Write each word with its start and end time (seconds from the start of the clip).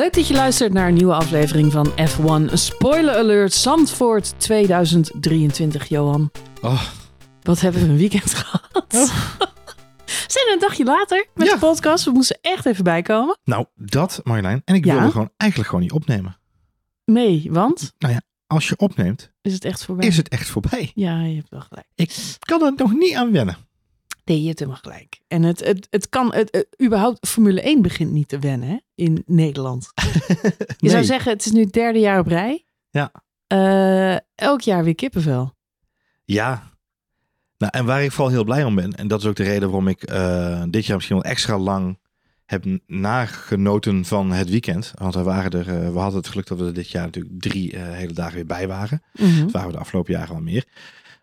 Leuk 0.00 0.14
dat 0.14 0.26
je 0.28 0.34
luistert 0.34 0.72
naar 0.72 0.88
een 0.88 0.94
nieuwe 0.94 1.14
aflevering 1.14 1.72
van 1.72 1.90
F1 1.90 2.52
Spoiler 2.52 3.16
Alert 3.16 3.52
Zandvoort 3.52 4.34
2023, 4.40 5.88
Johan. 5.88 6.30
Oh, 6.62 6.82
Wat 7.42 7.60
hebben 7.60 7.82
we 7.82 7.88
een 7.88 7.96
weekend 7.96 8.34
gehad. 8.34 8.88
We 10.06 10.26
zijn 10.26 10.52
een 10.52 10.58
dagje 10.58 10.84
later 10.84 11.26
met 11.34 11.46
Ja. 11.46 11.52
de 11.54 11.58
podcast. 11.60 12.04
We 12.04 12.10
moesten 12.10 12.38
echt 12.40 12.66
even 12.66 12.84
bijkomen. 12.84 13.38
nou, 13.44 13.66
dat 13.74 14.20
Marjolein. 14.24 14.62
En 14.64 14.74
ik 14.74 14.84
Ja? 14.84 14.94
wilde 14.94 15.10
gewoon 15.10 15.30
eigenlijk 15.36 15.70
gewoon 15.70 15.84
niet 15.84 15.94
opnemen. 15.94 16.38
Nee, 17.04 17.48
want 17.50 17.92
Als 18.46 18.68
je 18.68 18.76
opneemt, 18.78 19.32
is 19.42 19.52
het 19.52 19.64
echt 19.64 19.84
voorbij? 19.84 20.06
is 20.06 20.16
het 20.16 20.28
echt 20.28 20.48
voorbij. 20.48 20.90
Ja, 20.94 21.22
je 21.22 21.36
hebt 21.36 21.50
wel 21.50 21.60
gelijk. 21.60 21.86
Ik 21.94 22.36
kan 22.38 22.62
er 22.62 22.72
nog 22.76 22.92
niet 22.92 23.14
aan 23.14 23.32
wennen. 23.32 23.56
Nee, 24.30 24.42
je 24.42 24.54
hebt 24.56 24.78
gelijk. 24.80 25.20
En 25.28 25.42
het, 25.42 25.64
het, 25.64 25.86
het 25.90 26.08
kan, 26.08 26.34
het, 26.34 26.48
het- 26.50 26.82
überhaupt, 26.82 27.28
Formule 27.28 27.60
1 27.60 27.82
begint 27.82 28.12
niet 28.12 28.28
te 28.28 28.38
wennen 28.38 28.68
hè, 28.68 28.76
in 28.94 29.22
Nederland. 29.26 29.92
Je 30.76 30.88
zou 30.88 31.04
zeggen, 31.04 31.32
het 31.32 31.44
is 31.46 31.52
nu 31.52 31.60
het 31.60 31.72
derde 31.72 31.98
jaar 31.98 32.18
op 32.18 32.26
rij. 32.26 32.64
Ja. 32.90 33.12
Eh, 33.46 34.16
elk 34.34 34.60
jaar 34.60 34.84
weer 34.84 34.94
kippenvel. 34.94 35.54
Ja. 36.24 36.70
Nou, 37.58 37.72
en 37.76 37.84
waar 37.84 38.04
ik 38.04 38.12
vooral 38.12 38.32
heel 38.32 38.44
blij 38.44 38.64
om 38.64 38.74
ben, 38.74 38.94
en 38.94 39.08
dat 39.08 39.20
is 39.20 39.26
ook 39.26 39.36
de 39.36 39.42
reden 39.42 39.68
waarom 39.68 39.88
ik 39.88 40.02
eh, 40.02 40.62
dit 40.68 40.86
jaar 40.86 40.96
misschien 40.96 41.16
wel 41.16 41.30
extra 41.30 41.58
lang 41.58 41.98
heb 42.46 42.64
nagenoten 42.86 44.04
van 44.04 44.32
het 44.32 44.50
weekend. 44.50 44.92
Want 44.94 45.14
we, 45.14 45.22
waren 45.22 45.50
er, 45.50 45.68
eh, 45.68 45.92
we 45.92 45.98
hadden 45.98 46.18
het 46.20 46.28
geluk 46.28 46.46
dat 46.46 46.58
we 46.58 46.66
er 46.66 46.74
dit 46.74 46.90
jaar 46.90 47.04
natuurlijk 47.04 47.40
drie 47.40 47.76
hele 47.78 48.12
dagen 48.12 48.34
weer 48.34 48.46
bij 48.46 48.68
waren. 48.68 49.02
Dat 49.12 49.50
waren 49.50 49.68
we 49.68 49.74
de 49.74 49.80
afgelopen 49.80 50.12
jaren 50.12 50.32
wel 50.32 50.42
meer. 50.42 50.64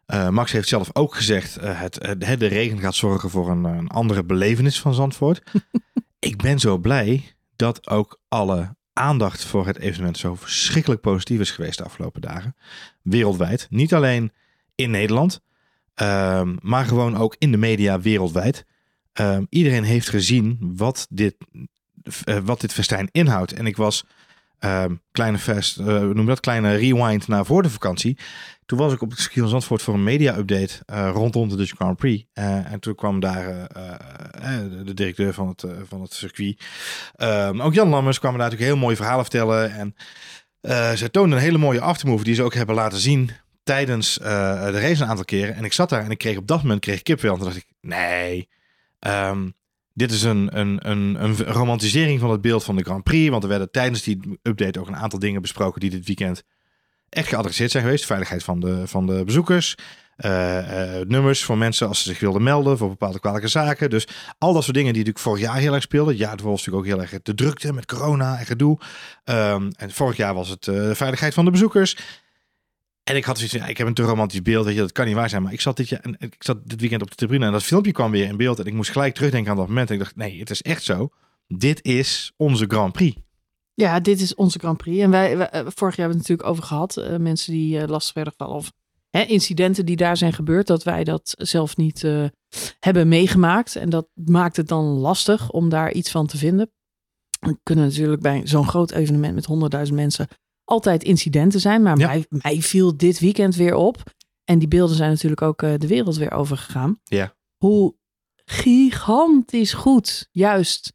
Eh, 0.08 0.30
Max 0.30 0.52
heeft 0.52 0.68
zelf 0.68 0.90
ook 0.94 1.16
gezegd, 1.16 1.58
eh, 1.58 1.82
het, 1.82 1.96
het, 2.02 2.40
de 2.40 2.48
regen 2.48 2.80
gaat 2.80 2.96
zorgen 2.96 3.30
voor 3.30 3.50
een, 3.50 3.64
een 3.64 3.88
andere 3.88 4.24
belevenis 4.24 4.80
van 4.80 4.94
Zandvoort. 4.94 5.44
ik 6.20 6.42
ben 6.42 6.60
zo 6.60 6.78
blij 6.78 7.36
dat 7.56 7.90
ook 7.90 8.22
alle 8.28 8.76
aandacht 8.94 9.46
voor 9.46 9.66
het 9.66 9.78
evenement 9.80 10.18
zo 10.18 10.36
verschrikkelijk 10.36 11.02
positief 11.02 11.40
is 11.40 11.52
geweest 11.52 11.78
de 11.78 11.84
afgelopen 11.84 12.22
dagen. 12.22 12.56
Wereldwijd. 13.02 13.68
Niet 13.70 13.94
alleen 13.94 14.32
in 14.76 14.92
Nederland, 14.92 15.42
ehm, 15.94 16.56
maar 16.62 16.86
gewoon 16.86 17.18
ook 17.18 17.36
in 17.38 17.52
de 17.52 17.58
media 17.58 18.00
wereldwijd. 18.00 18.66
Ehm, 19.14 19.46
iedereen 19.50 19.84
heeft 19.84 20.10
gezien 20.10 20.58
wat 20.60 21.08
dit, 21.10 21.36
eh, 22.24 22.38
wat 22.38 22.62
dit 22.62 22.74
festijn 22.74 23.10
inhoudt. 23.12 23.54
En 23.54 23.66
ik 23.66 23.78
was 23.78 24.06
ehm, 24.58 24.96
kleine 25.12 25.38
fest, 25.38 25.80
noem 25.80 26.26
dat, 26.26 26.40
kleine 26.40 26.76
rewind 26.76 27.28
naar 27.28 27.46
voor 27.46 27.64
de 27.64 27.70
vakantie. 27.70 28.18
Toen 28.68 28.78
was 28.78 28.94
ik 28.94 29.02
op 29.02 29.10
het 29.10 29.30
van 29.34 29.50
Zandvoort 29.50 29.82
voor 29.82 29.94
een 29.94 30.04
media-update 30.04 30.80
eh, 30.86 31.10
rondom 31.14 31.50
de 31.50 31.56
Dutch 31.56 31.76
Grand 31.76 31.98
Prix. 31.98 32.26
Eh, 32.34 32.72
en 32.72 32.80
toen 32.80 32.96
kwam 32.96 33.20
daar 33.20 33.68
eh, 33.68 34.60
de, 34.86 34.94
directeur 34.94 35.34
van 35.34 35.48
het, 35.48 35.66
van 35.88 36.02
het 36.02 36.14
circuit. 36.14 36.66
Ehm, 37.16 37.62
ook 37.62 37.74
Jan 37.74 37.88
Lammers 37.88 38.20
kwam 38.20 38.32
daar 38.32 38.42
natuurlijk 38.42 38.70
heel 38.70 38.80
mooie 38.80 38.96
verhalen 38.96 39.26
vertellen. 39.26 39.72
En 39.72 39.96
zij 40.98 41.10
toonden 41.10 41.38
een 41.38 41.44
hele 41.44 41.58
mooie 41.58 41.82
aftermove 41.82 42.24
die 42.24 42.36
ze 42.36 42.44
ook 42.44 42.54
hebben 42.54 42.76
laten 42.76 43.00
zien 43.00 43.32
tijdens 43.64 44.14
de 44.14 44.80
race 44.80 45.04
een 45.04 45.10
aantal 45.10 45.26
keren. 45.26 45.56
En 45.56 45.64
ik 45.64 45.74
zat 45.74 45.90
daar 45.90 46.04
en 46.04 46.12
ik 46.12 46.18
kreeg 46.18 46.38
op 46.38 46.48
dat 46.48 46.62
moment 46.62 46.80
kreeg. 46.80 47.02
En 47.02 47.18
toen 47.18 47.40
dacht 47.40 47.56
ik, 47.56 47.68
nee, 47.82 48.50
ehm, 49.00 49.50
dit 49.94 50.12
is 50.12 50.24
een, 50.24 50.60
een, 50.60 50.90
een, 50.90 51.24
een 51.24 51.36
romantisering 51.36 52.20
van 52.20 52.32
het 52.32 52.42
beeld 52.42 52.64
van 52.64 52.76
de 52.76 52.84
Grand 52.84 53.04
Prix. 53.04 53.30
Want 53.30 53.44
er 53.44 53.50
werden 53.50 53.72
tijdens 53.72 54.04
die 54.04 54.40
update 54.42 54.80
ook 54.80 54.88
een 54.88 54.96
aantal 54.96 55.20
dingen 55.20 55.42
besproken 55.42 55.80
die 55.80 55.90
dit 55.90 56.06
weekend 56.06 56.44
echt 57.10 57.28
geadresseerd 57.28 57.72
zijn 57.72 57.84
geweest. 57.84 58.06
Veiligheid 58.06 58.44
van 58.44 58.60
de, 58.60 58.88
van 58.88 59.06
de 59.08 59.24
bezoekers. 59.26 59.76
eh, 60.18 61.00
eh, 61.00 61.08
nummers 61.08 61.44
voor 61.44 61.58
mensen 61.58 61.88
als 61.88 62.02
ze 62.04 62.10
zich 62.10 62.20
wilden 62.20 62.44
melden 62.44 62.78
voor 62.78 62.90
bepaalde 62.90 63.20
kwalijke 63.20 63.48
zaken. 63.48 63.90
Dus 63.90 64.08
al 64.38 64.54
dat 64.54 64.64
soort 64.64 64.76
dingen 64.76 64.94
die 64.94 65.04
natuurlijk 65.04 65.26
vorig 65.30 65.42
jaar 65.42 65.58
heel 65.62 65.74
erg 65.74 65.84
speelden. 65.84 66.18
Ja, 66.18 66.32
het 66.32 66.42
was 66.42 66.66
natuurlijk 66.66 66.86
ook 66.86 66.92
heel 66.94 67.02
erg 67.02 67.22
de 67.24 67.34
drukte 67.34 67.74
met 67.74 67.86
corona 67.86 68.40
en 68.40 68.46
gedoe. 68.46 68.80
Ehm, 69.24 69.70
en 69.76 69.92
vorig 69.92 70.18
jaar 70.18 70.34
was 70.34 70.50
het 70.50 70.68
eh, 70.68 70.92
veiligheid 70.94 71.34
van 71.34 71.46
de 71.46 71.52
bezoekers. 71.52 71.98
En 73.04 73.16
ik 73.16 73.26
had 73.26 73.38
zoiets 73.38 73.56
ja, 73.56 73.66
ik 73.66 73.78
heb 73.78 73.88
een 73.88 73.94
te 73.94 74.02
romantisch 74.02 74.42
beeld, 74.42 74.66
weet 74.66 74.76
je, 74.76 74.80
dat 74.82 74.92
kan 74.92 75.06
niet 75.06 75.16
waar 75.16 75.30
zijn. 75.30 75.44
Maar 75.44 75.54
ik 75.54 75.62
zat 75.62 75.78
dit, 75.78 75.90
jaar, 75.90 76.00
en 76.00 76.16
ik 76.20 76.36
zat 76.40 76.58
dit 76.64 76.80
weekend 76.80 77.02
op 77.02 77.10
de 77.10 77.16
tribune 77.16 77.46
en 77.46 77.52
dat 77.52 77.64
filmpje 77.64 77.92
kwam 77.92 78.12
weer 78.12 78.26
in 78.26 78.38
beeld. 78.38 78.60
En 78.60 78.66
ik 78.66 78.74
moest 78.74 78.92
gelijk 78.92 79.14
terugdenken 79.14 79.52
aan 79.52 79.58
dat 79.58 79.68
moment. 79.68 79.90
En 79.90 79.96
ik 79.96 80.02
dacht, 80.02 80.16
nee, 80.16 80.40
het 80.40 80.50
is 80.50 80.62
echt 80.62 80.84
zo. 80.84 81.10
Dit 81.48 81.84
is 81.84 82.34
onze 82.38 82.66
Grand 82.68 82.94
Prix. 82.94 83.18
Ja, 83.82 84.00
dit 84.00 84.22
is 84.22 84.36
onze 84.36 84.60
Grand 84.60 84.78
Prix. 84.78 85.02
En 85.02 85.10
wij, 85.10 85.38
wij- 85.38 85.50
eh, 85.50 85.60
vorig 85.66 85.96
jaar 85.96 86.08
hebben 86.08 86.18
we 86.18 86.18
het 86.18 86.28
natuurlijk 86.28 86.50
over 86.50 86.64
gehad. 86.64 86.98
eh, 86.98 87.18
mensen 87.18 87.54
die 87.54 87.80
eh, 87.80 87.88
lastig 87.88 88.14
werden 88.14 88.34
gevallen. 88.38 88.56
Of 88.58 88.72
hè, 89.10 89.22
incidenten 89.24 89.86
die 89.86 89.96
daar 89.96 90.18
zijn 90.18 90.34
gebeurd. 90.34 90.68
Dat 90.68 90.84
wij 90.84 91.04
dat 91.04 91.34
zelf 91.38 91.78
niet 91.78 92.06
hebben 92.80 93.08
meegemaakt. 93.08 93.76
En 93.76 93.90
dat 93.90 94.08
maakt 94.14 94.58
het 94.58 94.68
dan 94.68 94.84
lastig 94.86 95.50
om 95.52 95.70
daar 95.70 95.92
iets 95.94 96.12
van 96.12 96.28
te 96.28 96.38
vinden. 96.38 96.72
Er 97.40 97.58
kunnen 97.64 97.86
natuurlijk 97.86 98.22
bij 98.22 98.42
zo'n 98.44 98.68
groot 98.68 98.92
evenement 98.92 99.36
met 99.36 99.46
100.000 99.88 99.94
mensen 99.96 100.28
altijd 100.64 101.04
incidenten 101.04 101.60
zijn. 101.60 101.82
Maar 101.82 101.98
Ja. 102.00 102.08
mij, 102.08 102.26
mij 102.30 102.62
viel 102.62 102.98
dit 102.98 103.20
weekend 103.20 103.56
weer 103.56 103.76
op. 103.76 104.04
En 104.44 104.60
die 104.60 104.68
beelden 104.68 104.96
zijn 104.96 105.10
natuurlijk 105.12 105.42
ook 105.42 105.60
de 105.60 105.88
wereld 105.88 106.16
weer 106.18 106.32
overgegaan. 106.32 107.00
Ja. 107.04 107.34
Hoe 107.58 107.96
gigantisch 108.46 109.74
goed 109.74 110.28
juist 110.32 110.94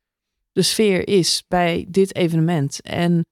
de 0.53 0.63
sfeer 0.63 1.09
is 1.09 1.45
bij 1.49 1.87
dit 1.89 2.15
evenement. 2.15 2.81
En 2.81 3.27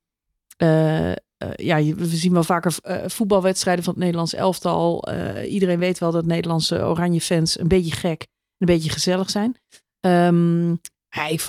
eh, 0.57 1.13
eh, 1.41 1.49
ja, 1.57 1.95
we 1.95 2.07
zien 2.07 2.33
wel 2.33 2.45
vaker 2.45 2.77
eh, 2.83 2.97
voetbalwedstrijden 3.07 3.85
van 3.85 3.93
het 3.93 4.03
Nederlands 4.03 4.35
elftal. 4.35 5.03
Eh, 5.03 5.53
iedereen 5.53 5.79
weet 5.79 5.99
wel 5.99 6.11
dat 6.11 6.27
Nederlandse 6.27 6.85
oranje 6.85 7.21
fans 7.21 7.59
een 7.59 7.69
beetje 7.69 7.93
gek, 7.93 8.27
een 8.59 8.67
beetje 8.67 8.91
gezellig 8.91 9.31
zijn. 9.31 9.57
Ehm, 10.01 10.71
ja, 11.09 11.27
ik 11.29 11.41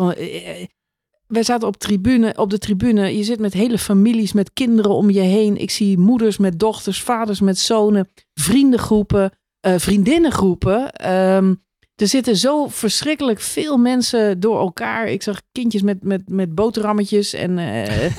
wij 1.28 1.44
zaten 1.44 1.68
op, 1.68 1.78
tribune, 1.78 2.34
op 2.38 2.50
de 2.50 2.58
tribune. 2.58 3.18
Je 3.18 3.24
zit 3.24 3.40
met 3.40 3.54
hele 3.54 3.78
families, 3.78 4.34
met 4.34 4.54
kinderen 4.54 4.92
om 4.92 5.10
je 5.10 5.20
heen. 5.20 5.58
Ik 5.58 5.72
zie 5.72 5.98
moeders 5.98 6.38
met 6.38 6.60
dochters, 6.60 7.02
vaders 7.02 7.40
met 7.40 7.60
zonen, 7.60 8.10
vriendengroepen, 8.34 9.32
vriendinnengroepen. 9.62 10.92
Ehm, 10.92 11.54
er 12.02 12.08
zitten 12.08 12.36
zo 12.38 12.68
verschrikkelijk 12.68 13.40
veel 13.42 13.78
mensen 13.78 14.40
door 14.40 14.60
elkaar. 14.60 15.08
Ik 15.08 15.24
zag 15.24 15.42
kindjes 15.52 15.82
met, 15.82 16.04
met, 16.04 16.30
met 16.30 16.56
boterhammetjes. 16.56 17.34
En 17.34 17.58
eh, 17.58 18.06
eh, 18.06 18.12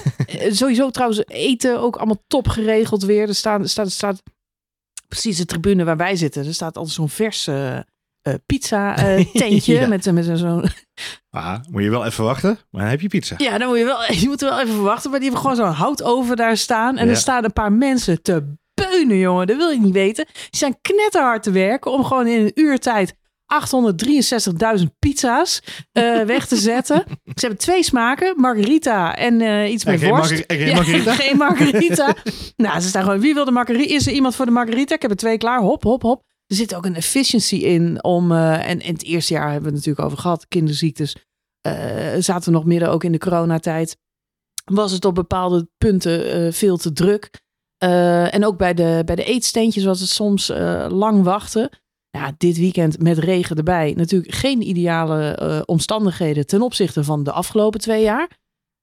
sowieso 0.52 0.90
trouwens 0.90 1.22
eten 1.26 1.80
ook 1.80 1.96
allemaal 1.96 2.24
top 2.26 2.48
geregeld 2.48 3.02
weer. 3.04 3.28
Er 3.28 3.34
staat, 3.34 3.60
er 3.60 3.68
staat, 3.68 3.90
staat 3.90 4.22
precies 5.08 5.36
de 5.36 5.44
tribune 5.44 5.84
waar 5.84 5.96
wij 5.96 6.16
zitten. 6.16 6.46
Er 6.46 6.54
staat 6.54 6.76
altijd 6.76 6.94
zo'n 6.94 7.08
vers 7.08 7.46
eh, 7.46 7.78
pizza 8.46 8.94
tentje. 9.32 9.74
Ja. 9.74 9.86
Met, 9.86 10.12
met 10.12 10.38
zo'n 10.38 10.64
Ah, 11.30 11.58
moet 11.70 11.82
je 11.82 11.90
wel 11.90 12.04
even 12.04 12.24
wachten, 12.24 12.58
maar 12.70 12.80
dan 12.82 12.90
heb 12.90 13.00
je 13.00 13.08
pizza. 13.08 13.34
ja, 13.38 13.58
dan 13.58 13.68
moet 13.68 13.78
je 13.78 13.84
wel, 13.84 14.12
je 14.12 14.28
moet 14.28 14.40
wel 14.40 14.60
even 14.60 14.74
verwachten. 14.74 15.10
Maar 15.10 15.20
die 15.20 15.30
hebben 15.30 15.50
gewoon 15.50 15.66
zo'n 15.66 15.74
houtoven 15.76 16.36
daar 16.36 16.56
staan. 16.56 16.96
En 16.96 17.04
Ja. 17.04 17.10
er 17.10 17.16
staan 17.16 17.44
een 17.44 17.52
paar 17.52 17.72
mensen 17.72 18.22
te 18.22 18.54
beunen, 18.74 19.18
jongen. 19.18 19.46
Dat 19.46 19.56
wil 19.56 19.68
je 19.70 19.80
niet 19.80 19.92
weten. 19.92 20.24
Die 20.24 20.58
zijn 20.58 20.78
knetterhard 20.80 21.42
te 21.42 21.50
werken 21.50 21.92
om 21.92 22.04
gewoon 22.04 22.26
in 22.26 22.40
een 22.44 22.52
uur 22.54 22.78
tijd 22.78 23.14
863.000 24.78 24.84
pizza's 24.98 25.62
eh, 25.92 26.20
weg 26.34 26.46
te 26.46 26.56
zetten. 26.56 27.04
Ze 27.24 27.32
hebben 27.40 27.58
twee 27.58 27.82
smaken. 27.82 28.34
Margarita 28.40 29.16
en 29.16 29.40
eh, 29.40 29.72
iets 29.72 29.84
En 29.84 29.90
met 29.92 30.00
geen 30.00 30.10
worst. 30.10 30.30
margar- 30.30 30.56
geen 30.58 30.66
Ja, 30.68 30.74
margarita? 30.80 31.14
geen 31.14 31.36
margarita. 31.36 32.14
nou, 32.56 32.80
ze 32.80 32.88
staan 32.88 33.02
gewoon, 33.02 33.20
wie 33.20 33.34
wil 33.34 33.44
de 33.44 33.50
margarita? 33.50 33.94
Is 33.94 34.06
er 34.06 34.12
iemand 34.12 34.34
voor 34.34 34.44
de 34.46 34.50
margarita? 34.52 34.94
Ik 34.94 35.02
heb 35.02 35.10
er 35.10 35.16
twee 35.16 35.38
klaar. 35.38 35.60
Hop, 35.60 35.82
hop, 35.82 36.02
hop. 36.02 36.22
Er 36.46 36.56
zit 36.56 36.74
ook 36.74 36.84
een 36.86 36.94
efficiency 36.96 37.56
in 37.56 38.04
om... 38.04 38.32
eh, 38.32 38.68
en, 38.70 38.80
en 38.80 38.92
het 38.92 39.04
eerste 39.04 39.32
jaar 39.32 39.42
hebben 39.52 39.62
we 39.70 39.76
het 39.76 39.76
natuurlijk 39.76 40.06
over 40.06 40.18
gehad. 40.18 40.48
Kinderziektes. 40.48 41.16
zaten 42.18 42.44
we 42.44 42.50
nog 42.50 42.64
midden 42.64 42.90
ook 42.90 43.04
in 43.04 43.12
de 43.12 43.18
coronatijd. 43.18 43.96
Was 44.64 44.92
het 44.92 45.04
op 45.04 45.14
bepaalde 45.14 45.68
punten 45.78 46.52
veel 46.52 46.76
te 46.76 46.92
druk. 46.92 47.40
En 47.78 48.44
ook 48.44 48.56
bij 48.58 48.74
de, 48.74 49.02
bij 49.04 49.14
de 49.16 49.24
eetsteentjes 49.24 49.84
was 49.84 50.00
het 50.00 50.08
soms 50.08 50.48
lang 50.88 51.22
wachten. 51.22 51.70
Ja, 52.18 52.32
dit 52.38 52.56
weekend 52.56 53.02
met 53.02 53.18
regen 53.18 53.56
erbij. 53.56 53.92
Natuurlijk 53.96 54.34
geen 54.34 54.62
ideale 54.68 55.34
eh, 55.34 55.60
omstandigheden 55.64 56.46
ten 56.46 56.62
opzichte 56.62 57.04
van 57.04 57.24
de 57.24 57.32
afgelopen 57.32 57.80
twee 57.80 58.02
jaar. 58.02 58.28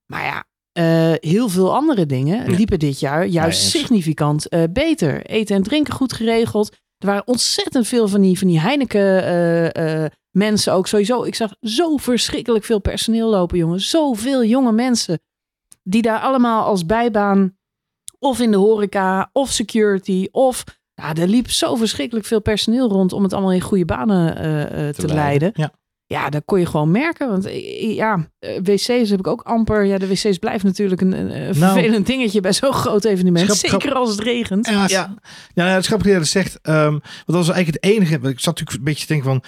Maar 0.06 0.24
ja, 0.24 0.44
eh, 0.72 1.30
heel 1.32 1.50
veel 1.50 1.76
andere 1.76 2.06
dingen 2.06 2.52
Ja. 2.52 2.58
liepen 2.58 2.80
dit 2.80 3.00
jaar 3.00 3.26
juist 3.26 3.62
significant 3.70 4.48
eh, 4.48 4.64
beter. 4.72 5.26
Eten 5.26 5.56
en 5.56 5.64
drinken 5.64 5.94
goed 5.94 6.14
geregeld. 6.14 6.72
Er 6.98 7.08
waren 7.08 7.28
ontzettend 7.28 7.88
veel 7.88 8.08
van 8.08 8.22
die, 8.22 8.38
van 8.38 8.48
die 8.48 8.60
Heineken 8.60 10.12
mensen 10.32 10.74
ook 10.74 10.88
sowieso. 10.88 11.24
Ik 11.24 11.36
zag 11.36 11.56
zo 11.62 11.98
verschrikkelijk 11.98 12.66
veel 12.66 12.80
personeel 12.80 13.30
lopen, 13.30 13.58
jongen. 13.58 13.80
Zoveel 13.82 14.44
jonge 14.44 14.72
mensen 14.72 15.20
die 15.84 16.02
daar 16.02 16.20
allemaal 16.20 16.64
als 16.66 16.86
bijbaan 16.86 17.58
of 18.20 18.40
in 18.40 18.52
de 18.52 18.58
horeca 18.58 19.30
of 19.34 19.50
security 19.52 20.28
of 20.32 20.64
ja, 21.00 21.16
er 21.16 21.28
liep 21.28 21.50
zo 21.50 21.76
verschrikkelijk 21.76 22.26
veel 22.26 22.42
personeel 22.42 22.90
rond 22.90 23.14
om 23.14 23.24
het 23.24 23.34
allemaal 23.34 23.54
in 23.54 23.62
goede 23.62 23.86
banen 23.86 24.38
eh, 24.38 24.88
eh, 24.88 24.96
te, 24.96 25.08
leiden. 25.08 25.52
Ja. 25.54 25.72
Ja, 26.06 26.30
dat 26.30 26.42
kon 26.46 26.60
je 26.60 26.66
gewoon 26.66 26.92
merken. 26.92 27.30
Want 27.30 27.46
eh, 27.46 27.96
ja, 27.96 28.30
wc's 28.64 28.88
heb 28.88 29.20
ik 29.20 29.28
ook 29.28 29.42
amper. 29.42 29.84
Ja, 29.84 29.98
de 29.98 30.08
wc's 30.08 30.38
blijven 30.38 30.68
natuurlijk 30.68 31.02
een, 31.02 31.10
Nou. 31.10 31.54
vervelend 31.54 32.06
dingetje 32.06 32.42
bij 32.42 32.54
zo'n 32.54 32.74
groot 32.74 33.06
evenement. 33.06 33.54
Zeker 33.56 33.94
als 33.94 34.10
het 34.10 34.20
regent. 34.20 34.68
Ja, 34.68 34.86
ja. 34.88 35.16
ja 35.54 35.66
het 35.66 35.80
is 35.80 35.88
grappig 35.88 36.08
dat 36.08 36.16
je 36.16 36.22
dat 36.22 36.28
zegt. 36.28 36.60
ehm, 36.62 36.92
want 36.92 37.26
dat 37.26 37.36
was 37.36 37.50
eigenlijk 37.50 37.84
het 37.84 37.94
enige. 37.94 38.20
want 38.20 38.34
Ik 38.34 38.40
zat 38.40 38.60
natuurlijk 38.60 38.78
een 38.78 38.84
beetje 38.84 39.06
te 39.06 39.14
denken 39.14 39.32
van... 39.32 39.44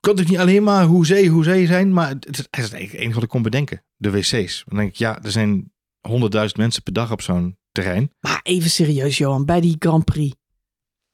Kan 0.00 0.16
het 0.16 0.28
niet 0.28 0.38
alleen 0.38 0.62
maar 0.62 0.84
hoezee, 0.84 1.28
hoezee 1.28 1.66
zijn? 1.66 1.92
Maar 1.92 2.08
het 2.08 2.26
is, 2.30 2.36
het 2.38 2.48
is 2.52 2.58
eigenlijk 2.58 2.92
het 2.92 3.00
enige 3.00 3.14
wat 3.14 3.22
ik 3.22 3.28
kon 3.28 3.42
bedenken. 3.42 3.84
De 3.96 4.10
wc's. 4.10 4.64
Dan 4.66 4.78
denk 4.78 4.90
ik, 4.90 4.96
ja, 4.96 5.22
er 5.22 5.30
zijn 5.30 5.72
honderdduizend 6.08 6.58
mensen 6.58 6.82
per 6.82 6.92
dag 6.92 7.12
op 7.12 7.22
zo'n 7.22 7.58
terrein. 7.72 8.12
Maar 8.20 8.40
even 8.42 8.70
serieus, 8.70 9.18
Johan, 9.18 9.44
bij 9.44 9.60
die 9.60 9.76
Grand 9.78 10.04
Prix. 10.04 10.34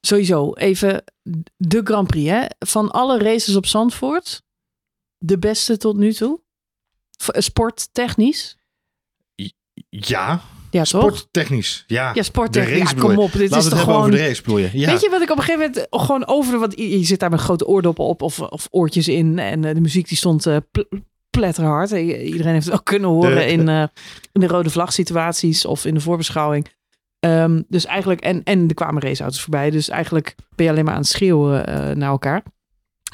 Sowieso, 0.07 0.53
even 0.53 1.05
de 1.57 1.81
Grand 1.85 2.07
Prix, 2.07 2.31
hè? 2.31 2.45
Van 2.59 2.91
alle 2.91 3.19
races 3.19 3.57
op 3.57 3.67
Zandvoort, 3.67 4.43
de 5.19 5.39
beste 5.39 5.77
tot 5.77 5.97
nu 5.97 6.13
toe? 6.13 6.41
V- 7.19 7.29
Sporttechnisch? 7.33 8.57
Ja, 9.89 10.41
Ja, 10.71 10.83
toch? 10.83 10.87
sporttechnisch. 11.03 11.85
Ja, 11.87 12.11
Ja, 12.15 12.23
sporttechnisch. 12.23 12.91
Ja, 12.91 12.99
kom 12.99 13.19
op, 13.19 13.33
dit 13.33 13.55
is 13.57 13.69
toch 13.69 13.81
gewoon... 13.81 13.97
over 13.99 14.11
de 14.11 14.17
race, 14.17 14.43
bedoel 14.43 14.59
je? 14.59 14.71
Ja. 14.73 14.91
Weet 14.91 15.01
je 15.01 15.11
wat 15.11 15.23
ik 15.23 15.31
op 15.31 15.37
een 15.37 15.43
gegeven 15.43 15.67
moment 15.71 15.87
gewoon 15.91 16.27
over... 16.27 16.59
Want 16.59 16.79
je 16.79 17.05
zit 17.05 17.21
daar 17.21 17.31
met 17.31 17.41
grote 17.41 17.67
oordoppen 17.67 18.05
op 18.05 18.23
of, 18.23 18.41
of 18.41 18.69
oortjes 18.71 19.09
in. 19.09 19.39
En 19.39 19.65
eh, 19.65 19.75
de 19.75 19.81
muziek 19.81 20.09
die 20.09 20.17
stond 20.17 20.47
eh 20.47 20.57
pl- 20.71 20.97
pletterhard. 21.31 21.91
Iedereen 21.91 22.53
heeft 22.53 22.67
het 22.67 22.75
ook 22.75 22.85
kunnen 22.85 23.11
horen 23.11 23.35
De- 23.37 23.47
in, 23.47 23.69
eh, 23.69 23.83
in 24.33 24.41
de 24.41 24.47
rode 24.47 24.71
vlag 24.71 24.93
situaties 24.93 25.65
of 25.65 25.85
in 25.85 25.95
de 25.95 26.01
voorbeschouwing. 26.01 26.75
Ehm, 27.27 27.63
dus 27.69 27.85
eigenlijk, 27.85 28.21
en, 28.21 28.43
en 28.45 28.69
er 28.69 28.75
kwamen 28.75 29.03
raceauto's 29.03 29.41
voorbij. 29.41 29.71
Dus 29.71 29.89
eigenlijk 29.89 30.35
ben 30.55 30.65
je 30.67 30.73
alleen 30.73 30.85
maar 30.85 30.95
aan 30.95 31.01
het 31.01 31.09
schreeuwen 31.09 31.67
eh, 31.67 31.97
naar 31.97 32.09
elkaar. 32.11 32.43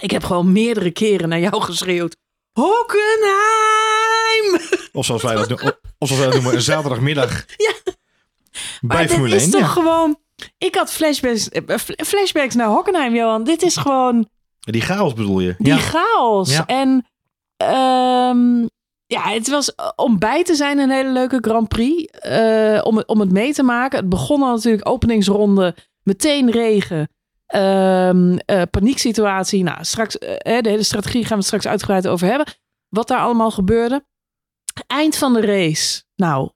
Ik 0.00 0.10
heb 0.10 0.24
gewoon 0.24 0.52
meerdere 0.52 0.90
keren 0.90 1.28
naar 1.28 1.40
jou 1.40 1.62
geschreeuwd. 1.62 2.16
Hockenheim! 2.52 4.60
Of 4.92 5.04
zoals 5.04 5.22
wij 5.22 5.34
dat, 5.34 5.48
doen- 5.48 5.72
of 5.98 6.08
zoals 6.08 6.22
wij 6.22 6.24
dat 6.24 6.34
noemen, 6.34 6.54
een 6.54 6.62
zaterdagmiddag 6.62 7.44
Ja. 7.56 7.72
bij 8.80 8.80
Maar 8.80 9.08
Formule 9.08 9.36
is 9.36 9.42
1. 9.42 9.50
toch 9.50 9.60
ja. 9.60 9.66
gewoon... 9.66 10.18
Ik 10.58 10.74
had 10.74 10.92
flashbacks, 10.92 11.48
eh, 11.48 11.78
fl- 11.78 12.04
flashbacks 12.04 12.54
naar 12.54 12.66
Hockenheim, 12.66 13.14
Johan. 13.14 13.44
Dit 13.44 13.62
is 13.62 13.76
gewoon... 13.76 14.28
Die 14.60 14.80
chaos 14.80 15.12
bedoel 15.12 15.40
je? 15.40 15.54
Die 15.58 15.72
ja. 15.72 15.78
chaos. 15.78 16.50
Ja. 16.50 16.66
En 16.66 17.06
ehm, 17.56 18.66
ja, 19.12 19.22
het 19.22 19.48
was 19.48 19.74
eh, 19.74 19.88
om 19.96 20.18
bij 20.18 20.44
te 20.44 20.54
zijn 20.54 20.78
een 20.78 20.90
hele 20.90 21.10
leuke 21.10 21.38
Grand 21.40 21.68
Prix. 21.68 22.18
eh, 22.18 22.80
om, 22.82 22.96
het, 22.96 23.06
om 23.06 23.20
het 23.20 23.32
mee 23.32 23.52
te 23.52 23.62
maken. 23.62 23.98
Het 23.98 24.08
begon 24.08 24.42
al 24.42 24.54
natuurlijk 24.54 24.88
openingsronde. 24.88 25.74
Meteen 26.02 26.50
regen. 26.50 27.08
ehm, 27.46 28.36
eh, 28.36 28.62
panieksituatie. 28.70 29.62
Nou, 29.62 29.84
straks, 29.84 30.18
de 30.18 30.60
hele 30.62 30.82
strategie 30.82 31.24
gaan 31.24 31.38
we 31.38 31.44
straks 31.44 31.66
uitgebreid 31.66 32.08
over 32.08 32.26
hebben. 32.26 32.46
Wat 32.88 33.08
daar 33.08 33.20
allemaal 33.20 33.50
gebeurde. 33.50 34.04
Eind 34.86 35.16
van 35.16 35.32
de 35.32 35.40
race. 35.40 36.02
Nou, 36.16 36.50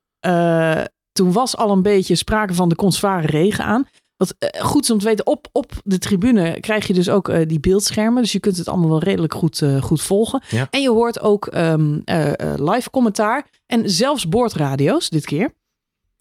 toen 1.13 1.33
was 1.33 1.57
al 1.57 1.71
een 1.71 1.83
beetje 1.83 2.15
sprake 2.15 2.55
van 2.55 2.69
de 2.69 2.75
kon 2.75 2.93
regen 3.21 3.65
aan. 3.65 3.87
Wat 4.17 4.35
eh, 4.39 4.65
goed 4.65 4.83
is 4.83 4.91
om 4.91 4.99
te 4.99 5.05
weten, 5.05 5.27
op, 5.27 5.49
op 5.53 5.73
de 5.85 5.99
tribune 5.99 6.61
krijg 6.61 6.87
je 6.87 6.95
dus 6.95 7.09
ook 7.09 7.29
eh, 7.29 7.49
die 7.49 7.61
beeldschermen. 7.61 8.23
Dus 8.23 8.33
je 8.33 8.41
kunt 8.41 8.57
het 8.57 8.69
allemaal 8.69 8.89
wel 8.89 8.99
redelijk 9.03 9.35
goed, 9.35 9.63
eh, 9.63 9.83
goed 9.83 10.03
volgen. 10.03 10.43
Ja. 10.49 10.69
En 10.71 10.81
je 10.83 10.91
hoort 10.91 11.21
ook 11.21 11.47
ehm, 11.47 11.99
eh, 12.05 12.33
eh, 12.33 12.55
live 12.59 12.91
commentaar. 12.91 13.47
En 13.67 13.91
zelfs 13.91 14.29
boordradio's 14.29 15.09
dit 15.09 15.25
keer. 15.25 15.55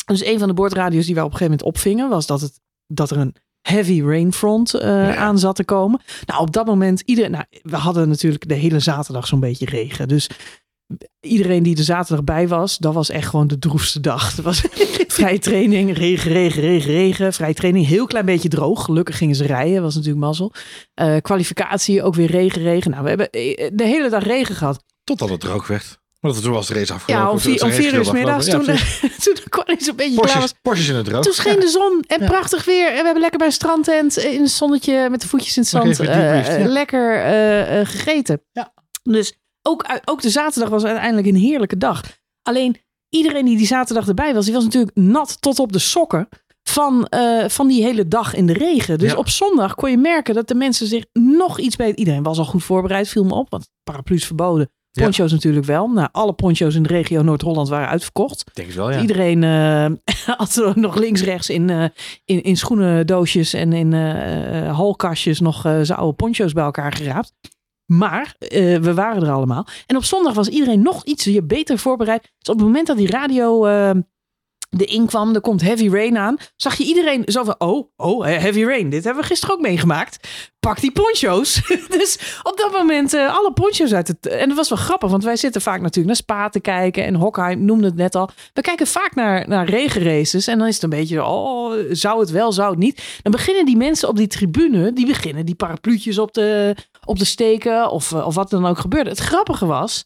Dus 0.06 0.26
een 0.26 0.40
van 0.40 0.48
de 0.48 0.54
boordradio's 0.54 1.06
die 1.06 1.16
wij 1.16 1.24
op 1.24 1.32
een 1.32 1.38
gegeven 1.38 1.58
moment 1.58 1.76
opvingen... 1.76 2.10
was 2.10 2.26
dat, 2.26 2.42
het, 2.42 2.60
dat 2.88 3.12
er 3.12 3.18
een 3.18 3.36
heavy 3.62 4.02
rainfront 4.02 4.72
Ja. 4.72 5.16
aan 5.16 5.40
zat 5.40 5.56
te 5.56 5.64
komen. 5.64 6.02
Nou, 6.26 6.42
op 6.42 6.54
dat 6.54 6.66
moment... 6.66 7.02
Iedereen, 7.02 7.32
nou, 7.32 7.44
we 7.62 7.76
hadden 7.76 8.10
natuurlijk 8.10 8.48
de 8.48 8.54
hele 8.54 8.80
zaterdag 8.80 9.28
zo'n 9.28 9.40
beetje 9.40 9.66
regen. 9.66 10.08
Dus 10.08 10.30
iedereen 11.20 11.64
die 11.64 11.78
er 11.78 11.84
zaterdag 11.84 12.24
bij 12.24 12.48
was... 12.48 12.78
dat 12.78 12.94
was 12.94 13.10
echt 13.10 13.30
gewoon 13.30 13.48
de 13.48 13.60
droefste 13.60 14.00
dag. 14.00 14.36
Het 14.36 14.46
was 14.46 14.62
vrije 15.16 15.40
training, 15.40 15.98
regen, 15.98 16.32
regen, 16.32 16.62
regen, 16.62 16.92
regen. 16.92 17.34
Vrije 17.34 17.54
training, 17.54 17.88
heel 17.88 18.06
klein 18.06 18.26
beetje 18.26 18.50
droog. 18.50 18.84
Gelukkig 18.84 19.18
gingen 19.18 19.36
ze 19.36 19.46
rijden, 19.46 19.82
was 19.82 19.96
natuurlijk 19.96 20.26
mazzel. 20.26 20.52
Eh, 20.94 21.16
kwalificatie, 21.22 22.04
ook 22.04 22.16
weer 22.16 22.32
regen, 22.32 22.62
regen. 22.62 22.92
Nou, 22.92 23.04
we 23.04 23.10
hebben 23.10 23.30
eh, 23.30 23.70
de 23.74 23.84
hele 23.84 24.10
dag 24.10 24.24
regen 24.24 24.56
gehad. 24.56 24.84
Totdat 25.04 25.30
het 25.30 25.40
droog 25.40 25.68
werd. 25.68 25.98
Maar 26.20 26.34
dat 26.34 26.44
was 26.44 26.68
de 26.68 26.74
race 26.74 26.94
afgelopen. 26.94 27.26
Ja, 27.26 27.32
om 27.32 27.38
toen 27.40 27.52
vier, 27.52 27.64
om 27.64 27.72
vier 27.72 27.94
uur 27.94 28.14
middags, 28.14 28.46
toen, 28.50 28.60
Ja, 28.60 28.66
precies. 28.66 29.00
de, 29.00 29.10
toen 29.24 29.34
de 29.34 29.50
kwalificatie 29.50 29.86
zo'n 29.86 29.96
beetje 29.96 30.22
klaar. 30.22 30.52
Porsches, 30.62 30.90
in 30.90 30.96
het 30.96 31.06
droog. 31.06 31.24
Toen 31.24 31.34
scheen 31.34 31.60
de 31.60 31.68
zon 31.68 32.04
en 32.08 32.22
Ja. 32.22 32.28
prachtig 32.28 32.66
weer. 32.66 32.88
En 32.88 32.98
we 32.98 33.04
hebben 33.04 33.20
lekker 33.22 33.38
bij 33.38 33.48
een 33.48 33.54
strandtent 33.54 34.18
eh, 34.18 34.34
in 34.34 34.42
het 34.42 34.52
zonnetje 34.52 35.10
met 35.10 35.22
de 35.22 35.28
voetjes 35.28 35.56
in 35.56 35.62
het 35.62 35.72
zand 35.72 36.00
eh, 36.00 36.60
ja. 36.60 36.68
lekker 36.68 37.16
eh, 37.16 37.80
eh, 37.80 37.88
gegeten. 37.88 38.42
Ja. 38.52 38.74
Dus 39.04 39.34
ook, 39.62 39.86
ook 40.06 40.22
de 40.22 40.30
zaterdag 40.30 40.70
was 40.70 40.84
uiteindelijk 40.84 41.28
een 41.28 41.36
heerlijke 41.36 41.78
dag. 41.78 42.02
Alleen 42.42 42.78
iedereen 43.10 43.46
die 43.46 43.58
die 43.58 43.68
zaterdag 43.68 44.08
erbij 44.08 44.34
was, 44.34 44.46
die 44.46 44.54
was 44.54 44.64
natuurlijk 44.64 44.96
nat 44.96 45.42
tot 45.42 45.60
op 45.60 45.72
de 45.72 45.80
sokken 45.80 46.28
van, 46.64 47.06
eh, 47.06 47.48
van 47.48 47.68
die 47.68 47.84
hele 47.84 48.08
dag 48.08 48.36
in 48.36 48.46
de 48.48 48.54
regen. 48.54 48.98
Dus 48.98 49.12
Ja. 49.12 49.18
op 49.18 49.30
zondag 49.30 49.76
kon 49.76 49.92
je 49.92 49.98
merken 49.98 50.34
dat 50.36 50.48
de 50.48 50.56
mensen 50.56 50.88
zich 50.88 51.06
nog 51.14 51.60
iets 51.60 51.76
beter... 51.76 51.98
Iedereen 51.98 52.24
was 52.24 52.38
al 52.38 52.46
goed 52.46 52.64
voorbereid, 52.64 53.08
viel 53.10 53.24
me 53.24 53.34
op, 53.34 53.50
want 53.50 53.70
paraplu's 53.84 54.26
verboden. 54.26 54.70
Ja. 54.92 55.04
Poncho's 55.04 55.32
natuurlijk 55.32 55.66
wel. 55.66 55.88
Nou, 55.88 56.10
alle 56.12 56.34
poncho's 56.34 56.76
in 56.76 56.84
de 56.84 56.90
regio 56.90 57.22
Noord-Holland 57.22 57.70
waren 57.70 57.88
uitverkocht. 57.88 58.44
Denk 58.54 58.72
wel, 58.72 58.92
ja. 58.92 59.02
Iedereen 59.02 59.44
eh, 59.44 59.86
had 60.38 60.56
er 60.56 60.80
nog 60.80 60.96
links-rechts 60.96 61.50
in, 61.50 61.70
eh, 61.70 61.84
in, 62.26 62.44
in 62.44 62.58
schoenendoosjes 62.58 63.54
en 63.54 63.74
in 63.74 63.94
halkastjes 64.70 65.40
nog 65.40 65.62
zijn 65.62 66.00
oude 66.00 66.16
poncho's 66.16 66.54
bij 66.54 66.64
elkaar 66.64 66.94
geraapt. 66.94 67.34
Maar 67.86 68.36
eh, 68.40 68.78
we 68.78 68.94
waren 68.94 69.24
er 69.24 69.32
allemaal. 69.32 69.68
En 69.86 69.96
op 69.96 70.04
zondag 70.04 70.34
was 70.34 70.48
iedereen 70.48 70.82
nog 70.82 71.04
iets 71.04 71.30
beter 71.44 71.78
voorbereid. 71.78 72.22
Dus 72.22 72.50
op 72.50 72.56
het 72.56 72.66
moment 72.66 72.88
dat 72.88 72.98
die 72.98 73.10
radio 73.12 73.66
eh 73.66 73.92
de 74.78 74.86
inkwam, 74.86 75.36
er 75.36 75.42
komt 75.42 75.62
heavy 75.62 75.90
rain 75.90 76.18
aan, 76.18 76.38
zag 76.56 76.76
je 76.76 76.84
iedereen 76.84 77.24
zo 77.26 77.44
van, 77.44 77.56
oh, 77.58 77.90
oh, 77.96 78.26
heavy 78.26 78.64
rain. 78.64 78.90
Dit 78.90 79.04
hebben 79.04 79.22
we 79.22 79.28
gisteren 79.28 79.56
ook 79.56 79.62
meegemaakt. 79.62 80.28
Pak 80.60 80.80
die 80.80 80.92
poncho's. 80.92 81.62
dus 81.98 82.40
op 82.44 82.58
dat 82.58 82.72
moment 82.72 83.14
eh, 83.14 83.38
alle 83.38 83.54
poncho's 83.54 83.94
uit 83.94 84.08
het... 84.08 84.28
En 84.28 84.48
dat 84.48 84.58
was 84.58 84.70
wel 84.70 84.78
grappig, 84.78 85.10
want 85.10 85.24
wij 85.24 85.36
zitten 85.36 85.62
vaak 85.62 85.82
natuurlijk 85.82 86.08
naar 86.08 86.16
Spa 86.16 86.50
te 86.50 86.60
kijken. 86.60 87.06
En 87.06 87.16
Hockheim 87.16 87.66
noemde 87.66 87.86
het 87.86 87.96
net 87.96 88.16
al. 88.16 88.30
We 88.54 88.62
kijken 88.62 88.88
vaak 88.88 89.16
naar, 89.16 89.48
naar 89.48 89.70
regenraces. 89.70 90.48
En 90.48 90.58
dan 90.58 90.68
is 90.68 90.74
het 90.74 90.84
een 90.84 90.90
beetje, 90.90 91.24
oh, 91.24 91.74
zou 91.92 92.20
het 92.20 92.30
wel, 92.30 92.52
zou 92.52 92.70
het 92.70 92.80
niet. 92.80 93.20
Dan 93.22 93.32
beginnen 93.32 93.66
die 93.66 93.78
mensen 93.78 94.10
op 94.10 94.16
die 94.16 94.28
tribune, 94.28 94.94
die 94.94 95.06
beginnen 95.06 95.46
die 95.46 95.56
parapluutjes 95.56 96.18
op 96.18 96.34
de, 96.34 96.76
op 97.06 97.18
steken. 97.18 97.90
Of, 97.90 98.12
eh, 98.12 98.28
of 98.28 98.36
wat 98.36 98.50
dan 98.50 98.66
ook 98.66 98.80
gebeurde. 98.80 99.10
Het 99.10 99.20
grappige 99.20 99.66
was, 99.66 100.06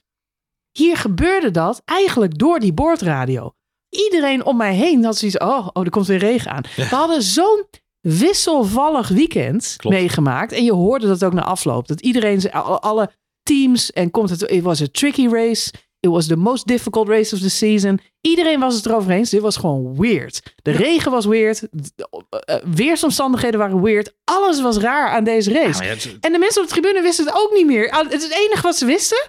hier 0.72 0.98
gebeurde 0.98 1.52
dat 1.52 1.82
eigenlijk 1.86 2.38
door 2.38 2.60
die 2.60 2.74
boordradio. 2.74 3.54
Iedereen 3.90 4.46
om 4.46 4.58
mij 4.58 4.74
heen 4.74 5.04
had 5.04 5.18
zoiets, 5.18 5.38
oh, 5.38 5.68
oh 5.74 5.84
er 5.84 5.90
komt 5.90 6.08
weer 6.08 6.18
regen 6.18 6.52
aan. 6.52 6.64
We 6.76 6.84
hadden 6.84 7.22
zo'n 7.22 7.66
wisselvallig 8.02 9.08
weekend 9.08 9.74
Klopt. 9.78 9.96
meegemaakt. 9.98 10.52
En 10.52 10.64
je 10.64 10.74
hoorde 10.74 11.08
dat 11.08 11.24
ook 11.24 11.34
na 11.34 11.44
afloop. 11.44 11.88
Dat 11.88 12.02
iedereen, 12.02 12.52
alle 12.52 13.10
teams 13.44 13.92
en 13.92 14.12
komt 14.12 14.30
het, 14.30 14.42
it 14.42 14.64
was 14.64 14.82
a 14.82 14.86
tricky 14.92 15.28
race. 15.28 15.72
It 16.00 16.10
was 16.10 16.28
the 16.28 16.36
most 16.36 16.68
difficult 16.68 17.08
race 17.08 17.36
of 17.36 17.42
the 17.42 17.50
season. 17.50 18.00
Iedereen 18.22 18.60
was 18.60 18.76
het 18.76 18.86
erover 18.86 19.12
eens. 19.12 19.30
Dit 19.30 19.42
was 19.42 19.58
gewoon 19.58 19.96
weird. 19.98 20.42
De 20.62 20.72
regen 20.72 21.12
was 21.12 21.26
weird. 21.26 21.68
De- 21.72 22.08
eh, 22.30 22.56
eh, 22.56 22.64
weersomstandigheden 22.76 23.60
waren 23.60 23.82
weird. 23.82 24.14
Alles 24.24 24.62
was 24.62 24.78
raar 24.78 25.10
aan 25.10 25.24
deze 25.24 25.52
race. 25.54 25.78
maar 25.78 25.86
ja, 25.88 25.94
het- 25.94 26.18
En 26.22 26.32
de 26.32 26.38
mensen 26.38 26.62
op 26.62 26.68
de 26.68 26.74
tribune 26.74 27.02
wisten 27.02 27.26
het 27.26 27.34
ook 27.36 27.52
niet 27.56 27.66
meer. 27.66 27.90
Al- 27.92 28.06
Het 28.10 28.32
enige 28.48 28.62
wat 28.62 28.78
ze 28.78 28.86
wisten, 28.86 29.26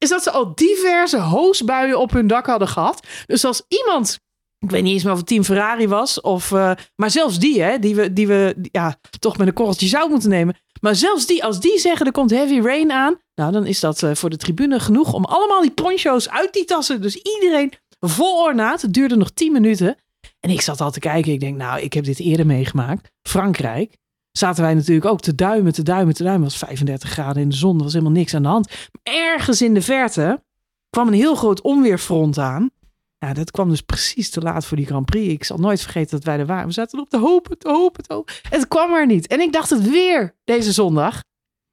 is 0.00 0.08
dat 0.08 0.22
ze 0.22 0.30
al 0.30 0.54
diverse 0.54 1.18
hoosbuien 1.18 1.98
op 1.98 2.10
hun 2.10 2.26
dak 2.26 2.46
hadden 2.46 2.68
gehad. 2.68 3.06
Dus 3.26 3.44
als 3.44 3.62
iemand, 3.68 4.18
ik 4.58 4.70
weet 4.70 4.82
niet 4.82 4.92
eens 4.92 5.02
meer 5.02 5.12
of 5.12 5.18
het 5.18 5.26
team 5.26 5.44
Ferrari 5.44 5.88
was, 5.88 6.20
of, 6.20 6.52
eh, 6.52 6.72
maar 6.96 7.10
zelfs 7.10 7.38
die, 7.38 7.62
hè, 7.62 7.78
die 7.78 7.94
we, 7.94 8.12
die 8.12 8.26
we 8.26 8.68
ja, 8.72 8.96
toch 9.18 9.36
met 9.36 9.46
een 9.46 9.52
korreltje 9.52 9.86
zout 9.86 10.08
moeten 10.08 10.30
nemen. 10.30 10.56
Maar 10.80 10.94
zelfs 10.94 11.26
die, 11.26 11.44
als 11.44 11.60
die 11.60 11.78
zeggen 11.78 12.06
er 12.06 12.12
komt 12.12 12.30
heavy 12.30 12.60
rain 12.60 12.92
aan, 12.92 13.20
nou 13.34 13.52
dan 13.52 13.66
is 13.66 13.80
dat 13.80 14.02
eh, 14.02 14.14
voor 14.14 14.30
de 14.30 14.36
tribune 14.36 14.80
genoeg 14.80 15.12
om 15.12 15.24
allemaal 15.24 15.60
die 15.60 15.70
poncho's 15.70 16.28
uit 16.28 16.52
die 16.52 16.64
tassen. 16.64 17.02
Dus 17.02 17.16
iedereen 17.16 17.72
vol 18.00 18.42
ornaat. 18.42 18.82
Het 18.82 18.92
duurde 18.92 19.16
nog 19.16 19.30
10 19.30 19.52
minuten. 19.52 19.96
En 20.40 20.50
ik 20.50 20.60
zat 20.60 20.80
al 20.80 20.90
te 20.90 21.00
kijken. 21.00 21.32
Ik 21.32 21.40
denk, 21.40 21.56
nou, 21.56 21.80
ik 21.80 21.92
heb 21.92 22.04
dit 22.04 22.18
eerder 22.18 22.46
meegemaakt. 22.46 23.10
Frankrijk. 23.22 23.96
Zaten 24.32 24.62
wij 24.62 24.74
natuurlijk 24.74 25.06
ook 25.06 25.20
te 25.20 25.34
duimen, 25.34 25.72
te 25.72 25.82
duimen, 25.82 26.14
te 26.14 26.22
duimen. 26.22 26.48
Het 26.48 26.52
was 26.52 26.68
35 26.68 27.10
graden 27.10 27.42
in 27.42 27.48
de 27.48 27.56
zon. 27.56 27.76
Er 27.76 27.82
was 27.82 27.92
helemaal 27.92 28.12
niks 28.12 28.34
aan 28.34 28.42
de 28.42 28.48
hand. 28.48 28.88
Ergens 29.02 29.62
in 29.62 29.74
de 29.74 29.82
verte 29.82 30.42
kwam 30.90 31.08
een 31.08 31.14
heel 31.14 31.34
groot 31.34 31.60
onweerfront 31.60 32.38
aan. 32.38 32.70
Ja, 33.18 33.32
dat 33.32 33.50
kwam 33.50 33.68
dus 33.68 33.80
precies 33.80 34.30
te 34.30 34.40
laat 34.40 34.66
voor 34.66 34.76
die 34.76 34.86
Grand 34.86 35.06
Prix. 35.06 35.32
Ik 35.32 35.44
zal 35.44 35.58
nooit 35.58 35.80
vergeten 35.80 36.10
dat 36.10 36.24
wij 36.24 36.38
er 36.38 36.46
waren. 36.46 36.66
We 36.66 36.72
zaten 36.72 37.00
op 37.00 37.10
te 37.10 37.18
hopen, 37.18 37.58
te 37.58 37.68
hopen, 37.68 38.02
te 38.02 38.12
hopen. 38.12 38.34
Het 38.48 38.68
kwam 38.68 38.92
er 38.92 39.06
niet. 39.06 39.26
En 39.26 39.40
ik 39.40 39.52
dacht 39.52 39.70
het 39.70 39.90
weer 39.90 40.36
deze 40.44 40.72
zondag. 40.72 41.22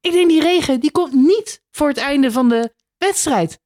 Ik 0.02 0.12
denk 0.12 0.30
die 0.30 0.42
regen, 0.42 0.80
die 0.80 0.92
komt 0.92 1.14
niet 1.14 1.64
voor 1.72 1.88
het 1.88 1.98
einde 1.98 2.32
van 2.32 2.50
de 2.50 2.74
wedstrijd. 2.98 3.60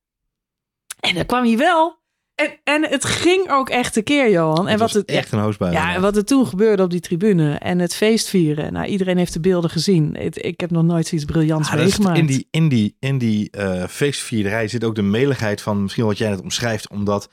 En 1.00 1.16
dan 1.16 1.26
kwam 1.26 1.44
hij 1.44 1.58
wel. 1.58 2.01
En, 2.42 2.52
en 2.64 2.90
het 2.90 3.06
ging 3.06 3.50
ook 3.52 3.70
echt 3.70 3.96
een 3.96 4.04
keer, 4.04 4.32
Johan. 4.32 4.66
En 4.66 4.72
het 4.72 4.80
wat 4.80 4.92
het, 4.94 5.06
echt 5.10 5.32
een 5.32 5.40
hoosbui. 5.40 5.72
ja, 5.74 5.94
en 5.96 6.02
wat 6.02 6.16
er 6.16 6.26
toen 6.26 6.48
gebeurde 6.48 6.84
op 6.84 6.90
die 6.90 7.00
tribune 7.00 7.54
en 7.56 7.80
het 7.80 7.96
feestvieren. 7.96 8.74
Nou, 8.74 8.86
iedereen 8.86 9.18
heeft 9.18 9.34
de 9.34 9.40
beelden 9.40 9.70
gezien. 9.70 10.16
Het- 10.20 10.46
ik 10.46 10.60
heb 10.60 10.72
nog 10.72 10.84
nooit 10.84 11.08
zoiets 11.08 11.28
briljants 11.32 11.70
is- 11.70 11.76
meegemaakt. 11.76 12.18
in 12.18 12.26
die, 12.26 12.48
in 12.52 12.70
die, 12.70 12.96
in 13.00 13.18
die 13.18 13.50
eh, 13.52 13.88
feestvierderij 13.88 14.68
zit 14.68 14.84
ook 14.84 14.96
de 14.96 15.02
meligheid 15.02 15.62
van 15.62 15.82
misschien 15.82 16.06
wat 16.06 16.18
jij 16.18 16.30
net 16.30 16.42
omschrijft. 16.42 16.90
Omdat 16.90 17.30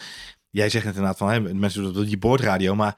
jij 0.51 0.69
zegt 0.69 0.85
net 0.85 0.95
inderdaad 0.95 1.19
van 1.19 1.31
hè, 1.31 1.41
mensen 1.55 1.83
doen 1.83 1.93
dat 1.93 2.03
op 2.03 2.09
die 2.09 2.19
boordradio. 2.19 2.75
Maar 2.75 2.97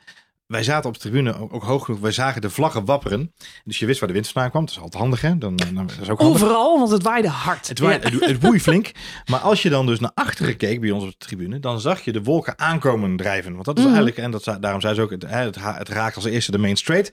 wij 0.50 0.62
zaten 0.62 0.88
op 0.88 0.94
de 0.94 1.00
tribune 1.00 1.38
ook, 1.38 1.54
ook 1.54 1.62
hoog 1.62 1.84
genoeg. 1.84 2.00
Wij 2.00 2.12
zagen 2.12 2.40
de 2.40 2.50
vlaggen 2.50 2.84
wapperen. 2.84 3.32
Dus 3.64 3.78
je 3.78 3.86
wist 3.86 3.98
waar 3.98 4.08
de 4.08 4.14
wind 4.14 4.28
vandaan 4.28 4.50
kwam. 4.50 4.64
Dat 4.64 4.70
is 4.74 4.80
altijd 4.80 5.02
handig, 5.02 5.20
hè? 5.20 5.38
Dan, 5.38 5.56
dan, 5.56 5.74
dat 5.74 5.98
is 6.00 6.08
ook 6.10 6.18
handig. 6.20 6.42
Overal, 6.42 6.78
want 6.78 6.90
het 6.90 7.02
waaide 7.02 7.28
hard. 7.28 7.68
Het, 7.68 7.78
waai, 7.78 7.98
Ja. 7.98 8.10
het, 8.10 8.24
het 8.26 8.42
woei 8.42 8.60
flink. 8.60 8.90
Maar 9.26 9.40
als 9.40 9.62
je 9.62 9.68
dan 9.70 9.86
dus 9.86 10.00
naar 10.00 10.10
achteren 10.14 10.56
keek 10.56 10.80
bij 10.80 10.90
ons 10.90 11.04
op 11.04 11.10
de 11.10 11.16
tribune, 11.26 11.60
dan 11.60 11.80
zag 11.80 12.00
je 12.00 12.12
de 12.12 12.22
wolken 12.22 12.58
aankomen 12.58 13.16
drijven. 13.16 13.52
Want 13.52 13.64
dat 13.64 13.78
is 13.78 13.84
Mhm. 13.84 13.92
eigenlijk, 13.94 14.24
en 14.24 14.30
dat, 14.30 14.56
daarom 14.60 14.80
zei 14.80 14.94
ze 14.94 15.00
ook, 15.00 15.10
het, 15.10 15.24
het, 15.28 15.88
raakt 15.88 16.16
als 16.16 16.24
eerste 16.24 16.50
de 16.50 16.58
main 16.58 16.76
straight. 16.76 17.12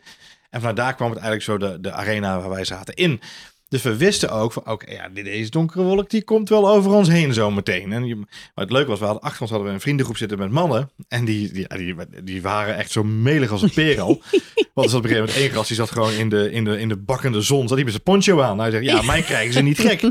En 0.50 0.60
vanuit 0.60 0.78
daar 0.78 0.96
kwam 0.96 1.10
het 1.10 1.20
eigenlijk 1.20 1.62
zo 1.62 1.68
de, 1.68 1.80
de 1.82 1.92
arena 1.92 2.40
waar 2.40 2.50
wij 2.50 2.66
zaten 2.66 2.94
in. 2.94 3.22
Dus 3.70 3.82
we 3.82 3.98
wisten 3.98 4.30
ook 4.30 4.52
van, 4.52 4.68
oké, 4.68 4.92
ja, 4.92 5.10
deze 5.10 5.50
donkere 5.50 5.84
wolk 5.84 6.10
die 6.10 6.24
komt 6.24 6.50
wel 6.50 6.70
over 6.70 6.92
ons 6.92 7.08
heen 7.08 7.34
zo 7.34 7.52
meteen. 7.52 7.92
En 7.94 8.06
je, 8.06 8.16
maar 8.16 8.26
het 8.54 8.72
leuke 8.72 8.90
was, 8.90 9.00
we 9.00 9.06
hadden 9.06 9.24
achter 9.24 9.42
ons 9.42 9.50
hadden 9.50 9.68
we 9.68 9.74
een 9.74 9.82
vriendengroep 9.82 10.18
zitten 10.18 10.38
met 10.38 10.52
mannen. 10.52 10.90
En 11.08 11.26
die, 11.26 11.52
die, 11.52 11.68
die, 11.68 11.96
die 12.24 12.42
waren 12.42 12.76
echt 12.78 12.92
zo 12.92 13.04
melig 13.04 13.52
als 13.52 13.62
een 13.62 13.72
peer 13.74 14.02
al. 14.02 14.22
Want 14.74 14.88
er 14.88 14.90
zat 14.90 15.00
op 15.00 15.04
een 15.04 15.10
gegeven 15.10 15.18
moment 15.18 15.38
één 15.38 15.50
gast, 15.52 15.68
die 15.68 15.78
zat 15.78 15.92
gewoon 15.92 16.14
in 16.14 16.30
de, 16.30 16.52
in 16.52 16.64
de, 16.64 16.80
in 16.80 16.90
de 16.90 16.98
bakkende 16.98 17.42
zon. 17.42 17.68
Zat 17.68 17.76
hij 17.76 17.84
met 17.84 17.92
zijn 17.92 18.04
poncho 18.04 18.42
aan. 18.42 18.60
Hij 18.60 18.72
zegt, 18.72 18.84
ja, 18.84 19.02
mij 19.12 19.22
krijgen 19.22 19.54
ze 19.54 19.62
niet 19.62 19.80
gek. 19.80 20.02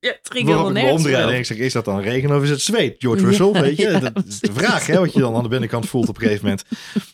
Ja, 0.00 0.08
het 0.08 0.18
ging 0.32 0.46
Waarop 0.48 0.66
helemaal 0.74 0.96
ik 0.98 1.02
nergens 1.06 1.48
en 1.48 1.56
zeg, 1.56 1.56
is 1.66 1.72
dat 1.72 1.84
dan 1.84 2.00
regen 2.00 2.36
of 2.36 2.42
is 2.42 2.50
het 2.50 2.60
zweet? 2.60 2.94
George 2.98 3.24
Russell, 3.24 3.50
Ja, 3.52 3.60
weet 3.60 3.76
je? 3.76 3.90
ja, 3.90 3.98
dat 4.00 4.24
is 4.28 4.40
de 4.40 4.52
vraag, 4.52 4.86
hè, 4.86 4.98
wat 4.98 5.12
je 5.12 5.20
dan 5.20 5.34
aan 5.34 5.42
de 5.42 5.48
binnenkant 5.48 5.88
voelt 5.88 6.08
op 6.08 6.16
een 6.16 6.22
gegeven 6.22 6.42
moment. 6.44 6.64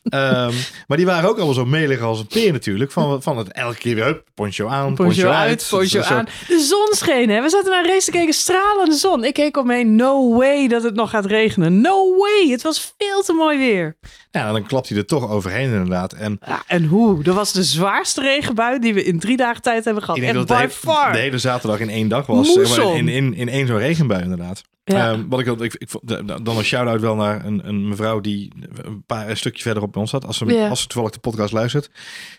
Ehm, 0.02 0.52
maar 0.86 0.96
die 0.96 1.06
waren 1.06 1.28
ook 1.28 1.36
allemaal 1.36 1.54
zo 1.54 1.64
melig 1.64 2.00
als 2.00 2.18
een 2.20 2.26
peer 2.26 2.52
natuurlijk. 2.52 2.92
Van, 2.92 3.22
van 3.22 3.38
het 3.38 3.52
elke 3.52 3.78
keer 3.78 3.94
weer, 3.94 4.22
poncho 4.34 4.66
aan, 4.68 4.84
poncho, 4.94 5.04
Poncho 5.04 5.28
uit. 5.28 5.48
uit, 5.48 5.66
poncho 5.70 6.02
Zo- 6.02 6.14
aan. 6.14 6.24
De 6.48 6.58
zon 6.60 6.88
scheen, 6.90 7.28
hè? 7.30 7.42
We 7.42 7.48
zaten 7.48 7.70
naar 7.70 7.84
een 7.84 7.90
race 7.90 8.04
te 8.04 8.10
kijken, 8.10 8.34
stralende 8.34 8.94
zon. 8.94 9.24
Ik 9.24 9.34
keek 9.34 9.56
omheen, 9.56 9.96
no 9.96 10.36
way 10.36 10.68
dat 10.68 10.82
het 10.82 10.94
nog 10.94 11.10
gaat 11.10 11.26
regenen. 11.26 11.80
No 11.80 12.16
way, 12.16 12.48
het 12.50 12.62
was 12.62 12.94
veel 12.98 13.22
te 13.22 13.32
mooi 13.32 13.58
weer. 13.58 13.96
Ja, 14.34 14.52
dan 14.52 14.66
klapt 14.66 14.88
hij 14.88 14.98
er 14.98 15.06
toch 15.06 15.30
overheen 15.30 15.72
inderdaad. 15.72 16.12
En 16.12 16.40
Ja, 16.46 16.62
en 16.66 16.84
hoe? 16.84 17.22
Dat 17.22 17.34
was 17.34 17.52
de 17.52 17.64
zwaarste 17.64 18.20
regenbui 18.20 18.78
die 18.78 18.94
we 18.94 19.04
in 19.04 19.18
drie 19.18 19.36
dagen 19.36 19.62
tijd 19.62 19.84
hebben 19.84 20.02
gehad. 20.02 20.20
En 20.20 20.46
by 20.46 20.62
de, 20.62 20.70
far. 20.70 21.12
de 21.12 21.18
hele 21.18 21.38
zaterdag 21.38 21.80
in 21.80 21.90
één 21.90 22.08
dag 22.08 22.26
was. 22.26 22.52
zeg 22.52 22.76
maar, 22.76 22.96
in, 22.96 23.08
in, 23.08 23.34
in 23.34 23.48
één 23.48 23.66
zo'n 23.66 23.78
regenbui 23.78 24.22
inderdaad. 24.22 24.62
Ja. 24.84 25.10
Ehm, 25.10 25.28
wat 25.28 25.40
ik, 25.40 25.46
dan 26.44 26.56
een 26.56 26.64
shout-out 26.64 27.00
wel 27.00 27.14
naar 27.14 27.44
een, 27.44 27.68
een 27.68 27.88
mevrouw 27.88 28.20
die 28.20 28.52
een 28.82 29.04
paar 29.06 29.28
een 29.28 29.36
stukje 29.36 29.62
verderop 29.62 29.92
bij 29.92 30.00
ons 30.00 30.10
zat. 30.10 30.26
Als 30.26 30.36
ze, 30.36 30.66
als 30.70 30.80
ze 30.80 30.86
toevallig 30.86 31.12
de 31.14 31.18
podcast 31.18 31.52
luistert. 31.52 31.90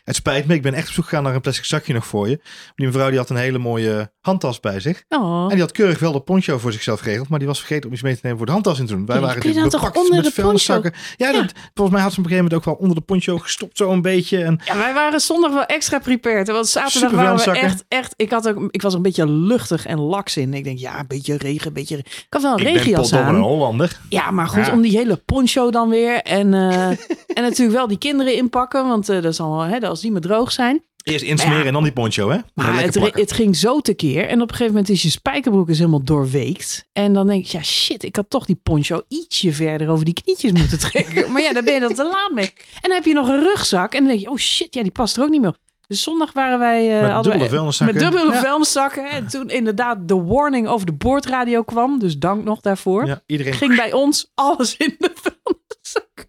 Het 0.03 0.15
spijt 0.15 0.47
me, 0.47 0.53
ik 0.53 0.61
ben 0.61 0.73
echt 0.73 0.87
op 0.87 0.93
zoek 0.93 1.03
gegaan 1.03 1.23
naar 1.23 1.35
een 1.35 1.41
plastic 1.41 1.65
zakje 1.65 1.93
nog 1.93 2.05
voor 2.05 2.29
je. 2.29 2.39
Die 2.75 2.85
mevrouw 2.85 3.09
die 3.09 3.17
had 3.17 3.29
een 3.29 3.35
hele 3.35 3.57
mooie 3.57 4.11
handtas 4.21 4.59
bij 4.59 4.79
zich. 4.79 5.03
Oh. 5.09 5.43
En 5.43 5.49
die 5.49 5.59
had 5.59 5.71
keurig 5.71 5.99
wel 5.99 6.11
de 6.11 6.19
poncho 6.19 6.57
voor 6.57 6.71
zichzelf 6.71 6.99
geregeld. 6.99 7.29
Maar 7.29 7.39
die 7.39 7.47
was 7.47 7.57
vergeten 7.57 7.87
om 7.87 7.93
iets 7.93 8.01
mee 8.01 8.13
te 8.13 8.19
nemen 8.21 8.37
voor 8.37 8.45
de 8.47 8.51
handtas 8.51 8.79
in 8.79 8.85
te 8.85 8.93
doen. 8.93 9.05
Wij 9.05 9.15
Ja, 9.15 9.21
waren 9.21 9.35
natuurlijk 9.37 9.71
dan 9.71 9.81
toch 9.81 9.93
onder 9.93 10.15
met 10.15 10.25
de 10.25 10.31
vuilniszakken. 10.31 10.93
Ja, 11.17 11.29
Ja. 11.29 11.41
Dat, 11.41 11.51
volgens 11.73 11.95
mij 11.95 12.05
had 12.05 12.13
ze 12.13 12.19
op 12.19 12.25
een 12.25 12.31
gegeven 12.31 12.35
moment 12.35 12.53
ook 12.53 12.65
wel 12.65 12.73
onder 12.73 12.95
de 12.95 13.01
poncho 13.01 13.37
gestopt 13.37 13.77
zo 13.77 13.91
een 13.91 14.01
beetje. 14.01 14.43
En 14.43 14.59
Ja, 14.65 14.77
wij 14.77 14.93
waren 14.93 15.19
zondag 15.19 15.53
wel 15.53 15.65
extra 15.65 15.99
prepared. 15.99 16.47
Want 16.47 16.67
zaterdag 16.67 17.11
waren 17.11 17.37
we 17.37 17.59
echt, 17.59 17.85
echt... 17.87 18.13
Ik, 18.15 18.31
had 18.31 18.47
ook, 18.47 18.67
ik 18.71 18.81
was 18.81 18.91
er 18.91 18.97
een 18.97 19.03
beetje 19.03 19.27
luchtig 19.29 19.85
en 19.85 19.99
laks 19.99 20.37
in. 20.37 20.53
Ik 20.53 20.63
denk, 20.63 20.77
ja, 20.77 20.99
een 20.99 21.07
beetje 21.07 21.37
regen, 21.37 21.67
een 21.67 21.73
beetje... 21.73 22.03
had 22.35 22.57
wel 22.57 22.59
een 22.67 22.73
regenjas 22.73 23.11
een. 23.11 23.35
Hollander. 23.35 23.99
Ja, 24.09 24.31
maar 24.31 24.47
goed, 24.47 24.65
Ja. 24.65 24.71
om 24.73 24.81
die 24.81 24.97
hele 24.97 25.15
poncho 25.15 25.71
dan 25.71 25.89
weer. 25.89 26.21
En, 26.21 26.53
eh, 26.53 26.87
en 27.37 27.41
natuurlijk 27.41 27.77
wel 27.77 27.87
die 27.87 27.97
kinderen 27.97 28.35
inpakken. 28.35 28.87
Want 28.87 29.09
eh, 29.09 29.21
dat 29.21 29.39
allemaal, 29.39 29.61
hè, 29.63 29.87
als 29.87 30.01
die 30.01 30.11
maar 30.11 30.21
droog 30.21 30.51
zijn. 30.51 30.83
Eerst 31.03 31.23
insmeren 31.25 31.59
Ja. 31.59 31.65
en 31.65 31.73
dan 31.73 31.83
die 31.83 31.91
poncho, 31.91 32.29
hè? 32.29 32.37
Maar 32.53 32.81
het, 32.81 32.95
het 33.13 33.31
ging 33.31 33.55
zo 33.55 33.79
tekeer. 33.79 34.27
En 34.27 34.41
op 34.41 34.49
een 34.49 34.55
gegeven 34.55 34.73
moment 34.73 34.89
is 34.89 35.01
je 35.01 35.09
spijkerbroek 35.09 35.69
is 35.69 35.77
helemaal 35.77 36.03
doorweekt. 36.03 36.85
En 36.93 37.13
dan 37.13 37.27
denk 37.27 37.45
ik, 37.45 37.51
ja 37.51 37.63
shit, 37.63 38.03
ik 38.03 38.15
had 38.15 38.29
toch 38.29 38.45
die 38.45 38.59
poncho 38.63 39.01
ietsje 39.07 39.53
verder 39.53 39.89
over 39.89 40.05
die 40.05 40.13
knietjes 40.13 40.51
moeten 40.51 40.79
trekken. 40.79 41.25
maar 41.31 41.41
ja, 41.41 41.53
daar 41.53 41.63
ben 41.63 41.73
je 41.73 41.79
dan 41.79 41.93
te 41.93 42.03
laat 42.03 42.31
mee. 42.33 42.45
En 42.55 42.81
dan 42.81 42.91
heb 42.91 43.05
je 43.05 43.13
nog 43.13 43.27
een 43.27 43.39
rugzak. 43.39 43.93
En 43.93 43.99
dan 43.99 44.07
denk 44.07 44.19
je, 44.19 44.29
oh 44.29 44.37
shit, 44.37 44.73
ja, 44.73 44.81
die 44.81 44.91
past 44.91 45.17
er 45.17 45.23
ook 45.23 45.29
niet 45.29 45.41
meer. 45.41 45.55
Dus 45.87 46.01
zondag 46.03 46.31
waren 46.33 46.59
wij... 46.59 47.01
eh, 47.01 47.13
Met 47.15 47.23
dubbele 47.23 47.49
vuilniszakken. 47.49 47.95
Met 47.95 48.03
dubbele 48.11 48.33
Ja. 48.33 48.41
vuilniszakken. 48.41 49.09
En 49.09 49.27
toen 49.27 49.49
inderdaad 49.49 50.07
de 50.07 50.15
warning 50.23 50.67
over 50.67 50.85
de 50.85 50.93
boordradio 50.93 51.63
kwam. 51.63 51.99
Dus 51.99 52.17
dank 52.17 52.43
nog 52.43 52.61
daarvoor. 52.61 53.05
Ja, 53.05 53.21
iedereen 53.25 53.53
Ging 53.53 53.75
bij 53.75 53.93
ons 53.93 54.31
alles 54.33 54.77
in 54.77 54.95
de 54.99 55.11
vuilniszak. 55.15 56.27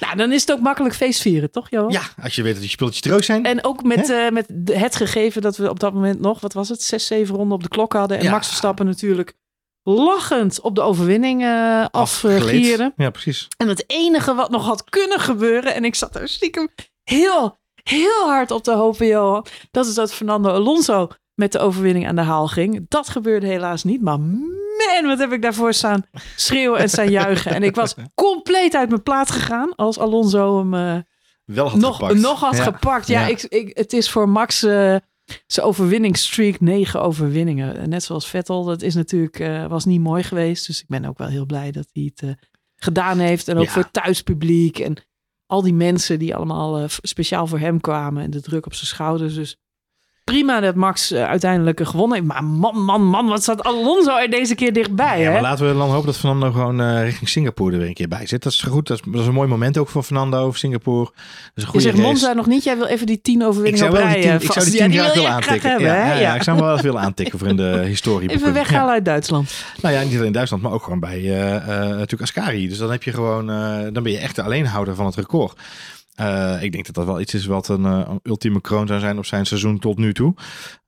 Nou, 0.00 0.16
dan 0.16 0.32
is 0.32 0.40
het 0.40 0.52
ook 0.52 0.60
makkelijk 0.60 0.94
feestvieren, 0.94 1.50
toch 1.50 1.70
Johan? 1.70 1.90
Ja, 1.92 2.02
als 2.22 2.34
je 2.34 2.42
weet 2.42 2.52
dat 2.52 2.60
die 2.62 2.70
spulletjes 2.70 3.02
droog 3.02 3.24
zijn. 3.24 3.44
En 3.44 3.64
ook 3.64 3.82
met, 3.82 4.10
eh, 4.10 4.28
met 4.30 4.46
het 4.72 4.96
gegeven 4.96 5.42
dat 5.42 5.56
we 5.56 5.68
op 5.70 5.80
dat 5.80 5.92
moment 5.94 6.20
nog, 6.20 6.40
wat 6.40 6.52
was 6.52 6.68
het, 6.68 6.82
zes, 6.82 7.06
zeven 7.06 7.34
ronden 7.34 7.56
op 7.56 7.62
de 7.62 7.68
klok 7.68 7.92
hadden. 7.92 8.18
En 8.18 8.24
Ja. 8.24 8.30
Max 8.30 8.46
Verstappen 8.46 8.86
natuurlijk 8.86 9.32
lachend 9.82 10.60
op 10.60 10.74
de 10.74 10.80
overwinning 10.80 11.42
eh 11.42 11.84
Afgeleed. 11.90 12.42
afgieren. 12.42 12.92
Ja, 12.96 13.10
precies. 13.10 13.48
En 13.56 13.68
het 13.68 13.84
enige 13.86 14.34
wat 14.34 14.50
nog 14.50 14.64
had 14.64 14.84
kunnen 14.84 15.20
gebeuren, 15.20 15.74
en 15.74 15.84
ik 15.84 15.94
zat 15.94 16.12
daar 16.12 16.28
stiekem 16.28 16.68
heel, 17.02 17.58
heel 17.82 18.24
hard 18.26 18.50
op 18.50 18.62
te 18.62 18.72
hopen, 18.74 19.06
Johan, 19.06 19.46
dat 19.70 19.86
is 19.86 19.94
dat 19.94 20.12
Fernando 20.14 20.48
Alonso 20.50 21.08
met 21.34 21.52
de 21.52 21.58
overwinning 21.58 22.08
aan 22.08 22.16
de 22.16 22.22
haal 22.22 22.48
ging. 22.48 22.86
Dat 22.88 23.08
gebeurde 23.08 23.46
helaas 23.46 23.84
niet, 23.84 24.02
maar 24.02 24.18
man, 24.20 25.06
wat 25.06 25.18
heb 25.18 25.32
ik 25.32 25.42
daarvoor 25.42 25.74
staan 25.74 26.04
schreeuwen 26.36 26.78
en 26.80 26.88
staan 26.88 27.10
juigen. 27.10 27.54
En 27.54 27.62
ik 27.62 27.74
was 27.74 27.94
compleet 28.14 28.74
uit 28.76 28.88
mijn 28.88 29.02
plaat 29.02 29.30
gegaan 29.30 29.74
als 29.74 29.98
Alonso 29.98 30.58
hem... 30.58 30.74
eh, 30.74 30.96
Wel 31.44 31.68
had 31.68 31.80
nog, 31.80 31.96
gepakt. 31.96 32.14
nog 32.20 32.40
had 32.40 32.56
Ja. 32.56 32.62
gepakt. 32.62 33.06
Ja, 33.06 33.20
Ja. 33.20 33.26
Ik, 33.26 33.42
ik, 33.42 33.76
het 33.76 33.92
is 33.92 34.10
voor 34.10 34.28
Max 34.28 34.62
eh, 34.62 34.96
zijn 35.46 35.66
overwinningsstreak 35.66 36.60
negen 36.60 37.02
overwinningen. 37.02 37.88
Net 37.88 38.02
zoals 38.02 38.28
Vettel. 38.28 38.64
Dat 38.64 38.82
is 38.82 38.94
natuurlijk, 38.94 39.38
eh, 39.38 39.66
was 39.66 39.84
niet 39.84 40.00
mooi 40.00 40.22
geweest. 40.22 40.66
Dus 40.66 40.80
ik 40.80 40.88
ben 40.88 41.04
ook 41.04 41.18
wel 41.18 41.28
heel 41.28 41.46
blij 41.46 41.70
dat 41.70 41.88
hij 41.92 42.12
het 42.14 42.36
gedaan 42.76 43.18
heeft. 43.18 43.48
En 43.48 43.56
ook 43.58 43.64
Ja. 43.64 43.70
voor 43.70 43.82
het 43.82 43.92
thuispubliek. 43.92 44.78
En 44.78 44.94
al 45.52 45.62
die 45.62 45.74
mensen 45.74 46.18
die 46.18 46.34
allemaal 46.34 46.78
eh, 46.78 46.88
speciaal 46.88 47.46
voor 47.46 47.58
hem 47.58 47.80
kwamen. 47.80 48.22
En 48.22 48.30
de 48.30 48.40
druk 48.40 48.66
op 48.66 48.74
zijn 48.74 48.86
schouders. 48.86 49.34
Dus 49.34 49.56
prima 50.32 50.60
dat 50.60 50.74
Max 50.74 51.10
eh, 51.12 51.24
uiteindelijk 51.24 51.80
gewonnen 51.86 52.16
heeft. 52.16 52.28
Maar 52.28 52.44
man, 52.44 52.84
man, 52.84 53.04
man. 53.04 53.26
Wat 53.26 53.42
staat 53.42 53.62
Alonso 53.62 54.16
er 54.16 54.30
deze 54.30 54.54
keer 54.54 54.72
dichtbij, 54.72 55.20
Ja, 55.20 55.26
hè? 55.26 55.32
maar 55.32 55.42
laten 55.42 55.66
we 55.68 55.78
dan 55.78 55.90
hopen 55.90 56.06
dat 56.06 56.16
Fernando 56.16 56.50
gewoon 56.50 56.80
eh, 56.80 57.02
richting 57.02 57.28
Singapore 57.28 57.72
er 57.72 57.78
weer 57.78 57.88
een 57.88 57.94
keer 57.94 58.08
bij 58.08 58.26
zit. 58.26 58.42
Dat 58.42 58.52
is 58.52 58.60
goed. 58.60 58.86
Dat 58.88 58.96
is, 59.04 59.12
dat 59.12 59.20
is 59.20 59.26
een 59.26 59.32
mooi 59.34 59.48
moment 59.48 59.78
ook 59.78 59.88
voor 59.88 60.02
Fernando 60.02 60.46
of 60.46 60.56
Singapore. 60.56 61.04
Dat 61.04 61.14
is 61.14 61.22
een 61.54 61.62
Je 61.62 61.66
goede 61.66 61.80
zegt 61.80 61.96
race. 61.96 62.08
Monza 62.08 62.32
nog 62.32 62.46
niet. 62.46 62.64
Jij 62.64 62.76
wil 62.76 62.86
even 62.86 63.06
die 63.06 63.20
tien 63.22 63.44
overwinningen 63.44 63.88
op 63.88 63.94
rij 63.94 64.24
eh, 64.28 64.34
ik 64.34 64.52
zou 64.52 64.64
die 64.70 64.74
tien 64.80 64.92
Ja, 64.92 65.02
graag 65.02 65.14
wil 65.14 65.22
willen 65.22 65.22
je 65.22 65.34
aantikken. 65.34 65.70
hebben, 65.70 65.86
ja, 65.88 66.14
ja, 66.14 66.34
ik 66.34 66.42
zou 66.42 66.56
hem 66.56 66.64
wel 66.66 66.74
even 66.74 66.86
willen 66.86 67.00
aantikken 67.02 67.38
voor 67.38 67.48
in 67.48 67.56
de 67.56 67.82
historie. 67.94 68.30
Even 68.30 68.52
weghalen 68.52 68.92
uit 68.92 69.04
Duitsland. 69.04 69.64
Nou 69.82 69.94
ja, 69.94 70.02
niet 70.02 70.12
alleen 70.14 70.26
in 70.26 70.32
Duitsland, 70.32 70.62
maar 70.62 70.72
ook 70.72 70.82
gewoon 70.82 71.00
bij 71.00 71.20
natuurlijk 71.76 72.22
Ascari. 72.22 72.68
Dus 72.68 72.78
dan 72.78 72.90
heb 72.90 73.02
je 73.02 73.12
gewoon, 73.12 73.46
dan 73.92 74.02
ben 74.02 74.12
je 74.12 74.18
echt 74.18 74.36
de 74.36 74.42
alleenhouder 74.42 74.94
van 74.94 75.06
het 75.06 75.14
record. 75.16 75.58
Eh, 76.14 76.62
ik 76.62 76.72
denk 76.72 76.86
dat 76.86 76.94
dat 76.94 77.06
wel 77.06 77.20
iets 77.20 77.34
is 77.34 77.46
wat 77.46 77.68
een, 77.68 77.84
eh, 77.84 78.02
een 78.08 78.20
ultieme 78.22 78.60
kroon 78.60 78.86
zou 78.86 79.00
zijn 79.00 79.18
op 79.18 79.26
zijn 79.26 79.46
seizoen 79.46 79.78
tot 79.78 79.98
nu 79.98 80.14
toe. 80.14 80.34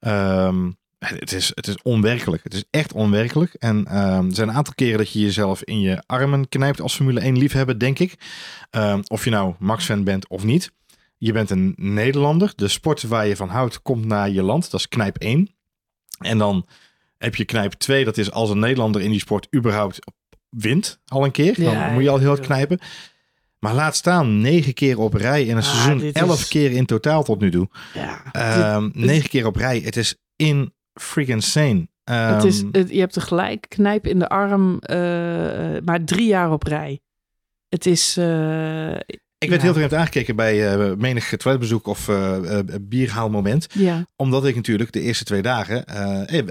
Ehm, 0.01 0.71
het, 0.99 1.33
is, 1.33 1.53
het 1.55 1.67
is 1.67 1.83
onwerkelijk. 1.83 2.43
Het 2.43 2.55
is 2.55 2.65
echt 2.71 2.93
onwerkelijk. 2.93 3.55
En 3.55 3.87
ehm, 3.87 4.27
er 4.27 4.35
zijn 4.35 4.49
een 4.49 4.55
aantal 4.55 4.75
keren 4.75 4.99
dat 4.99 5.13
je 5.13 5.21
jezelf 5.21 5.63
in 5.63 5.81
je 5.81 6.03
armen 6.07 6.49
knijpt 6.49 6.81
als 6.81 6.95
Formule 6.95 7.21
1 7.21 7.39
liefhebber, 7.39 7.79
denk 7.79 7.99
ik. 7.99 8.15
Ehm, 8.71 9.01
of 9.07 9.25
je 9.25 9.31
nou 9.31 9.55
Max-fan 9.59 10.05
bent 10.05 10.29
of 10.29 10.45
niet. 10.45 10.73
Je 11.17 11.33
bent 11.33 11.51
een 11.51 11.75
Nederlander. 11.77 12.53
De 12.57 12.69
sport 12.69 13.03
waar 13.03 13.27
je 13.27 13.37
van 13.37 13.49
houdt 13.49 13.83
komt 13.83 14.05
naar 14.05 14.31
je 14.31 14.43
land. 14.43 14.71
Dat 14.71 14.81
is 14.81 14.89
knijp 14.89 15.17
1. 15.17 15.55
En 16.19 16.39
dan 16.39 16.67
heb 17.19 17.35
je 17.35 17.45
knijp 17.45 17.73
2. 17.73 18.05
Dat 18.05 18.17
is 18.17 18.31
als 18.31 18.51
een 18.51 18.59
Nederlander 18.59 19.01
in 19.01 19.11
die 19.11 19.21
sport 19.21 19.47
überhaupt 19.55 19.99
wint 20.49 21.01
al 21.07 21.25
een 21.25 21.31
keer. 21.31 21.55
Dan 21.55 21.73
Ja, 21.73 21.91
moet 21.91 22.03
je 22.03 22.11
al 22.11 22.19
heel 22.19 22.29
hard 22.29 22.41
knijpen. 22.41 22.79
Maar 23.65 23.75
laat 23.75 23.97
staan 23.97 24.41
negen 24.41 24.75
keer 24.75 24.99
op 24.99 25.15
rij 25.15 25.43
in 25.45 25.51
een 25.57 25.63
Ah, 25.63 25.69
seizoen. 25.85 26.13
Elf 26.13 26.41
is- 26.41 26.49
keer 26.49 26.71
in 26.71 26.87
totaal 26.87 27.23
tot 27.25 27.41
nu 27.41 27.51
toe. 27.51 27.69
Ja, 27.95 28.23
Ehm, 28.33 28.91
negen 28.93 29.29
keer 29.29 29.47
op 29.47 29.57
rij. 29.57 29.79
Het 29.85 29.97
is 29.97 30.17
in 30.37 30.75
freaking 31.01 31.37
insane. 31.37 31.89
Ehm, 32.05 32.35
het 32.35 32.45
is, 32.45 32.65
het- 32.73 32.91
je 32.91 32.99
hebt 33.01 33.13
tegelijk 33.13 33.67
knijp 33.69 34.07
in 34.07 34.19
de 34.19 34.29
arm, 34.29 34.79
eh, 34.79 35.77
eh, 35.77 35.83
maar 35.85 36.05
drie 36.05 36.27
jaar 36.27 36.53
op 36.53 36.63
rij. 36.63 37.01
Het 37.69 37.87
is. 37.87 38.17
eh, 38.17 38.97
ik 39.45 39.51
werd 39.51 39.61
ja. 39.61 39.67
heel 39.67 39.77
vreemd 39.77 39.95
aangekeken 39.95 40.37
bij 40.37 40.73
eh, 40.73 40.97
menig 40.97 41.37
toiletbezoek 41.37 41.87
of 41.87 42.09
eh, 42.09 42.59
eh, 42.59 42.65
bierhaalmoment. 42.81 43.67
ja, 43.73 44.07
Omdat 44.17 44.47
ik 44.47 44.55
natuurlijk 44.55 44.93
de 44.93 45.01
eerste 45.01 45.25
twee 45.25 45.43
dagen... 45.43 45.87
eh, 45.87 46.43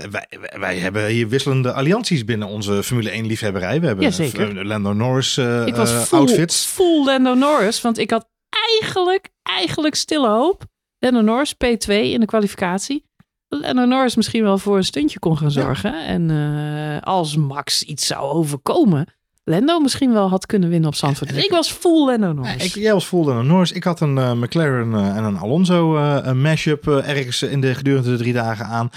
wij, 0.60 0.78
hebben 0.78 1.06
hier 1.06 1.28
wisselende 1.28 1.74
allianties 1.74 2.26
binnen 2.26 2.48
onze 2.48 2.84
Formule 2.84 3.10
1 3.10 3.26
liefhebberij. 3.26 3.80
We 3.82 3.88
hebben 3.88 4.06
eh, 4.06 4.64
Lando 4.64 4.94
Norris 4.94 5.38
ik 5.38 5.76
was 5.76 5.92
full, 5.92 6.20
outfits. 6.20 6.66
full 6.66 7.06
Lando 7.06 7.34
Norris, 7.34 7.82
want 7.82 7.98
ik 7.98 8.10
had 8.10 8.28
eigenlijk, 8.72 9.30
eigenlijk 9.44 9.96
stille 9.96 10.28
hoop. 10.28 10.64
Lando 11.00 11.22
Norris 11.22 11.54
P2 11.54 11.94
in 11.94 12.20
de 12.20 12.26
kwalificatie. 12.26 13.06
Lando 13.48 13.86
Norris 13.86 14.16
misschien 14.16 14.44
wel 14.44 14.58
voor 14.58 14.78
een 14.78 14.84
stuntje 14.84 15.20
kon 15.20 15.38
gaan 15.38 15.52
zorgen. 15.52 16.06
En 16.06 16.30
eh, 16.32 17.02
als 17.02 17.36
Max 17.36 17.84
iets 17.84 18.08
zou 18.08 18.22
overkomen, 18.22 19.08
Lando 19.46 19.80
misschien 19.80 20.14
wel 20.14 20.30
had 20.30 20.46
kunnen 20.46 20.70
winnen 20.70 20.90
op 20.90 20.96
Zandvoort. 20.96 21.30
Dus 21.30 21.40
ik- 21.40 21.46
ik 21.46 21.52
was 21.52 21.72
full 21.72 22.06
Lando 22.06 22.28
Ja, 22.28 22.34
Norris. 22.34 22.66
ik, 22.66 22.74
jij 22.74 22.94
was 22.94 23.08
vol 23.08 23.30
een 23.30 23.48
Norris. 23.48 23.72
Ik 23.72 23.84
had 23.84 24.00
een 24.00 24.18
eh, 24.18 24.34
McLaren 24.34 24.94
eh, 24.96 25.18
en 25.18 25.24
een 25.24 25.38
Alonso 25.38 25.98
eh, 25.98 26.18
een 26.22 26.42
mashup 26.42 26.88
ergens 26.88 27.42
in 27.44 27.62
de 27.62 27.76
gedurende 27.76 28.10
de 28.12 28.18
drie 28.18 28.34
dagen 28.34 28.66
aan. 28.66 28.90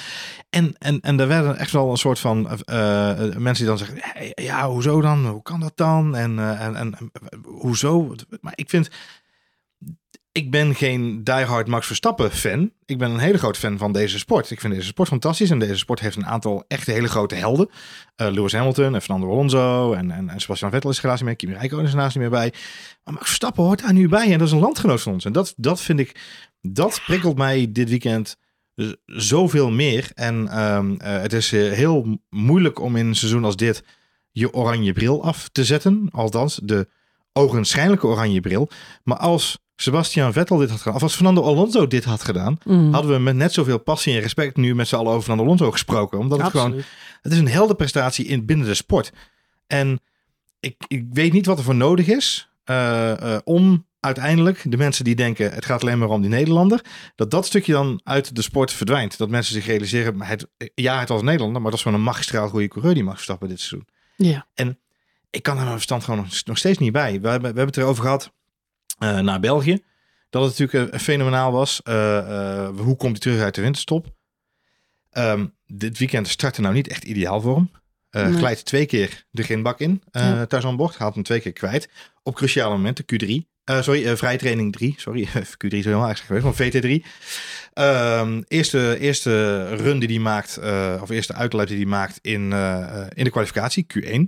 En, 0.50 0.74
en, 0.78 1.00
en 1.00 1.20
er 1.20 1.28
werden 1.28 1.56
echt 1.58 1.70
wel 1.72 1.90
een 1.90 1.96
soort 1.96 2.18
van 2.18 2.42
mensen 3.36 3.54
die 3.54 3.66
dan 3.66 3.78
zeggen: 3.78 3.96
"Hey, 4.00 4.32
ja, 4.34 4.68
hoezo 4.68 5.00
dan? 5.00 5.26
Hoe 5.26 5.42
kan 5.42 5.60
dat 5.60 5.72
dan? 5.74 6.16
En, 6.16 6.58
en, 6.58 6.74
en 6.76 6.94
hoezo? 7.44 8.14
Maar 8.40 8.52
ik 8.56 8.70
vind. 8.70 8.88
Ik 10.36 10.50
ben 10.50 10.74
geen 10.74 11.24
diehard 11.24 11.66
Max 11.66 11.86
Verstappen 11.86 12.30
fan. 12.30 12.72
Ik 12.84 12.98
ben 12.98 13.10
een 13.10 13.18
hele 13.18 13.38
grote 13.38 13.58
fan 13.58 13.78
van 13.78 13.92
deze 13.92 14.18
sport. 14.18 14.50
Ik 14.50 14.60
vind 14.60 14.74
deze 14.74 14.86
sport 14.86 15.08
fantastisch. 15.08 15.50
En 15.50 15.58
deze 15.58 15.76
sport 15.76 16.00
heeft 16.00 16.16
een 16.16 16.26
aantal 16.26 16.64
echt 16.68 16.86
hele 16.86 17.08
grote 17.08 17.34
helden. 17.34 17.68
Eh, 18.16 18.30
Lewis 18.30 18.52
Hamilton 18.52 18.94
en 18.94 19.02
Fernando 19.02 19.30
Alonso. 19.30 19.92
En, 19.92 20.10
en, 20.10 20.28
en 20.28 20.40
Sebastian 20.40 20.70
Vettel 20.70 20.90
is 20.90 21.00
helaas 21.00 21.18
niet 21.18 21.26
meer. 21.28 21.36
Kimi 21.36 21.52
Räikkönen 21.52 21.86
is 21.86 21.94
naast 21.94 22.14
niet 22.14 22.30
meer 22.30 22.38
bij. 22.38 22.52
Maar 23.04 23.14
Max 23.14 23.26
Verstappen 23.26 23.62
hoort 23.64 23.82
daar 23.82 23.92
nu 23.92 24.08
bij. 24.08 24.32
En 24.32 24.38
dat 24.38 24.46
is 24.46 24.52
een 24.52 24.60
landgenoot 24.60 25.02
van 25.02 25.12
ons. 25.12 25.24
En 25.24 25.32
dat, 25.32 25.54
dat 25.56 25.80
vind 25.80 25.98
ik... 25.98 26.20
Dat 26.60 27.02
prikkelt 27.06 27.36
mij 27.36 27.72
dit 27.72 27.88
weekend 27.88 28.36
zoveel 29.06 29.70
meer. 29.70 30.10
En 30.14 30.48
ehm, 30.48 30.94
eh, 30.98 31.20
het 31.20 31.32
is 31.32 31.52
eh, 31.52 31.72
heel 31.72 32.20
moeilijk 32.30 32.80
om 32.80 32.96
in 32.96 33.06
een 33.06 33.16
seizoen 33.16 33.44
als 33.44 33.56
dit... 33.56 33.84
je 34.30 34.52
oranje 34.52 34.92
bril 34.92 35.22
af 35.22 35.48
te 35.48 35.64
zetten. 35.64 36.08
Althans, 36.12 36.60
de 36.62 36.88
ogenschijnlijke 37.32 38.06
oranje 38.06 38.40
bril. 38.40 38.68
Maar 39.04 39.18
als 39.18 39.64
Sebastian 39.76 40.32
Vettel 40.32 40.56
dit 40.56 40.70
had 40.70 40.78
gedaan... 40.78 40.94
of 40.94 41.02
als 41.02 41.14
Fernando 41.14 41.42
Alonso 41.42 41.86
dit 41.86 42.04
had 42.04 42.22
gedaan... 42.24 42.58
Mm, 42.64 42.92
hadden 42.92 43.12
we 43.12 43.18
met 43.18 43.36
net 43.36 43.52
zoveel 43.52 43.78
passie 43.78 44.14
en 44.14 44.20
respect 44.20 44.56
nu 44.56 44.74
met 44.74 44.88
z'n 44.88 44.94
allen 44.94 45.10
over 45.10 45.22
Fernando 45.22 45.44
Alonso 45.44 45.70
gesproken. 45.70 46.18
Omdat 46.18 46.38
het 46.42 46.50
gewoon 46.50 46.74
het 47.22 47.32
is 47.32 47.38
een 47.38 47.48
heldenprestatie 47.48 48.24
in, 48.26 48.44
binnen 48.46 48.66
de 48.66 48.74
sport. 48.74 49.12
En 49.66 50.00
ik, 50.60 50.74
ik 50.88 51.04
weet 51.12 51.32
niet 51.32 51.46
wat 51.46 51.58
er 51.58 51.64
voor 51.64 51.74
nodig 51.74 52.06
is 52.06 52.48
eh, 52.64 53.34
eh, 53.34 53.40
om 53.44 53.86
uiteindelijk 54.00 54.62
de 54.70 54.76
mensen 54.76 55.04
die 55.04 55.14
denken 55.14 55.52
het 55.52 55.64
gaat 55.64 55.82
alleen 55.82 55.98
maar 55.98 56.08
om 56.08 56.20
die 56.20 56.30
Nederlander, 56.30 56.80
dat 57.14 57.30
dat 57.30 57.46
stukje 57.46 57.72
dan 57.72 58.00
uit 58.04 58.36
de 58.36 58.42
sport 58.42 58.72
verdwijnt. 58.72 59.18
Dat 59.18 59.28
mensen 59.28 59.54
zich 59.54 59.66
realiseren, 59.66 60.16
maar 60.16 60.28
het, 60.28 60.46
ja 60.74 61.00
het 61.00 61.08
was 61.08 61.22
Nederlander, 61.22 61.60
maar 61.62 61.70
dat 61.70 61.78
is 61.78 61.84
gewoon 61.84 61.98
een 61.98 62.04
magistraal 62.04 62.48
goede 62.48 62.68
coureur 62.68 62.94
die 62.94 63.04
mag 63.04 63.14
verstappen 63.14 63.48
dit 63.48 63.60
seizoen. 63.60 63.88
Ja. 64.16 64.46
Ik 65.30 65.42
kan 65.42 65.54
daar 65.54 65.64
mijn 65.64 65.76
verstand 65.76 66.04
gewoon 66.04 66.20
nog, 66.20 66.44
nog 66.44 66.58
steeds 66.58 66.78
niet 66.78 66.92
bij. 66.92 67.20
We, 67.20 67.28
hebben- 67.28 67.40
we 67.40 67.46
hebben 67.46 67.66
het 67.66 67.76
erover 67.76 68.02
gehad 68.02 68.32
eh, 68.98 69.18
naar 69.18 69.40
België. 69.40 69.82
Dat 70.30 70.42
het 70.42 70.58
natuurlijk 70.58 70.92
eh, 70.92 71.00
fenomenaal 71.00 71.52
was. 71.52 71.82
Eh, 71.82 72.68
hoe 72.76 72.96
komt 72.96 73.10
hij 73.10 73.20
terug 73.20 73.40
uit 73.40 73.54
de 73.54 73.60
winterstop? 73.60 74.14
Ehm, 75.10 75.46
dit 75.66 75.98
weekend 75.98 76.28
startte 76.28 76.60
nou 76.60 76.74
niet 76.74 76.88
echt 76.88 77.04
ideaal 77.04 77.40
voor 77.40 77.54
hem. 77.56 77.70
Nee. 78.10 78.32
Glijdt 78.32 78.64
twee 78.64 78.86
keer 78.86 79.24
de 79.30 79.42
grindbak 79.42 79.80
in 79.80 80.02
Ja. 80.10 80.46
thuis 80.46 80.64
aan 80.64 80.76
boord. 80.76 80.96
Haalt 80.96 81.14
hem 81.14 81.22
twee 81.22 81.40
keer 81.40 81.52
kwijt. 81.52 81.88
Op 82.22 82.34
cruciale 82.34 82.76
momenten, 82.76 83.04
Q3. 83.04 83.54
Eh, 83.64 83.82
sorry, 83.82 84.16
vrijtraining 84.16 84.72
3. 84.72 84.94
Sorry, 84.96 85.26
Q3 85.64 85.68
is 85.68 85.84
helemaal 85.84 86.06
eigenlijk 86.06 86.26
geweest, 86.26 86.44
maar 86.44 86.54
VT3. 86.54 87.04
Ehm, 87.72 88.42
eerste, 88.48 88.98
eerste 88.98 89.64
run 89.74 89.98
die 89.98 90.08
hij 90.08 90.18
maakt, 90.18 90.58
of 91.02 91.10
eerste 91.10 91.32
uitlaat 91.34 91.68
die 91.68 91.76
hij 91.76 91.86
maakt 91.86 92.18
in, 92.22 92.40
in 93.14 93.24
de 93.24 93.30
kwalificatie, 93.30 93.86
Q1. 93.94 94.20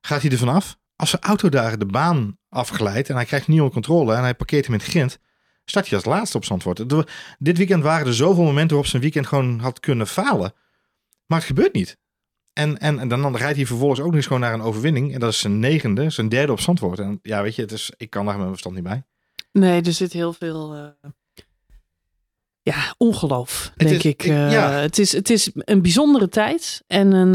Gaat 0.00 0.22
hij 0.22 0.30
er 0.30 0.38
vanaf? 0.38 0.76
Als 0.96 1.10
zijn 1.10 1.22
auto 1.22 1.48
daar 1.48 1.78
de 1.78 1.86
baan 1.86 2.38
afglijdt 2.54 3.08
en 3.08 3.14
hij 3.14 3.24
krijgt 3.24 3.48
onder 3.48 3.70
controle 3.70 4.14
en 4.14 4.22
hij 4.22 4.34
parkeert 4.34 4.64
hem 4.64 4.74
in 4.74 4.80
het 4.80 4.88
grind, 4.88 5.18
start 5.64 5.88
hij 5.88 5.96
als 5.96 6.06
laatste 6.06 6.36
op 6.36 6.44
Zandvoort. 6.44 6.84
Dit 7.38 7.56
weekend 7.56 7.82
waren 7.82 8.06
er 8.06 8.14
zoveel 8.14 8.44
momenten 8.44 8.68
waarop 8.68 8.86
zijn 8.86 9.02
weekend 9.02 9.26
gewoon 9.26 9.58
had 9.58 9.80
kunnen 9.80 10.06
falen. 10.06 10.52
Maar 11.26 11.38
het 11.38 11.46
gebeurt 11.46 11.72
niet. 11.74 11.98
En, 12.52 12.78
en, 12.78 12.98
en 12.98 13.08
dan, 13.08 13.22
dan 13.22 13.36
rijdt 13.36 13.56
hij 13.56 13.66
vervolgens 13.66 14.00
ook 14.00 14.06
nog 14.06 14.14
eens 14.14 14.26
gewoon 14.26 14.40
naar 14.40 14.52
een 14.54 14.62
overwinning. 14.62 15.14
En 15.14 15.20
dat 15.20 15.32
is 15.32 15.38
zijn 15.38 15.58
negende, 15.58 16.10
zijn 16.10 16.28
derde 16.28 16.52
op 16.52 16.60
Zandvoort. 16.60 16.98
En 16.98 17.18
ja, 17.22 17.42
weet 17.42 17.54
je, 17.54 17.62
het 17.62 17.72
is, 17.72 17.92
ik 17.96 18.10
kan 18.10 18.22
daar 18.24 18.32
met 18.34 18.42
mijn 18.42 18.50
verstand 18.50 18.74
niet 18.74 18.84
bij. 18.84 19.04
Nee, 19.52 19.82
er 19.82 19.92
zit 19.92 20.12
heel 20.12 20.32
veel. 20.32 20.74
eh, 20.74 21.10
ja, 22.70 22.94
ongeloof, 22.98 23.72
denk 23.76 23.90
is- 23.90 23.96
ik. 23.96 24.04
ik- 24.04 24.30
Eh, 24.30 24.80
het, 24.80 24.98
is, 24.98 25.12
het 25.12 25.30
is 25.30 25.50
een 25.54 25.82
bijzondere 25.82 26.28
tijd. 26.28 26.82
En 26.86 27.12
een, 27.12 27.34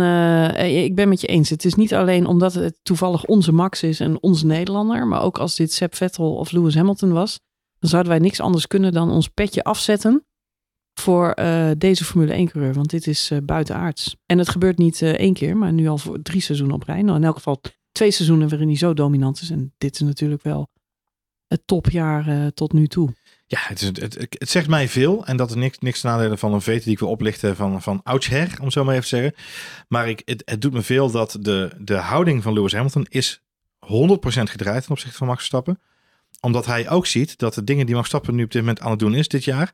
eh, 0.55 0.83
ik 0.83 0.95
ben 0.95 1.09
met 1.09 1.21
je 1.21 1.27
eens. 1.27 1.49
Het 1.49 1.65
is 1.65 1.73
niet 1.73 1.93
alleen 1.93 2.25
omdat 2.25 2.53
het 2.53 2.79
toevallig 2.83 3.25
onze 3.25 3.51
Max 3.51 3.83
is 3.83 3.99
en 3.99 4.21
onze 4.23 4.45
Nederlander. 4.45 5.07
Maar 5.07 5.21
ook 5.21 5.37
als 5.37 5.55
dit 5.55 5.73
Seb 5.73 5.95
Vettel 5.95 6.35
of 6.35 6.51
Lewis 6.51 6.75
Hamilton 6.75 7.11
was. 7.11 7.39
Dan 7.79 7.89
zouden 7.89 8.11
wij 8.11 8.21
niks 8.21 8.39
anders 8.39 8.67
kunnen 8.67 8.91
dan 8.93 9.11
ons 9.11 9.27
petje 9.27 9.63
afzetten. 9.63 10.23
Voor 10.99 11.31
eh, 11.31 11.69
deze 11.77 12.05
Formule 12.05 12.33
1-coureur. 12.47 12.73
Want 12.73 12.89
dit 12.89 13.07
is 13.07 13.31
eh, 13.31 13.37
buitenaards. 13.43 14.15
En 14.25 14.37
het 14.37 14.49
gebeurt 14.49 14.77
niet 14.77 15.01
eh, 15.01 15.09
één 15.11 15.33
keer, 15.33 15.57
maar 15.57 15.73
nu 15.73 15.87
al 15.87 15.97
voor 15.97 16.21
drie 16.21 16.41
seizoenen 16.41 16.75
op 16.75 16.83
rij. 16.83 17.01
Nou, 17.01 17.17
in 17.17 17.23
elk 17.23 17.35
geval 17.35 17.61
twee 17.91 18.11
seizoenen 18.11 18.49
waarin 18.49 18.67
hij 18.67 18.77
zo 18.77 18.93
dominant 18.93 19.41
is. 19.41 19.49
En 19.49 19.73
dit 19.77 19.93
is 19.93 19.99
natuurlijk 19.99 20.43
wel 20.43 20.67
het 21.47 21.61
topjaar 21.65 22.27
eh, 22.27 22.47
tot 22.47 22.73
nu 22.73 22.87
toe. 22.87 23.09
Ja, 23.51 23.59
het, 23.61 23.81
het, 23.81 24.15
het, 24.19 24.49
zegt 24.49 24.67
mij 24.67 24.87
veel. 24.87 25.25
En 25.25 25.37
dat 25.37 25.49
is 25.49 25.55
niks, 25.55 25.79
niks 25.79 26.01
nadelen 26.01 26.37
van 26.37 26.53
een 26.53 26.61
veten 26.61 26.83
die 26.83 26.93
ik 26.93 26.99
wil 26.99 27.09
oplichten 27.09 27.55
van, 27.55 27.81
van 27.81 28.01
oudsher, 28.03 28.57
om 28.61 28.71
zo 28.71 28.83
maar 28.83 28.93
even 28.93 29.07
te 29.09 29.15
zeggen. 29.15 29.33
Maar 29.87 30.09
ik, 30.09 30.21
het, 30.25 30.41
het 30.45 30.61
doet 30.61 30.73
me 30.73 30.81
veel 30.81 31.11
dat 31.11 31.37
de, 31.39 31.71
de 31.79 31.95
houding 31.95 32.43
van 32.43 32.53
Lewis 32.53 32.73
Hamilton 32.73 33.05
is 33.09 33.41
100% 33.85 33.89
gedraaid 34.43 34.81
ten 34.83 34.91
opzichte 34.91 35.17
van 35.17 35.27
Max 35.27 35.39
Verstappen. 35.39 35.79
Omdat 36.39 36.65
hij 36.65 36.89
ook 36.89 37.05
ziet 37.05 37.37
dat 37.37 37.53
de 37.53 37.63
dingen 37.63 37.85
die 37.85 37.95
Max 37.95 38.09
Verstappen 38.09 38.35
nu 38.35 38.43
op 38.43 38.51
dit 38.51 38.61
moment 38.61 38.79
aan 38.79 38.89
het 38.89 38.99
doen 38.99 39.15
is 39.15 39.27
dit 39.27 39.43
jaar, 39.43 39.73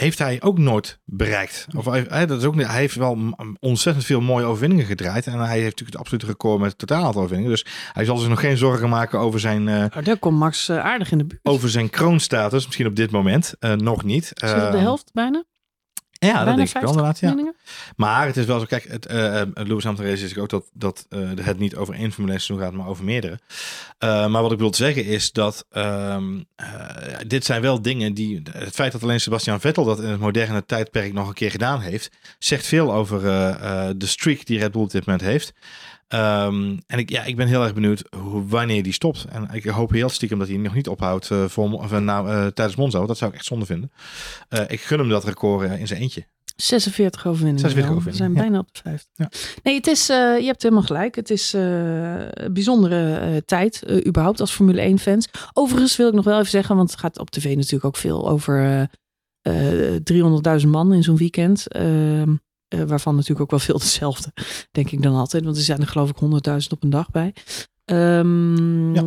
heeft 0.00 0.18
hij 0.18 0.42
ook 0.42 0.58
nooit 0.58 0.98
bereikt. 1.04 1.66
Of 1.76 1.84
hij, 1.84 2.26
dat 2.26 2.38
is 2.38 2.44
ook, 2.44 2.54
hij 2.54 2.80
heeft 2.80 2.94
wel 2.94 3.34
ontzettend 3.60 4.04
veel 4.06 4.20
mooie 4.20 4.44
overwinningen 4.44 4.84
gedraaid. 4.86 5.26
En 5.26 5.38
hij 5.38 5.48
heeft 5.52 5.62
natuurlijk 5.64 5.90
het 5.90 5.96
absolute 6.00 6.26
record 6.26 6.60
met 6.60 6.78
totaal 6.78 7.04
aantal 7.04 7.22
overwinningen. 7.22 7.56
Dus 7.56 7.66
hij 7.92 8.04
zal 8.04 8.16
zich 8.16 8.28
nog 8.28 8.40
geen 8.40 8.56
zorgen 8.56 8.88
maken 8.88 9.18
over 9.18 9.40
zijn, 9.40 9.68
eh, 9.68 9.74
Nou, 9.74 10.02
daar 10.02 10.18
komt 10.18 10.38
Max 10.38 10.68
eh, 10.68 10.78
aardig 10.84 11.10
in 11.12 11.18
de 11.18 11.24
buurt. 11.24 11.40
over 11.44 11.70
zijn 11.70 11.90
kroonstatus. 11.90 12.64
Misschien 12.64 12.86
op 12.86 12.96
dit 12.96 13.10
moment. 13.10 13.54
eh, 13.58 13.72
nog 13.72 14.04
niet. 14.04 14.24
Zit 14.24 14.42
op 14.42 14.58
de 14.70 14.76
Eh, 14.76 14.78
helft 14.80 15.10
bijna? 15.12 15.44
Ja, 16.26 16.44
dat 16.44 16.56
denk 16.56 16.68
ik 16.68 16.80
wel 16.80 16.92
50 16.92 17.28
inderdaad. 17.28 17.54
Ja. 17.56 17.72
Maar 17.96 18.26
het 18.26 18.36
is 18.36 18.44
wel 18.44 18.58
zo, 18.58 18.64
kijk, 18.64 18.84
het, 18.88 19.06
eh, 19.06 19.40
eh, 19.40 19.48
Lewis 19.54 19.84
Hamilton 19.84 20.10
race 20.10 20.24
is 20.24 20.38
ook 20.38 20.48
dat, 20.48 20.70
dat 20.72 21.06
eh, 21.08 21.18
het 21.40 21.58
niet 21.58 21.76
over 21.76 21.94
één 21.94 22.12
Formule 22.12 22.32
1 22.32 22.40
seizoen 22.40 22.66
gaat, 22.66 22.76
maar 22.76 22.86
over 22.86 23.04
meerdere. 23.04 23.38
Maar 23.98 24.42
wat 24.42 24.52
ik 24.52 24.58
wil 24.58 24.74
zeggen 24.74 25.04
is 25.04 25.32
dat 25.32 25.66
ehm, 25.70 26.40
eh, 26.56 26.66
dit 27.26 27.44
zijn 27.44 27.62
wel 27.62 27.82
dingen 27.82 28.14
die, 28.14 28.42
het 28.52 28.74
feit 28.74 28.92
dat 28.92 29.02
alleen 29.02 29.20
Sebastian 29.20 29.60
Vettel 29.60 29.84
dat 29.84 30.00
in 30.00 30.08
het 30.08 30.20
moderne 30.20 30.66
tijdperk 30.66 31.12
nog 31.12 31.28
een 31.28 31.34
keer 31.34 31.50
gedaan 31.50 31.80
heeft, 31.80 32.10
zegt 32.38 32.66
veel 32.66 32.92
over 32.92 33.20
de 33.98 34.06
streak 34.06 34.44
die 34.44 34.58
Red 34.58 34.72
Bull 34.72 34.82
op 34.82 34.90
dit 34.90 35.06
moment 35.06 35.24
heeft. 35.24 35.52
Ehm, 36.10 36.76
en 36.86 36.98
ik, 36.98 37.10
ja, 37.10 37.24
ik 37.24 37.36
ben 37.36 37.46
heel 37.46 37.62
erg 37.62 37.74
benieuwd 37.74 38.02
hoe, 38.16 38.46
wanneer 38.46 38.82
die 38.82 38.92
stopt. 38.92 39.24
En 39.28 39.48
ik 39.52 39.64
hoop 39.64 39.90
heel 39.90 40.08
stiekem 40.08 40.38
dat 40.38 40.48
hij 40.48 40.56
nog 40.56 40.74
niet 40.74 40.88
ophoudt 40.88 41.30
voor, 41.46 41.72
of, 41.72 41.92
eh, 41.92 42.06
eh, 42.06 42.46
tijdens 42.46 42.76
Monzo. 42.76 43.06
Dat 43.06 43.18
zou 43.18 43.30
ik 43.30 43.36
echt 43.36 43.46
zonde 43.46 43.66
vinden. 43.66 43.92
Ik 44.68 44.80
gun 44.80 44.98
hem 44.98 45.08
dat 45.08 45.24
record 45.24 45.78
in 45.78 45.86
zijn 45.86 46.00
eentje. 46.00 46.26
46 46.56 47.26
overwinningen. 47.26 47.60
46 47.60 47.88
wel. 47.90 47.96
overwinningen, 47.96 48.32
We 48.32 48.40
zijn 48.40 48.50
bijna 48.50 48.58
op 48.58 48.74
de 48.74 48.80
50. 48.82 49.08
Ja. 49.14 49.30
Nee, 49.62 49.74
het 49.74 49.86
is, 49.86 50.06
je 50.06 50.42
hebt 50.46 50.62
helemaal 50.62 50.84
gelijk. 50.84 51.14
Het 51.14 51.30
is 51.30 51.52
een 51.52 52.52
bijzondere 52.52 53.42
tijd, 53.44 53.84
überhaupt 54.06 54.40
als 54.40 54.52
Formule 54.52 54.80
1 54.80 54.98
fans. 54.98 55.28
Overigens 55.52 55.96
wil 55.96 56.08
ik 56.08 56.14
nog 56.14 56.24
wel 56.24 56.38
even 56.38 56.50
zeggen, 56.50 56.76
want 56.76 56.90
het 56.90 57.00
gaat 57.00 57.18
op 57.18 57.30
tv 57.30 57.56
natuurlijk 57.56 57.84
ook 57.84 57.96
veel 57.96 58.28
over 58.28 58.88
eh, 59.42 59.94
eh, 59.94 60.00
300.000 60.62 60.68
man 60.68 60.92
in 60.92 61.02
zo'n 61.02 61.16
weekend. 61.16 61.66
Eh, 62.70 62.82
waarvan 62.82 63.14
natuurlijk 63.14 63.40
ook 63.40 63.50
wel 63.50 63.58
veel 63.58 63.78
dezelfde, 63.88 64.32
denk 64.70 64.90
ik 64.90 65.02
dan 65.02 65.14
altijd. 65.14 65.44
Want 65.44 65.56
er 65.56 65.62
zijn 65.62 65.80
er 65.80 65.86
geloof 65.86 66.10
ik 66.10 66.16
100.000 66.16 66.72
op 66.72 66.82
een 66.82 66.90
dag 66.90 67.10
bij. 67.10 67.34
Ehm, 67.84 68.94
Ja. 68.94 69.02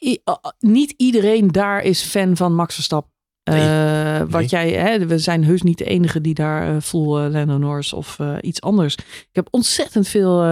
i- 0.00 0.20
uh, 0.24 0.34
niet 0.58 0.94
iedereen 0.96 1.48
daar 1.48 1.82
is 1.82 2.02
fan 2.02 2.36
van 2.36 2.54
Max 2.54 2.74
Verstappen. 2.74 3.12
Nee, 3.44 3.60
Eh, 3.60 4.18
nee. 4.18 4.26
Wat 4.26 4.50
jij, 4.50 4.70
hè, 4.72 5.06
we 5.06 5.18
zijn 5.18 5.44
heus 5.44 5.62
niet 5.62 5.78
de 5.78 5.84
enige 5.84 6.20
die 6.20 6.34
daar 6.34 6.80
full 6.80 7.24
eh, 7.24 7.30
Lando 7.32 7.56
Norris 7.58 7.92
of 7.92 8.18
iets 8.40 8.60
anders. 8.60 8.94
Ik 8.94 9.28
heb 9.32 9.48
ontzettend 9.50 10.08
veel, 10.08 10.44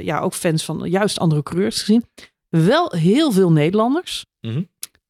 ja, 0.00 0.18
ook 0.20 0.34
fans 0.34 0.64
van 0.64 0.90
juist 0.90 1.18
andere 1.18 1.42
coureurs 1.42 1.78
gezien. 1.80 2.04
Wel 2.48 2.92
heel 2.96 3.32
veel 3.32 3.52
Nederlanders. 3.52 4.26
Mhm. 4.40 4.62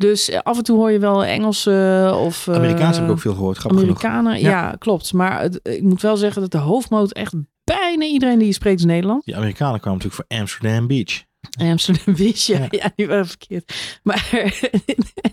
Dus 0.05 0.29
eh, 0.29 0.39
af 0.43 0.57
en 0.59 0.65
toe 0.65 0.77
hoor 0.77 0.91
je 0.91 0.99
wel 0.99 1.25
Engelse 1.25 2.11
of 2.19 2.49
eh, 2.49 2.55
Amerikaans 2.55 2.97
heb 2.97 3.05
ik 3.07 3.11
ook 3.13 3.21
veel 3.21 3.35
gehoord. 3.35 3.57
Grappig. 3.59 3.81
Amerikanen. 3.81 4.41
Ja. 4.41 4.49
Ja. 4.51 4.77
klopt. 4.79 5.13
Maar 5.13 5.41
het- 5.41 5.61
ik 5.63 5.83
moet 5.83 6.03
wel 6.03 6.17
zeggen 6.17 6.41
dat 6.43 6.51
de 6.51 6.59
hoofdmoot 6.59 7.13
echt 7.13 7.35
bijna 7.65 8.05
iedereen 8.05 8.39
die 8.39 8.47
je 8.47 8.53
spreekt 8.53 8.79
is 8.79 8.85
Nederland. 8.85 9.25
Die 9.25 9.37
Amerikanen 9.37 9.81
kwamen 9.81 9.99
natuurlijk 9.99 10.29
voor 10.29 10.39
Amsterdam 10.39 10.87
Beach. 10.87 11.25
Amsterdam 11.59 12.15
Beach, 12.17 12.39
ja, 12.47 12.59
Ja. 12.59 12.67
ja. 12.83 12.93
die 12.97 13.07
waren 13.07 13.27
verkeerd. 13.27 13.99
Maar 14.03 14.31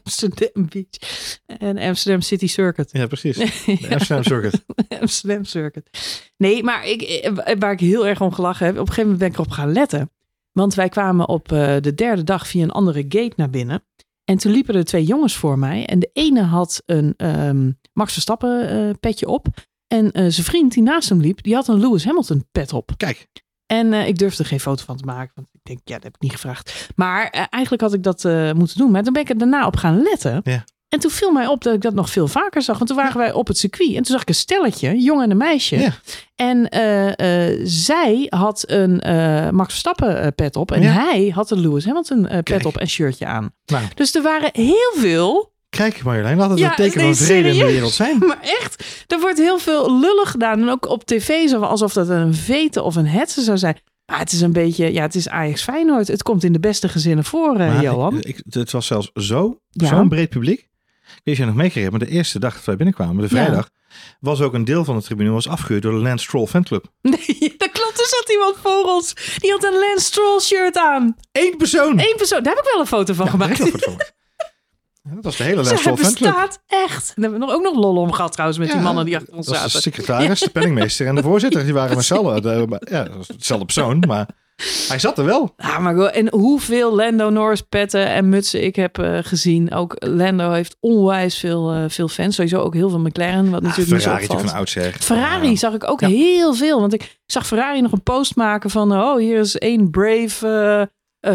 Amsterdam 0.04 0.68
Beach 0.70 1.28
en 1.46 1.78
Amsterdam 1.78 2.22
City 2.22 2.48
Circuit. 2.48 2.90
Ja, 2.92 3.08
precies. 3.08 3.36
De 3.66 3.88
Amsterdam 3.90 4.24
Circuit. 4.24 4.66
Amsterdam 5.02 5.44
Circuit. 5.46 5.90
Nee, 6.38 6.64
maar 6.64 6.88
ik, 6.88 7.02
eh, 7.02 7.56
waar 7.60 7.72
ik 7.72 7.80
heel 7.80 8.08
erg 8.08 8.22
om 8.22 8.34
gelachen 8.34 8.66
heb, 8.66 8.76
op 8.76 8.80
een 8.82 8.88
gegeven 8.94 9.12
moment 9.12 9.20
ben 9.20 9.30
ik 9.30 9.34
erop 9.48 9.52
gaan 9.60 9.72
letten. 9.72 10.12
Want 10.52 10.74
wij 10.76 10.90
kwamen 10.90 11.28
op 11.28 11.52
eh, 11.52 11.76
de 11.82 11.94
derde 11.96 12.24
dag 12.24 12.48
via 12.48 12.64
een 12.64 12.72
andere 12.72 13.02
gate 13.10 13.34
naar 13.36 13.50
binnen. 13.50 13.84
En 14.32 14.38
toen 14.38 14.52
liepen 14.52 14.76
er 14.76 14.86
twee 14.86 15.04
jongens 15.04 15.36
voor 15.36 15.60
mij. 15.60 15.86
En 15.86 16.00
de 16.00 16.10
ene 16.14 16.42
had 16.42 16.84
een 16.86 17.14
ehm, 17.18 17.72
Max 17.94 18.14
Verstappen 18.14 18.70
eh, 18.70 18.90
petje 19.00 19.28
op. 19.28 19.48
En 19.88 20.12
eh, 20.12 20.26
zijn 20.28 20.46
vriend 20.46 20.74
die 20.74 20.84
naast 20.84 21.10
hem 21.10 21.20
liep, 21.20 21.44
die 21.44 21.56
had 21.56 21.68
een 21.68 21.80
Lewis 21.80 22.06
Hamilton 22.06 22.48
pet 22.52 22.74
op. 22.74 22.92
Kijk, 22.98 23.28
En 23.66 23.94
eh, 23.94 24.08
ik 24.08 24.18
durfde 24.18 24.44
er 24.44 24.50
geen 24.50 24.60
foto 24.60 24.84
van 24.84 24.98
te 24.98 25.06
maken. 25.06 25.32
Want 25.36 25.48
ik 25.52 25.60
denk, 25.64 25.80
ja, 25.84 25.94
dat 25.94 26.04
heb 26.04 26.16
ik 26.16 26.22
niet 26.22 26.32
gevraagd. 26.32 26.90
Maar 26.96 27.30
eigenlijk 27.30 27.82
had 27.82 27.94
ik 27.94 28.04
dat 28.04 28.24
moeten 28.56 28.78
doen. 28.78 28.92
Maar 28.92 29.04
toen 29.04 29.14
ben 29.14 29.22
ik 29.22 29.30
er 29.30 29.38
daarna 29.38 29.66
op 29.66 29.76
gaan 29.76 30.02
letten. 30.02 30.42
Ja. 30.44 30.64
En 30.92 31.00
toen 31.00 31.12
viel 31.12 31.32
mij 31.32 31.48
op 31.48 31.64
dat 31.64 31.74
ik 31.74 31.82
dat 31.82 31.94
nog 31.94 32.10
veel 32.10 32.28
vaker 32.28 32.62
zag. 32.62 32.76
Want 32.78 32.88
toen 32.90 32.98
waren 33.00 33.18
wij 33.18 33.32
op 33.34 33.48
het 33.48 33.58
circuit. 33.58 33.90
En 33.90 33.96
toen 33.96 34.06
zag 34.06 34.22
ik 34.22 34.28
een 34.30 34.36
stelletje, 34.36 34.98
jongen 35.02 35.24
en 35.24 35.32
een 35.32 35.38
meisje. 35.38 35.78
Ja. 35.80 35.94
En 36.36 36.70
eh, 36.70 37.48
eh, 37.50 37.60
zij 37.64 38.26
had 38.30 38.64
een 38.68 39.00
eh, 39.02 39.50
Max 39.50 39.70
Verstappen 39.70 40.36
pet 40.36 40.56
op. 40.56 40.72
En 40.72 40.82
Ja. 40.82 40.92
hij 40.92 41.32
had 41.36 41.52
een 41.52 41.60
Lewis 41.60 41.86
Hamilton 41.86 42.22
pet 42.28 42.44
Kijk. 42.44 42.66
op 42.66 42.78
en 42.78 42.88
shirtje 42.90 43.26
aan. 43.26 43.52
Nou, 43.66 43.84
Dus 43.96 44.16
er 44.16 44.22
waren 44.22 44.50
heel 44.54 44.94
veel 44.98 45.54
kijk 45.70 46.04
Marjolein, 46.04 46.38
laat 46.38 46.50
het 46.50 46.60
Ja, 46.60 46.70
een 46.70 46.76
teken 46.76 47.02
van 47.02 47.16
vrede 47.16 47.50
in 47.50 47.58
de 47.58 47.66
wereld 47.66 47.92
zijn. 47.94 48.18
Maar 48.28 48.40
echt, 48.42 49.04
er 49.08 49.20
wordt 49.20 49.38
heel 49.38 49.58
veel 49.60 50.00
lullig 50.00 50.32
gedaan. 50.32 50.62
En 50.62 50.70
ook 50.70 50.88
op 50.90 51.04
tv, 51.06 51.48
zo 51.50 51.62
alsof 51.62 51.94
dat 51.94 52.10
een 52.10 52.34
vete 52.34 52.82
of 52.82 52.96
een 52.96 53.08
hetze 53.08 53.42
zou 53.42 53.58
zijn. 53.58 53.78
Maar 54.06 54.20
het 54.20 54.32
is 54.32 54.42
een 54.42 54.54
beetje, 54.54 54.94
ja, 54.94 55.02
het 55.02 55.16
is 55.16 55.30
Ajax 55.30 55.62
Feyenoord. 55.64 56.08
Het 56.08 56.24
komt 56.24 56.44
in 56.44 56.54
de 56.54 56.60
beste 56.60 56.90
gezinnen 56.90 57.24
voor, 57.26 57.58
Maar 57.58 57.82
Johan. 57.82 58.18
ik- 58.18 58.26
ik- 58.26 58.42
het 58.50 58.72
was 58.72 58.86
zelfs 58.86 59.12
zo, 59.14 59.60
Ja. 59.70 59.88
zo'n 59.88 60.10
breed 60.10 60.30
publiek. 60.30 60.70
Ik 61.24 61.28
weet 61.28 61.38
je 61.38 61.46
nog 61.46 61.56
meegekregen, 61.56 61.92
maar 61.92 62.00
de 62.00 62.08
eerste 62.08 62.40
dag 62.40 62.54
dat 62.56 62.64
wij 62.64 62.76
binnenkwamen, 62.76 63.16
de 63.16 63.36
Ja. 63.36 63.44
vrijdag, 63.44 63.70
was 64.20 64.42
ook 64.42 64.54
een 64.54 64.66
deel 64.66 64.84
van 64.86 64.98
de 64.98 65.04
tribune 65.04 65.30
was 65.30 65.48
afgehuurd 65.48 65.84
door 65.84 65.92
de 65.92 65.98
Lance 66.00 66.24
Stroll 66.26 66.46
fanclub. 66.48 66.86
Nee, 67.02 67.20
dat 67.58 67.72
klopt. 67.72 68.00
Er 68.00 68.08
zat 68.08 68.30
iemand 68.32 68.56
voor 68.62 68.84
ons. 68.94 69.14
Die 69.38 69.52
had 69.52 69.64
een 69.64 69.74
Lance 69.80 70.06
Stroll 70.06 70.40
shirt 70.40 70.78
aan. 70.78 71.16
Eén 71.32 71.58
persoon! 71.58 72.00
Eén 72.00 72.14
persoon. 72.18 72.44
Daar 72.44 72.54
heb 72.56 72.64
ik 72.64 72.70
wel 72.72 72.82
een 72.82 72.88
foto 72.88 73.14
van 73.14 73.26
Ja, 73.26 73.32
gemaakt. 73.32 73.58
daar 73.58 73.66
heb 73.68 73.76
ik 73.76 73.86
wel 73.86 73.96
wat 73.96 74.06
van. 74.06 74.16
Ja, 75.04 75.16
Dat 75.16 75.24
was 75.24 75.38
de 75.38 75.44
hele 75.44 75.56
Lance 75.56 75.70
Ze 75.76 75.78
Stroll 75.78 75.98
fanclub. 75.98 76.32
bestaat 76.32 76.62
echt. 76.68 77.14
En 77.16 77.22
daar 77.22 77.32
hebben 77.32 77.40
we 77.40 77.46
nog- 77.46 77.56
ook 77.56 77.64
nog 77.64 77.76
lol 77.84 77.96
om 77.98 78.12
gehad 78.12 78.32
trouwens 78.32 78.60
met 78.60 78.72
die 78.72 78.80
mannen 78.80 79.06
die 79.06 79.16
achter 79.18 79.34
ons 79.34 79.46
Dat 79.46 79.56
was 79.56 79.64
de 79.64 79.70
zaten. 79.70 79.92
secretaris, 79.92 80.40
de 80.40 80.50
penningmeester 80.50 81.08
en 81.08 81.16
de 81.16 81.22
voorzitter. 81.22 81.64
Die 81.64 81.74
waren 81.74 81.96
met 81.96 82.06
z'n 82.06 82.14
allen. 82.14 82.42
de- 82.42 82.82
Ja, 82.90 83.04
dat 83.04 83.16
was 83.16 83.28
hetzelfde 83.28 83.66
persoon, 83.66 84.00
maar 84.00 84.28
hij 84.88 85.00
zat 85.00 85.18
er 85.18 85.26
wel. 85.26 85.54
Ja, 85.58 85.80
maar 85.80 85.96
go- 85.96 86.06
en 86.06 86.30
hoeveel 86.32 86.96
Lando 86.96 87.30
Norris 87.30 87.62
petten 87.62 88.08
en 88.08 88.30
mutsen 88.30 88.64
ik 88.64 88.76
heb 88.76 88.98
eh, 89.00 89.18
gezien. 89.22 89.74
Ook 89.74 89.96
Lando 90.00 90.52
heeft 90.52 90.76
onwijs 90.80 91.38
veel, 91.38 91.72
eh, 91.72 91.84
veel 91.88 92.08
fans. 92.08 92.36
Sowieso 92.36 92.60
ook 92.60 92.74
heel 92.74 92.90
veel 92.90 93.00
McLaren, 93.00 93.50
wat 93.52 93.62
natuurlijk 93.62 93.92
niet 93.92 94.02
zo 94.02 94.10
Ferrari 94.10 94.24
opvalt. 94.24 94.44
natuurlijk 94.44 94.50
van 94.50 94.58
oudsher. 94.58 94.96
Ferrari 95.04 95.50
Ja. 95.50 95.56
zag 95.56 95.74
ik 95.74 95.90
ook 95.90 96.00
Ja. 96.00 96.08
heel 96.08 96.54
veel. 96.54 96.80
Want 96.80 96.94
ik 96.94 97.20
zag 97.26 97.48
Ferrari 97.48 97.82
nog 97.82 97.92
een 97.92 98.04
post 98.04 98.36
maken 98.36 98.70
van... 98.70 98.92
oh, 98.92 99.18
hier 99.18 99.40
is 99.40 99.58
één 99.58 99.90
brave 99.90 100.48
eh, 100.48 100.88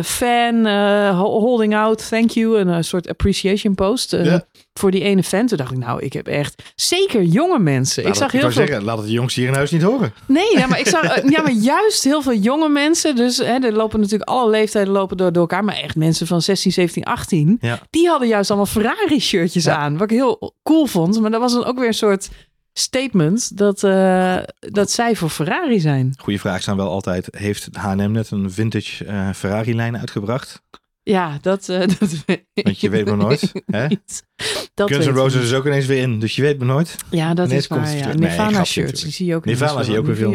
fan 0.03 0.67
eh, 0.67 1.19
ho- 1.19 1.41
holding 1.41 1.77
out, 1.77 2.09
thank 2.09 2.31
you. 2.31 2.59
Een 2.59 2.69
eh, 2.69 2.77
soort 2.81 3.09
appreciation 3.09 3.75
post 3.75 4.13
eh, 4.13 4.35
voor 4.75 4.91
die 4.91 5.03
ene 5.03 5.23
fan. 5.23 5.47
Toen 5.47 5.57
dacht 5.59 5.71
ik, 5.73 5.79
nou, 5.79 6.03
ik 6.03 6.13
heb 6.13 6.27
echt... 6.27 6.63
Zeker 6.75 7.23
jonge 7.23 7.59
mensen. 7.59 8.07
Ik 8.07 8.15
zag 8.15 8.33
heel 8.33 8.41
wou 8.41 8.53
veel... 8.53 8.67
zeggen, 8.67 8.85
laat 8.85 8.97
het 8.99 9.07
de 9.07 9.13
jongens 9.13 9.35
hier 9.35 9.47
in 9.49 9.55
huis 9.55 9.71
niet 9.71 9.83
horen. 9.83 10.13
Nee, 10.27 10.57
ja, 10.57 10.67
maar 10.67 10.79
ik 10.79 10.87
zag 10.87 11.03
eh, 11.09 11.31
ja, 11.31 11.43
maar 11.43 11.53
juist 11.53 12.05
heel 12.05 12.23
veel 12.23 12.35
jonge 12.35 12.69
mensen. 12.69 13.17
Dus 13.17 13.37
hè, 13.37 13.59
er 13.59 13.73
lopen 13.73 14.01
natuurlijk 14.01 14.31
alle 14.31 14.51
leeftijden 14.51 14.93
lopen 14.93 15.17
door, 15.17 15.33
door 15.33 15.43
elkaar. 15.43 15.65
Maar 15.65 15.77
echt 15.77 15.97
mensen 15.97 16.27
van 16.27 16.43
16, 16.43 16.73
17, 16.73 17.05
18. 17.05 17.59
Ja. 17.61 17.79
Die 17.91 18.09
hadden 18.09 18.29
juist 18.29 18.49
allemaal 18.51 18.67
Ferrari-shirtjes 18.67 19.65
Ja. 19.65 19.77
aan. 19.77 19.93
Wat 19.99 20.11
ik 20.11 20.17
heel 20.17 20.55
cool 20.63 20.87
vond. 20.87 21.21
Maar 21.21 21.31
dat 21.31 21.41
was 21.41 21.53
dan 21.53 21.65
ook 21.65 21.79
weer 21.79 21.87
een 21.89 21.95
soort 21.95 22.29
statement 22.79 23.57
dat, 23.57 23.85
eh, 23.85 24.39
dat 24.59 24.91
zij 24.91 25.17
voor 25.17 25.31
Ferrari 25.31 25.81
zijn. 25.81 26.15
Goeie 26.19 26.41
vraag 26.41 26.63
zijn 26.63 26.77
wel 26.77 26.91
altijd, 26.91 27.29
heeft 27.31 27.69
H&M 27.73 28.11
net 28.11 28.31
een 28.31 28.51
vintage 28.51 29.05
eh, 29.05 29.33
Ferrari-lijn 29.33 29.99
uitgebracht? 29.99 30.63
Ja, 31.11 31.39
dat, 31.41 31.69
eh, 31.69 31.79
dat 31.99 32.09
weet 32.27 32.43
Want 32.55 32.81
je 32.81 32.91
weet 32.91 33.07
maar 33.07 33.17
nooit. 33.17 33.53
Hè? 33.67 33.87
Dat 34.75 34.91
Guns 34.93 35.07
N' 35.07 35.11
Roses 35.11 35.43
is 35.43 35.53
ook 35.53 35.67
ineens 35.67 35.87
weer 35.87 36.03
in, 36.03 36.19
dus 36.21 36.37
je 36.37 36.43
weet 36.43 36.59
maar 36.59 36.67
nooit. 36.67 36.97
Ja, 37.11 37.35
dat 37.35 37.47
ineens 37.47 37.63
is 37.63 37.69
waar. 37.69 37.97
Ja. 37.97 38.07
Nee, 38.07 38.15
Nirvana 38.15 38.65
shirts, 38.65 39.03
die 39.03 39.13
zie 39.13 39.27
je 39.27 39.35
ook 39.35 39.45
Nirvana 39.45 39.83
zie 39.83 39.93
je 39.93 39.99
ook 39.99 40.07
weer 40.07 40.17
veel. 40.17 40.31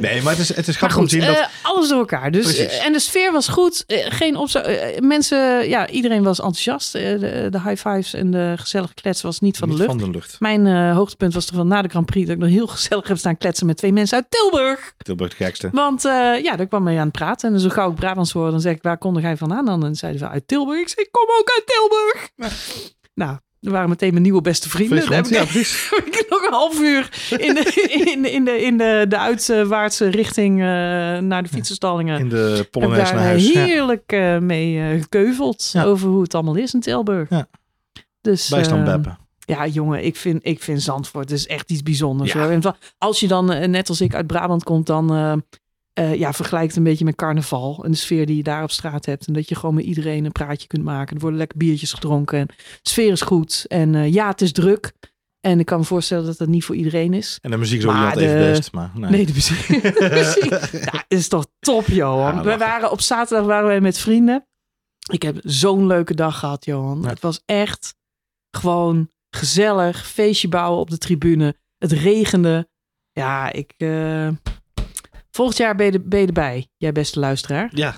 Nee, 0.00 0.22
maar 0.22 0.32
het 0.32 0.40
is, 0.42 0.54
het 0.54 0.68
is 0.68 0.76
grappig 0.76 0.98
om 0.98 1.04
te 1.06 1.10
zien 1.10 1.26
dat... 1.26 1.36
eh, 1.36 1.44
alles 1.62 1.88
door 1.88 1.98
elkaar. 1.98 2.30
Dus, 2.30 2.56
eh, 2.56 2.84
en 2.86 2.92
de 2.92 2.98
sfeer 3.00 3.32
was 3.32 3.48
goed. 3.48 3.84
Geen 3.88 4.36
opzo- 4.36 4.62
mensen, 5.00 5.68
ja, 5.68 5.88
iedereen 5.88 6.22
was 6.22 6.38
enthousiast. 6.38 6.92
De, 6.92 7.48
de 7.50 7.60
high 7.60 7.88
fives 7.88 8.14
en 8.14 8.30
de 8.30 8.54
gezellige 8.56 8.94
klets 8.94 9.22
was 9.22 9.40
niet 9.40 9.56
van 9.58 9.68
de 9.68 9.74
lucht. 9.74 9.86
Van 9.88 9.98
de 9.98 10.10
lucht. 10.10 10.36
Mijn 10.40 10.92
hoogtepunt 10.92 11.34
was 11.34 11.44
toch 11.44 11.56
wel 11.56 11.66
na 11.66 11.82
de 11.82 11.88
Grand 11.88 12.06
Prix 12.06 12.26
dat 12.26 12.36
ik 12.36 12.42
nog 12.42 12.50
heel 12.50 12.66
gezellig 12.66 13.08
heb 13.08 13.18
staan 13.18 13.36
kletsen 13.38 13.66
met 13.66 13.76
twee 13.76 13.92
mensen 13.92 14.16
uit 14.16 14.26
Tilburg. 14.28 14.92
Tilburg 14.98 15.30
de 15.36 15.44
gekste. 15.44 15.68
Want 15.72 16.02
ja, 16.42 16.56
daar 16.56 16.66
kwam 16.66 16.82
mee 16.82 16.96
aan 16.98 17.04
het 17.06 17.12
praten. 17.16 17.52
En 17.54 17.60
zo 17.60 17.68
gauw 17.68 17.90
ik 17.90 17.96
Brabants 17.96 18.32
hoorde, 18.32 18.50
dan 18.50 18.60
zeg 18.60 18.74
ik, 18.74 18.82
waar 18.82 18.98
konde 18.98 19.20
jij 19.20 19.36
vandaan 19.36 19.64
dan? 19.64 19.95
En 19.96 20.02
zeiden 20.02 20.20
ze 20.20 20.28
uit 20.28 20.48
Tilburg. 20.48 20.80
Ik 20.80 20.88
zei, 20.88 21.06
ik 21.06 21.12
kom 21.12 21.26
ook 21.40 21.50
uit 21.50 21.64
Tilburg. 21.66 22.30
Nou, 23.14 23.36
er 23.60 23.70
waren 23.70 23.88
meteen 23.88 24.10
mijn 24.10 24.22
nieuwe 24.22 24.40
beste 24.40 24.68
vrienden. 24.68 24.98
Daar 25.08 25.14
heb 25.14 25.26
ja, 25.26 25.38
heb 25.96 26.06
ik 26.06 26.26
nog 26.28 26.42
een 26.46 26.52
half 26.52 26.80
uur 26.80 27.26
in 27.38 27.54
de, 27.54 27.88
in, 28.06 28.22
de- 28.22 28.30
in 28.32 28.44
de, 28.44 28.62
in 28.62 28.76
de, 28.78 29.04
de 29.08 29.18
uitwaartse 29.18 30.08
richting 30.08 30.60
eh, 30.60 30.66
naar 31.18 31.42
de 31.42 31.48
fietsenstallingen. 31.48 32.18
In 32.18 32.28
de 32.28 32.68
Polonaise 32.70 33.12
naar 33.12 33.22
eh, 33.22 33.28
huis. 33.28 33.52
Heerlijk 33.52 34.12
eh, 34.12 34.38
mee 34.38 34.98
gekeuveld 35.00 35.72
over 35.76 36.08
hoe 36.08 36.22
het 36.22 36.34
allemaal 36.34 36.54
is 36.56 36.74
in 36.74 36.80
Tilburg. 36.80 37.30
Ja. 37.30 37.48
Dus, 38.20 38.48
Bijstand 38.48 38.86
eh, 38.86 38.92
beppen. 38.94 39.18
ja, 39.38 39.66
jongen, 39.66 40.04
ik 40.04 40.16
vind, 40.16 40.40
ik 40.46 40.62
vind 40.62 40.82
Zandvoort 40.82 41.28
dus 41.28 41.46
echt 41.46 41.70
iets 41.70 41.82
bijzonders. 41.82 42.32
Ja. 42.32 42.48
Hoor. 42.60 42.76
Als 42.98 43.20
je 43.20 43.28
dan, 43.28 43.70
net 43.70 43.88
als 43.88 44.00
ik, 44.00 44.14
uit 44.14 44.26
Brabant 44.26 44.64
komt, 44.64 44.86
dan 44.86 45.42
eh, 45.96 46.14
ja, 46.14 46.32
vergelijk 46.32 46.66
het 46.66 46.76
een 46.76 46.82
beetje 46.82 47.04
met 47.04 47.14
carnaval. 47.14 47.84
En 47.84 47.90
de 47.90 47.96
sfeer 47.96 48.26
die 48.26 48.36
je 48.36 48.42
daar 48.42 48.62
op 48.62 48.70
straat 48.70 49.06
hebt. 49.06 49.26
En 49.26 49.32
dat 49.32 49.48
je 49.48 49.54
gewoon 49.54 49.74
met 49.74 49.84
iedereen 49.84 50.24
een 50.24 50.32
praatje 50.32 50.66
kunt 50.66 50.82
maken. 50.82 51.14
Er 51.14 51.20
worden 51.20 51.38
lekker 51.38 51.58
biertjes 51.58 51.92
gedronken. 51.92 52.38
En 52.38 52.46
de 52.46 52.54
sfeer 52.90 53.12
is 53.12 53.20
goed. 53.20 53.64
En 53.68 53.94
eh, 53.94 54.12
ja, 54.12 54.28
het 54.28 54.40
is 54.40 54.52
druk. 54.52 54.92
En 55.40 55.58
ik 55.60 55.66
kan 55.66 55.78
me 55.78 55.84
voorstellen 55.84 56.24
dat 56.24 56.38
dat 56.38 56.48
niet 56.48 56.64
voor 56.64 56.74
iedereen 56.74 57.14
is. 57.14 57.38
En 57.42 57.50
de 57.50 57.56
muziek 57.56 57.78
is 57.78 57.86
ook 57.86 57.94
niet 57.94 58.16
even 58.16 58.36
best. 58.36 58.72
Maar, 58.72 58.90
nee. 58.94 59.10
Nee, 59.10 59.26
de 59.26 59.32
muziek. 59.32 59.68
de 59.82 60.08
muziek. 60.10 60.82
Ja, 60.92 61.04
is 61.08 61.28
toch 61.28 61.46
top, 61.58 61.86
Johan. 61.86 62.34
Ja, 62.34 62.42
we 62.42 62.56
waren 62.56 62.90
op 62.90 63.00
zaterdag 63.00 63.46
waren 63.46 63.66
wij 63.66 63.80
met 63.80 63.98
vrienden. 63.98 64.46
Ik 65.12 65.22
heb 65.22 65.36
zo'n 65.42 65.86
leuke 65.86 66.14
dag 66.14 66.38
gehad, 66.38 66.64
Johan. 66.64 67.00
Ja. 67.02 67.08
Het 67.08 67.20
was 67.20 67.42
echt 67.44 67.94
gewoon 68.50 69.10
gezellig. 69.30 70.06
Feestje 70.06 70.48
bouwen 70.48 70.80
op 70.80 70.90
de 70.90 70.98
tribune. 70.98 71.56
Het 71.78 71.92
regende. 71.92 72.68
Ja, 73.12 73.52
ik... 73.52 73.74
eh, 73.76 74.28
Volgend 75.36 75.58
jaar 75.58 75.74
ben 75.76 75.86
je, 75.86 75.92
er- 75.92 76.08
ben 76.08 76.20
je 76.20 76.26
erbij, 76.26 76.66
jij 76.76 76.92
beste 76.92 77.18
luisteraar. 77.18 77.70
Ja, 77.74 77.96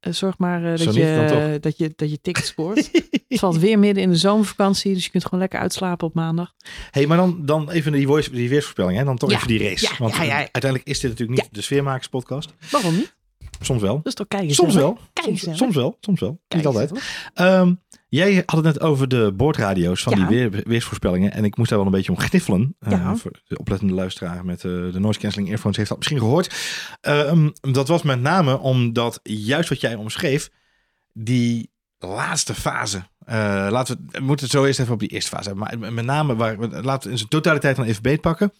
Eh, 0.00 0.12
zorg 0.12 0.38
maar 0.38 0.64
eh, 0.64 0.84
dat, 0.84 0.94
je, 0.94 1.58
dat, 1.60 1.76
je, 1.78 1.92
dat 1.96 2.10
je 2.10 2.20
ticket 2.20 2.46
scoort. 2.46 2.90
het 3.28 3.38
valt 3.38 3.56
weer 3.58 3.78
midden 3.78 4.02
in 4.02 4.10
de 4.10 4.16
zomervakantie, 4.16 4.94
dus 4.94 5.04
je 5.04 5.10
kunt 5.10 5.24
gewoon 5.24 5.40
lekker 5.40 5.58
uitslapen 5.60 6.06
op 6.06 6.14
maandag. 6.14 6.54
hey, 6.90 7.06
maar 7.06 7.16
dan, 7.16 7.38
dan 7.46 7.70
even 7.70 7.92
die, 7.92 8.06
voice, 8.06 8.30
die 8.30 8.48
weersvoorspelling. 8.48 8.98
Hè? 8.98 9.04
Dan 9.04 9.16
toch 9.16 9.30
Ja. 9.30 9.36
even 9.36 9.48
die 9.48 9.68
race. 9.68 9.84
Ja, 9.90 9.94
Want 9.98 10.14
ja, 10.16 10.22
ja. 10.22 10.34
uiteindelijk 10.36 10.84
is 10.84 11.00
dit 11.00 11.10
natuurlijk 11.10 11.40
niet 11.42 11.54
de 11.54 11.60
Sfeermakerspodcast. 11.60 12.52
Waarom 12.70 12.94
niet? 12.94 13.14
Soms 13.60 13.82
wel. 13.82 14.00
Is 14.02 14.14
toch 14.14 14.28
kijken. 14.28 14.54
Soms 14.54 14.74
wel. 14.74 14.98
Kijk 15.12 15.26
Soms, 15.38 15.74
wel. 15.74 15.96
Soms 16.00 16.20
wel. 16.20 16.40
Kijk 16.48 16.64
niet 16.64 16.66
altijd. 16.66 16.92
Ehm, 17.34 17.74
jij 18.10 18.42
had 18.46 18.56
het 18.56 18.64
net 18.64 18.80
over 18.80 19.08
de 19.08 19.32
boordradio's 19.36 20.02
van 20.02 20.18
Ja. 20.18 20.26
die 20.26 20.38
weer, 20.50 20.62
weersvoorspellingen. 20.66 21.32
En 21.32 21.44
ik 21.44 21.56
moest 21.56 21.68
daar 21.68 21.78
wel 21.78 21.86
een 21.86 21.92
beetje 21.94 22.12
om 22.12 22.18
gniffelen. 22.18 22.76
Eh, 22.80 22.90
Ja. 22.92 23.16
voor 23.16 23.30
de 23.48 23.58
oplettende 23.58 23.94
luisteraar 23.94 24.44
met 24.44 24.56
eh, 24.64 24.70
de 24.70 24.98
noise 25.00 25.20
cancelling 25.20 25.50
earphones 25.50 25.76
heeft 25.76 25.88
dat 25.88 25.98
misschien 25.98 26.18
gehoord. 26.18 26.54
Ehm, 27.00 27.50
dat 27.60 27.88
was 27.88 28.02
met 28.02 28.20
name 28.20 28.58
omdat 28.58 29.20
juist 29.22 29.68
wat 29.68 29.80
jij 29.80 29.94
omschreef, 29.94 30.50
die 31.12 31.70
laatste 31.98 32.54
fase. 32.54 33.02
eh, 33.26 33.36
laten 33.70 33.96
we, 33.96 34.18
we 34.18 34.24
moeten 34.24 34.44
het 34.46 34.54
zo 34.54 34.64
eerst 34.64 34.80
even 34.80 34.92
op 34.92 34.98
die 34.98 35.08
eerste 35.08 35.30
fase 35.36 35.48
hebben. 35.48 35.78
Maar 35.80 35.92
met 35.92 36.04
name, 36.04 36.36
waar, 36.36 36.58
we- 36.58 36.82
laten 36.82 37.06
we 37.06 37.10
in 37.12 37.18
zijn 37.18 37.28
totaliteit 37.30 37.76
dan 37.76 37.84
even 37.84 38.02
beetpakken. 38.02 38.52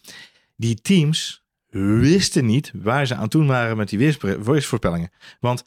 Die 0.55 0.75
teams 0.81 1.43
wisten 1.69 2.45
niet 2.45 2.71
waar 2.75 3.05
ze 3.07 3.15
aan 3.15 3.27
toen 3.27 3.47
waren 3.47 3.77
met 3.77 3.89
die 3.89 3.99
weersvoorspellingen. 3.99 5.11
Want 5.39 5.65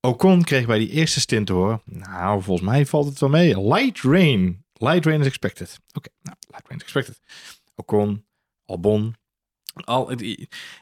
Ocon 0.00 0.44
kreeg 0.44 0.66
bij 0.66 0.78
die 0.78 0.90
eerste 0.90 1.20
stint 1.20 1.48
horen. 1.48 1.82
Nou, 1.84 2.42
volgens 2.42 2.68
mij 2.68 2.86
valt 2.86 3.06
het 3.06 3.18
wel 3.18 3.28
mee. 3.28 3.68
Light 3.68 4.02
rain. 4.02 4.64
Light 4.72 5.04
rain 5.04 5.20
is 5.20 5.26
expected. 5.26 5.80
Oké, 5.92 6.08
nou, 6.22 6.36
light 6.48 6.68
rain 6.68 6.80
is 6.80 6.82
expected. 6.82 7.20
Ocon, 7.74 8.24
Albon. 8.64 9.14
Al, 9.84 10.10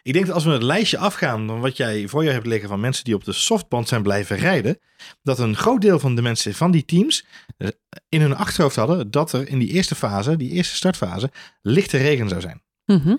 ik 0.03 0.13
denk 0.13 0.27
dat 0.27 0.35
als 0.35 0.45
we 0.45 0.51
het 0.51 0.63
lijstje 0.63 0.99
afgaan 0.99 1.47
van 1.47 1.61
wat 1.61 1.77
jij 1.77 2.09
voor 2.09 2.25
je 2.25 2.31
hebt 2.31 2.47
liggen 2.47 2.69
van 2.69 2.81
mensen 2.81 3.05
die 3.05 3.15
op 3.15 3.25
de 3.25 3.33
softband 3.33 3.89
zijn 3.89 4.03
blijven 4.03 4.37
rijden, 4.37 4.79
dat 5.23 5.39
een 5.39 5.57
groot 5.57 5.81
deel 5.81 5.99
van 5.99 6.15
de 6.15 6.23
mensen 6.23 6.55
van 6.55 6.71
die 6.71 6.85
teams 6.85 7.27
eh, 7.57 7.69
in 8.09 8.21
hun 8.21 8.37
achterhoofd 8.37 8.77
hadden 8.77 9.11
dat 9.11 9.33
er 9.33 9.49
in 9.49 9.59
die 9.59 9.69
eerste 9.69 9.95
fase, 9.95 10.37
die 10.37 10.51
eerste 10.51 10.77
startfase, 10.77 11.31
lichte 11.63 11.97
regen 11.97 12.29
zou 12.29 12.41
zijn. 12.41 12.63
Mhm. 12.85 13.17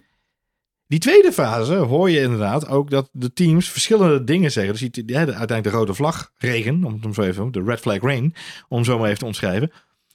Die 0.88 1.00
tweede 1.00 1.32
fase 1.32 1.76
hoor 1.76 2.10
je 2.10 2.22
inderdaad 2.22 2.68
ook 2.68 2.90
dat 2.90 3.10
de 3.12 3.34
teams 3.34 3.70
verschillende 3.70 4.24
dingen 4.24 4.52
zeggen. 4.52 4.74
Dus 4.74 5.06
uiteindelijk 5.06 5.64
de 5.64 5.70
rode 5.70 5.94
vlag 5.94 6.32
regen, 6.38 6.84
om 6.84 7.00
het 7.02 7.16
zo 7.16 7.22
even, 7.22 7.52
de 7.52 7.64
red 7.64 7.80
flag 7.80 8.02
rain, 8.02 8.36
om 8.68 8.84
zo 8.84 8.98
maar 8.98 9.08
even 9.08 9.20
te 9.20 9.26
omschrijven. 9.26 9.72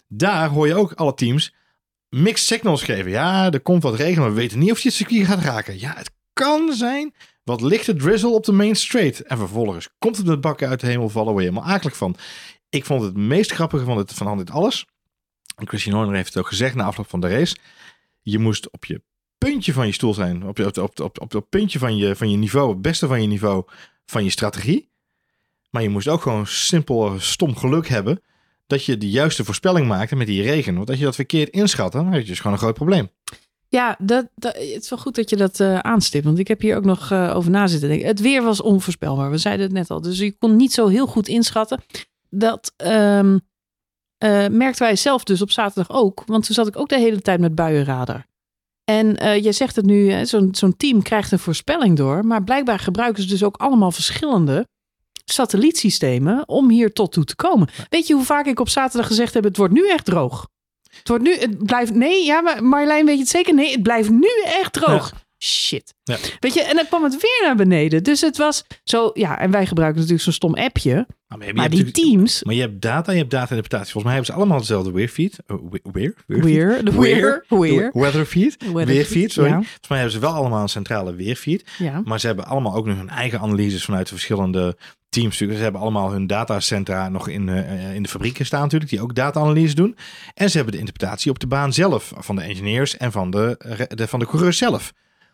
Daar 0.09 0.48
hoor 0.48 0.66
je 0.66 0.74
ook 0.74 0.92
alle 0.92 1.14
teams 1.14 1.54
mixed 2.09 2.46
signals 2.46 2.83
geven. 2.83 3.11
Ja, 3.11 3.52
er 3.52 3.61
komt 3.61 3.83
wat 3.83 3.94
regen, 3.94 4.20
maar 4.20 4.30
we 4.30 4.40
weten 4.40 4.59
niet 4.59 4.70
of 4.70 4.80
je 4.80 4.88
het 4.88 4.96
circuit 4.96 5.26
gaat 5.26 5.42
raken. 5.42 5.78
Ja, 5.78 5.94
het 5.96 6.11
kan 6.33 6.72
zijn 6.72 7.14
wat 7.44 7.61
lichte 7.61 7.94
drizzle 7.94 8.30
op 8.30 8.44
de 8.44 8.52
main 8.52 8.76
straight. 8.76 9.20
En 9.20 9.38
vervolgens 9.38 9.88
komt 9.98 10.16
het 10.16 10.26
met 10.26 10.40
bakken 10.40 10.68
uit 10.68 10.80
de 10.80 10.87
hemel 10.87 11.09
vallen, 11.09 11.33
waar 11.35 11.42
je 11.42 11.48
helemaal 11.48 11.70
akelig 11.70 11.96
van. 11.96 12.16
Ik 12.68 12.85
vond 12.85 13.02
het 13.02 13.16
meest 13.16 13.52
grappige 13.52 13.85
van, 13.85 13.98
het, 13.98 14.12
van 14.12 14.38
dit 14.38 14.50
alles. 14.50 14.87
En 15.56 15.68
Christian 15.68 15.96
Horner 15.96 16.14
heeft 16.14 16.28
het 16.28 16.42
ook 16.42 16.48
gezegd 16.48 16.74
na 16.74 16.85
afloop 16.85 17.09
van 17.09 17.20
de 17.20 17.28
race. 17.28 17.56
Je 18.22 18.38
moest 18.38 18.70
op 18.70 18.85
je 18.85 19.02
puntje 19.48 19.72
van 19.72 19.87
je 19.87 19.92
stoel 19.92 20.14
zijn. 20.14 20.46
Op, 20.46 20.57
je- 20.57 20.83
op, 20.83 21.00
op, 21.00 21.20
op, 21.20 21.33
het 21.33 21.48
puntje 21.48 21.79
van 21.79 21.96
je, 21.96 22.16
van 22.16 22.31
je 22.31 22.37
niveau, 22.37 22.70
het 22.70 22.83
beste 22.83 23.07
van 23.07 23.20
je 23.22 23.26
niveau, 23.29 23.64
van 24.07 24.24
je 24.24 24.31
strategie. 24.31 24.88
Maar 25.70 25.83
je 25.83 25.88
moest 25.88 26.09
ook 26.09 26.22
gewoon 26.22 26.46
simpel 26.46 27.07
eh, 27.07 27.18
stom 27.18 27.57
geluk 27.57 27.88
hebben 27.88 28.22
dat 28.66 28.85
je 28.85 28.98
de 28.98 29.11
juiste 29.11 29.44
voorspelling 29.44 29.88
maakte 29.88 30.16
met 30.16 30.26
die 30.26 30.42
regen. 30.42 30.74
Want 30.74 30.88
als 30.88 30.98
je 30.98 31.05
dat 31.05 31.14
verkeerd 31.14 31.50
inschatte, 31.50 31.96
dan 31.96 32.12
heb 32.12 32.20
je 32.20 32.26
dus 32.26 32.37
gewoon 32.38 32.53
een 32.53 32.59
groot 32.62 32.74
probleem. 32.74 33.11
Ja, 33.68 33.96
dat, 33.98 34.29
dat, 34.35 34.55
het 34.55 34.83
is 34.83 34.90
wel 34.90 34.98
goed 34.98 35.14
dat 35.14 35.31
je 35.31 35.37
dat 35.37 35.61
eh, 35.61 35.79
aanstipt. 35.79 36.24
Want 36.24 36.38
ik 36.38 36.48
heb 36.48 36.61
hier 36.61 36.76
ook 36.76 36.85
nog 36.85 37.11
eh, 37.11 37.33
over 37.37 37.50
na 37.50 37.66
zitten 37.66 37.88
denken. 37.88 38.07
Het 38.07 38.20
weer 38.20 38.42
was 38.42 38.61
onvoorspelbaar. 38.62 39.31
We 39.31 39.38
zeiden 39.38 39.64
het 39.66 39.74
net 39.74 39.90
al. 39.90 40.00
Dus 40.00 40.18
je 40.18 40.33
kon 40.38 40.57
niet 40.57 40.72
zo 40.72 40.87
heel 40.87 41.07
goed 41.07 41.29
inschatten. 41.29 41.83
Dat 42.31 42.72
ehm 42.76 43.38
eh, 44.18 44.46
merkten 44.48 44.85
wij 44.87 44.96
zelf 44.96 45.24
dus 45.24 45.42
op 45.42 45.50
zaterdag 45.50 45.96
ook. 45.96 46.22
Want 46.26 46.46
toen 46.46 46.55
zat 46.55 46.66
ik 46.66 46.76
ook 46.79 46.88
de 46.88 46.98
hele 46.98 47.20
tijd 47.20 47.40
met 47.40 47.55
buienradar. 47.55 48.26
En 48.98 49.16
eh 49.16 49.42
jij 49.42 49.53
zegt 49.53 49.76
het 49.76 49.85
nu, 49.85 50.26
zo'n 50.26 50.48
zo'n 50.53 50.76
team 50.76 51.03
krijgt 51.03 51.33
een 51.33 51.38
voorspelling 51.38 51.96
door. 51.96 52.26
Maar 52.26 52.44
blijkbaar 52.44 52.79
gebruiken 52.79 53.22
ze 53.22 53.29
dus 53.29 53.42
ook 53.44 53.57
allemaal 53.57 53.90
verschillende 53.90 54.66
satellietsystemen 55.24 56.48
om 56.48 56.70
hier 56.70 56.92
tot 56.92 57.12
toe 57.12 57.24
te 57.24 57.37
komen. 57.37 57.68
Weet 57.88 58.07
je 58.07 58.14
hoe 58.14 58.24
vaak 58.24 58.46
ik 58.46 58.61
op 58.61 58.68
zaterdag 58.68 59.07
gezegd 59.07 59.35
heb, 59.35 59.44
het 59.44 59.57
wordt 59.57 59.72
nu 59.72 59.88
echt 59.88 60.05
droog. 60.05 60.48
Het 60.98 61.09
wordt 61.09 61.24
nu, 61.24 61.37
het 61.37 61.64
blijft, 61.64 61.94
nee, 61.94 62.24
ja, 62.24 62.40
maar 62.40 62.64
Marjolein 62.64 63.07
weet 63.07 63.14
je 63.14 63.20
het 63.20 63.31
zeker? 63.31 63.55
Nee, 63.55 63.72
het 63.72 63.83
blijft 63.83 64.11
nu 64.11 64.31
echt 64.44 64.72
droog. 64.72 65.12
Shit. 65.42 65.94
Ja. 66.03 66.16
Weet 66.40 66.55
je, 66.55 66.62
en 66.62 66.76
dan 66.76 66.87
kwam 66.87 67.03
het 67.03 67.12
weer 67.12 67.40
naar 67.44 67.57
beneden. 67.57 68.03
Dus 68.03 68.20
het 68.20 68.37
was 68.37 68.64
zo, 68.85 69.11
ja, 69.14 69.38
en 69.38 69.50
wij 69.50 69.66
gebruiken 69.66 69.96
natuurlijk 70.00 70.24
zo'n 70.24 70.33
stom 70.33 70.55
appje. 70.55 70.92
Nou, 70.92 71.07
maar, 71.29 71.46
je 71.46 71.55
Maar 71.55 71.62
hebt 71.70 71.76
die 71.76 71.90
teams, 71.90 72.42
maar 72.44 72.55
je 72.55 72.61
hebt 72.61 72.83
data, 72.83 73.12
je 73.12 73.18
hebt 73.18 73.31
data-interpretatie. 73.31 73.92
Volgens 73.92 74.05
mij 74.05 74.12
hebben 74.12 74.33
ze 74.35 74.38
allemaal 74.40 74.59
dezelfde 74.59 74.92
weerfeed. 74.92 75.38
Uh, 75.46 75.57
we- 75.70 75.81
weer? 75.92 76.14
Weer, 76.26 76.85
de 76.85 76.92
weer, 77.00 77.44
weer. 77.48 77.90
Weatherfeed. 77.92 78.57
Weerfeed, 78.72 79.33
sorry. 79.33 79.50
Ja, 79.50 79.57
Volgens 79.57 79.88
mij 79.88 79.98
hebben 79.98 80.14
ze 80.16 80.22
wel 80.22 80.33
allemaal 80.33 80.62
een 80.62 80.68
centrale 80.68 81.14
weerfeed. 81.14 81.64
ja. 81.79 82.00
Maar 82.05 82.20
ze 82.20 82.26
hebben 82.26 82.44
allemaal 82.46 82.74
ook 82.74 82.87
nog 82.87 82.96
hun 82.96 83.09
eigen 83.11 83.40
analyses 83.40 83.85
vanuit 83.85 84.07
de 84.07 84.12
verschillende 84.14 84.76
teams. 85.09 85.37
Ze 85.37 85.44
hebben 85.46 85.81
allemaal 85.81 86.12
hun 86.12 86.26
datacentra 86.26 87.09
nog 87.09 87.29
in, 87.29 87.48
eh, 87.48 87.94
in 87.94 88.03
de 88.03 88.09
fabrieken 88.09 88.46
staan 88.46 88.62
natuurlijk, 88.62 88.90
die 88.90 89.00
ook 89.00 89.14
data-analyse 89.14 89.74
doen. 89.74 89.96
En 90.35 90.50
ze 90.50 90.57
hebben 90.57 90.74
de 90.74 90.81
interpretatie 90.81 91.31
op 91.31 91.38
de 91.38 91.46
baan 91.46 91.72
zelf 91.72 92.12
van 92.16 92.37
de 92.37 92.42
engineers 92.42 92.96
en 92.96 93.12
van 93.12 93.31
de, 93.31 93.87
de, 93.94 94.09
van 94.09 94.18
de 94.18 94.26
coureurs 94.26 94.59
zelf. 94.59 94.92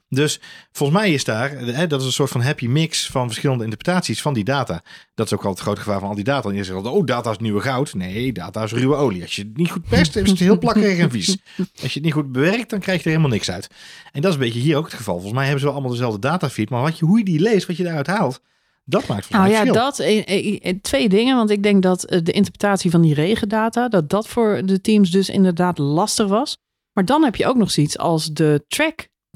Dus 0.09 0.41
volgens 0.73 0.99
mij 0.99 1.13
is 1.13 1.25
daar, 1.25 1.57
eh, 1.57 1.89
dat 1.89 2.01
is 2.01 2.07
een 2.07 2.13
soort 2.13 2.31
van 2.31 2.43
happy 2.43 2.67
mix 2.67 3.07
van 3.07 3.27
verschillende 3.27 3.65
interpretaties 3.65 4.23
van 4.23 4.35
die 4.35 4.45
data. 4.45 4.83
Dat 5.15 5.27
is 5.27 5.33
ook 5.33 5.45
al 5.45 5.51
het 5.51 5.61
grote 5.61 5.81
gevaar 5.81 6.01
van 6.01 6.09
al 6.09 6.15
die 6.15 6.25
data. 6.25 6.49
En 6.49 6.55
je 6.55 6.65
zegt 6.65 6.77
altijd, 6.77 6.95
oh, 6.95 7.05
data 7.05 7.31
is 7.31 7.39
nieuwe 7.39 7.61
goud. 7.61 7.95
Nee, 7.95 8.33
data 8.33 8.63
is 8.63 8.73
ruwe 8.73 8.95
olie. 8.95 9.23
Als 9.23 9.37
je 9.37 9.43
het 9.43 9.57
niet 9.57 9.71
goed 9.71 9.89
perst, 9.89 10.17
is 10.17 10.31
het 10.31 10.39
heel 10.39 10.59
plakkerig 10.59 10.99
en 10.99 11.11
vies. 11.11 11.37
Als 11.57 11.93
je 11.93 11.99
het 11.99 12.03
niet 12.03 12.13
goed 12.13 12.33
bewerkt, 12.33 12.71
dan 12.71 12.81
krijg 12.81 12.99
je 12.99 13.05
er 13.05 13.11
helemaal 13.11 13.33
niks 13.33 13.51
uit. 13.51 13.69
En 14.13 14.21
dat 14.21 14.31
is 14.31 14.37
een 14.37 14.45
beetje 14.45 14.61
hier 14.61 14.77
ook 14.77 14.85
het 14.85 14.95
geval. 14.95 15.15
Volgens 15.15 15.35
mij 15.35 15.43
hebben 15.43 15.61
ze 15.61 15.67
wel 15.67 15.75
allemaal 15.75 15.95
dezelfde 15.95 16.21
datafeed. 16.21 16.71
Maar 16.71 16.83
wat 16.83 16.99
je, 16.99 17.05
hoe 17.05 17.19
je 17.19 17.25
die 17.25 17.41
leest, 17.41 17.67
wat 17.67 17.77
je 17.77 17.85
daaruit 17.85 18.07
haalt, 18.07 18.41
dat 18.85 19.07
maakt 19.07 19.31
Nou 19.31 19.49
mij 19.49 19.53
ja, 19.65 19.73
dat, 19.73 19.99
eh, 19.99 20.29
eh, 20.29 20.59
eh, 20.63 20.77
twee 20.83 21.09
dingen. 21.09 21.37
Want 21.37 21.51
ik 21.51 21.63
denk 21.63 21.83
dat 21.83 22.01
de 22.01 22.33
interpretatie 22.33 22.91
van 22.91 23.03
die 23.03 23.15
regendata, 23.15 23.89
dat 23.89 24.11
dat 24.11 24.29
voor 24.29 24.63
de 24.65 24.81
teams 24.81 25.11
dus 25.11 25.29
inderdaad 25.29 25.79
lastig 25.79 26.27
was. 26.27 26.59
Maar 26.93 27.05
dan 27.05 27.25
heb 27.25 27.37
je 27.37 27.47
ook 27.47 27.57
nog 27.57 27.71
zoiets 27.71 27.99
als 27.99 28.27
de 28.33 28.65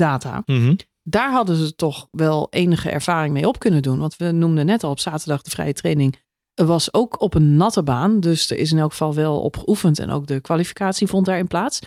trackdata. 0.00 0.42
Mhm. 0.46 0.74
Daar 1.02 1.30
hadden 1.30 1.56
ze 1.56 1.74
toch 1.74 2.08
wel 2.10 2.46
enige 2.50 2.90
ervaring 2.90 3.32
mee 3.32 3.48
op 3.48 3.58
kunnen 3.58 3.82
doen. 3.82 3.98
Want 3.98 4.16
we 4.16 4.30
noemden 4.30 4.66
net 4.66 4.84
al 4.84 4.90
op 4.90 5.00
zaterdag 5.00 5.42
de 5.42 5.50
vrije 5.50 5.72
training. 5.72 6.16
Was 6.54 6.94
ook 6.94 7.20
op 7.20 7.34
een 7.34 7.56
natte 7.56 7.82
baan. 7.82 8.20
Dus 8.20 8.50
er 8.50 8.58
is 8.58 8.72
in 8.72 8.78
elk 8.78 8.90
geval 8.90 9.14
wel 9.14 9.40
op 9.40 9.56
geoefend. 9.56 9.98
En 9.98 10.10
ook 10.10 10.26
de 10.26 10.40
kwalificatie 10.40 11.06
vond 11.06 11.26
daarin 11.26 11.46
plaats. 11.46 11.80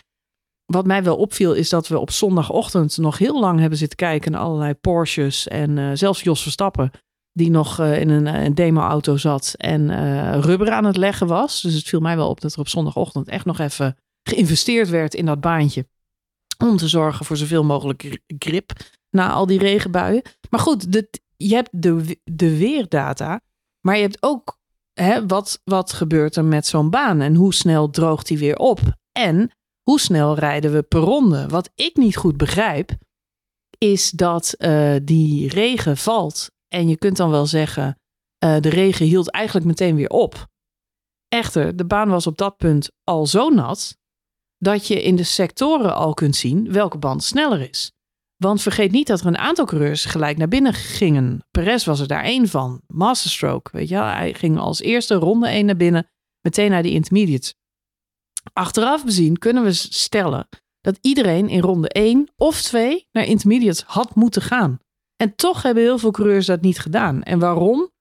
Wat 0.65 0.85
mij 0.85 1.03
wel 1.03 1.17
opviel 1.17 1.53
is 1.53 1.69
dat 1.69 1.87
we 1.87 1.99
op 1.99 2.11
zondagochtend 2.11 2.97
nog 2.97 3.17
heel 3.17 3.39
lang 3.39 3.59
hebben 3.59 3.77
zitten 3.77 3.97
kijken 3.97 4.31
naar 4.31 4.41
allerlei 4.41 4.73
Porsches. 4.73 5.47
En 5.47 5.77
eh, 5.77 5.89
zelfs 5.93 6.21
Jos 6.23 6.41
Verstappen, 6.41 6.91
die 7.33 7.49
nog 7.49 7.79
eh, 7.79 7.99
in 7.99 8.09
een, 8.09 8.27
eh, 8.27 8.43
een 8.43 8.55
demo-auto 8.55 9.17
zat 9.17 9.53
en 9.57 9.89
eh, 9.89 10.39
rubber 10.39 10.71
aan 10.71 10.85
het 10.85 10.97
leggen 10.97 11.27
was. 11.27 11.61
Dus 11.61 11.73
het 11.73 11.87
viel 11.87 11.99
mij 11.99 12.15
wel 12.15 12.29
op 12.29 12.41
dat 12.41 12.53
er 12.53 12.59
op 12.59 12.67
zondagochtend 12.67 13.27
echt 13.27 13.45
nog 13.45 13.59
even 13.59 13.97
geïnvesteerd 14.23 14.89
werd 14.89 15.13
in 15.13 15.25
dat 15.25 15.41
baantje. 15.41 15.87
Om 16.57 16.77
te 16.77 16.87
zorgen 16.87 17.25
voor 17.25 17.37
zoveel 17.37 17.63
mogelijk 17.63 18.01
gri- 18.01 18.21
grip 18.37 18.71
na 19.09 19.31
al 19.31 19.45
die 19.45 19.59
regenbuien. 19.59 20.21
Maar 20.49 20.59
goed, 20.59 20.91
de, 20.91 21.09
je 21.37 21.55
hebt 21.55 21.69
de, 21.71 22.19
de 22.23 22.57
weerdata, 22.57 23.41
maar 23.81 23.95
je 23.95 24.01
hebt 24.01 24.23
ook 24.23 24.59
hè, 24.93 25.27
wat, 25.27 25.61
wat 25.63 25.93
gebeurt 25.93 26.35
er 26.35 26.45
met 26.45 26.67
zo'n 26.67 26.89
baan 26.89 27.21
en 27.21 27.35
hoe 27.35 27.53
snel 27.53 27.89
droogt 27.89 28.27
die 28.27 28.37
weer 28.37 28.57
op. 28.57 28.79
En 29.11 29.51
hoe 29.81 29.99
snel 29.99 30.35
rijden 30.35 30.73
we 30.73 30.81
per 30.81 30.99
ronde? 30.99 31.47
Wat 31.47 31.71
ik 31.75 31.95
niet 31.95 32.15
goed 32.15 32.37
begrijp, 32.37 32.91
is 33.77 34.09
dat 34.09 34.53
eh, 34.53 34.95
die 35.03 35.49
regen 35.49 35.97
valt. 35.97 36.51
En 36.67 36.87
je 36.87 36.97
kunt 36.97 37.17
dan 37.17 37.29
wel 37.29 37.45
zeggen, 37.45 37.99
eh, 38.37 38.59
de 38.59 38.69
regen 38.69 39.05
hield 39.05 39.31
eigenlijk 39.31 39.65
meteen 39.65 39.95
weer 39.95 40.09
op. 40.09 40.47
Echter, 41.27 41.75
de 41.75 41.85
baan 41.85 42.09
was 42.09 42.27
op 42.27 42.37
dat 42.37 42.57
punt 42.57 42.91
al 43.03 43.27
zo 43.27 43.49
nat 43.49 43.97
dat 44.63 44.87
je 44.87 45.03
in 45.03 45.15
de 45.15 45.23
sectoren 45.23 45.95
al 45.95 46.13
kunt 46.13 46.35
zien 46.35 46.71
welke 46.71 46.97
band 46.97 47.23
sneller 47.23 47.69
is. 47.69 47.91
Want 48.37 48.61
vergeet 48.61 48.91
niet 48.91 49.07
dat 49.07 49.19
er 49.19 49.25
een 49.25 49.37
aantal 49.37 49.65
coureurs 49.65 50.05
gelijk 50.05 50.37
naar 50.37 50.47
binnen 50.47 50.73
gingen. 50.73 51.45
Perez 51.51 51.85
was 51.85 51.99
er 51.99 52.07
daar 52.07 52.23
één 52.23 52.47
van. 52.47 52.81
Masterstroke, 52.87 53.69
weet 53.73 53.89
je. 53.89 53.95
Hij 53.95 54.33
ging 54.33 54.57
als 54.57 54.81
eerste 54.81 55.15
ronde 55.15 55.47
één 55.47 55.65
naar 55.65 55.75
binnen, 55.75 56.09
meteen 56.41 56.69
naar 56.69 56.83
die 56.83 56.91
intermediates. 56.91 57.55
Achteraf 58.53 59.05
bezien 59.05 59.37
kunnen 59.37 59.63
we 59.63 59.73
stellen 59.73 60.47
dat 60.81 60.97
iedereen 61.01 61.49
in 61.49 61.61
ronde 61.61 61.89
1 61.89 62.29
of 62.35 62.61
2 62.61 63.07
naar 63.11 63.25
intermediates 63.25 63.83
had 63.83 64.15
moeten 64.15 64.41
gaan. 64.41 64.79
En 65.15 65.35
toch 65.35 65.61
hebben 65.61 65.83
heel 65.83 65.97
veel 65.97 66.11
coureurs 66.11 66.45
dat 66.45 66.61
niet 66.61 66.79
gedaan. 66.79 67.23
En 67.23 67.39
waarom? 67.39 67.91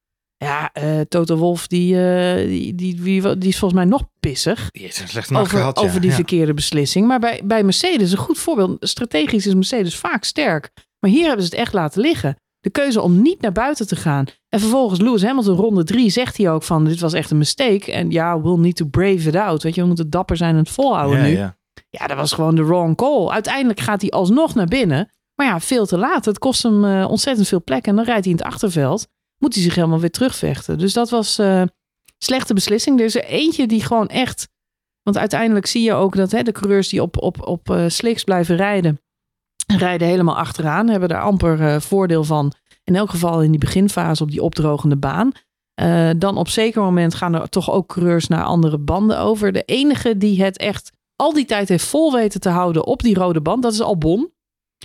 Ja, 0.42 0.70
eh 0.72 1.00
Toto 1.08 1.36
Wolf, 1.36 1.66
die, 1.66 1.96
eh, 2.06 2.46
die, 2.46 2.74
die, 2.74 3.02
die, 3.02 3.38
die 3.38 3.48
is 3.48 3.58
volgens 3.58 3.80
mij 3.80 3.90
nog 3.90 4.02
pissig 4.20 4.70
Die 4.70 4.82
heeft 4.82 5.00
een 5.00 5.08
slechte 5.08 5.34
over, 5.38 5.58
gehad, 5.58 5.80
ja. 5.80 5.86
over 5.86 6.00
die 6.00 6.10
Ja. 6.10 6.16
verkeerde 6.16 6.54
beslissing. 6.54 7.06
Maar 7.06 7.18
bij, 7.20 7.40
bij 7.44 7.62
Mercedes, 7.62 8.12
een 8.12 8.18
goed 8.18 8.38
voorbeeld. 8.38 8.76
Strategisch 8.80 9.46
is 9.46 9.54
Mercedes 9.54 9.96
vaak 9.96 10.24
sterk. 10.24 10.70
Maar 11.00 11.10
hier 11.10 11.26
hebben 11.26 11.44
ze 11.44 11.50
het 11.50 11.60
echt 11.60 11.72
laten 11.72 12.00
liggen. 12.00 12.36
De 12.60 12.70
keuze 12.70 13.00
om 13.00 13.22
niet 13.22 13.40
naar 13.40 13.52
buiten 13.52 13.86
te 13.86 13.96
gaan. 13.96 14.24
En 14.48 14.60
vervolgens 14.60 15.00
Lewis 15.00 15.22
Hamilton 15.22 15.56
ronde 15.56 15.84
drie 15.84 16.10
zegt 16.10 16.36
hij 16.36 16.50
ook 16.50 16.62
van... 16.62 16.84
dit 16.84 17.00
was 17.00 17.12
echt 17.12 17.30
een 17.30 17.38
mistake. 17.38 17.92
En 17.92 18.10
ja, 18.10 18.40
we'll 18.40 18.58
need 18.58 18.76
to 18.76 18.84
brave 18.84 19.28
it 19.28 19.36
out. 19.36 19.62
Weet 19.62 19.74
je, 19.74 19.80
we 19.80 19.86
moeten 19.86 20.10
dapper 20.10 20.36
zijn 20.36 20.50
en 20.54 20.60
het 20.60 20.70
volhouden 20.70 21.18
Ja, 21.18 21.24
nu. 21.26 21.36
ja. 21.36 21.56
Ja, 21.90 22.06
dat 22.06 22.16
was 22.16 22.32
gewoon 22.32 22.54
de 22.54 22.64
wrong 22.64 22.96
call. 22.96 23.28
Uiteindelijk 23.28 23.80
gaat 23.80 24.00
hij 24.00 24.10
alsnog 24.10 24.54
naar 24.54 24.66
binnen. 24.66 25.10
Maar 25.34 25.46
ja, 25.46 25.60
veel 25.60 25.86
te 25.86 25.98
laat. 25.98 26.24
Het 26.24 26.38
kost 26.38 26.62
hem 26.62 26.84
eh, 26.84 27.10
ontzettend 27.10 27.48
veel 27.48 27.62
plek. 27.64 27.86
En 27.86 27.96
dan 27.96 28.04
rijdt 28.04 28.24
hij 28.24 28.32
in 28.32 28.38
het 28.38 28.46
achterveld. 28.46 29.06
Moet 29.42 29.54
hij 29.54 29.62
zich 29.62 29.74
helemaal 29.74 30.00
weer 30.00 30.10
terugvechten. 30.10 30.78
Dus 30.78 30.92
dat 30.92 31.10
was 31.10 31.38
eh 31.38 31.62
slechte 32.18 32.54
beslissing. 32.54 32.98
Er 32.98 33.04
is 33.04 33.14
er 33.14 33.24
eentje 33.24 33.66
die 33.66 33.82
gewoon 33.82 34.08
echt... 34.08 34.48
Want 35.02 35.18
uiteindelijk 35.18 35.66
zie 35.66 35.82
je 35.82 35.92
ook 35.92 36.16
dat 36.16 36.30
hè, 36.30 36.42
de 36.42 36.52
coureurs 36.52 36.88
die 36.88 37.02
op, 37.02 37.22
op, 37.22 37.46
op 37.46 37.70
eh, 37.70 37.84
slicks 37.88 38.24
blijven 38.24 38.56
rijden... 38.56 39.00
rijden 39.66 40.08
helemaal 40.08 40.36
achteraan. 40.36 40.88
Hebben 40.88 41.08
daar 41.08 41.22
amper 41.22 41.60
eh, 41.60 41.80
voordeel 41.80 42.24
van. 42.24 42.52
In 42.84 42.96
elk 42.96 43.10
geval 43.10 43.42
in 43.42 43.50
die 43.50 43.60
beginfase 43.60 44.22
op 44.22 44.30
die 44.30 44.42
opdrogende 44.42 44.96
baan. 44.96 45.32
Dan 46.18 46.36
op 46.36 46.48
zeker 46.48 46.82
moment 46.82 47.14
gaan 47.14 47.34
er 47.34 47.48
toch 47.48 47.70
ook 47.70 47.88
coureurs 47.88 48.28
naar 48.28 48.44
andere 48.44 48.78
banden 48.78 49.18
over. 49.18 49.52
De 49.52 49.62
enige 49.62 50.16
die 50.16 50.42
het 50.42 50.58
echt 50.58 50.90
al 51.16 51.32
die 51.32 51.44
tijd 51.44 51.68
heeft 51.68 51.84
vol 51.84 52.12
weten 52.12 52.40
te 52.40 52.48
houden 52.48 52.86
op 52.86 53.02
die 53.02 53.14
rode 53.14 53.40
band, 53.40 53.62
dat 53.62 53.72
is 53.72 53.80
Albon. 53.80 54.32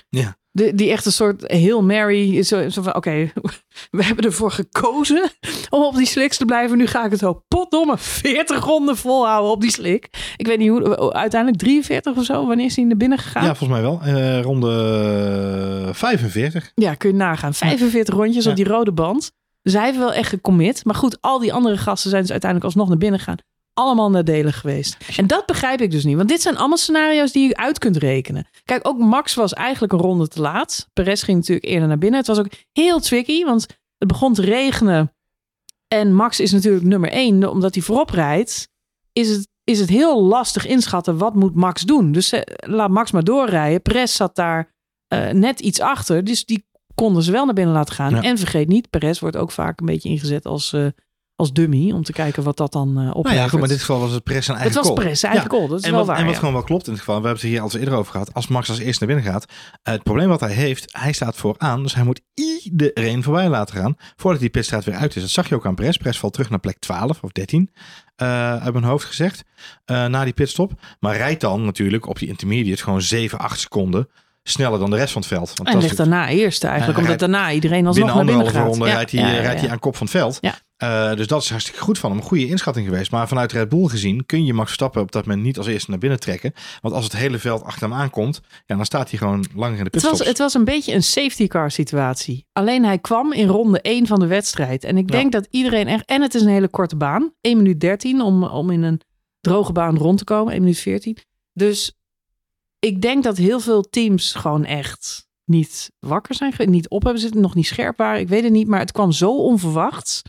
Ja. 0.09 0.37
De, 0.57 0.75
die 0.75 0.91
echt 0.91 1.05
een 1.05 1.11
soort 1.11 1.51
heel 1.51 1.83
Mary 1.83 2.43
zo, 2.43 2.69
zo 2.69 2.81
van 2.81 2.95
oké, 2.95 3.31
we 3.97 4.03
hebben 4.03 4.25
ervoor 4.25 4.51
gekozen 4.51 5.29
om 5.69 5.83
op 5.83 5.95
die 5.95 6.05
slicks 6.05 6.37
te 6.37 6.45
blijven. 6.45 6.77
Nu 6.77 6.87
ga 6.87 7.05
ik 7.05 7.11
het 7.11 7.19
zo 7.19 7.43
potdomme 7.47 7.97
40 7.97 8.63
ronden 8.65 8.97
volhouden 8.97 9.51
op 9.51 9.61
die 9.61 9.71
slik. 9.71 10.33
Ik 10.37 10.47
weet 10.47 10.57
niet 10.57 10.69
hoe, 10.69 11.13
uiteindelijk 11.13 11.61
43 11.61 12.15
of 12.17 12.25
zo, 12.25 12.45
wanneer 12.47 12.65
is 12.65 12.75
hij 12.75 12.85
naar 12.85 12.97
binnen 12.97 13.17
gegaan? 13.17 13.43
Ja, 13.43 13.55
volgens 13.55 13.79
mij 13.79 13.81
wel. 13.81 13.99
Eh, 14.03 14.41
ronde 14.41 15.89
45. 15.93 16.71
Ja, 16.75 16.93
kun 16.93 17.09
je 17.09 17.15
nagaan. 17.15 17.53
45 17.53 18.15
rondjes 18.15 18.43
Ja. 18.43 18.49
op 18.49 18.55
die 18.55 18.65
rode 18.67 18.91
band. 18.91 19.31
Dus 19.61 19.73
hij 19.73 19.85
heeft 19.85 19.97
wel 19.97 20.13
echt 20.13 20.29
gecommit. 20.29 20.85
Maar 20.85 20.95
goed, 20.95 21.17
al 21.21 21.39
die 21.39 21.53
andere 21.53 21.77
gasten 21.77 22.09
zijn 22.09 22.21
dus 22.21 22.31
uiteindelijk 22.31 22.69
alsnog 22.69 22.89
naar 22.89 22.97
binnen 22.97 23.19
gegaan. 23.19 23.37
Allemaal 23.77 24.09
nadelig 24.09 24.59
geweest. 24.59 24.97
En 25.17 25.27
dat 25.27 25.45
begrijp 25.45 25.81
ik 25.81 25.91
dus 25.91 26.03
niet. 26.03 26.15
Want 26.15 26.29
dit 26.29 26.41
zijn 26.41 26.57
allemaal 26.57 26.77
scenario's 26.77 27.31
die 27.31 27.47
je 27.47 27.57
uit 27.57 27.79
kunt 27.79 27.97
rekenen. 27.97 28.47
Kijk, 28.65 28.87
ook 28.87 28.97
Max 28.97 29.33
was 29.33 29.53
eigenlijk 29.53 29.93
een 29.93 29.99
ronde 29.99 30.27
te 30.27 30.41
laat. 30.41 30.89
Perez 30.93 31.23
ging 31.23 31.37
natuurlijk 31.37 31.67
eerder 31.67 31.87
naar 31.87 31.97
binnen. 31.97 32.19
Het 32.19 32.27
was 32.27 32.39
ook 32.39 32.49
heel 32.71 32.99
tricky, 32.99 33.43
want 33.43 33.65
het 33.97 34.07
begon 34.07 34.33
te 34.33 34.41
regenen. 34.41 35.13
En 35.87 36.13
Max 36.13 36.39
is 36.39 36.51
natuurlijk 36.51 36.85
nummer 36.85 37.09
één. 37.09 37.49
Omdat 37.49 37.73
hij 37.73 37.83
voorop 37.83 38.09
rijdt, 38.09 38.69
is 39.13 39.29
het, 39.29 39.47
is 39.63 39.79
het 39.79 39.89
heel 39.89 40.23
lastig 40.23 40.65
inschatten 40.65 41.17
wat 41.17 41.35
moet 41.35 41.55
Max 41.55 41.81
doen. 41.81 42.11
Dus 42.11 42.31
eh, 42.31 42.41
laat 42.69 42.89
Max 42.89 43.11
maar 43.11 43.23
doorrijden. 43.23 43.81
Perez 43.81 44.15
zat 44.15 44.35
daar 44.35 44.75
eh, 45.07 45.29
net 45.29 45.59
iets 45.59 45.79
achter. 45.79 46.23
Dus 46.23 46.45
die 46.45 46.67
konden 46.95 47.23
ze 47.23 47.31
wel 47.31 47.45
naar 47.45 47.53
binnen 47.53 47.73
laten 47.73 47.95
gaan. 47.95 48.15
Ja. 48.15 48.21
En 48.21 48.37
vergeet 48.37 48.67
niet, 48.67 48.89
Perez 48.89 49.19
wordt 49.19 49.37
ook 49.37 49.51
vaak 49.51 49.79
een 49.79 49.85
beetje 49.85 50.09
ingezet 50.09 50.45
als, 50.45 50.73
eh, 50.73 50.87
als 51.37 51.53
dummy 51.53 51.91
om 51.91 52.03
te 52.03 52.11
kijken 52.11 52.43
wat 52.43 52.57
dat 52.57 52.71
dan 52.71 52.87
uh. 52.89 52.95
Nou 52.95 53.33
ja, 53.33 53.43
goed, 53.43 53.51
maar 53.59 53.61
in 53.61 53.67
dit 53.75 53.79
geval 53.79 53.99
was 53.99 54.11
het 54.11 54.23
Perez 54.23 54.45
zijn 54.45 54.57
eigen 54.57 54.75
Het 54.77 54.85
was 54.85 54.95
call. 54.95 55.03
Perez 55.03 55.19
zijn 55.19 55.31
eigen 55.31 55.51
Ja. 55.51 55.57
call, 55.57 55.67
dat 55.69 55.79
is 55.79 55.83
En 55.85 55.89
wel 55.91 55.99
wat, 55.99 56.07
waar. 56.07 56.17
en 56.17 56.23
wat 56.23 56.33
ja. 56.33 56.39
gewoon 56.39 56.53
wel 56.53 56.63
klopt 56.63 56.85
in 56.85 56.91
het 56.91 56.99
geval, 57.01 57.21
we 57.21 57.25
hebben 57.27 57.41
het 57.41 57.51
hier 57.51 57.61
al 57.61 57.65
eens 57.65 57.75
eerder 57.75 57.93
over 57.93 58.11
gehad. 58.11 58.33
Als 58.33 58.47
Max 58.47 58.69
als 58.69 58.79
eerste 58.79 59.05
naar 59.05 59.15
binnen 59.15 59.33
gaat, 59.33 59.45
het 59.83 60.03
probleem 60.03 60.27
wat 60.27 60.39
hij 60.39 60.51
heeft, 60.51 60.97
hij 60.97 61.11
staat 61.11 61.35
vooraan. 61.35 61.83
Dus 61.83 61.95
hij 61.95 62.03
moet 62.03 62.21
iedereen 62.33 63.23
voorbij 63.23 63.49
laten 63.49 63.75
gaan 63.75 63.95
voordat 64.15 64.41
die 64.41 64.49
pitstraat 64.49 64.83
weer 64.83 64.95
uit 64.95 65.15
is. 65.15 65.21
Dat 65.21 65.31
zag 65.31 65.49
je 65.49 65.55
ook 65.55 65.65
aan 65.65 65.75
Perez. 65.75 65.97
Perez 65.97 66.17
valt 66.17 66.33
terug 66.33 66.49
naar 66.49 66.59
plek 66.59 66.79
12 66.79 67.19
of 67.21 67.31
13, 67.31 67.71
eh 68.15 68.55
uit 68.63 68.73
mijn 68.73 68.85
hoofd 68.85 69.05
gezegd, 69.05 69.43
eh, 69.85 70.05
na 70.05 70.23
die 70.23 70.33
pitstop. 70.33 70.71
Maar 70.99 71.15
rijdt 71.17 71.41
dan 71.41 71.65
natuurlijk 71.65 72.07
op 72.07 72.19
die 72.19 72.27
intermediate 72.27 72.83
gewoon 72.83 73.01
7, 73.01 73.39
8 73.39 73.59
seconden 73.59 74.09
sneller 74.43 74.79
dan 74.79 74.89
de 74.89 74.95
rest 74.95 75.11
van 75.11 75.21
het 75.21 75.31
veld. 75.31 75.51
Want 75.55 75.69
En 75.69 75.77
ligt 75.77 75.97
daarna 75.97 76.29
eerst 76.29 76.63
eigenlijk, 76.63 76.99
omdat 76.99 77.19
daarna 77.19 77.51
iedereen 77.51 77.87
alsnog 77.87 78.07
naar 78.07 78.15
binnen 78.25 78.35
anderhalve 78.35 78.59
gaat. 78.59 78.77
ronde 78.77 78.87
Ja, 78.87 78.93
rijdt, 78.93 79.11
hij, 79.11 79.19
ja, 79.21 79.31
ja, 79.31 79.41
rijdt 79.41 79.61
hij 79.61 79.69
aan 79.69 79.79
kop 79.79 79.95
van 79.95 80.07
het 80.07 80.15
veld. 80.15 80.37
Eh, 80.77 81.13
dus 81.15 81.27
dat 81.27 81.41
is 81.41 81.49
hartstikke 81.49 81.79
goed 81.81 81.99
van 81.99 82.09
hem. 82.09 82.19
Een 82.19 82.25
goede 82.25 82.47
inschatting 82.47 82.85
geweest. 82.87 83.11
Maar 83.11 83.27
vanuit 83.27 83.51
Red 83.51 83.69
Bull 83.69 83.87
gezien 83.87 84.25
kun 84.25 84.45
je 84.45 84.53
Max 84.53 84.65
Verstappen 84.67 85.01
op 85.01 85.11
dat 85.11 85.25
moment 85.25 85.45
niet 85.45 85.57
als 85.57 85.67
eerste 85.67 85.89
naar 85.89 85.99
binnen 85.99 86.19
trekken. 86.19 86.53
Want 86.81 86.93
als 86.93 87.03
het 87.03 87.15
hele 87.15 87.39
veld 87.39 87.63
achter 87.63 87.89
hem 87.89 87.97
aankomt, 87.97 88.41
ja, 88.65 88.75
dan 88.75 88.85
staat 88.85 89.09
hij 89.09 89.19
gewoon 89.19 89.45
langer 89.55 89.77
in 89.77 89.83
de 89.83 89.89
Het 89.93 89.93
was, 89.93 90.03
pitstops. 90.03 90.29
het 90.29 90.37
was 90.37 90.53
een 90.53 90.63
beetje 90.63 90.93
een 90.93 91.03
safety 91.03 91.47
car 91.47 91.71
situatie. 91.71 92.45
Alleen 92.53 92.85
hij 92.85 92.99
kwam 92.99 93.33
in 93.33 93.47
ronde 93.47 93.81
1 93.81 94.07
van 94.07 94.19
de 94.19 94.27
wedstrijd. 94.27 94.83
En 94.83 94.97
ik 94.97 95.09
Ja. 95.11 95.17
denk 95.17 95.31
dat 95.31 95.47
iedereen 95.49 95.87
echt... 95.87 96.05
En 96.05 96.21
het 96.21 96.35
is 96.35 96.41
een 96.41 96.47
hele 96.47 96.67
korte 96.69 96.95
baan. 96.95 97.33
1 97.41 97.57
minuut 97.57 97.79
13 97.79 98.21
om, 98.21 98.43
om 98.43 98.69
in 98.71 98.83
een 98.83 99.01
droge 99.41 99.71
baan 99.71 99.97
rond 99.97 100.17
te 100.17 100.23
komen. 100.23 100.51
1 100.53 100.61
minuut 100.61 100.79
14. 100.79 101.17
Dus 101.53 101.93
ik 102.79 103.01
denk 103.01 103.23
dat 103.23 103.37
heel 103.37 103.59
veel 103.59 103.81
teams 103.81 104.33
gewoon 104.33 104.65
echt 104.65 105.27
niet 105.45 105.91
wakker 105.99 106.35
zijn. 106.35 106.53
Niet 106.57 106.89
op 106.89 107.03
hebben 107.03 107.21
zitten. 107.21 107.41
Nog 107.41 107.55
niet 107.55 107.67
scherp 107.67 107.97
waren. 107.97 108.19
Ik 108.19 108.27
weet 108.27 108.43
het 108.43 108.51
niet. 108.51 108.67
Maar 108.67 108.79
het 108.79 108.91
kwam 108.91 109.11
zo 109.11 109.37
onverwachts. 109.37 110.21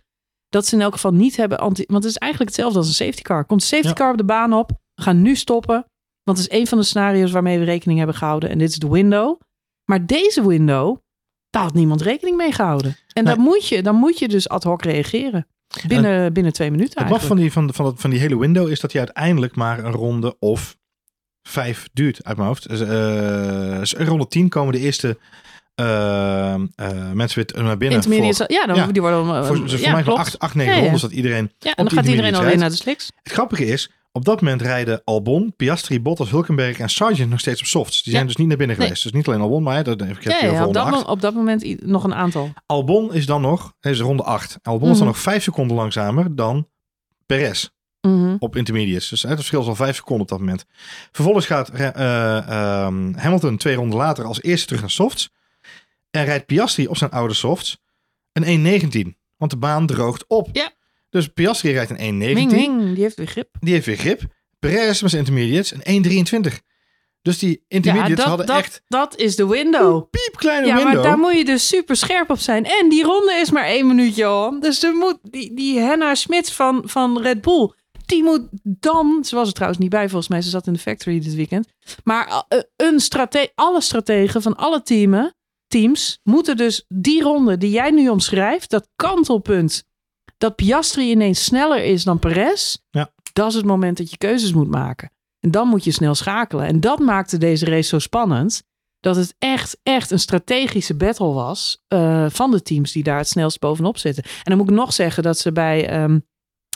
Dat 0.48 0.66
ze 0.66 0.74
in 0.74 0.80
elk 0.82 0.92
geval 0.92 1.12
niet 1.12 1.36
hebben... 1.36 1.58
Anti 1.58 1.84
want 1.86 2.04
het 2.04 2.12
is 2.12 2.18
eigenlijk 2.18 2.50
hetzelfde 2.50 2.78
als 2.78 2.88
een 2.88 2.94
safety 3.06 3.22
car. 3.22 3.44
Komt 3.44 3.60
de 3.60 3.66
safety 3.66 3.88
Ja. 3.88 3.94
car 3.94 4.10
op 4.10 4.16
de 4.16 4.24
baan 4.24 4.52
op. 4.52 4.70
We 4.94 5.02
gaan 5.02 5.22
nu 5.22 5.36
stoppen. 5.36 5.84
Want 6.22 6.38
het 6.38 6.50
is 6.50 6.58
een 6.58 6.66
van 6.66 6.78
de 6.78 6.84
scenario's 6.84 7.30
waarmee 7.30 7.58
we 7.58 7.64
rekening 7.64 7.98
hebben 7.98 8.16
gehouden. 8.16 8.50
En 8.50 8.58
dit 8.58 8.68
is 8.70 8.76
de 8.78 8.88
window. 8.88 9.40
Maar 9.84 10.06
deze 10.06 10.46
window, 10.46 10.96
daar 11.50 11.62
had 11.62 11.74
niemand 11.74 12.02
rekening 12.02 12.36
mee 12.36 12.52
gehouden. 12.52 12.96
En 13.12 13.24
Nee. 13.24 13.34
dan, 13.34 13.44
moet 13.44 13.68
je, 13.68 13.82
dan 13.82 13.94
moet 13.94 14.18
je 14.18 14.28
dus 14.28 14.48
ad 14.48 14.62
hoc 14.64 14.82
reageren. 14.82 15.46
Binnen, 15.86 16.32
binnen 16.32 16.52
twee 16.52 16.70
minuten 16.70 16.92
Het 16.92 16.98
eigenlijk. 17.10 17.28
van 17.28 17.36
die, 17.36 17.52
van, 17.52 17.74
van, 17.74 17.84
dat- 17.84 18.00
van 18.00 18.10
die 18.10 18.18
hele 18.18 18.38
window 18.38 18.68
is 18.68 18.80
dat 18.80 18.92
hij 18.92 19.00
uiteindelijk 19.00 19.56
maar 19.56 19.84
een 19.84 19.92
ronde 19.92 20.36
of 20.38 20.76
vijf 21.48 21.88
duurt 21.92 22.24
uit 22.24 22.36
mijn 22.36 22.48
hoofd. 22.48 22.68
Dus, 22.68 23.92
in 23.94 24.06
ronde 24.06 24.28
tien 24.28 24.48
komen 24.48 24.72
de 24.72 24.78
eerste 24.80 25.18
eh, 25.78 26.54
eh, 26.54 26.60
mensen 27.12 27.44
weer 27.46 27.62
naar 27.64 27.76
binnen. 27.76 27.96
Intermediate, 27.98 28.36
voor, 28.36 28.52
ja, 28.52 28.66
dan, 28.66 28.76
ja, 28.76 28.86
die 28.86 29.02
worden... 29.02 29.24
voor, 29.24 29.34
uh, 29.34 29.44
voor 29.46 29.58
mij 29.58 29.78
ja, 29.80 29.90
van 29.90 30.02
klopt. 30.02 30.18
acht, 30.18 30.38
acht, 30.38 30.54
negen 30.54 30.72
Ja, 30.72 30.76
ja. 30.78 30.82
rondes 30.84 31.02
dat 31.02 31.10
iedereen 31.12 31.52
Ja, 31.58 31.74
en 31.74 31.84
dan 31.84 31.94
gaat 31.94 32.06
iedereen 32.06 32.34
alweer 32.34 32.56
naar 32.58 32.70
de 32.70 32.76
slicks. 32.76 33.10
Het 33.22 33.32
grappige 33.32 33.64
is, 33.66 33.90
op 34.12 34.24
dat 34.24 34.40
moment 34.40 34.62
rijden 34.62 35.00
Albon, 35.04 35.52
Piastri, 35.56 36.00
Bottas, 36.00 36.30
Hulkenberg 36.30 36.78
en 36.78 36.88
Sargent 36.88 37.30
nog 37.30 37.40
steeds 37.40 37.60
op 37.60 37.66
softs. 37.66 38.02
Die 38.02 38.12
zijn 38.12 38.26
dus 38.26 38.36
niet 38.36 38.48
naar 38.48 38.56
binnen 38.56 38.76
Nee. 38.76 38.86
geweest. 38.86 39.02
Dus 39.02 39.12
niet 39.12 39.28
alleen 39.28 39.40
Albon, 39.40 39.62
maar 39.62 39.84
dat 39.84 40.00
heb 40.00 40.10
ik 40.10 40.22
Ja, 40.22 40.66
op, 40.66 40.74
dat, 40.74 41.06
op 41.06 41.20
dat 41.20 41.34
moment 41.34 41.86
nog 41.86 42.04
een 42.04 42.14
aantal. 42.14 42.52
Albon 42.66 43.14
is 43.14 43.26
dan 43.26 43.40
nog, 43.40 43.72
is 43.80 44.00
ronde 44.00 44.22
8. 44.22 44.58
Albon 44.62 44.90
is 44.90 44.96
dan 44.98 45.06
Mhm. 45.06 45.06
nog 45.06 45.18
5 45.18 45.42
seconden 45.42 45.76
langzamer 45.76 46.34
dan 46.36 46.68
Perez 47.26 47.68
Mhm. 48.00 48.36
op 48.38 48.56
intermediates. 48.56 49.08
Dus 49.08 49.22
hè, 49.22 49.28
het 49.28 49.38
verschil 49.38 49.60
is 49.60 49.66
al 49.66 49.74
5 49.74 49.96
seconden 49.96 50.22
op 50.22 50.28
dat 50.28 50.38
moment. 50.38 50.64
Vervolgens 51.12 51.46
gaat 51.46 51.68
eh, 51.68 52.36
ehm, 52.48 53.12
Hamilton 53.16 53.56
twee 53.56 53.74
ronden 53.74 53.98
later 53.98 54.24
als 54.24 54.42
eerste 54.42 54.66
terug 54.66 54.80
naar 54.80 54.90
softs. 54.90 55.30
En 56.10 56.24
rijdt 56.24 56.46
Piastri 56.46 56.86
op 56.86 56.96
zijn 56.96 57.10
oude 57.10 57.34
softs 57.34 57.78
een 58.32 58.82
1.19. 59.12 59.16
Want 59.36 59.50
de 59.50 59.56
baan 59.56 59.86
droogt 59.86 60.24
op. 60.26 60.48
Ja. 60.52 60.70
Dus 61.10 61.28
Piastri 61.28 61.72
rijdt 61.72 61.90
een 61.90 61.96
1.19. 61.96 62.00
Ming, 62.34 62.52
ming, 62.52 62.94
die 62.94 63.02
heeft 63.02 63.16
weer 63.16 63.26
grip. 63.26 63.48
Die 63.60 63.72
heeft 63.74 63.86
weer 63.86 63.96
grip. 63.96 64.22
Perez 64.58 65.00
met 65.02 65.10
zijn 65.10 65.24
intermediates 65.26 65.74
een 65.82 66.44
1.23. 66.50 66.52
Dus 67.22 67.38
die 67.38 67.50
Ja, 67.50 67.64
intermediates 67.68 68.16
dat, 68.16 68.26
hadden 68.26 68.46
dat, 68.46 68.56
echt 68.58 68.82
dat 68.86 69.16
is 69.16 69.36
de 69.36 69.46
window. 69.46 70.10
piepkleine 70.10 70.66
Ja, 70.66 70.74
window. 70.74 70.94
maar 70.94 71.02
daar 71.02 71.18
moet 71.18 71.36
je 71.36 71.44
dus 71.44 71.68
super 71.68 71.96
scherp 71.96 72.30
op 72.30 72.38
zijn. 72.38 72.64
En 72.64 72.88
die 72.88 73.04
ronde 73.04 73.32
is 73.32 73.50
maar 73.50 73.64
één 73.64 73.86
minuutje, 73.86 74.24
hoor. 74.24 74.60
Dus 74.60 74.82
er 74.82 74.94
moet 74.94 75.18
die, 75.22 75.54
die 75.54 75.78
Henna 75.78 76.14
Smits 76.14 76.52
van, 76.52 76.82
van 76.84 77.20
Red 77.22 77.40
Bull... 77.40 77.72
die 78.06 78.22
moet 78.22 78.42
dan... 78.62 79.24
Ze 79.24 79.34
was 79.34 79.46
er 79.48 79.52
trouwens 79.54 79.80
niet 79.80 79.90
bij, 79.90 80.08
volgens 80.08 80.28
mij. 80.28 80.42
Ze 80.42 80.48
zat 80.50 80.66
in 80.66 80.72
de 80.72 80.78
factory 80.78 81.20
dit 81.20 81.34
weekend. 81.34 81.68
Maar 82.04 82.44
eh, 82.48 82.58
een 82.76 83.00
strate 83.00 83.52
alle 83.54 83.80
strategen 83.80 84.42
van 84.42 84.56
alle 84.56 84.82
teamen, 84.82 85.34
teams... 85.68 86.20
moeten 86.22 86.56
dus 86.56 86.84
die 86.88 87.22
ronde 87.22 87.56
die 87.58 87.70
jij 87.70 87.90
nu 87.90 88.08
omschrijft... 88.08 88.70
dat 88.70 88.88
kantelpunt... 88.96 89.84
dat 90.38 90.56
Piastri 90.56 91.10
ineens 91.10 91.44
sneller 91.44 91.84
is 91.84 92.04
dan 92.04 92.18
Perez... 92.18 92.76
Ja. 92.90 93.10
dat 93.32 93.48
is 93.48 93.54
het 93.54 93.64
moment 93.64 93.96
dat 93.96 94.10
je 94.10 94.16
keuzes 94.16 94.52
moet 94.52 94.70
maken. 94.70 95.10
En 95.40 95.50
dan 95.50 95.68
moet 95.68 95.84
je 95.84 95.90
snel 95.90 96.14
schakelen. 96.14 96.66
En 96.66 96.80
dat 96.80 96.98
maakte 96.98 97.38
deze 97.38 97.64
race 97.64 97.88
zo 97.88 97.98
spannend 97.98 98.62
dat 99.00 99.16
het 99.16 99.34
echt, 99.38 99.78
echt 99.82 100.10
een 100.10 100.18
strategische 100.18 100.94
battle 100.94 101.32
was 101.32 101.82
eh, 101.88 102.26
van 102.28 102.50
de 102.50 102.62
teams 102.62 102.92
die 102.92 103.02
daar 103.02 103.18
het 103.18 103.28
snelst 103.28 103.60
bovenop 103.60 103.98
zitten. 103.98 104.24
En 104.24 104.30
dan 104.44 104.56
moet 104.56 104.70
ik 104.70 104.74
nog 104.74 104.92
zeggen 104.92 105.22
dat 105.22 105.38
ze 105.38 105.52
bij, 105.52 105.88
ehm 105.88 106.18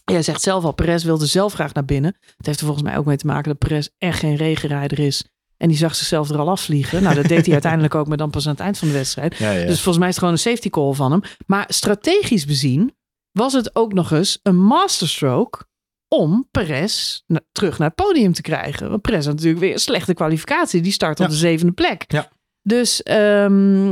jij 0.04 0.22
zegt 0.22 0.42
zelf 0.42 0.64
al, 0.64 0.72
Perez 0.72 1.04
wilde 1.04 1.26
zelf 1.26 1.52
graag 1.52 1.72
naar 1.72 1.84
binnen. 1.84 2.16
Het 2.36 2.46
heeft 2.46 2.60
er 2.60 2.66
volgens 2.66 2.88
mij 2.88 2.98
ook 2.98 3.04
mee 3.04 3.16
te 3.16 3.26
maken 3.26 3.48
dat 3.48 3.58
Perez 3.58 3.88
echt 3.98 4.18
geen 4.18 4.36
regenrijder 4.36 4.98
is. 4.98 5.24
En 5.62 5.68
die 5.68 5.76
zag 5.76 5.94
zichzelf 5.94 6.30
er 6.30 6.38
al 6.38 6.50
afvliegen. 6.50 7.02
Nou, 7.02 7.14
dat 7.14 7.24
deed 7.26 7.44
hij 7.44 7.52
uiteindelijk 7.60 7.94
ook, 7.94 8.06
maar 8.08 8.16
dan 8.16 8.30
pas 8.30 8.46
aan 8.46 8.52
het 8.52 8.60
eind 8.60 8.78
van 8.78 8.88
de 8.88 8.94
wedstrijd. 8.94 9.36
Ja, 9.36 9.50
ja. 9.50 9.66
Dus 9.66 9.74
volgens 9.80 9.98
mij 9.98 10.08
is 10.08 10.14
het 10.14 10.18
gewoon 10.18 10.32
een 10.32 10.38
safety 10.40 10.70
call 10.70 10.92
van 10.92 11.12
hem. 11.12 11.20
Maar 11.46 11.64
strategisch 11.68 12.44
bezien 12.46 12.94
was 13.32 13.52
het 13.52 13.74
ook 13.76 13.92
nog 13.92 14.10
eens 14.10 14.38
een 14.42 14.56
masterstroke 14.58 15.64
om 16.08 16.48
Perez 16.50 17.20
terug 17.52 17.78
naar 17.78 17.88
het 17.94 18.06
podium 18.06 18.32
te 18.32 18.42
krijgen. 18.42 18.90
Want 18.90 19.02
Perez 19.02 19.24
had 19.26 19.34
natuurlijk 19.34 19.60
weer 19.62 19.72
een 19.72 19.78
slechte 19.78 20.14
kwalificatie. 20.14 20.80
Die 20.80 20.92
start 20.92 21.18
op 21.20 21.24
Ja. 21.26 21.30
de 21.32 21.38
zevende 21.38 21.72
plek. 21.72 22.04
Ja. 22.08 22.28
Dus 22.62 23.02
ehm, 23.02 23.88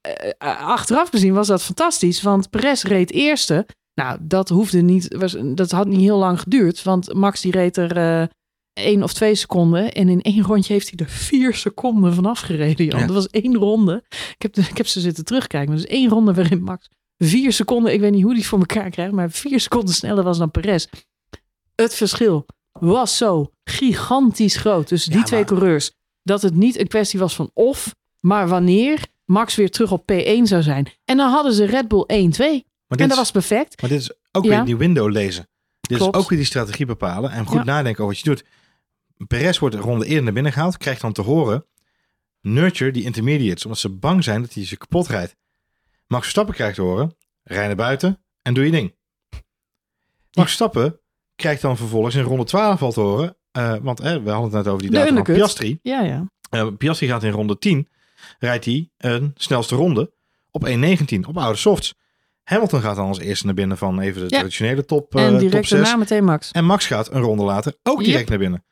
eh, 0.00 0.30
eh, 0.38 0.66
achteraf 0.66 1.10
bezien 1.10 1.34
was 1.34 1.46
dat 1.46 1.62
fantastisch. 1.62 2.22
Want 2.22 2.50
Perez 2.50 2.82
reed 2.82 3.10
eerste. 3.12 3.66
Nou, 3.94 4.18
dat 4.20 4.48
hoefde 4.48 4.80
niet. 4.80 5.14
Was, 5.16 5.36
dat 5.54 5.70
had 5.70 5.86
niet 5.86 6.00
heel 6.00 6.18
lang 6.18 6.40
geduurd. 6.40 6.82
Want 6.82 7.14
Max 7.14 7.40
die 7.40 7.52
reed 7.52 7.76
er 7.76 7.96
eh 7.96 8.26
één 8.72 9.02
of 9.02 9.12
twee 9.12 9.34
seconden. 9.34 9.92
En 9.92 10.08
in 10.08 10.22
één 10.22 10.42
rondje 10.42 10.72
heeft 10.72 10.90
hij 10.96 11.06
er 11.06 11.12
vier 11.12 11.54
seconden 11.54 12.14
vanaf 12.14 12.40
gereden. 12.40 12.86
Jan. 12.86 13.00
Ja. 13.00 13.06
Dat 13.06 13.14
was 13.14 13.28
één 13.28 13.54
ronde. 13.56 14.04
Ik 14.08 14.42
heb, 14.42 14.56
ik 14.56 14.76
heb 14.76 14.86
ze 14.86 15.00
zitten 15.00 15.24
terugkijken. 15.24 15.68
Maar 15.70 15.78
dat 15.78 15.88
is 15.90 15.96
één 15.96 16.08
ronde 16.08 16.34
waarin 16.34 16.62
Max 16.62 16.88
vier 17.18 17.52
seconden. 17.52 17.92
Ik 17.92 18.00
weet 18.00 18.12
niet 18.12 18.22
hoe 18.22 18.30
die 18.30 18.40
het 18.40 18.48
voor 18.50 18.58
elkaar 18.58 18.90
krijgt. 18.90 19.12
Maar 19.12 19.30
vier 19.30 19.60
seconden 19.60 19.94
sneller 19.94 20.24
was 20.24 20.38
dan 20.38 20.50
Perez. 20.50 20.86
Het 21.74 21.94
verschil 21.94 22.46
was 22.72 23.16
zo 23.16 23.50
gigantisch 23.64 24.56
groot 24.56 24.86
tussen 24.86 25.10
die 25.10 25.20
Ja, 25.20 25.26
twee 25.26 25.40
maar- 25.40 25.48
coureurs. 25.48 25.90
Dat 26.22 26.42
het 26.42 26.54
niet 26.54 26.78
een 26.78 26.88
kwestie 26.88 27.18
was 27.18 27.34
van 27.34 27.50
of, 27.54 27.94
maar 28.20 28.48
wanneer 28.48 29.04
Max 29.24 29.54
weer 29.54 29.70
terug 29.70 29.92
op 29.92 30.12
P1 30.12 30.42
zou 30.42 30.62
zijn. 30.62 30.86
En 31.04 31.16
dan 31.16 31.30
hadden 31.30 31.52
ze 31.52 31.64
Red 31.64 31.88
Bull 31.88 32.04
1-2. 32.06 32.64
maar, 32.86 32.98
En 32.98 33.08
dat 33.08 33.10
is, 33.10 33.16
was 33.16 33.30
perfect. 33.30 33.80
maar 33.80 33.90
dit 33.90 34.00
is 34.00 34.12
ook 34.32 34.44
Ja. 34.44 34.50
weer 34.50 34.64
die 34.64 34.76
window 34.76 35.10
lezen. 35.10 35.48
Dit 35.80 35.98
Klopt. 35.98 36.14
is 36.16 36.22
ook 36.22 36.28
weer 36.28 36.38
die 36.38 36.46
strategie 36.46 36.86
bepalen. 36.86 37.30
En 37.30 37.46
goed 37.46 37.56
Ja. 37.56 37.64
nadenken 37.64 38.04
over 38.04 38.14
wat 38.16 38.24
je 38.24 38.30
doet. 38.30 38.44
Perez 39.26 39.58
wordt 39.58 39.74
ronde 39.74 40.06
eerder 40.06 40.22
naar 40.24 40.32
binnen 40.32 40.52
gehaald. 40.52 40.76
Krijgt 40.76 41.00
dan 41.00 41.12
te 41.12 41.22
horen. 41.22 41.66
Nurture 42.40 42.90
die 42.90 43.04
intermediates. 43.04 43.64
Omdat 43.64 43.78
ze 43.80 43.88
bang 43.88 44.24
zijn 44.24 44.40
dat 44.40 44.52
hij 44.54 44.66
ze 44.66 44.76
kapot 44.76 45.06
rijdt. 45.08 45.36
Max 46.06 46.22
Verstappen 46.22 46.54
krijgt 46.54 46.74
te 46.74 46.82
horen. 46.82 47.16
Rij 47.42 47.66
naar 47.66 47.76
buiten 47.76 48.24
en 48.42 48.54
doe 48.54 48.64
je 48.64 48.70
ding. 48.70 48.94
Max 50.32 50.46
Verstappen 50.48 51.00
krijgt 51.36 51.62
dan 51.62 51.76
vervolgens 51.76 52.14
in 52.14 52.22
ronde 52.22 52.44
12 52.44 52.82
al 52.82 52.92
te 52.92 53.00
horen. 53.00 53.36
eh, 53.52 53.74
want 53.82 54.00
eh, 54.00 54.06
we 54.22 54.30
hadden 54.30 54.42
het 54.42 54.52
net 54.52 54.66
over 54.68 54.82
die 54.82 54.90
data 54.90 55.14
van. 55.14 55.22
Piastri. 55.22 55.78
Ja, 55.82 56.02
ja. 56.02 56.26
Eh, 56.50 56.66
Piastri 56.78 57.06
gaat 57.06 57.22
in 57.22 57.30
ronde 57.32 57.58
10. 57.58 57.88
Rijdt 58.38 58.64
hij 58.64 58.90
een 58.98 59.32
snelste 59.36 59.74
ronde 59.74 60.12
op 60.50 60.66
1.19 60.68 61.20
op 61.28 61.38
oude 61.38 61.58
softs. 61.58 61.94
Hamilton 62.42 62.80
gaat 62.80 62.96
dan 62.96 63.06
als 63.08 63.18
eerste 63.18 63.46
naar 63.46 63.54
binnen 63.54 63.78
van 63.78 64.00
even 64.00 64.20
de 64.20 64.26
Ja. 64.28 64.36
traditionele 64.38 64.84
top, 64.84 65.14
eh 65.14 65.24
en 65.24 65.30
top 65.30 65.40
direct 65.40 65.68
6. 65.68 65.78
daarna 65.80 65.96
meteen 65.96 66.24
Max. 66.24 66.50
En 66.50 66.64
Max 66.64 66.86
gaat 66.86 67.12
een 67.12 67.20
ronde 67.20 67.44
later 67.44 67.74
ook 67.82 67.96
Yep. 67.98 68.06
direct 68.06 68.28
naar 68.28 68.38
binnen. 68.38 68.64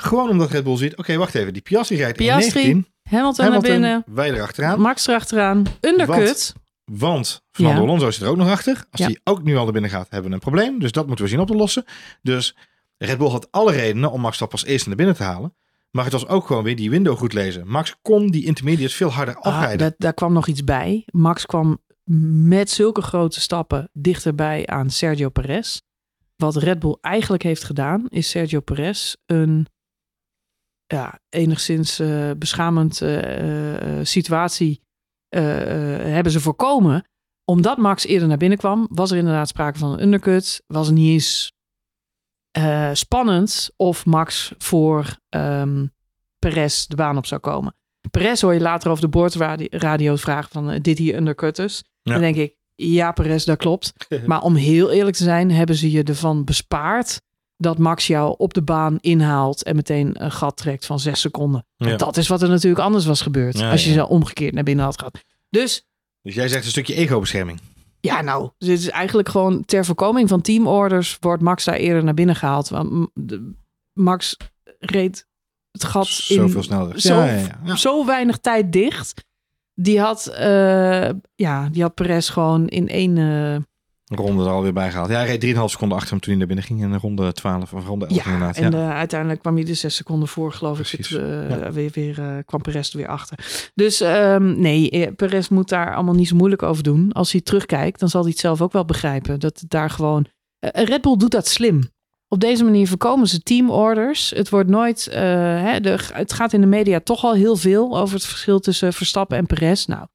Gewoon 0.00 0.28
omdat 0.30 0.50
Red 0.50 0.64
Bull 0.64 0.76
ziet, 0.76 0.96
oké, 0.96 1.16
wacht 1.16 1.34
even, 1.34 1.52
die 1.52 1.62
Piastri 1.62 1.96
rijdt 1.96 2.16
Piastri, 2.16 2.62
1.19. 2.62 2.68
Hamilton, 3.02 3.44
Hamilton, 3.44 3.50
naar 3.50 3.60
binnen. 3.60 4.04
wij 4.06 4.32
erachteraan. 4.32 4.80
Max 4.80 5.06
erachteraan. 5.06 5.62
Undercut. 5.80 6.54
Want 6.84 7.42
Fernando 7.50 7.80
Ja. 7.80 7.86
Alonso 7.86 8.10
zit 8.10 8.22
er 8.22 8.28
ook 8.28 8.36
nog 8.36 8.50
achter. 8.50 8.84
Als 8.90 9.00
hij 9.00 9.18
ook 9.24 9.42
nu 9.42 9.56
al 9.56 9.62
naar 9.64 9.72
binnen 9.72 9.90
gaat, 9.90 10.06
hebben 10.10 10.28
we 10.28 10.34
een 10.34 10.42
probleem. 10.42 10.78
Dus 10.78 10.92
dat 10.92 11.06
moeten 11.06 11.24
we 11.24 11.30
zien 11.30 11.40
op 11.40 11.46
te 11.46 11.54
lossen. 11.54 11.84
Dus 12.22 12.56
Red 12.98 13.18
Bull 13.18 13.28
had 13.28 13.48
alle 13.50 13.72
redenen 13.72 14.10
om 14.10 14.20
Max 14.20 14.26
Verstappen 14.26 14.58
als 14.58 14.68
eerste 14.68 14.88
naar 14.88 14.96
binnen 14.96 15.16
te 15.16 15.22
halen. 15.22 15.54
Maar 15.90 16.04
het 16.04 16.12
was 16.12 16.26
ook 16.28 16.46
gewoon 16.46 16.62
weer 16.64 16.76
die 16.76 16.90
window 16.90 17.16
goed 17.16 17.32
lezen. 17.32 17.68
Max 17.68 17.96
kon 18.02 18.26
die 18.30 18.44
intermediates 18.44 18.94
veel 18.94 19.12
harder 19.12 19.34
Ah, 19.36 19.42
afrijden. 19.54 19.78
dat, 19.78 19.94
daar 19.98 20.14
kwam 20.14 20.32
nog 20.32 20.46
iets 20.46 20.64
bij. 20.64 21.02
Max 21.10 21.46
kwam 21.46 21.78
met 22.48 22.70
zulke 22.70 23.02
grote 23.02 23.40
stappen 23.40 23.88
dichterbij 23.92 24.66
aan 24.66 24.90
Sergio 24.90 25.28
Perez. 25.28 25.80
Wat 26.36 26.56
Red 26.56 26.78
Bull 26.78 26.96
eigenlijk 27.00 27.42
heeft 27.42 27.64
gedaan, 27.64 28.06
is 28.08 28.30
Sergio 28.30 28.60
Perez 28.60 29.14
een 29.26 29.66
ja, 30.88 31.20
enigszins 31.28 31.98
eh, 31.98 32.30
beschamend 32.38 33.00
eh, 33.00 33.98
eh, 33.98 34.04
situatie 34.06 34.86
hebben 35.28 36.32
ze 36.32 36.40
voorkomen. 36.40 37.08
omdat 37.44 37.76
Max 37.78 38.06
eerder 38.06 38.28
naar 38.28 38.36
binnen 38.36 38.58
kwam, 38.58 38.86
was 38.90 39.10
er 39.10 39.16
inderdaad 39.16 39.48
sprake 39.48 39.78
van 39.78 39.92
een 39.92 40.02
undercut. 40.02 40.62
Was 40.66 40.86
het 40.86 40.96
niet 40.96 41.12
eens 41.12 41.52
spannend 42.92 43.70
of 43.76 44.06
Max 44.06 44.52
voor 44.58 45.18
ehm 45.28 45.86
Perez 46.38 46.86
de 46.86 46.96
baan 46.96 47.16
op 47.16 47.26
zou 47.26 47.40
komen. 47.40 47.74
Perez 48.10 48.40
hoor 48.40 48.54
je 48.54 48.60
later 48.60 48.90
over 48.90 49.02
de 49.02 49.08
boordradio 49.08 50.16
vragen 50.16 50.50
van 50.50 50.78
dit 50.78 50.98
hier 50.98 51.16
undercutters. 51.16 51.82
Ja. 52.02 52.12
Dan 52.12 52.20
denk 52.20 52.36
ik, 52.36 52.56
ja 52.74 53.12
Perez, 53.12 53.44
dat 53.44 53.58
klopt. 53.58 53.92
Maar 54.26 54.42
om 54.42 54.54
heel 54.54 54.90
eerlijk 54.90 55.16
te 55.16 55.22
zijn, 55.22 55.50
hebben 55.50 55.76
ze 55.76 55.90
je 55.90 56.02
ervan 56.02 56.44
bespaard 56.44 57.20
dat 57.60 57.78
Max 57.78 58.06
jou 58.06 58.34
op 58.38 58.54
de 58.54 58.62
baan 58.62 58.98
inhaalt 59.00 59.62
en 59.62 59.76
meteen 59.76 60.24
een 60.24 60.32
gat 60.32 60.56
trekt 60.56 60.86
van 60.86 61.00
zes 61.00 61.20
seconden. 61.20 61.66
Ja. 61.76 61.96
Dat 61.96 62.16
is 62.16 62.28
wat 62.28 62.42
er 62.42 62.48
natuurlijk 62.48 62.82
anders 62.82 63.06
was 63.06 63.20
gebeurd 63.20 63.58
Ja, 63.58 63.70
als 63.70 63.84
je 63.84 63.90
ja. 63.90 63.96
zo 63.96 64.04
omgekeerd 64.04 64.54
naar 64.54 64.64
binnen 64.64 64.84
had 64.84 64.98
gehad. 64.98 65.24
Dus 65.50 65.86
Dus 66.22 66.34
jij 66.34 66.48
zegt 66.48 66.64
een 66.64 66.70
stukje 66.70 66.94
ego-bescherming. 66.94 67.60
ja, 68.00 68.20
nou, 68.22 68.50
dit 68.58 68.78
is 68.78 68.88
eigenlijk 68.90 69.28
gewoon 69.28 69.64
ter 69.64 69.84
voorkoming 69.84 70.28
van 70.28 70.40
teamorders 70.40 71.16
wordt 71.20 71.42
Max 71.42 71.64
daar 71.64 71.74
eerder 71.74 72.04
naar 72.04 72.14
binnen 72.14 72.36
gehaald. 72.36 72.68
Want 72.68 73.08
Max 73.92 74.36
reed 74.78 75.26
het 75.70 75.84
gat 75.84 76.06
Zoveel 76.06 76.56
in 76.56 76.62
sneller. 76.62 77.00
zo, 77.00 77.28
zo 77.74 78.06
weinig 78.06 78.38
tijd 78.38 78.72
dicht. 78.72 79.26
Die 79.74 80.00
had, 80.00 80.26
eh, 80.26 81.10
ja, 81.34 81.68
die 81.72 81.82
had 81.82 81.94
Perez 81.94 82.30
gewoon 82.30 82.66
in 82.68 82.88
één... 82.88 83.18
eh, 83.18 83.56
ronde 84.08 84.44
er 84.44 84.50
alweer 84.50 84.72
bij 84.72 84.90
gehaald. 84.90 85.08
Ja, 85.08 85.16
hij 85.16 85.36
reed 85.36 85.54
3,5 85.56 85.62
seconden 85.64 85.96
achter 85.96 86.10
hem 86.10 86.20
toen 86.20 86.30
hij 86.30 86.38
naar 86.38 86.46
binnen 86.46 86.64
ging. 86.64 86.82
In 86.82 86.94
ronde 86.94 87.32
12 87.32 87.72
of 87.72 87.86
ronde 87.86 88.06
11 88.06 88.16
ja, 88.16 88.24
inderdaad. 88.24 88.56
en 88.56 88.70
ja. 88.70 88.90
eh, 88.90 88.96
uiteindelijk 88.96 89.40
kwam 89.40 89.56
hij 89.56 89.66
er 89.66 89.76
zes 89.76 89.94
seconden 89.94 90.28
voor, 90.28 90.52
geloof 90.52 90.78
ik. 90.80 90.90
Het, 90.90 91.06
eh, 91.06 91.48
ja. 91.48 91.72
weer, 91.72 91.90
weer, 91.92 92.18
eh, 92.18 92.36
kwam 92.44 92.60
Perez 92.60 92.90
er 92.90 92.96
weer 92.96 93.08
achter. 93.08 93.70
Dus 93.74 94.00
ehm, 94.00 94.60
nee, 94.60 95.12
Perez 95.12 95.48
moet 95.48 95.68
daar 95.68 95.94
allemaal 95.94 96.14
niet 96.14 96.28
zo 96.28 96.36
moeilijk 96.36 96.62
over 96.62 96.82
doen. 96.82 97.12
Als 97.12 97.32
hij 97.32 97.40
terugkijkt, 97.40 98.00
dan 98.00 98.08
zal 98.08 98.20
hij 98.20 98.30
het 98.30 98.40
zelf 98.40 98.62
ook 98.62 98.72
wel 98.72 98.84
begrijpen. 98.84 99.40
Dat 99.40 99.60
het 99.60 99.70
daar 99.70 99.90
gewoon... 99.90 100.26
Red 100.60 101.00
Bull 101.00 101.16
doet 101.16 101.30
dat 101.30 101.48
slim. 101.48 101.90
Op 102.28 102.40
deze 102.40 102.64
manier 102.64 102.88
voorkomen 102.88 103.28
ze 103.28 103.42
teamorders. 103.42 104.30
Het 104.30 104.48
wordt 104.48 104.68
nooit... 104.68 105.08
hè, 105.10 105.80
de, 105.80 105.98
het 106.12 106.32
gaat 106.32 106.52
in 106.52 106.60
de 106.60 106.66
media 106.66 107.00
toch 107.00 107.24
al 107.24 107.34
heel 107.34 107.56
veel 107.56 107.98
over 107.98 108.14
het 108.14 108.26
verschil 108.26 108.60
tussen 108.60 108.92
Verstappen 108.92 109.36
en 109.36 109.46
Perez. 109.46 109.84
Nou, 109.86 110.06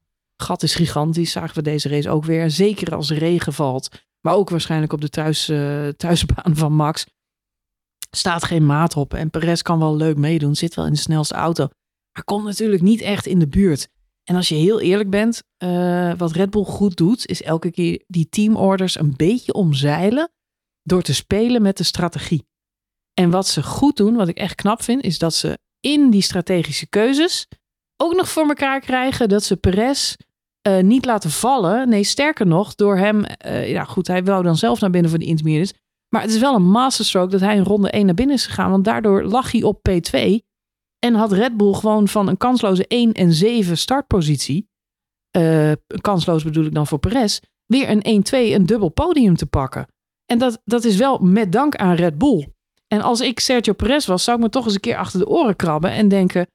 gat 0.44 0.64
is 0.64 0.76
gigantisch. 0.76 1.32
Zagen 1.32 1.56
we 1.56 1.62
deze 1.62 1.90
race 1.90 2.10
ook 2.10 2.26
weer. 2.26 2.52
Zeker 2.52 2.96
als 2.96 3.12
regen 3.12 3.54
valt. 3.54 3.90
Maar 4.22 4.36
ook 4.36 4.50
waarschijnlijk 4.50 4.94
op 4.94 5.02
de 5.02 5.10
thuis, 5.10 5.50
eh, 5.50 5.88
thuisbaan 5.88 6.56
van 6.56 6.74
Max. 6.74 7.06
Staat 8.12 8.44
geen 8.44 8.66
maat 8.66 8.96
op. 8.96 9.14
En 9.14 9.30
Perez 9.30 9.62
kan 9.62 9.80
wel 9.80 9.96
leuk 9.96 10.18
meedoen. 10.18 10.56
Zit 10.56 10.76
wel 10.76 10.86
in 10.86 10.94
de 10.94 11.00
snelste 11.00 11.34
auto. 11.34 11.68
Maar 12.12 12.24
komt 12.24 12.44
natuurlijk 12.44 12.82
niet 12.82 13.02
echt 13.02 13.26
in 13.26 13.40
de 13.40 13.48
buurt. 13.48 13.90
En 14.24 14.36
als 14.36 14.50
je 14.50 14.56
heel 14.56 14.80
eerlijk 14.82 15.10
bent, 15.10 15.44
eh, 15.58 16.14
wat 16.18 16.32
Red 16.32 16.50
Bull 16.50 16.64
goed 16.64 16.96
doet, 16.96 17.26
is 17.26 17.42
elke 17.42 17.72
keer 17.72 18.04
die 18.08 18.30
teamorders 18.30 19.00
een 19.00 19.14
beetje 19.16 19.54
omzeilen 19.54 20.32
door 20.84 21.02
te 21.02 21.14
spelen 21.14 21.62
met 21.62 21.78
de 21.78 21.84
strategie. 21.84 22.48
En 23.14 23.30
wat 23.30 23.48
ze 23.48 23.64
goed 23.64 23.98
doen, 23.98 24.16
wat 24.16 24.28
ik 24.28 24.38
echt 24.38 24.56
knap 24.56 24.82
vind, 24.82 25.04
is 25.04 25.20
dat 25.20 25.34
ze 25.34 25.58
in 25.80 26.10
die 26.10 26.22
strategische 26.22 26.88
keuzes 26.88 27.48
ook 27.98 28.16
nog 28.16 28.30
voor 28.30 28.48
elkaar 28.48 28.80
krijgen 28.80 29.30
dat 29.30 29.44
ze 29.44 29.58
Perez 29.58 30.16
eh, 30.64 30.80
niet 30.80 31.06
laten 31.06 31.30
vallen. 31.30 31.90
Nee, 31.90 32.04
sterker 32.04 32.48
nog, 32.48 32.76
door 32.76 32.98
hem, 32.98 33.24
eh, 33.24 33.70
ja 33.70 33.84
goed, 33.84 34.08
hij 34.08 34.24
wou 34.24 34.44
dan 34.44 34.56
zelf 34.56 34.80
naar 34.80 34.90
binnen 34.90 35.10
voor 35.10 35.20
de 35.20 35.26
intermediates. 35.26 35.74
Maar 36.10 36.22
het 36.22 36.32
is 36.32 36.40
wel 36.40 36.56
een 36.56 36.70
masterstroke 36.70 37.32
dat 37.32 37.40
hij 37.40 37.56
in 37.56 37.64
ronde 37.64 37.90
1 37.90 38.06
naar 38.06 38.16
binnen 38.16 38.36
is 38.36 38.46
gegaan, 38.46 38.72
want 38.72 38.86
daardoor 38.86 39.24
lag 39.24 39.52
hij 39.52 39.64
op 39.64 39.90
P2 39.90 40.20
en 41.00 41.14
had 41.14 41.32
Red 41.32 41.58
Bull 41.58 41.74
gewoon 41.74 42.08
van 42.08 42.28
een 42.28 42.38
kansloze 42.38 42.86
1 42.88 43.14
en 43.14 43.34
7 43.34 43.78
startpositie, 43.78 44.70
eh, 45.32 45.72
kansloos 46.02 46.44
bedoel 46.44 46.66
ik 46.66 46.74
dan 46.74 46.88
voor 46.88 47.00
Perez, 47.00 47.40
weer 47.66 47.90
een 47.90 48.02
1-2, 48.08 48.54
een 48.54 48.66
dubbel 48.66 48.90
podium 48.90 49.36
te 49.36 49.46
pakken. 49.46 49.88
En 50.26 50.38
dat, 50.38 50.62
dat 50.64 50.84
is 50.84 50.96
wel 50.96 51.18
met 51.18 51.52
dank 51.52 51.76
aan 51.76 51.96
Red 51.96 52.18
Bull. 52.18 52.54
En 52.88 53.02
als 53.02 53.22
ik 53.22 53.40
Sergio 53.40 53.74
Perez 53.74 54.06
was, 54.06 54.24
zou 54.24 54.38
ik 54.38 54.44
me 54.44 54.50
toch 54.50 54.66
eens 54.66 54.74
een 54.74 54.80
keer 54.80 54.98
achter 54.98 55.20
de 55.20 55.28
oren 55.28 55.56
krabben 55.56 55.92
en 55.92 56.08
denken: 56.08 56.48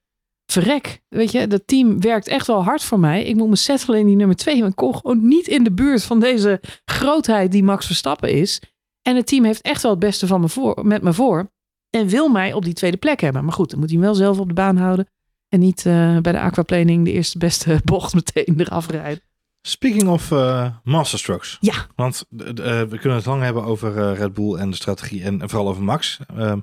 verrek, 0.52 1.00
weet 1.08 1.32
je, 1.32 1.46
dat 1.46 1.66
team 1.66 2.00
werkt 2.00 2.28
echt 2.28 2.46
wel 2.46 2.64
hard 2.64 2.82
voor 2.82 3.00
mij. 3.00 3.24
Ik 3.24 3.36
moet 3.36 3.48
me 3.48 3.56
settelen 3.56 4.00
in 4.00 4.06
die 4.06 4.16
nummer 4.16 4.36
2, 4.36 4.58
want 4.58 4.70
ik 4.70 4.76
kom 4.76 4.94
gewoon 4.94 5.28
niet 5.28 5.46
in 5.46 5.64
de 5.64 5.72
buurt 5.72 6.04
van 6.04 6.20
deze 6.20 6.60
grootheid 6.84 7.52
die 7.52 7.62
Max 7.62 7.86
Verstappen 7.86 8.32
is. 8.32 8.62
En 9.02 9.16
het 9.16 9.26
team 9.26 9.44
heeft 9.44 9.62
echt 9.62 9.82
wel 9.82 9.90
het 9.90 10.00
beste 10.00 10.26
van 10.26 10.40
me 10.40 10.48
voor, 10.48 10.86
met 10.86 11.02
me 11.02 11.12
voor. 11.12 11.50
En 11.90 12.08
wil 12.08 12.28
mij 12.28 12.52
op 12.52 12.64
die 12.64 12.72
tweede 12.72 12.96
plek 12.96 13.20
hebben. 13.20 13.44
Maar 13.44 13.52
goed, 13.52 13.70
dan 13.70 13.78
moet 13.78 13.88
hij 13.88 13.98
hem 13.98 14.06
wel 14.06 14.14
zelf 14.14 14.38
op 14.38 14.48
de 14.48 14.54
baan 14.54 14.76
houden. 14.76 15.08
En 15.48 15.60
niet 15.60 15.86
eh, 15.86 16.18
bij 16.18 16.32
de 16.32 16.40
aquaplaning 16.40 17.04
de 17.04 17.12
eerste 17.12 17.38
beste 17.38 17.80
bocht 17.84 18.14
meteen 18.14 18.60
eraf 18.60 18.90
rijden. 18.90 19.22
Speaking 19.62 20.08
of 20.08 20.30
eh 20.30 20.68
masterstrokes. 20.84 21.56
Ja. 21.60 21.86
Want 21.96 22.24
eh, 22.30 22.46
we 22.82 22.98
kunnen 22.98 23.18
het 23.18 23.26
lang 23.26 23.42
hebben 23.42 23.64
over 23.64 24.14
Red 24.14 24.34
Bull 24.34 24.54
en 24.54 24.70
de 24.70 24.76
strategie 24.76 25.22
en, 25.22 25.48
vooral 25.48 25.68
over 25.68 25.82
Max. 25.82 26.18
Ehm, 26.36 26.60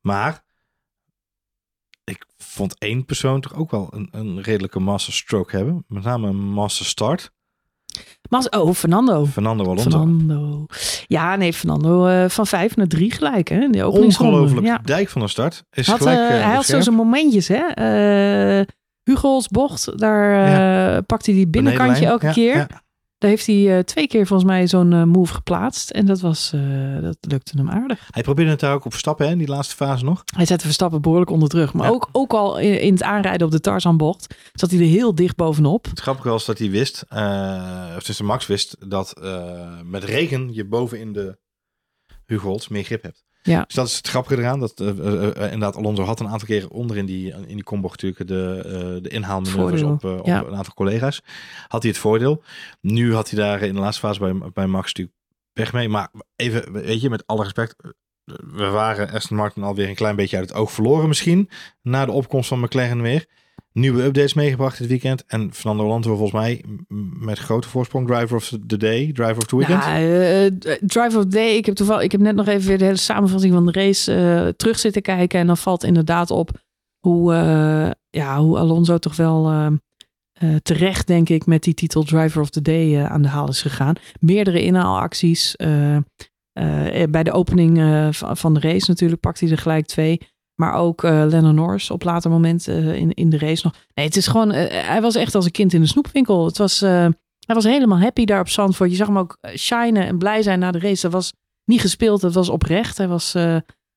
maar 0.00 0.44
vond 2.58 2.78
één 2.78 3.04
persoon 3.04 3.40
toch 3.40 3.54
ook 3.54 3.70
wel 3.70 3.88
een, 3.90 4.08
een 4.10 4.42
redelijke 4.42 4.78
masterstroke 4.78 5.56
hebben. 5.56 5.84
Met 5.88 6.02
name 6.02 6.28
een 6.28 6.50
masterstart. 6.50 7.30
Maar, 8.28 8.46
oh, 8.50 8.74
Fernando. 8.74 9.26
Fernando 9.26 9.64
Alonso. 9.64 9.90
Fernando. 9.90 10.66
Ja, 11.06 11.36
nee, 11.36 11.52
Fernando 11.52 12.06
eh, 12.06 12.28
van 12.28 12.46
vijf 12.46 12.76
naar 12.76 12.86
drie 12.86 13.12
gelijk. 13.12 13.48
Hè? 13.48 13.60
in 13.60 13.72
De. 13.72 13.88
Ongelooflijk 13.88 14.66
Ja. 14.66 14.78
dijk 14.78 15.08
van 15.08 15.20
de 15.20 15.28
start. 15.28 15.64
Is 15.70 15.86
Had, 15.86 15.98
gelijk, 15.98 16.18
eh, 16.18 16.36
eh, 16.38 16.44
hij 16.44 16.54
had 16.54 16.64
zo 16.66 16.80
zijn 16.80 16.96
momentjes, 16.96 17.48
hè? 17.48 17.62
Hugo's 19.02 19.48
bocht, 19.48 19.98
daar 19.98 20.44
eh 20.96 21.02
pakt 21.06 21.26
hij 21.26 21.34
die 21.34 21.48
binnenkantje 21.48 22.06
elke 22.06 22.26
Ja, 22.26 22.32
keer. 22.32 22.66
Daar 23.18 23.30
heeft 23.30 23.46
hij 23.46 23.76
eh, 23.76 23.84
twee 23.84 24.06
keer 24.06 24.26
volgens 24.26 24.48
mij 24.48 24.66
zo'n 24.66 24.92
eh, 24.92 25.02
move 25.04 25.34
geplaatst. 25.34 25.90
En 25.90 26.06
dat, 26.06 26.20
was, 26.20 26.52
eh, 26.52 27.00
dat 27.00 27.16
lukte 27.20 27.56
hem 27.56 27.70
aardig. 27.70 28.08
Hij 28.10 28.22
probeerde 28.22 28.50
het 28.50 28.60
daar 28.60 28.74
ook 28.74 28.84
op 28.84 28.90
Verstappen 28.90 29.26
hè, 29.26 29.32
in 29.32 29.38
die 29.38 29.48
laatste 29.48 29.74
fase 29.74 30.04
nog. 30.04 30.22
Hij 30.36 30.46
zette 30.46 30.64
Verstappen 30.64 31.00
behoorlijk 31.02 31.30
onder 31.30 31.48
druk. 31.48 31.72
Maar 31.72 31.86
Ja. 31.86 31.92
ook, 31.92 32.08
ook 32.12 32.32
al 32.32 32.58
in, 32.58 32.80
in 32.80 32.92
het 32.92 33.02
aanrijden 33.02 33.46
op 33.46 33.52
de 33.52 33.60
Tarzanbocht 33.60 34.34
zat 34.52 34.70
hij 34.70 34.80
er 34.80 34.86
heel 34.86 35.14
dicht 35.14 35.36
bovenop. 35.36 35.84
Het 35.84 36.00
grappige 36.00 36.28
was 36.28 36.44
dat 36.44 36.58
hij 36.58 36.70
wist, 36.70 37.04
eh 37.08 37.92
of 37.96 38.02
tussen 38.02 38.24
Max 38.24 38.46
wist, 38.46 38.76
dat 38.90 39.20
met 39.84 40.04
regen 40.04 40.54
je 40.54 40.64
boven 40.66 41.00
in 41.00 41.12
de 41.12 41.38
Hugo's 42.26 42.68
meer 42.68 42.84
grip 42.84 43.02
hebt. 43.02 43.24
Ja. 43.42 43.64
Dus 43.64 43.74
dat 43.74 43.86
is 43.86 43.96
het 43.96 44.08
grappige 44.08 44.36
eraan. 44.40 44.60
Dat 44.60 44.80
eh, 44.80 44.88
eh, 44.88 45.24
inderdaad 45.42 45.76
Alonso 45.76 46.02
had 46.02 46.20
een 46.20 46.28
aantal 46.28 46.48
keren 46.48 46.70
onder 46.70 46.96
in 46.96 47.06
die, 47.06 47.32
in 47.32 47.54
die 47.54 47.62
kombocht 47.62 48.02
natuurlijk 48.02 48.30
de, 48.30 48.98
de 49.02 49.08
inhaalmanoeuvres 49.08 49.82
op, 49.82 50.04
op 50.04 50.26
Ja. 50.26 50.44
een 50.44 50.56
aantal 50.56 50.74
collega's. 50.74 51.20
Had 51.68 51.82
hij 51.82 51.90
het 51.90 52.00
voordeel. 52.00 52.42
Nu 52.80 53.14
had 53.14 53.30
hij 53.30 53.38
daar 53.40 53.62
in 53.62 53.74
de 53.74 53.80
laatste 53.80 54.06
fase 54.06 54.18
bij, 54.20 54.50
bij 54.52 54.66
Max 54.66 54.86
natuurlijk 54.86 55.16
weg 55.52 55.72
mee. 55.72 55.88
Maar 55.88 56.10
even, 56.36 56.72
weet 56.72 57.00
je, 57.00 57.10
met 57.10 57.26
alle 57.26 57.42
respect. 57.42 57.74
We 58.54 58.66
waren 58.66 59.10
Aston 59.10 59.36
Martin 59.36 59.62
alweer 59.62 59.88
een 59.88 59.94
klein 59.94 60.16
beetje 60.16 60.36
uit 60.36 60.48
het 60.48 60.58
oog 60.58 60.72
verloren 60.72 61.08
misschien. 61.08 61.50
Na 61.82 62.04
de 62.06 62.12
opkomst 62.12 62.48
van 62.48 62.60
McLaren 62.60 63.02
weer. 63.02 63.26
Nieuwe 63.78 64.02
updates 64.02 64.34
meegebracht 64.34 64.78
dit 64.78 64.88
weekend. 64.88 65.24
En 65.26 65.52
Fernando 65.52 65.84
Alonso 65.84 66.10
volgens 66.10 66.32
mij 66.32 66.64
met 67.18 67.38
grote 67.38 67.68
voorsprong 67.68 68.06
driver 68.06 68.36
of 68.36 68.52
the 68.66 68.76
day. 68.76 69.12
Driver 69.12 69.36
of 69.36 69.44
the 69.44 69.56
weekend. 69.56 69.84
Ja, 69.84 69.96
eh, 69.98 70.76
Drive 70.80 71.16
of 71.16 71.22
the 71.22 71.28
Day. 71.28 71.54
Ik 71.56 71.66
heb, 71.66 71.74
toevallig, 71.74 72.02
ik 72.02 72.12
heb 72.12 72.20
net 72.20 72.34
nog 72.34 72.46
even 72.46 72.68
weer 72.68 72.78
de 72.78 72.84
hele 72.84 72.96
samenvatting 72.96 73.52
van 73.52 73.66
de 73.66 73.72
race 73.72 74.14
eh, 74.14 74.48
terug 74.56 74.78
zitten 74.78 75.02
kijken. 75.02 75.40
En 75.40 75.46
dan 75.46 75.56
valt 75.56 75.84
inderdaad 75.84 76.30
op 76.30 76.50
hoe, 76.98 77.34
eh, 77.34 77.90
ja, 78.10 78.38
hoe 78.40 78.58
Alonso 78.58 78.98
toch 78.98 79.16
wel 79.16 79.48
eh, 79.48 79.66
eh, 80.32 80.56
terecht, 80.62 81.06
denk 81.06 81.28
ik, 81.28 81.46
met 81.46 81.62
die 81.62 81.74
titel 81.74 82.02
Driver 82.02 82.40
of 82.40 82.50
the 82.50 82.62
Day 82.62 82.96
eh, 82.96 83.10
aan 83.10 83.22
de 83.22 83.28
haal 83.28 83.48
is 83.48 83.62
gegaan. 83.62 83.94
Meerdere 84.20 84.62
inhaalacties. 84.62 85.56
eh, 85.56 85.96
eh, 85.96 87.10
bij 87.10 87.22
de 87.22 87.32
opening 87.32 87.78
eh, 87.78 88.08
van 88.12 88.54
de 88.54 88.60
race 88.60 88.90
natuurlijk 88.90 89.20
pakt 89.20 89.40
hij 89.40 89.50
er 89.50 89.58
gelijk 89.58 89.86
twee. 89.86 90.20
Maar 90.60 90.74
ook 90.74 91.04
eh 91.04 91.24
Lennon 91.28 91.54
Norris 91.54 91.90
op 91.90 92.02
later 92.02 92.30
moment 92.30 92.68
eh, 92.68 92.94
in, 92.94 93.12
in 93.12 93.30
de 93.30 93.38
race 93.38 93.60
nog. 93.64 93.74
Nee, 93.94 94.06
het 94.06 94.16
is 94.16 94.26
gewoon... 94.26 94.50
eh, 94.50 94.88
hij 94.88 95.00
was 95.00 95.14
echt 95.14 95.34
als 95.34 95.44
een 95.44 95.50
kind 95.50 95.72
in 95.72 95.80
de 95.80 95.86
snoepwinkel. 95.86 96.44
Het 96.44 96.58
was... 96.58 96.80
hij 96.80 97.54
was 97.54 97.64
helemaal 97.64 98.00
happy 98.00 98.24
daar 98.24 98.40
op 98.40 98.48
Zandvoort. 98.48 98.90
Je 98.90 98.96
zag 98.96 99.06
hem 99.06 99.18
ook 99.18 99.36
shinen 99.56 100.06
en 100.06 100.18
blij 100.18 100.42
zijn 100.42 100.58
na 100.58 100.70
de 100.70 100.78
race. 100.78 101.02
Dat 101.02 101.12
was 101.12 101.32
niet 101.64 101.80
gespeeld, 101.80 102.20
dat 102.20 102.34
was 102.34 102.48
oprecht. 102.48 102.98
Hij 102.98 103.08
was 103.08 103.32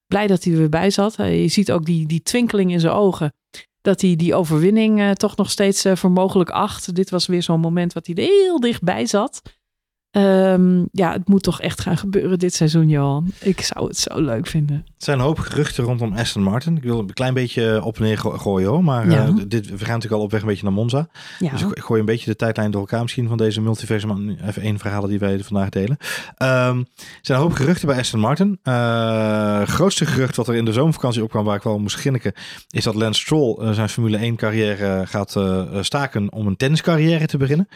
blij 0.05 0.27
dat 0.27 0.43
hij 0.43 0.53
er 0.53 0.59
weer 0.59 0.69
bij 0.69 0.89
zat. 0.89 1.15
Je 1.15 1.47
ziet 1.47 1.71
ook 1.71 1.85
die, 1.85 2.07
die 2.07 2.21
twinkeling 2.21 2.71
in 2.71 2.79
zijn 2.79 2.93
ogen. 2.93 3.33
Dat 3.81 4.01
hij 4.01 4.15
die 4.15 4.35
overwinning 4.35 5.15
toch 5.15 5.35
nog 5.35 5.49
steeds 5.49 5.85
voor 5.93 6.11
mogelijk 6.11 6.49
acht. 6.49 6.95
Dit 6.95 7.09
was 7.09 7.25
weer 7.25 7.43
zo'n 7.43 7.59
moment 7.59 7.93
wat 7.93 8.05
hij 8.07 8.15
heel 8.23 8.59
dichtbij 8.59 9.05
zat. 9.05 9.41
Ehm, 10.11 10.83
ja, 10.91 11.11
het 11.11 11.27
moet 11.27 11.43
toch 11.43 11.61
echt 11.61 11.81
gaan 11.81 11.97
gebeuren 11.97 12.39
dit 12.39 12.53
seizoen, 12.53 12.89
Johan. 12.89 13.31
Ik 13.39 13.61
zou 13.61 13.87
het 13.87 13.97
zo 13.97 14.21
leuk 14.21 14.47
vinden. 14.47 14.75
Er 14.75 14.93
zijn 14.97 15.19
een 15.19 15.25
hoop 15.25 15.39
geruchten 15.39 15.83
rondom 15.83 16.13
Aston 16.13 16.43
Martin. 16.43 16.77
Ik 16.77 16.83
wil 16.83 16.99
een 16.99 17.13
klein 17.13 17.33
beetje 17.33 17.83
op 17.83 17.97
en 17.97 18.03
neer 18.03 18.17
go- 18.17 18.37
gooien 18.37 18.69
hoor. 18.69 18.83
Maar 18.83 19.09
Ja. 19.09 19.25
eh, 19.25 19.33
dit, 19.47 19.65
we 19.69 19.77
gaan 19.77 19.87
natuurlijk 19.93 20.13
al 20.13 20.21
op 20.21 20.31
weg 20.31 20.41
een 20.41 20.47
beetje 20.47 20.63
naar 20.63 20.73
Monza. 20.73 21.07
Ja, 21.39 21.51
Dus 21.51 21.61
ik 21.61 21.79
gooi 21.79 21.99
een 21.99 22.05
beetje 22.05 22.29
de 22.29 22.35
tijdlijn 22.35 22.71
door 22.71 22.81
elkaar 22.81 23.01
misschien 23.01 23.27
van 23.27 23.37
deze 23.37 23.61
multiversum 23.61 24.29
even 24.29 24.61
één 24.61 24.79
verhalen 24.79 25.09
die 25.09 25.19
wij 25.19 25.39
vandaag 25.39 25.69
delen. 25.69 25.97
Ehm, 26.37 26.77
er 26.77 26.85
zijn 27.21 27.37
een 27.37 27.43
hoop 27.43 27.53
geruchten 27.53 27.87
bij 27.87 27.97
Aston 27.97 28.19
Martin. 28.19 28.59
Eh 28.63 29.61
grootste 29.67 30.05
gerucht 30.05 30.35
wat 30.35 30.47
er 30.47 30.55
in 30.55 30.65
de 30.65 30.73
zomervakantie 30.73 31.23
opkwam 31.23 31.45
waar 31.45 31.55
ik 31.55 31.63
wel 31.63 31.79
moest 31.79 31.95
grinniken 31.95 32.33
is 32.69 32.83
dat 32.83 32.95
Lance 32.95 33.21
Stroll 33.21 33.57
eh, 33.59 33.71
zijn 33.71 33.89
Formule 33.89 34.17
1 34.17 34.35
carrière 34.35 35.03
gaat 35.07 35.35
eh, 35.35 35.61
staken 35.81 36.31
om 36.33 36.47
een 36.47 36.57
tenniscarrière 36.57 37.25
te 37.25 37.37
beginnen. 37.37 37.67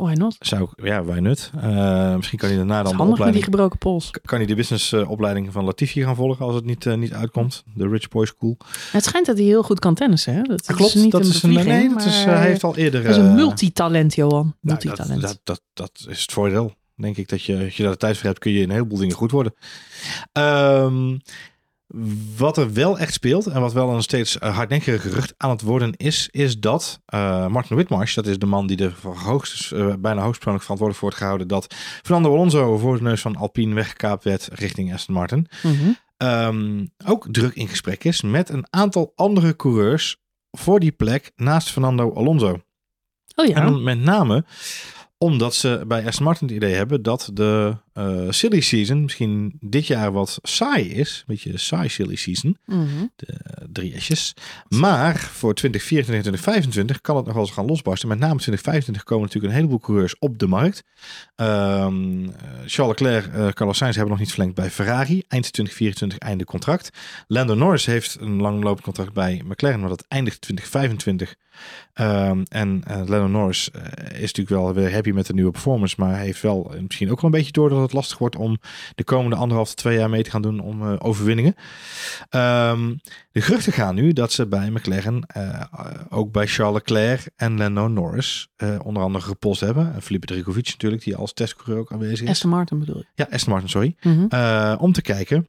Why 0.00 0.12
not? 0.12 0.36
Zou 0.38 0.68
ja, 0.76 1.04
why 1.04 1.18
not? 1.18 1.50
Uh, 1.56 2.16
misschien 2.16 2.38
kan 2.38 2.48
hij 2.48 2.58
daarna 2.58 2.82
dan 2.82 2.92
de 2.92 2.96
met 2.96 3.04
die 3.04 3.12
opleiding... 3.12 3.44
gebroken 3.44 3.78
pols. 3.78 4.10
Kan 4.10 4.38
hij 4.38 4.46
de 4.46 4.54
businessopleiding 4.54 5.52
van 5.52 5.64
Latifi 5.64 6.02
gaan 6.02 6.16
volgen 6.16 6.46
als 6.46 6.54
het 6.54 6.64
niet, 6.64 6.86
eh, 6.86 6.94
niet 6.94 7.12
uitkomt? 7.12 7.62
De 7.74 7.88
Rich 7.88 8.08
Boy 8.08 8.26
School. 8.26 8.56
Het 8.92 9.04
schijnt 9.04 9.26
dat 9.26 9.36
hij 9.36 9.46
heel 9.46 9.62
goed 9.62 9.78
kan 9.78 9.94
tennissen. 9.94 10.34
Hè? 10.34 10.42
Dat, 10.42 10.62
klopt, 10.66 10.94
is 10.94 11.02
niet 11.02 11.12
dat 11.12 11.20
een 11.20 11.28
is 11.28 11.42
een, 11.42 11.52
nee, 11.52 11.88
dat 11.88 12.04
is, 12.04 12.24
eh, 12.24 12.24
hij 12.24 12.46
heeft 12.46 12.64
al 12.64 12.76
eerder... 12.76 13.02
hij 13.02 13.10
is 13.10 13.16
een 13.16 13.28
eh, 13.28 13.34
multitalent, 13.34 14.14
Johan. 14.14 14.42
nou, 14.42 14.54
Multitalent. 14.60 15.20
dat, 15.20 15.40
dat, 15.44 15.62
dat, 15.72 15.90
dat 15.94 16.06
is 16.08 16.20
het 16.20 16.32
voordeel. 16.32 16.74
Denk 16.96 17.16
ik 17.16 17.28
dat 17.28 17.42
je, 17.42 17.64
als 17.64 17.76
je 17.76 17.82
daar 17.82 17.92
de 17.92 17.98
tijd 17.98 18.16
voor 18.16 18.26
hebt, 18.26 18.38
kun 18.38 18.52
je 18.52 18.58
in 18.58 18.64
een 18.64 18.74
heleboel 18.74 18.98
dingen 18.98 19.16
goed 19.16 19.30
worden. 19.30 19.54
Ehm, 20.32 21.16
wat 22.36 22.56
er 22.56 22.72
wel 22.72 22.98
echt 22.98 23.12
speelt 23.12 23.46
en 23.46 23.60
wat 23.60 23.72
wel 23.72 23.90
een 23.90 24.02
steeds 24.02 24.38
eh, 24.38 24.56
hardnekkige 24.56 24.98
gerucht 24.98 25.34
aan 25.36 25.50
het 25.50 25.62
worden 25.62 25.96
is, 25.96 26.28
is 26.30 26.58
dat 26.60 27.00
eh, 27.06 27.46
Martin 27.46 27.76
Whitmarsh, 27.76 28.14
dat 28.14 28.26
is 28.26 28.38
de 28.38 28.46
man 28.46 28.66
die 28.66 28.76
er 28.84 28.94
hoogst, 29.02 29.72
eh, 29.72 29.94
bijna 29.98 30.22
hoogstpersoonlijk 30.22 30.64
verantwoordelijk 30.64 30.94
voor 30.94 31.00
wordt 31.00 31.16
gehouden, 31.16 31.48
dat 31.48 31.74
Fernando 32.02 32.32
Alonso 32.32 32.78
voor 32.78 32.96
de 32.96 33.02
neus 33.02 33.20
van 33.20 33.36
Alpine 33.36 33.74
weggekaapt 33.74 34.24
werd 34.24 34.48
richting 34.52 34.94
Aston 34.94 35.14
Martin, 35.14 35.46
Mhm. 35.62 35.90
ehm, 36.16 36.86
ook 37.06 37.26
druk 37.30 37.54
in 37.54 37.68
gesprek 37.68 38.04
is 38.04 38.22
met 38.22 38.48
een 38.48 38.66
aantal 38.70 39.12
andere 39.14 39.56
coureurs 39.56 40.16
voor 40.50 40.80
die 40.80 40.92
plek 40.92 41.32
naast 41.36 41.70
Fernando 41.70 42.14
Alonso. 42.14 42.60
Oh 43.34 43.46
ja. 43.46 43.54
En 43.54 43.62
dan 43.64 43.82
met 43.82 43.98
name 43.98 44.44
omdat 45.18 45.54
ze 45.54 45.84
bij 45.86 46.06
Aston 46.06 46.24
Martin 46.24 46.46
het 46.46 46.56
idee 46.56 46.74
hebben 46.74 47.02
dat 47.02 47.30
de 47.32 47.76
eh, 48.00 48.26
silly 48.28 48.60
season 48.60 49.02
misschien 49.02 49.52
dit 49.60 49.86
jaar 49.86 50.12
wat 50.12 50.38
saai 50.42 50.90
is. 50.90 51.18
Een 51.18 51.34
beetje 51.34 51.58
saai 51.58 51.88
silly 51.88 52.16
season. 52.16 52.56
Mhm. 52.66 52.86
De 53.16 53.34
drie 53.72 54.00
S's. 54.00 54.34
Maar 54.68 55.16
voor 55.16 55.54
2024 55.54 56.32
en 56.32 56.38
2025 56.40 57.00
kan 57.00 57.16
het 57.16 57.24
nog 57.24 57.34
wel 57.34 57.42
eens 57.42 57.52
gaan 57.52 57.66
losbarsten. 57.66 58.08
Met 58.08 58.18
name 58.18 58.38
2025 58.38 59.02
komen 59.04 59.24
natuurlijk 59.24 59.52
een 59.52 59.58
heleboel 59.58 59.80
coureurs 59.80 60.18
op 60.18 60.38
de 60.38 60.46
markt. 60.46 60.84
Eh, 61.34 61.86
Charles 62.66 63.00
Leclerc, 63.00 63.26
eh 63.26 63.48
Carlos 63.48 63.76
Sainz 63.76 63.94
hebben 63.94 64.12
nog 64.12 64.22
niet 64.22 64.30
verlengd 64.30 64.54
bij 64.54 64.70
Ferrari. 64.70 65.22
Eind 65.28 65.52
2024 65.52 66.18
einde 66.18 66.44
contract. 66.44 66.90
Lando 67.26 67.54
Norris 67.54 67.86
heeft 67.86 68.16
een 68.20 68.40
langlopend 68.40 68.84
contract 68.84 69.12
bij 69.12 69.42
McLaren, 69.44 69.80
maar 69.80 69.88
dat 69.88 70.04
eindigt 70.08 70.40
2025. 70.40 71.34
Ehm, 71.92 72.42
en 72.48 72.82
Lando 72.86 73.26
Norris 73.26 73.70
is 74.14 74.20
natuurlijk 74.20 74.48
wel 74.48 74.74
weer 74.74 74.92
happy 74.92 75.10
met 75.10 75.26
de 75.26 75.34
nieuwe 75.34 75.50
performance, 75.50 75.94
maar 75.98 76.18
heeft 76.18 76.42
wel 76.42 76.74
misschien 76.80 77.10
ook 77.10 77.20
wel 77.20 77.30
een 77.30 77.36
beetje 77.36 77.52
door 77.52 77.68
dat 77.68 77.80
het 77.80 77.89
lastig 77.92 78.18
wordt 78.18 78.36
om 78.36 78.58
de 78.94 79.04
komende 79.04 79.36
anderhalf 79.36 79.68
tot 79.68 79.76
twee 79.76 79.98
jaar 79.98 80.10
mee 80.10 80.22
te 80.22 80.30
gaan 80.30 80.42
doen 80.42 80.60
om 80.60 80.82
eh, 80.82 80.94
overwinningen. 80.98 81.54
Ehm, 82.28 82.94
de 83.32 83.40
geruchten 83.40 83.72
gaan 83.72 83.94
nu 83.94 84.12
dat 84.12 84.32
ze 84.32 84.46
bij 84.46 84.70
McLaren 84.70 85.26
eh, 85.26 85.64
ook 86.08 86.32
bij 86.32 86.46
Charles 86.46 86.74
Leclerc 86.74 87.30
en 87.36 87.58
Lando 87.58 87.88
Norris 87.88 88.48
eh, 88.56 88.78
onder 88.82 89.02
andere 89.02 89.24
gepost 89.24 89.60
hebben. 89.60 89.94
En 89.94 90.02
Felipe 90.02 90.26
Drugovich 90.26 90.70
natuurlijk, 90.70 91.02
die 91.02 91.16
als 91.16 91.32
testcoureur 91.32 91.78
ook 91.78 91.92
aanwezig 91.92 92.20
is. 92.20 92.28
Aston 92.28 92.50
Martin 92.50 92.78
bedoel 92.78 92.96
je. 92.96 93.06
Ja, 93.14 93.26
Aston 93.30 93.52
Martin, 93.52 93.68
sorry. 93.68 93.96
Mhm. 94.00 94.76
Om 94.78 94.92
te 94.92 95.02
kijken 95.02 95.48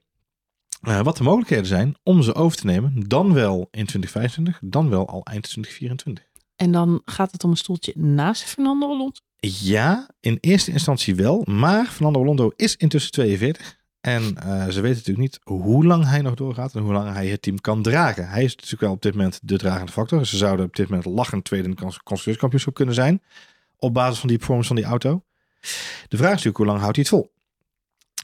wat 0.82 1.18
de 1.18 1.24
mogelijkheden 1.24 1.66
zijn 1.66 1.96
om 2.04 2.22
ze 2.22 2.36
over 2.36 2.58
te 2.58 2.66
nemen. 2.66 3.08
Dan 3.08 3.34
wel 3.34 3.58
in 3.60 3.86
2025, 3.86 4.60
dan 4.64 4.90
wel 4.90 5.08
al 5.08 5.24
eind 5.24 5.44
2024. 5.44 6.30
En 6.56 6.72
dan 6.72 7.02
gaat 7.06 7.32
het 7.32 7.44
om 7.44 7.52
een 7.52 7.58
stoeltje 7.58 7.94
naast 7.96 8.44
Fernando 8.44 8.88
Alonso. 8.88 9.22
Ja, 9.48 10.10
in 10.20 10.38
eerste 10.42 10.72
instantie 10.72 11.16
wel. 11.16 11.42
Maar 11.46 11.86
Fernando 11.86 12.20
Alonso 12.22 12.52
is 12.56 12.76
intussen 12.76 13.12
42. 13.12 13.80
En 14.02 14.38
eh, 14.38 14.64
ze 14.64 14.82
weten 14.82 14.98
natuurlijk 14.98 15.18
niet 15.18 15.40
hoe 15.44 15.86
lang 15.86 16.06
hij 16.06 16.22
nog 16.22 16.34
doorgaat 16.34 16.76
en 16.76 16.82
hoe 16.82 16.94
lang 16.94 17.14
hij 17.14 17.28
het 17.28 17.42
team 17.42 17.62
kan 17.62 17.82
dragen. 17.82 18.30
Hij 18.30 18.44
is 18.44 18.56
natuurlijk 18.56 18.82
wel 18.82 18.92
op 18.92 19.02
dit 19.02 19.16
moment 19.16 19.40
de 19.44 19.58
dragende 19.58 19.92
factor. 19.92 20.26
Ze 20.26 20.38
zouden 20.38 20.66
op 20.66 20.76
dit 20.76 20.90
moment 20.90 21.06
lachend 21.06 21.44
tweede 21.44 21.68
in 21.68 21.76
cons- 21.76 21.98
constructeurskampioenschap 21.98 22.74
kunnen 22.74 22.96
zijn. 22.96 23.22
Op 23.78 23.94
basis 23.94 24.20
van 24.20 24.28
die 24.28 24.38
performance 24.38 24.74
van 24.74 24.82
die 24.82 24.92
auto. 24.92 25.24
De 26.08 26.18
vraag 26.18 26.36
is 26.36 26.44
natuurlijk 26.44 26.58
hoe 26.58 26.66
lang 26.66 26.80
houdt 26.80 26.96
hij 26.96 27.06
het 27.10 27.14
vol. 27.14 27.32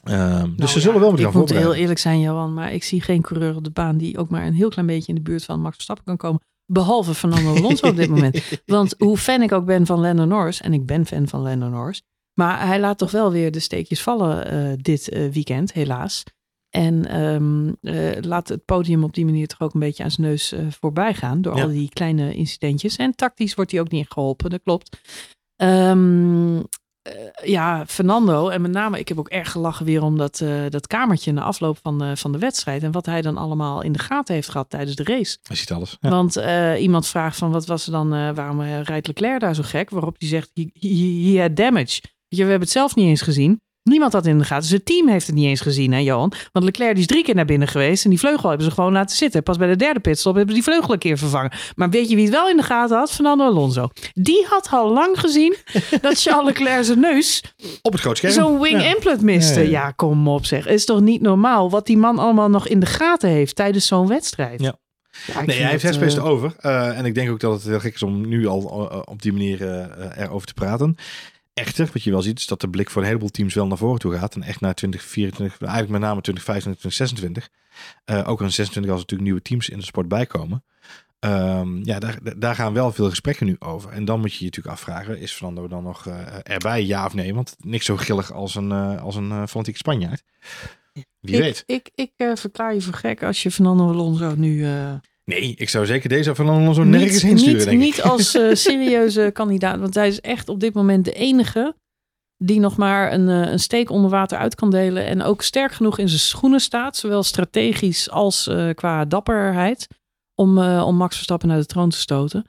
Ehm, 0.04 0.56
dus 0.56 0.72
ze 0.72 0.80
zullen 0.80 1.00
wel 1.00 1.08
moeten 1.08 1.26
Ik 1.26 1.32
gaan 1.32 1.40
moet 1.40 1.50
heel 1.50 1.74
eerlijk 1.74 1.98
zijn, 1.98 2.20
Johan, 2.20 2.54
maar 2.54 2.72
ik 2.72 2.84
zie 2.84 3.00
geen 3.00 3.22
coureur 3.22 3.56
op 3.56 3.64
de 3.64 3.70
baan 3.70 3.96
die 3.96 4.18
ook 4.18 4.30
maar 4.30 4.46
een 4.46 4.54
heel 4.54 4.68
klein 4.68 4.86
beetje 4.86 5.08
in 5.08 5.14
de 5.14 5.20
buurt 5.20 5.44
van 5.44 5.60
Max 5.60 5.74
Verstappen 5.74 6.04
kan 6.04 6.16
komen. 6.16 6.40
Behalve 6.70 7.14
Fernando 7.14 7.56
Alonso 7.56 7.88
op 7.88 7.96
dit 7.96 8.08
moment. 8.08 8.42
Want 8.66 8.94
hoe 8.98 9.16
fan 9.16 9.42
ik 9.42 9.52
ook 9.52 9.64
ben 9.64 9.86
van 9.86 10.00
Lando 10.00 10.24
Norris, 10.24 10.60
en 10.60 10.72
ik 10.72 10.86
ben 10.86 11.06
fan 11.06 11.28
van 11.28 11.40
Lando 11.40 11.68
Norris, 11.68 12.02
maar 12.34 12.66
hij 12.66 12.80
laat 12.80 12.98
toch 12.98 13.10
wel 13.10 13.30
weer 13.32 13.50
de 13.50 13.60
steekjes 13.60 14.02
vallen 14.02 14.46
eh, 14.46 14.72
dit 14.76 15.08
eh, 15.08 15.28
weekend, 15.28 15.72
helaas. 15.72 16.24
En 16.70 17.06
ehm, 17.06 17.72
eh, 17.80 18.22
laat 18.22 18.48
het 18.48 18.64
podium 18.64 19.04
op 19.04 19.14
die 19.14 19.24
manier 19.24 19.46
toch 19.46 19.60
ook 19.60 19.74
een 19.74 19.80
beetje 19.80 20.04
aan 20.04 20.10
zijn 20.10 20.26
neus 20.26 20.54
voorbij 20.68 21.14
gaan 21.14 21.42
door 21.42 21.56
Ja. 21.56 21.62
al 21.62 21.68
die 21.68 21.88
kleine 21.88 22.34
incidentjes. 22.34 22.96
En 22.96 23.14
tactisch 23.14 23.54
wordt 23.54 23.70
hij 23.70 23.80
ook 23.80 23.90
niet 23.90 24.10
geholpen, 24.10 24.50
dat 24.50 24.60
klopt. 24.62 25.00
Ehm, 25.56 26.56
eh, 26.56 26.62
ja, 27.44 27.86
Fernando. 27.86 28.48
En 28.48 28.60
met 28.60 28.70
name, 28.70 28.98
ik 28.98 29.08
heb 29.08 29.18
ook 29.18 29.28
erg 29.28 29.50
gelachen 29.50 29.84
weer 29.84 30.02
om 30.02 30.16
dat, 30.16 30.40
eh, 30.40 30.50
dat 30.68 30.86
kamertje 30.86 31.32
na 31.32 31.42
afloop 31.42 31.78
van, 31.82 31.98
de 31.98 32.16
van 32.16 32.32
de 32.32 32.38
wedstrijd. 32.38 32.82
En 32.82 32.92
wat 32.92 33.06
hij 33.06 33.22
dan 33.22 33.36
allemaal 33.36 33.82
in 33.82 33.92
de 33.92 33.98
gaten 33.98 34.34
heeft 34.34 34.48
gehad 34.48 34.70
tijdens 34.70 34.96
de 34.96 35.04
race. 35.04 35.38
Hij 35.42 35.56
ziet 35.56 35.72
alles. 35.72 35.96
Ja. 36.00 36.10
Want 36.10 36.36
eh, 36.36 36.82
iemand 36.82 37.06
vraagt 37.06 37.38
van 37.38 37.50
wat 37.50 37.66
was 37.66 37.86
er 37.86 37.92
dan, 37.92 38.14
eh, 38.14 38.30
waarom 38.34 38.60
eh, 38.60 38.82
rijdt 38.82 39.06
Leclerc 39.06 39.40
daar 39.40 39.54
zo 39.54 39.62
gek? 39.62 39.90
Waarop 39.90 40.14
hij 40.18 40.28
zegt, 40.28 40.50
he, 40.54 40.70
he, 40.72 41.32
he 41.32 41.40
had 41.40 41.56
damage. 41.56 42.00
Weet 42.28 42.38
je, 42.38 42.44
we 42.44 42.50
hebben 42.50 42.68
het 42.68 42.70
zelf 42.70 42.94
niet 42.94 43.06
eens 43.06 43.22
gezien. 43.22 43.60
Niemand 43.88 44.12
had 44.12 44.26
in 44.26 44.38
de 44.38 44.44
gaten. 44.44 44.68
Zijn 44.68 44.82
team 44.82 45.08
heeft 45.08 45.26
het 45.26 45.34
niet 45.36 45.44
eens 45.46 45.60
gezien, 45.60 45.92
hè 45.92 45.98
Johan? 45.98 46.32
Want 46.52 46.64
Leclerc 46.64 46.90
die 46.92 47.00
is 47.00 47.06
drie 47.06 47.24
keer 47.24 47.34
naar 47.34 47.44
binnen 47.44 47.68
geweest. 47.68 48.04
En 48.04 48.10
die 48.10 48.18
vleugel 48.18 48.48
hebben 48.48 48.66
ze 48.66 48.72
gewoon 48.72 48.92
laten 48.92 49.16
zitten. 49.16 49.42
Pas 49.42 49.56
bij 49.56 49.68
de 49.68 49.76
derde 49.76 50.00
pitstop 50.00 50.34
hebben 50.34 50.54
ze 50.54 50.60
die 50.62 50.70
vleugel 50.72 50.92
een 50.92 50.98
keer 50.98 51.18
vervangen. 51.18 51.52
Maar 51.76 51.90
weet 51.90 52.08
je 52.08 52.14
wie 52.14 52.24
het 52.24 52.34
wel 52.34 52.48
in 52.48 52.56
de 52.56 52.62
gaten 52.62 52.96
had? 52.96 53.10
Fernando 53.12 53.44
Alonso. 53.44 53.88
Die 54.14 54.46
had 54.48 54.68
al 54.70 54.92
lang 54.92 55.20
gezien 55.20 55.56
dat 56.00 56.20
Charles 56.20 56.44
Leclerc 56.46 56.84
zijn 56.84 57.00
neus 57.00 57.42
Op 57.82 57.92
het 57.92 58.00
groot 58.00 58.16
scherm. 58.16 58.32
zo'n 58.32 58.60
wing 58.60 58.80
Ja. 58.82 58.94
implant 58.94 59.22
miste. 59.22 59.60
Ja, 59.60 59.66
Ja, 59.66 59.70
ja. 59.86 59.90
kom 59.90 60.28
op 60.28 60.46
zeg. 60.46 60.66
Is 60.66 60.84
toch 60.84 61.00
niet 61.00 61.20
normaal 61.20 61.70
wat 61.70 61.86
die 61.86 61.96
man 61.98 62.18
allemaal 62.18 62.50
nog 62.50 62.68
in 62.68 62.80
de 62.80 62.86
gaten 62.86 63.28
heeft 63.28 63.56
tijdens 63.56 63.86
zo'n 63.86 64.06
wedstrijd. 64.08 64.60
Ja. 64.60 64.76
Nee, 65.46 65.56
hij 65.60 65.70
heeft 65.70 65.72
het, 65.72 65.82
headspace 65.82 66.16
eh, 66.16 66.22
erover. 66.24 66.54
Eh, 66.58 66.98
en 66.98 67.04
ik 67.04 67.14
denk 67.14 67.30
ook 67.30 67.40
dat 67.40 67.52
het 67.52 67.64
heel 67.64 67.80
gek 67.80 67.94
is 67.94 68.02
om 68.02 68.28
nu 68.28 68.46
al 68.46 68.88
eh, 68.90 68.98
op 69.04 69.22
die 69.22 69.32
manier 69.32 69.68
eh, 69.70 70.22
erover 70.24 70.46
te 70.46 70.54
praten. 70.54 70.96
Echter, 71.58 71.90
wat 71.92 72.02
je 72.02 72.10
wel 72.10 72.22
ziet, 72.22 72.38
is 72.38 72.46
dat 72.46 72.60
de 72.60 72.68
blik 72.68 72.90
voor 72.90 73.02
een 73.02 73.06
heleboel 73.06 73.28
teams 73.28 73.54
wel 73.54 73.66
naar 73.66 73.78
voren 73.78 73.98
toe 73.98 74.18
gaat. 74.18 74.34
En 74.34 74.42
echt 74.42 74.60
naar 74.60 74.74
2024, 74.74 75.68
eigenlijk 75.68 75.90
met 75.90 76.00
name 76.00 76.20
2025 76.20 76.84
en 76.84 76.90
2026. 76.90 77.48
Eh, 78.04 78.30
ook 78.30 78.40
in 78.40 78.52
26 78.52 78.92
als 78.92 79.00
er 79.00 79.06
natuurlijk 79.06 79.28
nieuwe 79.28 79.42
teams 79.42 79.68
in 79.68 79.78
de 79.78 79.84
sport 79.84 80.08
bijkomen. 80.08 80.64
Ehm, 81.18 81.84
ja, 81.84 81.98
daar, 81.98 82.18
daar 82.36 82.54
gaan 82.54 82.72
wel 82.72 82.92
veel 82.92 83.08
gesprekken 83.08 83.46
nu 83.46 83.56
over. 83.58 83.90
En 83.90 84.04
dan 84.04 84.20
moet 84.20 84.32
je 84.32 84.38
je 84.38 84.44
natuurlijk 84.44 84.74
afvragen, 84.74 85.18
is 85.20 85.32
Fernando 85.32 85.68
dan 85.68 85.82
nog 85.82 86.06
eh, 86.06 86.38
erbij, 86.42 86.84
ja 86.84 87.04
of 87.04 87.14
nee? 87.14 87.34
Want 87.34 87.56
niks 87.58 87.84
zo 87.84 87.96
grillig 87.96 88.32
als 88.32 88.54
een, 88.54 88.72
eh, 88.72 89.02
als 89.02 89.16
een 89.16 89.48
fanatieke 89.48 89.78
Spanjaard. 89.78 90.22
Wie 91.20 91.34
ik, 91.34 91.40
weet. 91.40 91.62
Ik, 91.66 91.90
ik 91.94 92.12
verklaar 92.34 92.74
je 92.74 92.80
voor 92.80 92.94
gek 92.94 93.22
als 93.22 93.42
je 93.42 93.50
Fernando 93.50 93.88
Alonso 93.88 94.34
nu 94.34 94.66
Nee, 95.28 95.54
ik 95.56 95.68
zou 95.68 95.86
zeker 95.86 96.08
deze 96.08 96.34
Fernando 96.34 96.60
Alonso 96.60 96.84
nergens 96.84 97.22
heen 97.22 97.38
sturen, 97.38 97.56
niet, 97.56 97.64
denk 97.64 97.80
ik. 97.80 97.86
niet 97.86 98.02
als 98.02 98.34
eh, 98.34 98.54
serieuze 98.54 99.30
kandidaat. 99.32 99.78
Want 99.78 99.94
hij 99.94 100.08
is 100.08 100.20
echt 100.20 100.48
op 100.48 100.60
dit 100.60 100.74
moment 100.74 101.04
de 101.04 101.12
enige 101.12 101.76
die 102.36 102.60
nog 102.60 102.76
maar 102.76 103.12
een, 103.12 103.28
eh, 103.28 103.52
een 103.52 103.58
steek 103.58 103.90
onder 103.90 104.10
water 104.10 104.38
uit 104.38 104.54
kan 104.54 104.70
delen. 104.70 105.06
En 105.06 105.22
ook 105.22 105.42
sterk 105.42 105.72
genoeg 105.72 105.98
in 105.98 106.08
zijn 106.08 106.20
schoenen 106.20 106.60
staat. 106.60 106.96
Zowel 106.96 107.22
strategisch 107.22 108.10
als 108.10 108.46
eh, 108.46 108.70
qua 108.74 109.04
dapperheid. 109.04 109.86
Om, 110.34 110.58
om 110.58 110.96
Max 110.96 111.14
Verstappen 111.14 111.48
naar 111.48 111.58
de 111.58 111.66
troon 111.66 111.90
te 111.90 111.98
stoten. 111.98 112.46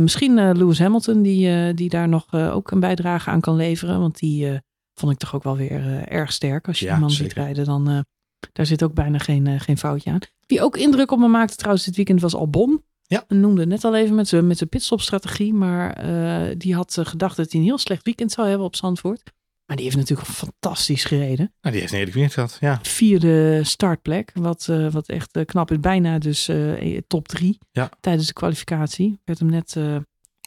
Misschien 0.00 0.34
Lewis 0.34 0.78
Hamilton 0.78 1.22
die, 1.22 1.74
die 1.74 1.88
daar 1.88 2.08
nog 2.08 2.32
ook 2.34 2.70
een 2.70 2.80
bijdrage 2.80 3.30
aan 3.30 3.40
kan 3.40 3.56
leveren. 3.56 4.00
Want 4.00 4.18
die 4.18 4.60
vond 4.94 5.12
ik 5.12 5.18
toch 5.18 5.34
ook 5.34 5.42
wel 5.42 5.56
weer 5.56 6.08
erg 6.08 6.32
sterk. 6.32 6.66
Als 6.66 6.78
je 6.78 6.86
Ja, 6.86 6.98
man 6.98 7.10
ziet 7.10 7.32
rijden 7.32 7.64
dan... 7.64 8.04
daar 8.52 8.66
zit 8.66 8.82
ook 8.82 8.94
bijna 8.94 9.18
geen, 9.18 9.46
eh, 9.46 9.60
geen 9.60 9.78
foutje 9.78 10.10
aan. 10.10 10.18
Wie 10.46 10.62
ook 10.62 10.76
indruk 10.76 11.10
op 11.10 11.18
me 11.18 11.28
maakte 11.28 11.56
trouwens 11.56 11.84
dit 11.84 11.96
weekend 11.96 12.20
was 12.20 12.34
Albon. 12.34 12.82
Ja. 13.06 13.24
We 13.28 13.34
noemden 13.34 13.60
het 13.60 13.68
net 13.68 13.84
al 13.84 13.94
even 13.96 14.14
met 14.14 14.28
zijn 14.28 14.46
met 14.46 14.56
zijn 14.58 14.68
pitstopstrategie. 14.68 15.54
Maar 15.54 15.92
eh, 15.92 16.54
die 16.58 16.74
had 16.74 16.96
eh, 16.98 17.04
gedacht 17.06 17.36
dat 17.36 17.50
hij 17.52 17.60
een 17.60 17.66
heel 17.66 17.78
slecht 17.78 18.04
weekend 18.04 18.32
zou 18.32 18.48
hebben 18.48 18.66
op 18.66 18.76
Zandvoort. 18.76 19.22
Maar 19.66 19.76
die 19.76 19.84
heeft 19.84 19.96
natuurlijk 19.98 20.28
fantastisch 20.28 21.04
gereden. 21.04 21.52
Nou, 21.60 21.72
die 21.74 21.80
heeft 21.80 21.92
een 21.92 21.98
hele 21.98 22.10
weekend 22.10 22.32
gehad, 22.34 22.56
ja. 22.60 22.78
Vierde 22.82 23.64
startplek. 23.64 24.30
Wat, 24.34 24.66
wat 24.90 25.08
echt 25.08 25.44
knap 25.44 25.70
is. 25.70 25.80
Bijna 25.80 26.18
dus 26.18 26.50
top 27.06 27.28
drie 27.28 27.58
Ja. 27.72 27.90
tijdens 28.00 28.26
de 28.26 28.32
kwalificatie. 28.32 29.20
Werd 29.24 29.38
hem 29.38 29.50
net 29.50 29.76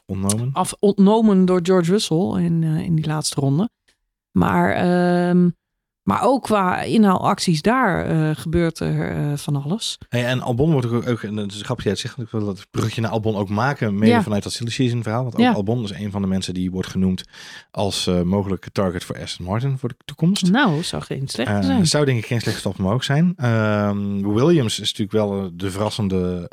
Onnomen. 0.06 0.50
af, 0.54 0.74
ontnomen 0.80 1.46
door 1.46 1.60
George 1.64 1.92
Russell 1.92 2.44
in, 2.46 2.64
in 2.64 2.96
die 2.96 3.06
laatste 3.06 3.40
ronde. 3.40 3.70
Maar 4.32 4.72
ehm, 4.74 5.50
Maar 6.08 6.22
ook 6.24 6.44
qua 6.44 6.82
inhaalacties 6.82 7.62
daar 7.62 8.06
eh, 8.06 8.36
gebeurt 8.36 8.80
er 8.80 9.12
eh, 9.12 9.38
van 9.38 9.64
alles. 9.64 9.98
Hey, 10.10 10.26
en 10.26 10.42
Albon 10.42 10.72
wordt 10.72 10.88
ook, 10.92 11.08
ook 11.10 11.24
en 11.24 11.36
dat 11.36 11.52
is 11.52 11.62
grappig, 11.62 11.84
jij 11.84 11.94
het 11.94 12.02
zegt, 12.02 12.18
ik 12.18 12.30
wil 12.30 12.46
dat 12.46 12.68
brugje 12.72 13.02
naar 13.02 13.12
Albon 13.12 13.36
ook 13.36 13.50
maken, 13.50 13.94
mede 13.96 14.12
Ja. 14.12 14.22
vanuit 14.24 14.44
dat 14.44 14.52
silly 14.54 14.70
season 14.70 15.04
verhaal. 15.04 15.22
Want 15.22 15.34
ook 15.36 15.40
Ja. 15.42 15.52
Albon 15.52 15.84
is 15.84 15.92
een 15.92 16.12
van 16.12 16.22
de 16.22 16.28
mensen 16.28 16.54
die 16.54 16.72
wordt 16.72 16.88
genoemd 16.88 17.24
als 17.72 18.08
eh, 18.08 18.22
mogelijke 18.22 18.72
target 18.72 19.04
voor 19.04 19.22
Aston 19.22 19.46
Martin 19.46 19.78
voor 19.78 19.90
de 19.90 19.96
toekomst. 20.06 20.52
Nou, 20.52 20.84
zou 20.84 21.02
geen 21.02 21.28
slecht 21.28 21.50
Eh, 21.50 21.62
zijn. 21.64 21.88
zou 21.88 22.06
denk 22.06 22.18
ik 22.18 22.26
geen 22.26 22.42
slechte 22.42 22.60
stap 22.60 22.80
omhoog 22.80 23.04
zijn. 23.04 23.34
Ehm, 23.38 24.34
Williams 24.34 24.80
is 24.80 24.94
natuurlijk 24.98 25.12
wel 25.12 25.50
de 25.54 25.72
verrassende 25.72 26.52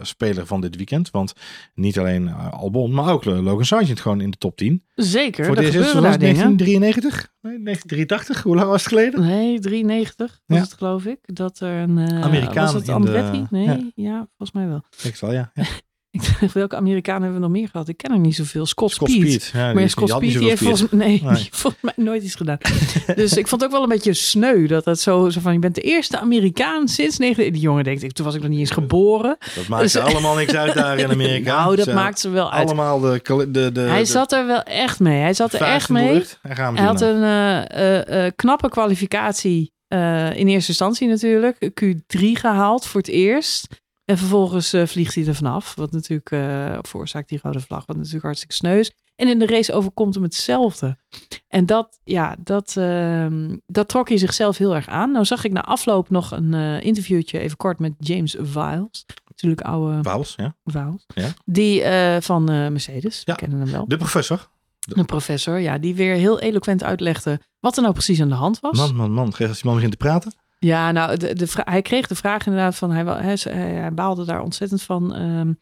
speler 0.00 0.46
van 0.46 0.60
dit 0.60 0.76
weekend. 0.76 1.10
Want 1.10 1.32
niet 1.74 1.98
alleen 1.98 2.32
Albon, 2.34 2.92
maar 2.94 3.12
ook 3.12 3.24
Logan 3.24 3.64
Sargent 3.64 4.00
gewoon 4.00 4.20
in 4.20 4.30
de 4.30 4.38
top 4.38 4.56
10. 4.56 4.82
Zeker, 4.94 5.44
Voor 5.44 5.54
was 5.54 5.64
daar 5.64 5.72
dingen. 5.72 6.18
1993? 6.18 7.32
Nee, 7.40 7.62
1983? 7.62 8.42
Hoe 8.42 8.56
lang 8.56 8.68
was 8.68 8.82
geleden? 8.86 9.20
Nee, 9.20 9.60
93 9.60 10.40
was 10.46 10.58
Ja. 10.58 10.64
het 10.64 10.72
geloof 10.72 11.04
ik. 11.04 11.18
Dat 11.22 11.60
er 11.60 11.72
een... 11.82 11.98
eh, 11.98 12.22
Amerikaan 12.22 12.64
Was 12.64 12.72
het 12.72 12.82
in 12.82 12.86
de- 12.88 12.92
Andretti? 12.92 13.46
Nee, 13.50 13.66
ja. 13.66 13.90
ja. 13.94 14.16
volgens 14.36 14.52
mij 14.52 14.68
wel. 14.68 14.82
Ik 15.02 15.16
wel, 15.16 15.32
ja. 15.32 15.52
Ik 16.14 16.38
dacht, 16.40 16.52
welke 16.54 16.76
Amerikanen 16.76 17.22
hebben 17.22 17.40
we 17.40 17.46
nog 17.46 17.56
meer 17.56 17.68
gehad? 17.68 17.88
Ik 17.88 17.96
ken 17.96 18.12
er 18.12 18.18
niet 18.18 18.34
zoveel. 18.34 18.66
Scott, 18.66 18.92
Scott 18.92 19.10
Speed. 19.10 19.42
Speed. 19.42 19.50
Ja, 19.54 19.72
Maar 19.72 19.88
Scott 19.90 20.08
die 20.10 20.20
niet 20.20 20.30
Speed 20.30 20.40
die 20.40 20.48
heeft 20.48 20.62
volgens, 20.62 20.90
nee, 20.90 21.08
Nee. 21.08 21.18
die 21.18 21.28
heeft 21.28 21.56
volgens 21.56 21.82
mij 21.82 21.92
nooit 22.04 22.22
iets 22.22 22.34
gedaan. 22.34 22.58
dus 23.14 23.36
ik 23.36 23.48
vond 23.48 23.60
het 23.60 23.64
ook 23.70 23.76
wel 23.76 23.82
een 23.82 23.88
beetje 23.94 24.14
sneu 24.14 24.66
dat 24.66 24.84
dat 24.84 25.00
zo, 25.00 25.28
zo 25.30 25.40
van, 25.40 25.52
je 25.52 25.58
bent 25.58 25.74
de 25.74 25.80
eerste 25.80 26.18
Amerikaan 26.18 26.88
sinds 26.88 27.18
9... 27.18 27.52
Die 27.52 27.60
jongen 27.62 27.84
denkt, 27.84 28.02
ik, 28.02 28.12
toen 28.12 28.24
was 28.24 28.34
ik 28.34 28.40
nog 28.40 28.50
niet 28.50 28.58
eens 28.58 28.70
geboren. 28.70 29.36
Dat 29.54 29.68
maakt 29.68 29.82
Dus- 29.82 29.96
allemaal 29.96 30.34
niks 30.34 30.54
uit 30.54 30.74
daar 30.74 30.98
in 30.98 31.10
Amerika. 31.10 31.56
Nou, 31.64 31.76
dat 31.76 31.84
Ze- 31.84 31.92
maakt 31.94 32.18
ze 32.20 32.28
wel 32.30 32.52
uit. 32.52 32.66
Allemaal 32.66 33.00
de... 33.00 33.20
de, 33.50 33.72
de, 33.72 33.80
Hij 33.80 33.98
de 33.98 34.04
zat 34.04 34.32
er 34.32 34.46
wel 34.46 34.62
echt 34.62 35.00
mee. 35.00 35.20
Hij 35.20 35.34
zat 35.34 35.52
er 35.52 35.60
echt 35.62 35.88
mee. 35.88 36.24
gaan 36.42 36.72
we 36.72 36.78
Hij 36.78 36.88
had 36.88 37.00
een 37.00 37.22
eh, 37.22 37.70
eh, 37.70 38.26
eh, 38.26 38.32
knappe 38.36 38.68
kwalificatie 38.68 39.72
in 40.34 40.48
eerste 40.48 40.68
instantie 40.68 41.08
natuurlijk. 41.08 41.70
Q3 41.84 42.18
gehaald 42.32 42.86
voor 42.86 43.00
het 43.00 43.10
eerst. 43.10 43.66
En 44.04 44.18
vervolgens 44.18 44.72
eh, 44.72 44.86
vliegt 44.86 45.14
hij 45.14 45.26
er 45.26 45.34
vanaf. 45.34 45.74
Wat 45.74 45.92
natuurlijk 45.92 46.30
eh, 46.30 46.78
veroorzaakt 46.80 47.28
die 47.28 47.38
rode 47.42 47.60
vlag. 47.60 47.86
Wat 47.86 47.96
natuurlijk 47.96 48.24
hartstikke 48.24 48.54
sneu 48.54 48.78
is. 48.78 48.92
En 49.16 49.28
in 49.28 49.38
de 49.38 49.46
race 49.46 49.72
overkomt 49.72 50.14
hem 50.14 50.22
hetzelfde. 50.22 50.96
En 51.48 51.66
dat, 51.66 52.00
ja, 52.04 52.36
dat, 52.38 52.76
ehm, 52.76 53.56
dat 53.66 53.88
trok 53.88 54.08
hij 54.08 54.18
zichzelf 54.18 54.58
heel 54.58 54.74
erg 54.74 54.88
aan. 54.88 55.12
Nou 55.12 55.24
zag 55.24 55.44
ik 55.44 55.52
na 55.52 55.64
afloop 55.64 56.10
nog 56.10 56.30
een 56.30 56.54
eh, 56.54 56.80
interviewtje 56.80 57.38
even 57.38 57.56
kort 57.56 57.78
met 57.78 57.92
James 57.98 58.36
Viles. 58.38 59.04
Natuurlijk 59.26 59.60
oude 59.60 60.02
Wals, 60.02 60.34
ja. 60.36 60.56
Viles. 60.64 61.04
Ja. 61.14 61.28
Die 61.44 61.82
van 62.22 62.44
Mercedes. 62.44 63.22
Ja. 63.24 63.32
We 63.32 63.38
kennen 63.38 63.60
hem 63.60 63.70
wel. 63.70 63.88
De 63.88 63.96
professor. 63.96 64.48
Een 64.88 65.04
professor, 65.04 65.58
ja, 65.58 65.78
die 65.78 65.94
weer 65.94 66.14
heel 66.14 66.40
eloquent 66.40 66.82
uitlegde 66.82 67.40
wat 67.60 67.76
er 67.76 67.82
nou 67.82 67.94
precies 67.94 68.20
aan 68.20 68.28
de 68.28 68.34
hand 68.34 68.60
was. 68.60 68.78
Man, 68.78 68.94
man, 68.94 69.12
man. 69.12 69.26
Als 69.26 69.38
die 69.38 69.64
man 69.64 69.74
begint 69.74 69.90
te 69.92 69.96
praten. 69.96 70.32
Ja, 70.58 70.92
nou, 70.92 71.16
de, 71.16 71.48
hij 71.54 71.82
kreeg 71.82 72.06
de 72.06 72.14
vraag 72.14 72.46
inderdaad 72.46 72.76
van, 72.76 72.90
hij, 72.90 73.04
hij, 73.04 73.36
hij, 73.54 73.94
baalde 73.94 74.24
daar 74.24 74.42
ontzettend 74.42 74.82
van, 74.82 75.14
ehm, 75.14 75.52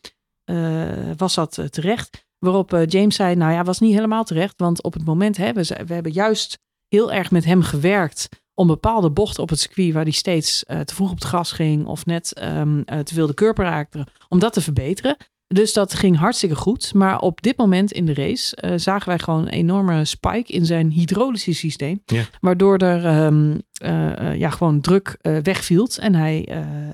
eh, 0.44 1.10
was 1.16 1.34
dat 1.34 1.58
eh, 1.58 1.66
terecht? 1.66 2.26
Waarop 2.38 2.72
eh, 2.72 2.86
James 2.86 3.16
zei, 3.16 3.34
nou 3.34 3.52
ja, 3.52 3.64
was 3.64 3.78
niet 3.78 3.94
helemaal 3.94 4.24
terecht, 4.24 4.54
want 4.56 4.82
op 4.82 4.92
het 4.92 5.04
moment 5.04 5.36
hebben 5.36 5.66
ze, 5.66 5.84
we 5.86 5.94
hebben 5.94 6.12
juist 6.12 6.58
heel 6.88 7.12
erg 7.12 7.30
met 7.30 7.44
hem 7.44 7.62
gewerkt 7.62 8.28
om 8.54 8.66
bepaalde 8.66 9.10
bochten 9.10 9.42
op 9.42 9.48
het 9.48 9.60
circuit 9.60 9.92
waar 9.92 10.02
hij 10.02 10.12
steeds 10.12 10.64
te 10.66 10.94
vroeg 10.94 11.10
op 11.10 11.14
het 11.14 11.24
gas 11.24 11.52
ging 11.52 11.86
of 11.86 12.06
net 12.06 12.32
ehm, 12.32 12.82
eh, 12.84 12.98
te 12.98 13.14
veel 13.14 13.26
de 13.26 13.34
kurper 13.34 13.64
raakte, 13.64 14.06
om 14.28 14.38
dat 14.38 14.52
te 14.52 14.60
verbeteren. 14.60 15.16
Dus 15.52 15.72
dat 15.72 15.94
ging 15.94 16.16
hartstikke 16.16 16.54
goed. 16.54 16.94
Maar 16.94 17.18
op 17.18 17.42
dit 17.42 17.56
moment 17.56 17.92
in 17.92 18.06
de 18.06 18.14
race 18.14 18.56
eh, 18.56 18.72
zagen 18.76 19.08
wij 19.08 19.18
gewoon 19.18 19.40
een 19.40 19.48
enorme 19.48 20.04
spike 20.04 20.52
in 20.52 20.66
zijn 20.66 20.90
hydrolische 20.90 21.52
systeem. 21.52 22.02
Ja. 22.06 22.24
Waardoor 22.40 22.78
er 22.78 23.04
ehm, 23.06 23.58
eh, 23.72 24.30
eh, 24.30 24.38
ja, 24.38 24.50
gewoon 24.50 24.80
druk 24.80 25.18
wegviel 25.42 25.88
en 26.00 26.14
hij 26.14 26.44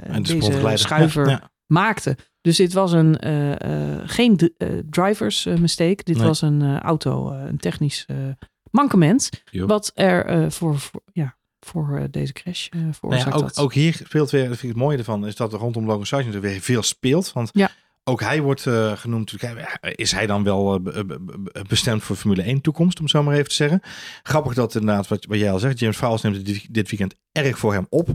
En 0.03 0.23
de 0.23 0.39
deze 0.39 0.77
schuiver 0.77 1.25
Ja, 1.25 1.31
ja. 1.31 1.51
maakte. 1.67 2.17
Dus 2.41 2.57
dit 2.57 2.73
was 2.73 2.93
een, 2.93 3.17
geen 4.09 4.53
drivers 4.91 5.45
mistake. 5.45 6.05
Dit 6.05 6.17
Nee. 6.17 6.27
was 6.27 6.43
een 6.43 6.79
auto, 6.81 7.31
een 7.31 7.59
technisch 7.59 8.07
mankement. 8.71 9.31
Wat 9.53 9.91
er 9.95 10.53
voor, 10.53 10.79
voor, 10.79 11.03
ja, 11.13 11.37
voor 11.61 12.07
deze 12.11 12.33
crash 12.33 12.69
eh 12.69 12.81
Nou 13.01 13.33
ook, 13.33 13.51
ook 13.55 13.73
hier 13.73 13.95
speelt 13.95 14.31
weer, 14.31 14.49
dat 14.49 14.59
vind 14.59 14.63
ik 14.63 14.69
het 14.69 14.79
mooie 14.79 14.99
ervan, 14.99 15.27
is 15.27 15.37
dat 15.37 15.53
er 15.53 15.59
rondom 15.59 15.87
Logan 15.87 16.07
Sargent 16.07 16.35
er 16.35 16.41
weer 16.41 16.61
veel 16.61 16.83
speelt. 16.83 17.33
Want 17.33 17.51
Ja. 17.53 17.71
Ook 18.09 18.21
hij 18.21 18.41
wordt 18.43 18.67
eh, 18.67 18.93
genoemd, 18.97 19.33
is 19.95 20.13
hij 20.13 20.27
dan 20.27 20.43
wel 20.45 20.75
eh, 20.75 20.81
be- 20.81 21.05
be- 21.05 21.19
be- 21.21 21.63
bestemd 21.69 22.03
voor 22.03 22.17
Formule 22.17 22.43
1 22.43 22.61
toekomst, 22.61 23.01
om 23.01 23.09
zo 23.09 23.23
maar 23.23 23.35
even 23.35 23.49
te 23.49 23.55
zeggen. 23.55 23.81
Grappig 24.23 24.55
dat 24.55 24.75
inderdaad, 24.75 25.09
wat, 25.09 25.25
wat 25.29 25.39
jij 25.39 25.53
al 25.53 25.59
zegt, 25.59 25.79
James 25.79 25.97
Vowles 25.97 26.23
neemt 26.23 26.47
dit- 26.47 26.67
dit 26.75 26.89
weekend 26.91 27.15
erg 27.33 27.59
voor 27.59 27.73
hem 27.73 27.87
op. 27.91 28.09
of 28.09 28.15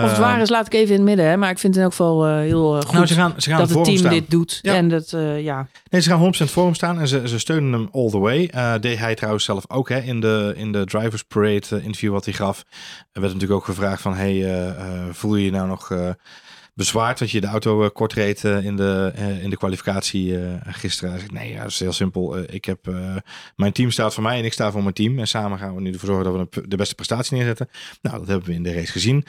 het 0.00 0.12
Eh, 0.12 0.18
waar 0.18 0.40
is, 0.40 0.48
laat 0.48 0.66
ik 0.66 0.72
even 0.74 0.88
in 0.88 0.94
het 0.94 1.02
midden. 1.08 1.26
Hè? 1.26 1.36
Maar 1.36 1.50
ik 1.50 1.58
vind 1.58 1.74
het 1.74 1.82
in 1.84 1.90
elk 1.90 1.98
geval 1.98 2.36
heel 2.36 2.76
eh, 2.76 2.82
goed 2.82 2.92
Nou, 2.92 3.06
ze 3.06 3.14
gaan, 3.14 3.34
ze 3.36 3.48
gaan 3.50 3.58
dat 3.58 3.68
het 3.70 3.84
team 3.84 3.96
staan. 3.96 4.12
dit 4.12 4.30
doet. 4.30 4.58
Ja. 4.62 4.74
En 4.74 4.88
dat, 4.88 5.10
ja, 5.38 5.66
Nee, 5.90 6.00
ze 6.00 6.08
gaan 6.10 6.18
100% 6.18 6.50
voor 6.50 6.64
hem 6.64 6.74
staan 6.74 7.00
en 7.00 7.08
ze, 7.08 7.28
ze 7.28 7.38
steunen 7.38 7.72
hem 7.72 7.88
all 7.92 8.10
the 8.10 8.18
way. 8.18 8.46
Eh, 8.52 8.74
deed 8.80 8.98
hij 8.98 9.14
trouwens 9.14 9.44
zelf 9.44 9.64
ook 9.70 9.88
hè, 9.88 9.98
in, 10.00 10.20
de, 10.20 10.52
in 10.56 10.72
de 10.72 10.84
Drivers 10.84 11.22
Parade 11.22 11.82
interview 11.82 12.12
wat 12.12 12.24
hij 12.24 12.34
gaf. 12.34 12.64
Er 13.12 13.20
werd 13.20 13.32
natuurlijk 13.32 13.60
ook 13.60 13.66
gevraagd 13.66 14.02
van, 14.02 14.14
hey, 14.14 14.74
voel 15.12 15.36
je 15.36 15.44
je 15.44 15.50
nou 15.50 15.68
nog 15.68 15.90
bezwaard 16.78 17.18
dat 17.18 17.30
je 17.30 17.40
de 17.40 17.46
auto 17.46 17.84
eh, 17.84 17.90
kort 17.92 18.12
reed 18.12 18.44
eh, 18.44 18.64
in, 18.64 18.76
de, 18.76 19.12
eh, 19.14 19.42
in 19.42 19.50
de 19.50 19.56
kwalificatie 19.56 20.38
gisteren? 20.64 21.18
Zegt, 21.18 21.32
nee, 21.32 21.52
ja, 21.52 21.62
dat 21.62 21.70
is 21.70 21.80
heel 21.80 21.92
simpel. 21.92 22.38
Ik 22.38 22.64
heb, 22.64 22.90
mijn 23.56 23.72
team 23.72 23.90
staat 23.90 24.14
voor 24.14 24.22
mij 24.22 24.38
en 24.38 24.44
ik 24.44 24.52
sta 24.52 24.70
voor 24.70 24.82
mijn 24.82 24.94
team. 24.94 25.18
En 25.18 25.28
samen 25.28 25.58
gaan 25.58 25.74
we 25.74 25.80
nu 25.80 25.92
ervoor 25.92 26.08
zorgen 26.08 26.32
dat 26.32 26.54
we 26.54 26.68
de- 26.68 26.76
beste 26.76 26.94
prestatie 26.94 27.36
neerzetten. 27.36 27.68
Nou, 28.02 28.18
dat 28.18 28.28
hebben 28.28 28.48
we 28.48 28.54
in 28.54 28.62
de 28.62 28.74
race 28.74 28.92
gezien. 28.92 29.24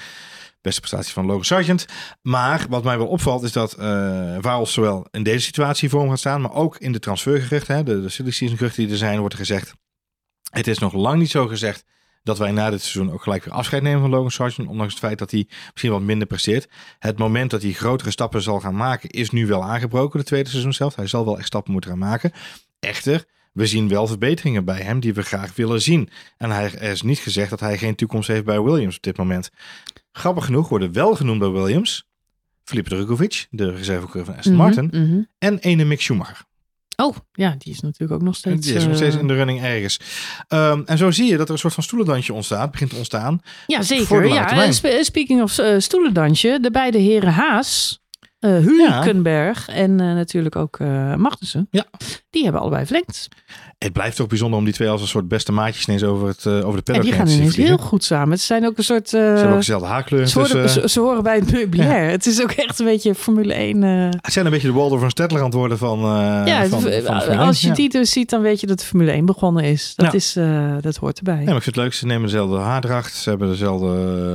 Beste 0.62 0.80
prestatie 0.80 1.14
van 1.14 1.26
Logan 1.26 1.45
Sargent. 1.45 1.86
Maar 2.22 2.66
wat 2.70 2.84
mij 2.84 2.97
wel 2.97 3.08
opvalt 3.08 3.43
is 3.43 3.52
dat 3.52 3.74
eh 3.74 4.38
Waals 4.41 4.74
zowel 4.74 5.08
in 5.12 5.24
deze 5.24 5.45
situatie 5.45 5.89
voor 5.89 6.00
hem 6.00 6.10
gaat 6.10 6.20
staan, 6.20 6.41
maar 6.41 6.54
ook 6.54 6.78
in 6.78 6.91
de 6.91 7.00
transfergeruchten, 7.00 7.76
hè, 7.76 7.84
de, 7.84 8.02
de 8.02 8.10
silly 8.10 8.32
season 8.32 8.58
geruchten 8.58 8.84
die 8.84 8.91
er 8.91 8.97
zijn, 8.97 9.20
wordt 9.20 9.36
gezegd. 9.36 9.74
Het 10.52 10.68
is 10.68 10.78
nog 10.78 10.93
lang 10.93 11.20
niet 11.20 11.32
zo 11.32 11.47
gezegd 11.47 11.86
dat 12.30 12.38
wij 12.38 12.52
na 12.52 12.70
dit 12.70 12.82
seizoen 12.82 13.14
ook 13.14 13.24
gelijk 13.24 13.44
weer 13.44 13.54
afscheid 13.54 13.84
nemen 13.84 14.02
van 14.02 14.10
Logan 14.10 14.32
Sargent, 14.32 14.68
ondanks 14.68 14.94
het 14.94 15.02
feit 15.02 15.20
dat 15.20 15.32
hij 15.32 15.48
misschien 15.72 15.92
wat 15.92 16.02
minder 16.02 16.28
presteert. 16.28 16.70
Het 17.00 17.18
moment 17.18 17.52
dat 17.52 17.62
hij 17.62 17.72
grotere 17.72 18.12
stappen 18.12 18.42
zal 18.42 18.60
gaan 18.60 18.76
maken 18.76 19.10
is 19.10 19.30
nu 19.30 19.48
wel 19.48 19.64
aangebroken, 19.64 20.20
de 20.20 20.26
tweede 20.26 20.50
seizoen 20.50 20.74
zelf. 20.74 20.96
Hij 20.96 21.08
zal 21.08 21.26
wel 21.26 21.38
echt 21.38 21.48
stappen 21.48 21.72
moeten 21.72 21.90
gaan 21.90 22.00
maken. 22.00 22.32
Echter, 22.80 23.26
we 23.54 23.66
zien 23.68 23.88
wel 23.88 24.08
verbeteringen 24.08 24.66
bij 24.66 24.82
hem 24.82 25.00
die 25.00 25.14
we 25.14 25.22
graag 25.22 25.56
willen 25.56 25.82
zien. 25.82 26.10
En 26.38 26.52
hij, 26.52 26.74
er 26.74 26.92
is 26.92 27.02
niet 27.02 27.20
gezegd 27.20 27.50
dat 27.50 27.60
hij 27.60 27.78
geen 27.78 27.96
toekomst 27.96 28.28
heeft 28.28 28.46
bij 28.46 28.62
Williams 28.62 28.96
op 28.96 29.04
dit 29.04 29.18
moment. 29.18 29.50
Grappig 30.12 30.46
genoeg 30.46 30.70
worden 30.70 30.94
wel 30.94 31.16
genoemd 31.16 31.40
bij 31.40 31.50
Williams 31.50 32.08
Felipe 32.64 32.90
Drugovic, 32.90 33.48
de 33.50 33.72
reservecoureur 33.72 34.26
van 34.26 34.36
Aston 34.36 34.54
Mhm, 34.54 34.62
Martin, 34.62 34.90
mhm. 34.92 35.22
en 35.38 35.60
ene 35.60 35.84
Mick 35.84 36.02
Schumacher. 36.02 36.46
Oh, 37.02 37.16
ja, 37.32 37.56
die 37.58 37.74
is 37.74 37.80
natuurlijk 37.80 38.12
ook 38.20 38.26
nog 38.28 38.36
steeds... 38.36 38.66
Die 38.68 38.76
is 38.76 38.86
nog 38.86 38.95
steeds 38.95 39.16
eh, 39.16 39.22
in 39.22 39.28
de 39.28 39.34
running 39.34 39.62
ergens. 39.62 40.00
Ehm, 40.47 40.82
en 40.86 40.97
zo 40.97 41.12
zie 41.12 41.26
je 41.30 41.38
dat 41.38 41.47
er 41.47 41.54
een 41.54 41.60
soort 41.60 41.74
van 41.74 41.84
stoelendansje 41.84 42.34
ontstaat, 42.34 42.72
begint 42.72 42.89
te 42.89 42.95
ontstaan. 42.95 43.41
Ja, 43.68 43.82
zeker. 43.82 44.28
Ja, 44.28 44.72
spe- 44.72 45.00
speaking 45.04 45.41
of 45.41 45.58
eh, 45.58 45.76
stoelendansje, 45.78 46.58
de 46.62 46.72
beide 46.72 46.97
heren 46.97 47.34
Haas, 47.34 48.02
eh 48.39 48.50
Hulkenberg 48.50 49.68
en 49.68 50.00
eh, 50.00 50.06
natuurlijk 50.14 50.56
ook 50.56 50.80
eh 50.80 51.16
Magnussen, 51.16 51.68
Ja. 51.72 51.86
die 52.30 52.43
hebben 52.43 52.62
allebei 52.62 52.86
verlengd. 52.86 53.28
Het 53.86 53.94
blijft 53.94 54.16
toch 54.16 54.28
bijzonder 54.28 54.60
om 54.60 54.66
die 54.66 54.74
twee 54.74 54.90
als 54.90 55.02
een 55.02 55.08
soort 55.08 55.28
beste 55.28 55.52
maatjes 55.52 55.86
ineens 55.88 56.04
over, 56.04 56.28
het, 56.28 56.46
eh, 56.46 56.54
over 56.54 56.64
de 56.64 56.78
En 56.78 56.84
paddock 56.84 57.04
die 57.04 57.14
gaan 57.14 57.26
te 57.26 57.30
zien 57.32 57.40
ineens 57.40 57.54
vliegen. 57.56 57.76
heel 57.78 57.86
goed 57.86 58.04
samen. 58.04 58.32
Het 58.32 58.42
zijn 58.42 58.66
ook 58.66 58.78
een 58.78 58.84
soort... 58.84 59.06
eh, 59.06 59.12
Ze 59.12 59.18
hebben 59.18 59.50
ook 59.50 59.56
dezelfde 59.58 59.88
haarkleur. 59.88 60.28
ze, 60.28 60.40
horen, 60.40 60.62
Dus, 60.62 60.76
eh, 60.76 60.82
ze, 60.82 60.90
ze 60.90 61.00
horen 61.00 61.24
bij 61.24 61.36
het 61.36 61.52
meubilair. 61.52 62.10
Het 62.10 62.26
is 62.26 62.42
ook 62.42 62.52
echt 62.52 62.80
een 62.80 62.86
beetje 62.86 63.16
Formule 63.16 63.54
1. 63.54 63.84
eh, 63.84 64.06
het 64.22 64.34
zijn 64.34 64.46
een 64.46 64.52
beetje 64.52 64.68
de 64.68 64.74
Waldorf 64.74 65.02
van 65.02 65.10
Stettler 65.10 65.40
aan 65.40 65.46
het 65.48 65.56
worden 65.56 65.78
van, 65.78 66.00
eh 66.00 66.42
ja, 66.46 66.66
van, 66.68 66.82
van 66.82 67.38
als 67.38 67.62
je 67.62 67.68
1. 67.68 67.70
Ja. 67.70 67.74
die 67.74 67.90
dus 67.90 68.12
ziet, 68.12 68.30
dan 68.30 68.42
weet 68.42 68.60
je 68.60 68.68
dat 68.68 68.80
de 68.80 68.86
Formule 68.86 69.12
1 69.12 69.26
begonnen 69.26 69.64
is. 69.64 69.94
Dat, 69.96 70.06
Ja. 70.06 70.14
is, 70.14 70.36
eh, 70.36 70.74
dat 70.82 70.96
hoort 70.96 71.18
erbij. 71.18 71.34
Ja, 71.40 71.46
maar 71.46 71.56
ik 71.56 71.64
vind 71.64 71.76
het 71.76 71.84
leuk. 71.84 71.94
Ze 71.94 72.06
nemen 72.06 72.24
dezelfde 72.24 72.58
haardracht. 72.58 73.14
Ze 73.16 73.30
hebben 73.30 73.50
dezelfde 73.50 73.88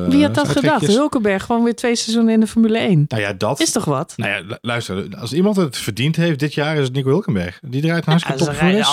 eh, 0.05 0.11
Wie 0.13 0.23
had 0.23 0.35
dat 0.35 0.49
gedacht? 0.49 0.87
Hulkenberg 0.87 1.45
gewoon 1.45 1.65
weer 1.65 1.75
twee 1.75 1.97
seizoenen 1.97 2.33
in 2.35 2.41
de 2.41 2.47
Formule 2.47 2.79
1. 2.79 3.05
Nou 3.09 3.23
ja, 3.23 3.33
dat. 3.33 3.61
Is 3.61 3.71
toch 3.71 3.85
wat? 3.85 4.13
Nou 4.17 4.31
ja, 4.31 4.41
lu- 4.49 4.57
luister. 4.61 5.07
Als 5.19 5.33
iemand 5.33 5.57
het 5.57 5.77
verdiend 5.77 6.17
heeft 6.17 6.39
dit 6.39 6.55
jaar, 6.55 6.77
is 6.77 6.85
het 6.85 6.93
Nico 6.93 7.09
Hulkenberg. 7.09 7.59
Die 7.63 7.81
draait 7.83 8.07
een 8.07 8.13
Ja, 8.13 8.19
hartstikke 8.19 8.39
ze 8.39 8.45
top 8.51 8.59
rijden 8.61 8.79
race. 8.81 8.91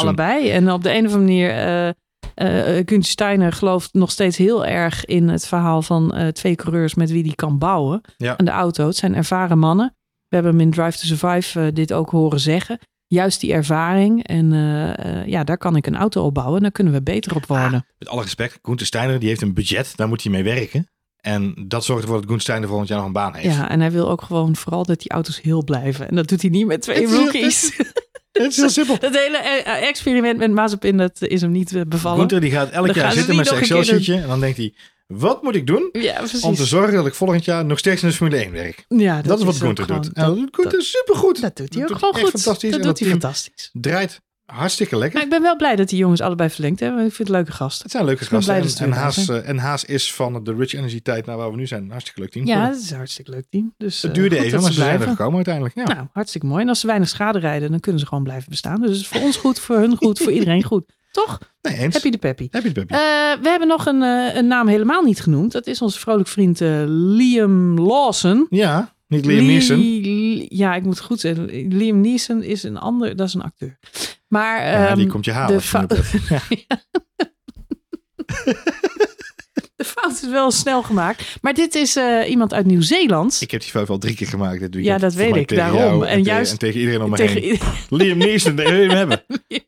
En 0.50 0.72
op 0.72 0.84
de 0.84 0.90
een 0.96 1.06
of 1.06 1.14
andere 1.14 1.20
manier... 1.22 1.50
eh 1.50 1.90
Gunther 2.76 3.04
Steiner 3.04 3.52
gelooft 3.52 3.94
nog 3.94 4.12
steeds 4.12 4.38
heel 4.38 4.66
erg 4.66 5.06
in 5.06 5.30
het 5.30 5.48
verhaal 5.48 5.82
van 5.82 6.32
twee 6.34 6.56
coureurs 6.56 6.96
met 6.96 7.12
wie 7.12 7.24
die 7.24 7.36
kan 7.36 7.58
bouwen 7.58 8.02
Ja. 8.18 8.38
aan 8.38 8.46
de 8.46 8.52
auto. 8.52 8.86
Het 8.88 8.96
zijn 8.96 9.16
ervaren 9.16 9.58
mannen. 9.60 9.96
We 10.28 10.36
hebben 10.36 10.52
hem 10.52 10.62
in 10.62 10.72
Drive 10.72 10.98
to 10.98 11.06
Survive 11.16 11.74
dit 11.74 11.94
ook 11.94 12.10
horen 12.10 12.40
zeggen. 12.40 12.80
Juist 13.08 13.40
die 13.40 13.54
ervaring. 13.54 14.24
En 14.28 14.50
ja, 15.26 15.44
daar 15.44 15.58
kan 15.58 15.76
ik 15.76 15.88
een 15.88 15.96
auto 15.98 16.24
op 16.26 16.34
bouwen. 16.34 16.62
Daar 16.62 16.72
kunnen 16.72 16.94
we 16.94 17.02
beter 17.02 17.36
op 17.36 17.46
worden. 17.46 17.86
Met 17.98 18.08
alle 18.10 18.22
respect, 18.22 18.60
Gunther 18.62 18.86
Steiner 18.86 19.20
die 19.20 19.28
heeft 19.30 19.42
een 19.42 19.54
budget. 19.54 19.94
Daar 19.96 20.08
moet 20.08 20.24
hij 20.24 20.32
mee 20.32 20.44
werken. 20.44 20.88
En 21.18 21.54
dat 21.68 21.84
zorgt 21.86 22.02
ervoor 22.02 22.18
dat 22.18 22.26
Gunther 22.26 22.44
Steiner 22.44 22.68
volgend 22.68 22.90
jaar 22.90 22.98
nog 22.98 23.08
een 23.08 23.14
baan 23.14 23.36
heeft. 23.36 23.56
Ja, 23.56 23.70
en 23.70 23.80
hij 23.80 23.92
wil 23.92 24.10
ook 24.10 24.22
gewoon 24.22 24.56
vooral 24.56 24.84
dat 24.86 25.00
die 25.00 25.10
auto's 25.12 25.42
heel 25.42 25.64
blijven. 25.64 26.10
En 26.10 26.16
dat 26.16 26.28
doet 26.28 26.42
hij 26.42 26.50
niet 26.52 26.66
met 26.66 26.82
twee 26.82 27.08
rookies. 27.16 27.80
Het 28.32 28.52
is 28.52 28.58
heel 28.58 28.70
simpel. 28.80 28.98
Het 29.00 29.18
hele 29.18 29.38
eh, 29.38 29.88
experiment 29.88 30.38
met 30.38 30.52
Mazepin, 30.52 30.98
dat 30.98 31.22
is 31.22 31.42
hem 31.42 31.52
niet 31.52 31.76
eh, 31.76 31.82
bevallen. 31.88 32.20
Gunther 32.20 32.42
die 32.42 32.52
gaat 32.52 32.70
elk 32.70 32.86
Dan 32.86 32.96
jaar 32.96 33.12
zitten 33.12 33.36
met 33.36 33.48
zijn 33.48 33.60
Excel-sheetje. 33.60 34.16
En 34.16 34.28
dan 34.28 34.40
denkt 34.40 34.58
hij, 34.58 34.74
wat 35.08 35.44
moet 35.44 35.56
ik 35.56 35.68
doen 35.68 35.90
Ja, 35.92 36.24
om 36.42 36.56
te 36.56 36.66
zorgen 36.66 36.94
dat 36.94 37.06
ik 37.06 37.14
volgend 37.16 37.46
jaar 37.46 37.66
nog 37.66 37.80
steeds 37.80 38.02
in 38.04 38.10
de 38.10 38.14
Formule 38.16 38.38
1 38.44 38.52
werk? 38.52 38.86
ja, 38.88 39.22
Dat, 39.22 39.40
is 39.40 39.46
wat 39.46 39.56
Gunther 39.56 39.86
gewoon- 39.86 40.02
doet. 40.02 40.14
En 40.14 40.26
dat 40.26 40.36
doet 40.36 40.50
Gunther 40.56 40.82
supergoed. 40.82 41.42
Dat 41.42 41.56
doet 41.58 41.74
hij 41.74 41.84
ook 41.84 41.90
Dat 41.90 41.98
gewoon 41.98 42.14
doet 42.14 42.22
goed. 42.24 42.32
fantastisch. 42.32 42.72
Dat 42.72 42.84
doet 42.84 43.00
hij 43.00 43.10
fantastisch. 43.10 43.70
draait 43.74 44.22
hartstikke 44.52 44.98
lekker. 44.98 45.14
Maar 45.14 45.24
ik 45.24 45.30
ben 45.30 45.42
wel 45.42 45.56
blij 45.56 45.76
dat 45.76 45.90
die 45.90 45.98
jongens 45.98 46.22
allebei 46.22 46.50
verlengd 46.50 46.80
hebben. 46.80 47.06
Ik 47.06 47.14
vind 47.14 47.28
het 47.28 47.38
leuke 47.38 47.52
gasten. 47.52 47.84
Het 47.84 47.92
zijn 47.92 48.06
leuke 48.06 48.26
gasten. 48.26 48.56
En, 48.56 48.92
en, 48.92 48.92
Haas, 48.92 49.30
eh, 49.30 49.50
en 49.50 49.58
Haas 49.58 49.86
is 49.86 50.14
van 50.14 50.44
de 50.44 50.56
Rich 50.56 50.74
Energy 50.74 51.02
tijd 51.02 51.26
naar 51.26 51.38
waar 51.38 51.52
we 51.52 51.58
nu 51.58 51.68
zijn. 51.68 51.90
Hartstikke 51.90 52.20
leuk 52.20 52.32
team. 52.32 52.46
Ja, 52.46 52.68
het 52.68 52.82
is 52.82 52.90
een 52.90 52.98
hartstikke 52.98 53.32
leuk 53.32 53.46
team. 53.50 53.74
Dus, 53.78 54.02
het 54.02 54.12
eh, 54.12 54.18
duurde 54.18 54.38
even, 54.38 54.62
maar 54.62 54.72
ze 54.72 54.80
zijn 54.80 55.02
er 55.02 55.08
gekomen 55.08 55.36
uiteindelijk. 55.36 55.76
Ja. 55.76 55.84
Nou, 55.84 56.08
hartstikke 56.14 56.48
mooi. 56.48 56.62
En 56.62 56.70
als 56.70 56.80
ze 56.80 56.88
weinig 56.88 57.10
schade 57.10 57.40
rijden, 57.40 57.72
dan 57.72 57.80
kunnen 57.80 58.02
ze 58.02 58.08
gewoon 58.08 58.24
blijven 58.24 58.50
bestaan. 58.50 58.82
Dus 58.82 58.90
het 58.90 59.00
is 59.00 59.08
voor 59.08 59.22
ons 59.22 59.38
goed, 59.38 59.60
voor 59.60 59.78
hun 59.78 59.96
goed, 59.96 60.20
voor 60.20 60.32
iedereen 60.32 60.64
goed. 60.64 60.84
Toch? 61.12 61.40
nee, 61.62 61.78
eens. 61.78 61.94
Happy 61.94 62.10
de 62.10 62.18
peppy. 62.18 62.48
Heb 62.52 62.62
je 62.62 62.68
het, 62.68 62.78
Peppy? 62.78 62.94
Eh, 62.94 63.00
we 63.42 63.50
hebben 63.50 63.68
nog 63.68 63.86
een, 63.86 64.02
een 64.38 64.48
naam 64.48 64.68
helemaal 64.68 65.04
niet 65.04 65.22
genoemd. 65.22 65.52
Dat 65.52 65.68
is 65.68 65.82
onze 65.82 66.00
vrolijk 66.00 66.28
vriend 66.28 66.60
Liam 66.60 67.80
Lawson. 67.80 68.48
ja, 68.50 68.94
niet 69.08 69.26
Liam 69.26 69.46
Neeson. 69.46 70.46
Ja, 70.50 70.76
ik 70.76 70.84
moet 70.84 70.98
het 70.98 71.06
goed 71.06 71.20
zeggen. 71.20 71.68
Liam 71.68 72.02
Neeson 72.02 72.44
is 72.44 72.64
een 72.64 72.78
ander, 72.78 73.16
dat 73.16 73.28
is 73.28 73.34
een 73.34 73.42
acteur. 73.42 73.78
Maar 74.32 74.66
Ja, 74.66 74.88
ehm, 74.88 74.98
die 74.98 75.08
komt 75.08 75.26
je 75.26 75.32
halen. 75.32 75.58
de 75.58 75.62
de 79.76 79.86
fout 79.86 80.12
is 80.12 80.30
wel 80.30 80.52
snel 80.52 80.84
gemaakt. 80.84 81.38
Maar 81.42 81.54
dit 81.54 81.76
is 81.76 81.96
eh, 81.96 82.30
iemand 82.30 82.54
uit 82.54 82.66
Nieuw-Zeeland. 82.66 83.38
Ik 83.42 83.52
heb 83.52 83.62
die 83.62 83.70
fout 83.70 83.90
al 83.90 83.98
drie 83.98 84.16
keer 84.16 84.28
gemaakt 84.28 84.60
dit 84.60 84.74
weekend. 84.74 85.02
Ja, 85.02 85.08
dat 85.08 85.14
weet 85.14 85.36
ik, 85.36 85.48
daarom. 85.56 85.80
jou 85.80 86.06
En 86.06 86.24
juist 86.24 86.52
en 86.52 86.58
tegen 86.58 86.80
iedereen 86.80 87.02
om 87.02 87.10
me 87.10 87.16
Tegen 87.16 87.42
heen. 87.42 87.60
Liam 87.98 88.18
Neeson, 88.18 88.56
daar 88.56 88.70
wil 88.70 88.82
je 88.82 88.88
hem 88.88 88.98
hebben. 88.98 89.24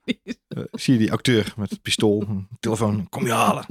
Eh, 0.53 0.64
zie 0.72 0.93
je 0.93 0.99
die 0.99 1.11
acteur 1.11 1.53
met 1.57 1.70
het 1.70 1.82
pistool, 1.82 2.24
telefoon, 2.59 3.09
kom 3.09 3.26
je 3.26 3.32
halen. 3.32 3.66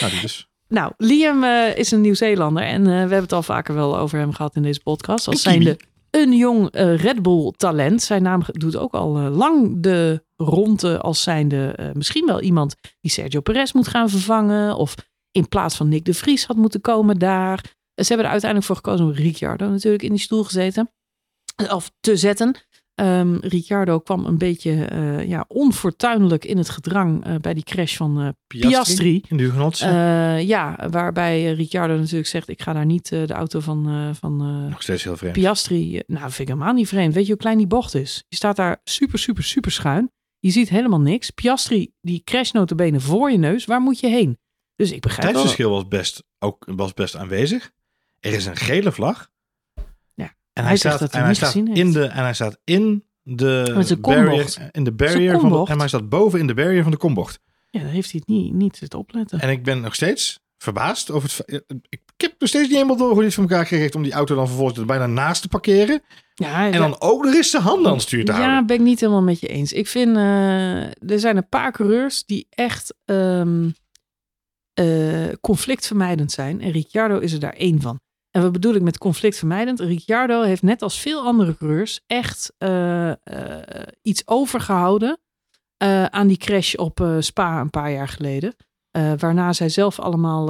Nou, 0.00 0.12
die 0.12 0.20
dus. 0.20 0.48
Nou, 0.68 0.92
Liam 0.96 1.44
eh, 1.44 1.76
is 1.76 1.90
een 1.90 2.00
Nieuw-Zeelander 2.00 2.62
en 2.62 2.84
we 2.84 2.90
hebben 2.90 3.20
het 3.20 3.32
al 3.32 3.42
vaker 3.42 3.74
wel 3.74 3.98
over 3.98 4.18
hem 4.18 4.32
gehad 4.32 4.56
in 4.56 4.62
deze 4.62 4.80
podcast. 4.80 5.28
Als 5.28 5.42
zijnde 5.42 5.76
een 6.14 6.32
jong 6.32 6.70
eh, 6.70 6.96
Red 6.96 7.22
Bull 7.22 7.52
talent. 7.56 8.02
Zijn 8.02 8.22
naam 8.22 8.42
doet 8.46 8.76
ook 8.76 8.92
al 8.92 9.16
eh, 9.16 9.36
lang 9.36 9.82
de 9.82 10.24
ronde 10.36 10.98
als 11.00 11.22
zijnde 11.22 11.72
eh, 11.76 11.92
misschien 11.92 12.26
wel 12.26 12.40
iemand 12.40 12.76
die 13.00 13.10
Sergio 13.10 13.40
Perez 13.40 13.72
moet 13.72 13.88
gaan 13.88 14.08
vervangen. 14.08 14.76
Of 14.76 14.94
in 15.30 15.48
plaats 15.48 15.76
van 15.76 15.88
Nick 15.88 16.04
de 16.04 16.14
Vries 16.14 16.44
had 16.44 16.56
moeten 16.56 16.80
komen 16.80 17.18
daar. 17.18 17.62
Ze 17.94 18.06
hebben 18.06 18.26
er 18.26 18.32
uiteindelijk 18.32 18.70
voor 18.70 18.76
gekozen 18.76 19.06
om 19.06 19.12
Ricciardo 19.12 19.68
natuurlijk 19.68 20.02
in 20.02 20.10
die 20.10 20.20
stoel 20.20 20.44
gezeten. 20.44 20.90
Of 21.70 21.90
te 22.00 22.16
zetten. 22.16 22.56
Ehm, 22.94 23.36
Ricciardo 23.40 23.98
kwam 24.00 24.26
een 24.26 24.38
beetje 24.38 24.84
eh, 24.84 25.28
ja, 25.28 25.44
onfortuinlijk 25.48 26.44
in 26.44 26.58
het 26.58 26.68
gedrang 26.68 27.24
eh, 27.24 27.34
bij 27.34 27.54
die 27.54 27.62
crash 27.62 27.96
van 27.96 28.20
eh, 28.20 28.28
Piastri. 28.46 29.22
In 29.28 29.36
de 29.36 29.42
Hugenot's. 29.42 29.80
Eh, 29.80 30.42
ja, 30.42 30.88
waarbij 30.90 31.52
Ricciardo 31.52 31.96
natuurlijk 31.96 32.26
zegt: 32.26 32.48
Ik 32.48 32.62
ga 32.62 32.72
daar 32.72 32.86
niet 32.86 33.08
de 33.08 33.32
auto 33.32 33.60
van, 33.60 34.14
van 34.20 34.36
Nog 34.70 34.82
steeds 34.82 35.04
heel 35.04 35.16
vreemd. 35.16 35.32
Piastri. 35.34 36.02
nou, 36.06 36.20
vind 36.22 36.38
ik 36.38 36.48
helemaal 36.48 36.72
niet 36.72 36.88
vreemd. 36.88 37.14
Weet 37.14 37.24
je 37.24 37.32
hoe 37.32 37.40
klein 37.40 37.58
die 37.58 37.66
bocht 37.66 37.94
is? 37.94 38.24
Je 38.28 38.36
staat 38.36 38.56
daar 38.56 38.80
super, 38.84 39.18
super, 39.18 39.44
super 39.44 39.70
schuin. 39.72 40.10
Je 40.38 40.50
ziet 40.50 40.68
helemaal 40.68 41.00
niks. 41.00 41.30
Piastri, 41.30 41.92
die 42.00 42.22
crasht 42.24 42.52
notabene 42.52 43.00
voor 43.00 43.30
je 43.30 43.38
neus. 43.38 43.64
Waar 43.64 43.80
moet 43.80 44.00
je 44.00 44.08
heen? 44.08 44.38
Dus 44.76 44.88
ik 44.88 44.94
Het 44.94 45.02
begrijp 45.02 45.22
wel. 45.32 45.32
tijdsverschil 45.42 45.70
was 45.70 45.88
best, 45.88 46.24
ook, 46.38 46.64
was 46.76 46.94
best 46.94 47.16
aanwezig. 47.16 47.70
Er 48.20 48.32
is 48.32 48.46
een 48.46 48.56
gele 48.56 48.92
vlag. 48.92 49.30
En 50.54 50.62
hij 50.62 50.68
hij, 50.72 50.76
staat, 50.76 50.98
dat 50.98 51.12
hij 51.12 51.20
en 51.20 51.26
hij 51.26 51.34
staat 51.34 51.54
in 51.54 51.66
heeft. 51.66 51.92
de 51.92 52.04
en 52.06 52.22
hij 52.22 52.34
staat 52.34 52.58
in 52.64 53.04
de 53.22 53.96
barrier, 54.00 54.68
in 54.72 54.84
de 54.84 54.92
barrier 54.92 55.30
van 55.30 55.40
de, 55.40 55.46
kombocht. 55.48 55.70
en 55.70 55.78
hij 55.78 55.88
staat 55.88 56.08
boven 56.08 56.38
in 56.40 56.46
de 56.46 56.54
barrier 56.54 56.82
van 56.82 56.90
de 56.92 56.96
kombocht. 56.98 57.40
Ja, 57.70 57.80
dan 57.80 57.88
heeft 57.88 58.10
hij 58.10 58.20
het 58.26 58.36
niet, 58.36 58.52
niet 58.52 58.76
zitten 58.76 58.98
opletten. 58.98 59.40
En 59.40 59.48
ik 59.50 59.62
ben 59.64 59.80
nog 59.80 59.94
steeds 59.94 60.40
verbaasd 60.58 61.10
over 61.10 61.22
het. 61.22 61.32
fe- 61.32 61.44
Ik, 61.56 61.80
ik 61.88 62.00
heb 62.16 62.34
nog 62.38 62.48
steeds 62.48 62.64
niet 62.68 62.74
helemaal 62.76 62.96
door 62.96 63.06
hoe 63.08 63.16
hij 63.16 63.24
het 63.24 63.34
voor 63.34 63.42
elkaar 63.42 63.66
gekregen 63.66 63.94
om 63.96 64.02
die 64.02 64.12
auto 64.12 64.34
dan 64.34 64.46
vervolgens 64.46 64.78
er 64.78 64.86
bijna 64.86 65.06
naast 65.06 65.42
te 65.42 65.48
parkeren. 65.48 66.02
Ja, 66.34 66.70
En 66.70 66.78
dan 66.78 66.96
ook 67.00 67.24
nog 67.24 67.34
eens 67.34 67.50
zijn 67.50 67.62
handen 67.62 67.86
aan 67.86 67.92
het 67.92 68.02
stuur 68.02 68.24
te 68.24 68.32
Ja, 68.32 68.38
houden. 68.38 68.66
ben 68.66 68.76
ik 68.76 68.82
niet 68.82 69.00
helemaal 69.00 69.22
met 69.22 69.40
je 69.40 69.46
eens. 69.48 69.72
Ik 69.72 69.86
vind, 69.86 70.16
eh, 70.16 70.82
er 70.84 71.20
zijn 71.20 71.36
een 71.36 71.48
paar 71.48 71.72
coureurs 71.72 72.24
die 72.24 72.46
echt 72.50 72.94
ehm, 73.04 73.68
eh, 74.74 75.28
conflictvermijdend 75.40 76.32
zijn. 76.32 76.60
En 76.60 76.70
Ricciardo 76.70 77.18
is 77.18 77.32
er 77.32 77.40
daar 77.40 77.52
één 77.52 77.80
van. 77.80 78.00
En 78.36 78.42
wat 78.42 78.52
bedoel 78.52 78.74
ik 78.74 78.82
met 78.82 78.98
conflictvermijdend? 78.98 79.80
Ricciardo 79.80 80.42
heeft 80.42 80.62
net 80.62 80.82
als 80.82 81.00
veel 81.00 81.22
andere 81.22 81.56
coureurs 81.56 82.00
echt 82.06 82.54
eh, 82.58 83.10
eh, 83.10 83.16
iets 84.02 84.26
overgehouden 84.26 85.18
eh, 85.76 86.04
aan 86.04 86.26
die 86.26 86.36
crash 86.36 86.74
op 86.74 87.06
Spa 87.18 87.60
een 87.60 87.70
paar 87.70 87.92
jaar 87.92 88.08
geleden. 88.08 88.54
Waarna 89.18 89.52
zij 89.52 89.68
zelf 89.68 89.98
allemaal 89.98 90.46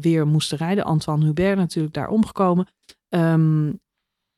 weer 0.00 0.26
moesten 0.26 0.58
rijden. 0.58 0.84
Antoine 0.84 1.24
Hubert 1.24 1.56
natuurlijk 1.56 1.94
daar 1.94 2.08
omgekomen. 2.08 2.66
Ehm, 3.08 3.72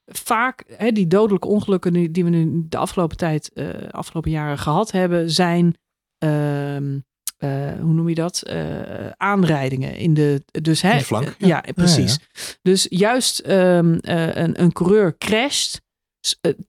vaak, 0.07 0.65
hè, 0.77 0.93
die 0.93 1.07
dodelijke 1.07 1.49
ongelukken 1.49 1.93
die, 2.13 2.25
we 2.25 2.31
nu 2.31 2.67
de 2.69 2.77
afgelopen 2.77 3.17
tijd, 3.17 3.53
afgelopen 3.91 4.31
jaren 4.31 4.59
gehad 4.59 4.91
hebben, 4.91 5.31
zijn, 5.31 5.77
ehm, 6.19 6.99
eh, 7.43 7.81
hoe 7.81 7.93
noem 7.93 8.09
je 8.09 8.15
dat? 8.15 8.43
Eh, 8.43 9.11
aanrijdingen 9.17 9.97
in 9.97 10.15
de, 10.15 10.43
dus 10.61 10.83
hè, 10.83 10.93
In 10.93 10.99
de 10.99 11.05
flank, 11.05 11.35
ja, 11.39 11.65
precies. 11.75 12.19
Dus 12.63 12.87
juist 12.91 13.39
ehm, 13.39 13.95
eh, 13.95 14.35
een, 14.35 14.63
een 14.63 14.73
coureur 14.73 15.19
crasht, 15.19 15.81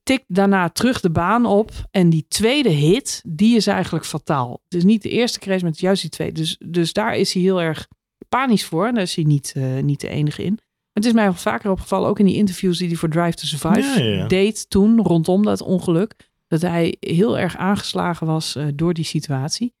tikt 0.02 0.24
daarna 0.26 0.68
terug 0.68 1.00
de 1.00 1.10
baan 1.10 1.46
op 1.46 1.70
en 1.90 2.10
die 2.10 2.24
tweede 2.28 2.68
hit, 2.68 3.22
die 3.26 3.56
is 3.56 3.66
eigenlijk 3.66 4.04
fataal. 4.04 4.60
Het 4.64 4.74
is 4.74 4.84
niet 4.84 5.02
de 5.02 5.10
eerste 5.10 5.38
crash, 5.38 5.60
maar 5.60 5.70
het 5.70 5.76
is 5.76 5.84
juist 5.84 6.00
die 6.00 6.10
tweede. 6.10 6.40
Dus, 6.40 6.56
dus 6.64 6.92
daar 6.92 7.16
is 7.16 7.32
hij 7.32 7.42
heel 7.42 7.62
erg 7.62 7.88
panisch 8.28 8.64
voor 8.64 8.86
en 8.86 8.94
daar 8.94 9.02
is 9.02 9.14
hij 9.14 9.24
niet, 9.24 9.54
niet 9.82 10.00
de 10.00 10.08
enige 10.08 10.44
in. 10.44 10.58
Het 10.92 11.04
is 11.04 11.12
mij 11.12 11.26
al 11.26 11.34
vaker 11.34 11.70
opgevallen, 11.70 12.08
ook 12.08 12.18
in 12.18 12.26
die 12.26 12.34
interviews 12.34 12.78
die 12.78 12.88
hij 12.88 12.96
voor 12.96 13.08
Drive 13.08 13.36
to 13.36 13.46
Survive 13.46 13.80
Ja, 13.80 13.98
ja, 13.98 14.16
ja. 14.16 14.26
deed 14.26 14.70
toen, 14.70 15.00
rondom 15.00 15.42
dat 15.42 15.62
ongeluk, 15.62 16.14
dat 16.48 16.60
hij 16.60 16.96
heel 17.00 17.38
erg 17.38 17.56
aangeslagen 17.56 18.26
was 18.26 18.56
eh, 18.56 18.66
door 18.74 18.94
die 18.94 19.04
situatie. 19.04 19.74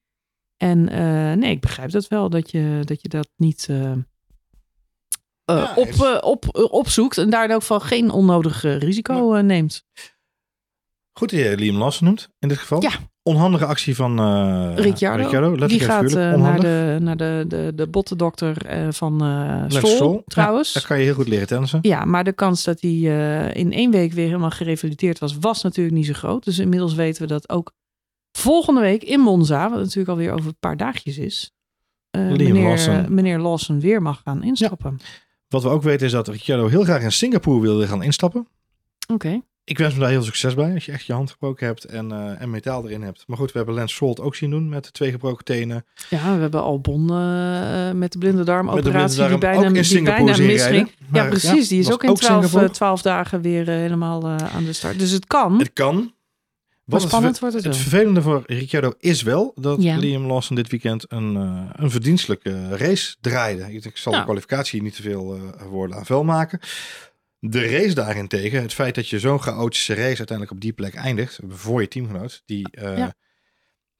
En 0.56 0.88
eh, 0.88 1.32
nee, 1.32 1.50
ik 1.50 1.60
begrijp 1.60 1.90
dat 1.90 2.08
wel, 2.08 2.30
dat 2.30 2.50
je 2.50 2.80
dat, 2.84 3.02
je 3.02 3.08
dat 3.08 3.28
niet 3.36 3.66
eh, 3.70 3.90
eh, 3.90 3.98
Ja, 5.44 5.72
op, 5.76 6.20
op, 6.20 6.70
opzoekt 6.70 7.18
en 7.18 7.30
daar 7.30 7.54
ook 7.54 7.62
van 7.62 7.80
geen 7.80 8.10
onnodig 8.10 8.62
risico 8.62 9.40
neemt. 9.44 9.84
Goed 11.12 11.30
dat 11.30 11.40
je 11.40 11.56
Liam 11.56 11.76
Lawson 11.76 12.06
noemt 12.06 12.28
in 12.38 12.48
dit 12.48 12.58
geval. 12.58 12.82
Ja. 12.82 12.90
Onhandige 13.22 13.66
actie 13.66 13.96
van 13.96 14.20
Ricciardo, 14.74 15.30
letterlijk 15.30 15.68
Die 15.68 15.80
gaat 15.80 16.12
naar, 16.12 16.60
de, 16.60 16.98
naar 17.00 17.16
de, 17.16 17.44
de, 17.48 17.72
de 17.74 17.86
bottendokter 17.86 18.56
van 18.92 19.14
Stroll, 19.68 19.94
Stroll. 19.94 20.22
trouwens. 20.26 20.72
Ja, 20.72 20.80
daar 20.80 20.88
kan 20.88 20.98
je 20.98 21.04
heel 21.04 21.14
goed 21.14 21.28
leren 21.28 21.46
tennissen. 21.46 21.78
Ja, 21.82 22.04
maar 22.04 22.24
de 22.24 22.32
kans 22.32 22.64
dat 22.64 22.80
hij 22.80 22.90
in 23.52 23.72
één 23.72 23.90
week 23.90 24.12
weer 24.12 24.26
helemaal 24.26 24.50
gerevalideerd 24.50 25.18
was, 25.18 25.38
was 25.38 25.62
natuurlijk 25.62 25.96
niet 25.96 26.06
zo 26.06 26.12
groot. 26.12 26.44
Dus 26.44 26.58
inmiddels 26.58 26.94
weten 26.94 27.22
we 27.22 27.28
dat 27.28 27.48
ook 27.48 27.72
volgende 28.38 28.80
week 28.80 29.02
in 29.02 29.20
Monza, 29.20 29.70
wat 29.70 29.78
natuurlijk 29.78 30.08
alweer 30.08 30.32
over 30.32 30.46
een 30.46 30.56
paar 30.60 30.76
dagjes 30.76 31.18
is, 31.18 31.52
eh, 32.10 32.20
Liam 32.20 32.52
meneer, 32.52 32.68
Lawson. 32.68 33.14
meneer 33.14 33.38
Lawson 33.38 33.80
weer 33.80 34.02
mag 34.02 34.20
gaan 34.24 34.42
instappen. 34.42 35.00
Wat 35.48 35.62
we 35.62 35.68
ook 35.68 35.82
weten 35.82 36.06
is 36.06 36.12
dat 36.12 36.28
Ricciardo 36.28 36.66
heel 36.68 36.82
graag 36.84 37.02
in 37.02 37.12
Singapore 37.12 37.60
wilde 37.60 37.86
gaan 37.86 38.02
instappen. 38.02 38.46
Oké. 39.12 39.40
Ik 39.64 39.78
wens 39.78 39.94
me 39.94 40.00
daar 40.00 40.08
heel 40.08 40.18
veel 40.18 40.26
succes 40.26 40.54
bij. 40.54 40.74
Als 40.74 40.84
je 40.84 40.92
echt 40.92 41.06
je 41.06 41.12
hand 41.12 41.30
gebroken 41.30 41.66
hebt 41.66 41.84
en, 41.84 42.12
eh, 42.12 42.40
en 42.40 42.50
metaal 42.50 42.84
erin 42.86 43.02
hebt. 43.02 43.24
Maar 43.26 43.36
goed, 43.36 43.52
we 43.52 43.56
hebben 43.56 43.74
Lance 43.76 43.94
Stroll 43.94 44.16
ook 44.20 44.34
zien 44.34 44.50
doen 44.50 44.68
met 44.68 44.84
de 44.84 44.90
twee 44.90 45.10
gebroken 45.10 45.44
tenen. 45.44 45.84
Ja, 46.10 46.34
we 46.34 46.40
hebben 46.40 46.62
Albon 46.62 47.10
eh 47.10 47.90
met 47.90 48.12
de 48.12 48.18
blinde 48.18 48.44
darm 48.44 48.66
die 48.66 48.76
ook 48.76 49.40
bijna, 49.40 49.66
in 49.66 49.72
die 49.82 50.02
bijna 50.02 50.36
misging. 50.36 50.90
Ja, 51.12 51.24
precies. 51.28 51.68
die 51.68 51.78
is 51.78 51.92
ook 51.92 52.04
in 52.04 52.14
12, 52.14 52.44
Singapore. 52.44 52.64
eh, 52.64 52.70
12 52.70 53.02
dagen 53.02 53.40
weer 53.40 53.68
eh, 53.68 53.74
helemaal 53.74 54.22
eh, 54.22 54.36
aan 54.54 54.64
de 54.64 54.72
start. 54.72 54.98
Dus 54.98 55.10
het 55.10 55.26
kan. 55.26 55.58
Het 55.58 55.72
kan. 55.72 56.12
Wat 56.84 57.00
het 57.00 57.10
spannend 57.10 57.38
ver- 57.38 57.50
wordt 57.50 57.64
het 57.64 57.74
Het 57.74 57.82
vervelende 57.82 58.22
voor 58.22 58.42
Ricciardo 58.46 58.92
is 58.98 59.22
wel 59.22 59.52
dat 59.60 59.82
Ja. 59.82 59.96
Liam 59.96 60.26
Lawson 60.26 60.56
dit 60.56 60.70
weekend 60.70 61.04
een, 61.12 61.36
eh, 61.36 61.70
een 61.72 61.90
verdienstelijke 61.90 62.76
race 62.76 63.16
draaide. 63.20 63.72
Ik, 63.74 63.84
ik 63.84 63.96
zal 63.96 64.12
de 64.12 64.22
kwalificatie 64.24 64.82
niet 64.82 64.94
te 64.96 65.02
veel 65.02 65.34
eh, 65.34 65.66
woorden 65.66 65.96
aan 65.96 66.06
vuil 66.06 66.24
maken. 66.24 66.58
De 67.38 67.68
race 67.68 67.94
daarentegen, 67.94 68.62
het 68.62 68.74
feit 68.74 68.94
dat 68.94 69.08
je 69.08 69.18
zo'n 69.18 69.40
chaotische 69.42 69.94
race 69.94 70.04
uiteindelijk 70.18 70.50
op 70.50 70.60
die 70.60 70.72
plek 70.72 70.94
eindigt, 70.94 71.38
voor 71.48 71.80
je 71.80 71.88
teamgenoot, 71.88 72.42
die 72.46 72.70
eh, 72.70 72.98
Ja. 72.98 73.14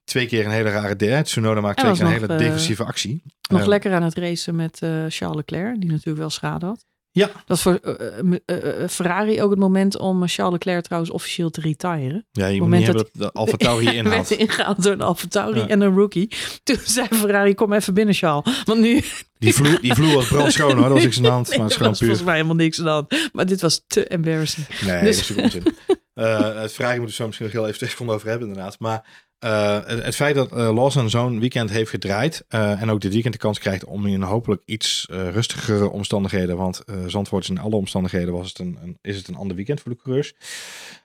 twee 0.03 0.27
keer 0.27 0.45
een 0.45 0.51
hele 0.51 0.69
rare 0.69 0.95
derde, 0.95 1.23
Tsunoda 1.23 1.61
maakt 1.61 1.77
twee 1.77 1.91
keer 1.91 2.01
een 2.01 2.11
nog, 2.11 2.21
hele 2.21 2.35
defensieve 2.37 2.83
actie. 2.83 3.21
Nog 3.49 3.65
lekker 3.65 3.93
aan 3.93 4.03
het 4.03 4.17
racen 4.17 4.55
met 4.55 4.77
Charles 5.07 5.35
Leclerc, 5.35 5.81
die 5.81 5.89
natuurlijk 5.89 6.17
wel 6.17 6.29
schade 6.29 6.65
had. 6.65 6.85
Ja. 7.15 7.31
Dat 7.45 7.57
is 7.57 7.63
voor 7.63 7.79
eh, 7.83 8.19
eh, 8.45 8.83
eh, 8.83 8.89
Ferrari 8.89 9.41
ook 9.41 9.49
het 9.49 9.59
moment 9.59 9.97
om 9.97 10.27
Charles 10.27 10.53
Leclerc 10.53 10.83
trouwens 10.83 11.11
officieel 11.13 11.49
te 11.49 11.61
retiren. 11.61 12.25
Ja, 12.31 12.45
je 12.47 12.61
moet 12.61 12.69
moment 12.69 12.93
dat 12.93 13.09
de 13.13 13.31
Alfa 13.31 13.57
Tauri 13.57 13.85
inhaalt. 13.97 14.27
werd 14.29 14.39
ingehaald 14.39 14.83
door 14.83 14.91
een 14.93 15.01
Alfa 15.01 15.27
Tauri 15.27 15.59
Ja. 15.59 15.67
en 15.67 15.81
een 15.81 15.95
rookie. 15.95 16.27
Toen 16.63 16.77
zei 16.83 17.07
Ferrari, 17.11 17.53
kom 17.53 17.73
even 17.73 17.93
binnen 17.93 18.13
Charles. 18.15 18.63
Want 18.63 18.79
nu 18.79 19.03
Die 19.37 19.53
vloer, 19.53 19.81
die 19.81 19.93
vloer 19.93 20.13
was 20.13 20.27
brandschoon 20.27 20.71
hoor, 20.71 20.81
dat 20.83 20.91
was 20.91 21.03
niks 21.03 21.17
aan 21.17 21.23
de 21.23 21.29
hand. 21.29 21.49
Nee, 21.49 21.59
maar 21.59 21.71
gewoon 21.71 21.89
was 21.89 21.97
volgens 21.99 22.17
puur. 22.19 22.27
mij 22.27 22.35
helemaal 22.35 22.55
niks 22.55 22.77
aan 22.79 22.85
de 22.85 22.89
hand. 22.91 23.29
Maar 23.33 23.45
dit 23.45 23.61
was 23.61 23.83
te 23.87 24.07
embarrassing. 24.07 24.67
Nee, 24.67 25.01
Dus- 25.03 25.15
dat 25.17 25.29
is 25.29 25.29
natuurlijk 25.29 25.55
onzin. 25.55 25.97
Eh, 26.13 26.61
het 26.61 26.73
vragen 26.73 26.97
moeten 26.99 27.15
we 27.15 27.21
zo 27.21 27.25
misschien 27.25 27.45
nog 27.45 27.55
heel 27.55 27.67
even 27.67 27.89
seconden 27.89 28.15
over 28.15 28.29
hebben 28.29 28.47
inderdaad. 28.47 28.79
Maar 28.79 29.05
eh, 29.45 29.79
het, 29.85 30.15
feit 30.15 30.35
dat 30.35 30.51
eh, 30.51 30.73
Lawson 30.73 31.09
zo'n 31.09 31.39
weekend 31.39 31.69
heeft 31.69 31.89
gedraaid 31.89 32.45
eh, 32.47 32.81
en 32.81 32.89
ook 32.89 33.01
dit 33.01 33.13
weekend 33.13 33.33
de 33.33 33.39
kans 33.39 33.59
krijgt 33.59 33.85
om 33.85 34.05
in 34.05 34.21
hopelijk 34.21 34.61
iets 34.65 35.05
rustigere 35.09 35.89
omstandigheden, 35.89 36.57
want 36.57 36.83
Zandvoort 37.07 37.43
is 37.43 37.49
in 37.49 37.59
alle 37.59 37.75
omstandigheden 37.75 38.33
was 38.33 38.47
het 38.47 38.59
een, 38.59 38.77
een, 38.81 38.97
is 39.01 39.17
het 39.17 39.27
een 39.27 39.35
ander 39.35 39.55
weekend 39.55 39.81
voor 39.81 39.91
de 39.91 39.97
coureurs. 39.97 40.33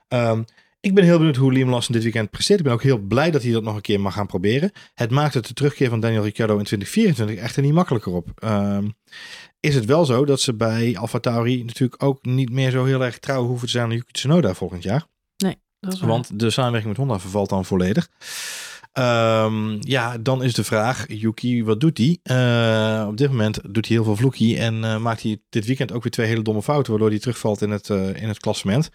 Ehm, 0.07 0.41
ik 0.79 0.93
ben 0.93 1.03
heel 1.03 1.17
benieuwd 1.17 1.35
hoe 1.35 1.53
Liam 1.53 1.69
Lawson 1.69 1.93
dit 1.93 2.03
weekend 2.03 2.29
presteert. 2.29 2.59
Ik 2.59 2.65
ben 2.65 2.73
ook 2.73 2.83
heel 2.83 2.97
blij 2.97 3.31
dat 3.31 3.43
hij 3.43 3.51
dat 3.51 3.63
nog 3.63 3.75
een 3.75 3.81
keer 3.81 3.99
mag 3.99 4.13
gaan 4.13 4.27
proberen. 4.27 4.71
Het 4.93 5.11
maakt 5.11 5.33
het 5.33 5.47
de 5.47 5.53
terugkeer 5.53 5.89
van 5.89 5.99
Daniel 5.99 6.23
Ricciardo 6.23 6.57
in 6.57 6.63
2024 6.63 7.45
echter 7.45 7.63
niet 7.63 7.73
makkelijker 7.73 8.13
op. 8.13 8.29
Ehm, 8.35 8.89
is 9.59 9.75
het 9.75 9.85
wel 9.85 10.05
zo 10.05 10.25
dat 10.25 10.41
ze 10.41 10.53
bij 10.53 10.97
Alfa 10.97 11.19
Tauri 11.19 11.63
natuurlijk 11.63 12.03
ook 12.03 12.25
niet 12.25 12.49
meer 12.49 12.71
zo 12.71 12.85
heel 12.85 13.03
erg 13.03 13.19
trouw 13.19 13.45
hoeven 13.45 13.65
te 13.65 13.71
zijn 13.71 13.85
aan 13.85 13.91
Yuki 13.91 14.11
Tsunoda 14.11 14.53
volgend 14.53 14.83
jaar. 14.83 15.05
Want 15.89 16.39
de 16.39 16.49
samenwerking 16.49 16.91
met 16.91 17.01
Honda 17.01 17.19
vervalt 17.19 17.49
dan 17.49 17.65
volledig. 17.65 18.09
Ehm, 18.91 19.77
ja, 19.79 20.17
dan 20.17 20.43
is 20.43 20.53
de 20.53 20.63
vraag, 20.63 21.05
Yuki, 21.07 21.63
wat 21.63 21.79
doet 21.79 21.97
hij? 21.97 22.19
Eh, 22.23 23.07
op 23.07 23.17
dit 23.17 23.29
moment 23.29 23.59
doet 23.73 23.87
hij 23.87 23.95
heel 23.95 24.05
veel 24.05 24.15
vloekie 24.15 24.57
en 24.57 24.83
eh, 24.83 24.97
maakt 24.97 25.21
hij 25.21 25.41
dit 25.49 25.65
weekend 25.65 25.91
ook 25.91 26.03
weer 26.03 26.11
twee 26.11 26.27
hele 26.27 26.41
domme 26.41 26.61
fouten, 26.61 26.91
waardoor 26.91 27.09
hij 27.09 27.19
terugvalt 27.19 27.61
in 27.61 27.69
het, 27.69 27.89
eh, 27.89 28.21
in 28.21 28.27
het 28.27 28.39
klassement. 28.39 28.89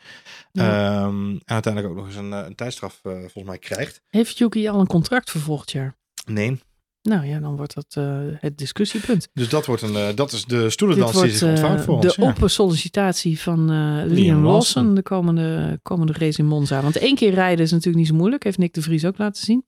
Ja. 0.52 1.02
Ehm, 1.02 1.30
en 1.30 1.42
uiteindelijk 1.44 1.92
ook 1.92 1.98
nog 1.98 2.06
eens 2.06 2.16
een, 2.16 2.32
een 2.32 2.54
tijdstraf 2.54 3.00
volgens 3.02 3.44
mij 3.44 3.58
krijgt. 3.58 4.00
Heeft 4.08 4.38
Yuki 4.38 4.68
al 4.68 4.80
een 4.80 4.86
contract 4.86 5.30
voor 5.30 5.40
volgend 5.40 5.72
jaar? 5.72 5.96
Nee, 6.26 6.60
Nou 7.06 7.26
ja, 7.26 7.40
dan 7.40 7.56
wordt 7.56 7.74
dat 7.74 7.86
eh, 7.88 8.18
het 8.40 8.58
discussiepunt. 8.58 9.28
dus 9.32 9.48
dat, 9.48 9.66
wordt 9.66 9.82
een, 9.82 9.96
eh, 9.96 10.14
dat 10.14 10.32
is 10.32 10.44
de 10.44 10.70
stoelendans 10.70 11.20
die 11.20 11.30
zich 11.30 11.48
ontvouwt 11.48 11.78
eh, 11.78 11.84
voor 11.84 12.00
de 12.00 12.06
ons. 12.06 12.16
Ja. 12.16 12.28
open 12.28 12.50
sollicitatie 12.50 13.40
van 13.40 13.70
eh, 13.70 14.02
Liam 14.06 14.44
Lawson. 14.44 14.94
De 14.94 15.02
komende, 15.02 15.78
komende 15.82 16.12
race 16.12 16.38
in 16.38 16.46
Monza. 16.46 16.82
Want 16.82 16.96
één 16.96 17.14
keer 17.14 17.34
rijden 17.34 17.64
is 17.64 17.70
natuurlijk 17.70 17.96
niet 17.96 18.06
zo 18.06 18.14
moeilijk. 18.14 18.44
Heeft 18.44 18.58
Nick 18.58 18.74
de 18.74 18.82
Vries 18.82 19.04
ook 19.04 19.18
laten 19.18 19.44
zien. 19.44 19.64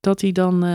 Dat 0.00 0.20
hij 0.20 0.32
dan 0.32 0.66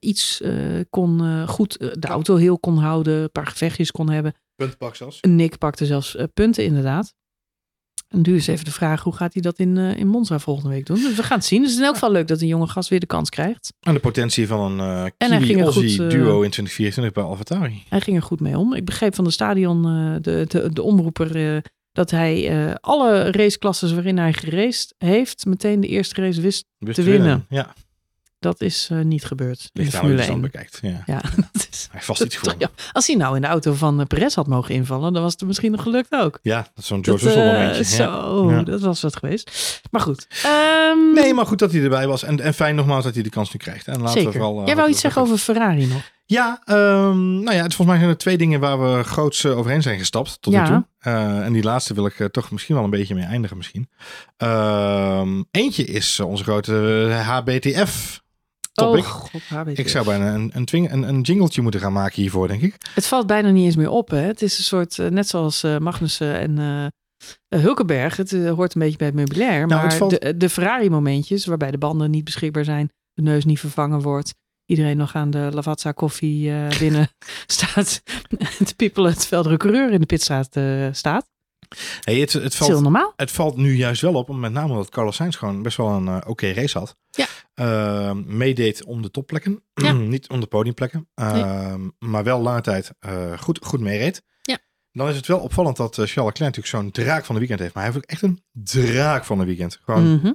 iets 0.00 0.42
kon 0.90 1.46
goed 1.48 1.78
de 1.78 2.06
auto 2.08 2.36
heel 2.36 2.58
kon 2.58 2.78
houden. 2.78 3.22
Een 3.22 3.32
paar 3.32 3.46
gevechtjes 3.46 3.90
kon 3.90 4.10
hebben. 4.10 4.34
Puntpak 4.54 4.94
zelfs. 4.94 5.20
Nick 5.20 5.58
pakte 5.58 5.86
zelfs 5.86 6.16
punten 6.34 6.64
inderdaad. 6.64 7.14
En 8.14 8.20
nu 8.22 8.36
is 8.36 8.46
even 8.46 8.64
de 8.64 8.70
vraag, 8.70 9.02
hoe 9.02 9.12
gaat 9.12 9.32
hij 9.32 9.42
dat 9.42 9.58
in, 9.58 9.78
eh, 9.78 9.96
in 9.96 10.06
Monza 10.06 10.38
volgende 10.38 10.68
week 10.68 10.86
doen? 10.86 10.96
Dus 10.96 11.16
we 11.16 11.22
gaan 11.22 11.38
het 11.38 11.46
zien. 11.46 11.60
Dus 11.60 11.68
het 11.68 11.76
is 11.76 11.82
in 11.82 11.86
elk 11.88 11.98
geval 11.98 12.12
leuk 12.12 12.28
dat 12.28 12.40
een 12.40 12.46
jonge 12.46 12.66
gast 12.66 12.88
weer 12.88 13.00
de 13.00 13.06
kans 13.06 13.30
krijgt. 13.30 13.72
En 13.80 13.94
de 13.94 14.00
potentie 14.00 14.46
van 14.46 14.60
een 14.60 14.78
uh, 14.78 15.04
En 15.04 15.12
hij 15.18 15.28
ging 15.28 15.40
er 15.40 15.46
Kiwi-Aussie 15.46 15.88
goed, 15.88 16.00
eh, 16.00 16.10
duo 16.10 16.42
in 16.42 16.50
2024 16.50 17.12
bij 17.12 17.24
AlphaTauri. 17.24 17.82
Hij 17.88 18.00
ging 18.00 18.16
er 18.16 18.22
goed 18.22 18.40
mee 18.40 18.58
om. 18.58 18.74
Ik 18.74 18.84
begreep 18.84 19.14
van 19.14 19.24
de 19.24 19.30
stadion, 19.30 19.86
eh, 19.86 20.22
de, 20.22 20.44
de, 20.48 20.72
de 20.72 20.82
omroeper, 20.82 21.54
eh, 21.54 21.60
dat 21.94 22.10
hij 22.10 22.48
eh, 22.48 22.74
alle 22.80 23.30
raceklasses 23.30 23.92
waarin 23.92 24.18
hij 24.18 24.32
geraced 24.32 24.94
heeft, 24.98 25.46
meteen 25.46 25.80
de 25.80 25.88
eerste 25.88 26.20
race 26.20 26.40
wist. 26.40 26.64
Te 26.78 26.84
winnen. 26.84 27.04
winnen. 27.04 27.46
Ja, 27.48 27.74
Dat 28.44 28.60
is 28.60 28.88
eh, 28.90 28.98
niet 29.00 29.24
gebeurd 29.24 29.60
in 29.62 29.68
ligt 29.72 29.92
je 29.92 29.96
Formule 29.98 30.16
de 30.16 30.22
1. 30.22 30.30
stand 30.30 30.52
bekijkt. 30.52 30.78
Ja. 30.82 31.02
Ja, 31.06 31.20
dat 31.52 31.66
is, 31.70 31.88
Hij 31.90 32.02
vast 32.02 32.22
iets 32.22 32.40
ja, 32.58 32.70
als 32.92 33.06
hij 33.06 33.16
nou 33.16 33.34
in 33.36 33.40
de 33.42 33.46
auto 33.46 33.72
van 33.72 34.00
eh, 34.00 34.06
Perez 34.06 34.34
had 34.34 34.46
mogen 34.46 34.74
invallen, 34.74 35.12
dan 35.12 35.22
was 35.22 35.32
het 35.32 35.42
misschien 35.46 35.70
nog 35.72 35.82
gelukt 35.82 36.12
ook. 36.12 36.38
Ja, 36.42 36.56
dat 36.56 36.70
is 36.76 36.86
zo'n 36.86 37.04
George 37.04 37.24
Russell 37.24 37.46
eh, 37.46 37.52
momentje. 37.52 37.96
ja. 37.96 38.10
Zo, 38.22 38.50
Ja. 38.50 38.62
dat 38.62 38.80
was 38.80 39.02
wat 39.02 39.16
geweest. 39.16 39.80
Maar 39.90 40.00
goed. 40.00 40.26
ehm, 40.42 41.12
Nee, 41.14 41.34
maar 41.34 41.46
goed 41.46 41.58
dat 41.58 41.72
hij 41.72 41.82
erbij 41.82 42.06
was. 42.06 42.22
En, 42.22 42.40
en 42.40 42.54
fijn 42.54 42.74
nogmaals 42.74 43.04
dat 43.04 43.14
hij 43.14 43.22
de 43.22 43.30
kans 43.30 43.52
nu 43.52 43.58
krijgt. 43.58 43.86
En 43.88 43.98
laten 44.00 44.12
zeker. 44.12 44.32
we 44.32 44.38
vooral, 44.38 44.66
Jij 44.66 44.76
wou 44.76 44.88
iets 44.90 45.00
zeggen 45.00 45.22
over 45.22 45.38
Ferrari 45.38 45.86
nog? 45.86 46.12
Ja, 46.26 46.60
ehm, 46.64 47.32
nou 47.42 47.56
ja, 47.56 47.62
het, 47.62 47.74
volgens 47.74 47.86
mij 47.86 47.96
zijn 47.98 48.08
er 48.10 48.16
twee 48.16 48.36
dingen 48.38 48.60
waar 48.60 48.80
we 48.96 49.04
groots 49.04 49.44
eh, 49.44 49.58
overheen 49.58 49.82
zijn 49.82 49.98
gestapt 49.98 50.36
tot 50.40 50.52
Ja. 50.52 50.62
nu 50.62 50.68
toe. 50.68 50.84
En 51.42 51.52
die 51.52 51.62
laatste 51.62 51.94
wil 51.94 52.06
ik 52.06 52.28
toch 52.30 52.50
misschien 52.50 52.74
wel 52.74 52.84
een 52.84 52.90
beetje 52.90 53.14
mee 53.14 53.24
eindigen 53.24 53.56
misschien. 53.56 53.88
Ehm, 54.36 55.42
eentje 55.50 55.84
is 55.84 56.20
onze 56.20 56.42
grote 56.42 56.72
HBTF 57.24 58.22
topic. 58.74 59.04
Oh, 59.04 59.10
god, 59.10 59.78
ik 59.78 59.88
zou 59.88 60.04
bijna 60.04 60.34
een, 60.34 60.50
een, 60.54 60.64
twing, 60.64 60.92
een, 60.92 61.02
een 61.02 61.20
jingletje 61.20 61.62
moeten 61.62 61.80
gaan 61.80 61.92
maken 61.92 62.22
hiervoor, 62.22 62.48
denk 62.48 62.62
ik. 62.62 62.76
Het 62.94 63.06
valt 63.06 63.26
bijna 63.26 63.50
niet 63.50 63.64
eens 63.64 63.76
meer 63.76 63.90
op. 63.90 64.10
Hè? 64.10 64.20
Het 64.20 64.42
is 64.42 64.58
een 64.58 64.64
soort, 64.64 64.98
eh, 64.98 65.06
net 65.06 65.28
zoals 65.28 65.62
eh, 65.62 65.78
Magnussen 65.78 66.38
en 66.38 66.58
eh, 67.48 67.60
Hulkenberg. 67.60 68.16
Het 68.16 68.30
hoort 68.30 68.74
een 68.74 68.80
beetje 68.80 68.96
bij 68.96 69.06
het 69.06 69.16
meubilair. 69.16 69.66
Nou, 69.66 69.80
maar 69.80 69.82
het 69.82 69.94
valt- 69.94 70.20
de, 70.20 70.36
de 70.36 70.48
Ferrari-momentjes, 70.48 71.46
waarbij 71.46 71.70
de 71.70 71.78
banden 71.78 72.10
niet 72.10 72.24
beschikbaar 72.24 72.64
zijn, 72.64 72.90
de 73.12 73.22
neus 73.22 73.44
niet 73.44 73.60
vervangen 73.60 74.00
wordt, 74.00 74.34
iedereen 74.66 74.96
nog 74.96 75.14
aan 75.14 75.30
de 75.30 75.48
Lavazza 75.52 75.92
koffie 75.92 76.52
binnen 76.78 77.08
staat 77.46 78.02
te 78.66 78.74
piepelen 78.76 79.18
terwijl 79.18 79.42
de 79.42 79.56
coureur 79.56 79.92
in 79.92 80.00
de 80.00 80.06
pitstraat 80.06 80.58
staat. 80.96 81.32
Hey, 82.00 82.14
het, 82.20 82.32
het, 82.32 82.54
valt, 82.54 82.80
normaal. 82.80 83.12
het 83.16 83.30
valt 83.30 83.56
nu 83.56 83.74
juist 83.76 84.00
wel 84.02 84.14
op, 84.14 84.28
met 84.36 84.52
name 84.52 84.72
omdat 84.72 84.88
Carlos 84.90 85.16
Sainz 85.16 85.38
gewoon 85.38 85.62
best 85.62 85.76
wel 85.76 85.88
een 85.88 86.08
eh, 86.08 86.20
oké 86.26 86.50
race 86.52 86.78
had. 86.78 86.96
Ja. 87.10 87.26
Ehm, 87.54 88.36
meedeed 88.36 88.84
om 88.84 89.02
de 89.02 89.10
topplekken, 89.10 89.62
Ja. 89.74 89.92
niet 90.14 90.28
om 90.28 90.40
de 90.40 90.46
podiumplekken. 90.46 91.08
Ehm, 91.14 91.80
Maar 91.98 92.24
wel 92.24 92.40
lange 92.40 92.60
tijd 92.60 92.92
eh, 92.98 93.38
goed, 93.38 93.58
goed 93.62 93.80
meereed. 93.80 94.22
Ja. 94.42 94.58
Dan 94.92 95.08
is 95.08 95.16
het 95.16 95.26
wel 95.26 95.38
opvallend 95.38 95.76
dat 95.76 95.90
eh, 95.98 96.04
Charles 96.06 96.14
Leclerc 96.16 96.38
natuurlijk 96.56 96.66
zo'n 96.66 97.04
draak 97.04 97.24
van 97.24 97.34
de 97.34 97.40
weekend 97.40 97.60
heeft. 97.60 97.74
Maar 97.74 97.84
hij 97.84 97.92
heeft 97.92 98.04
ook 98.04 98.10
echt 98.10 98.22
een 98.22 98.42
draak 98.52 99.24
van 99.24 99.38
de 99.38 99.44
weekend. 99.44 99.80
Gewoon 99.84 100.12
Mhm, 100.14 100.32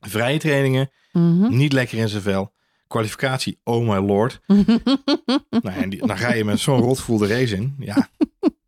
vrije 0.00 0.38
trainingen, 0.38 0.90
mhm. 1.12 1.56
niet 1.56 1.72
lekker 1.72 1.98
in 1.98 2.08
zijn 2.08 2.22
vel. 2.22 2.52
Kwalificatie, 2.86 3.60
oh 3.64 3.88
my 3.88 4.06
lord. 4.06 4.40
nou, 4.46 5.76
en 5.76 5.90
die, 5.90 6.06
dan 6.06 6.18
ga 6.18 6.32
je 6.32 6.44
met 6.44 6.58
zo'n 6.60 6.80
rotvoel 6.80 7.18
de 7.18 7.26
race 7.26 7.56
in. 7.56 7.74
Ja, 7.78 8.08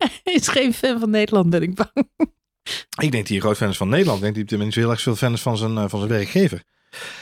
Hij 0.24 0.34
is 0.34 0.48
geen 0.48 0.74
fan 0.74 1.00
van 1.00 1.10
Nederland, 1.10 1.50
ben 1.50 1.62
ik 1.62 1.74
bang. 1.74 1.90
ik 1.94 3.10
denk 3.10 3.12
dat 3.12 3.26
hij 3.26 3.36
een 3.36 3.42
groot 3.42 3.56
fan 3.56 3.68
is 3.68 3.76
van 3.76 3.88
Nederland. 3.88 4.16
Ik 4.18 4.22
denk 4.22 4.34
dat 4.34 4.42
hij 4.48 4.52
tenminste 4.58 4.80
heel 4.80 4.90
erg 4.90 5.00
veel 5.00 5.16
fan 5.16 5.32
is 5.32 5.40
van 5.42 5.56
zijn, 5.56 5.76
eh, 5.76 5.84
van 5.88 5.98
zijn 5.98 6.10
werkgever. 6.10 6.62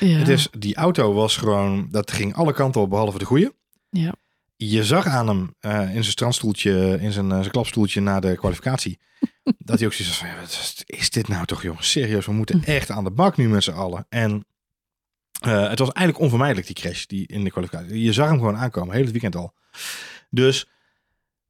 Ja. 0.01 0.18
Het 0.18 0.29
is, 0.29 0.49
die 0.59 0.74
auto 0.76 1.12
was 1.12 1.37
gewoon, 1.37 1.89
dat 1.91 2.11
ging 2.12 2.35
alle 2.35 2.53
kanten 2.53 2.81
op 2.81 2.91
behalve 2.91 3.18
de 3.18 3.24
goede. 3.24 3.55
Ja. 3.91 4.14
Je 4.57 4.85
zag 4.85 5.07
aan 5.07 5.29
hem 5.29 5.55
eh, 5.61 5.81
in 5.81 5.91
zijn 5.93 6.05
strandstoeltje, 6.05 6.99
in 7.01 7.12
zijn, 7.12 7.31
eh, 7.31 7.39
zijn 7.39 7.51
klapstoeltje 7.51 8.01
na 8.01 8.20
de 8.20 8.37
kwalificatie. 8.37 8.99
dat 9.59 9.79
hij 9.79 9.87
ook 9.87 9.93
zoiets 9.95 10.16
van, 10.18 10.29
ja, 10.29 10.41
wat 10.41 10.85
is- 10.87 11.11
dit 11.11 11.29
nou 11.29 11.45
toch 11.47 11.62
jongens, 11.62 11.91
serieus, 11.91 12.26
we 12.26 12.33
moeten 12.33 12.64
echt 12.64 12.91
aan 12.91 13.05
de 13.05 13.11
bak 13.11 13.37
nu 13.37 13.49
met 13.49 13.62
z'n 13.64 13.70
allen. 13.70 14.07
En 14.09 14.47
het 15.41 15.79
was 15.79 15.93
eigenlijk 15.93 16.18
onvermijdelijk 16.18 16.66
die 16.66 16.76
crash 16.76 17.05
die 17.05 17.26
in 17.26 17.45
de 17.45 17.51
kwalificatie. 17.51 18.03
Je 18.03 18.12
zag 18.12 18.29
hem 18.29 18.39
gewoon 18.39 18.57
aankomen, 18.57 18.95
heel 18.95 19.03
het 19.03 19.11
weekend 19.12 19.37
al. 19.37 19.55
Dus 20.31 20.68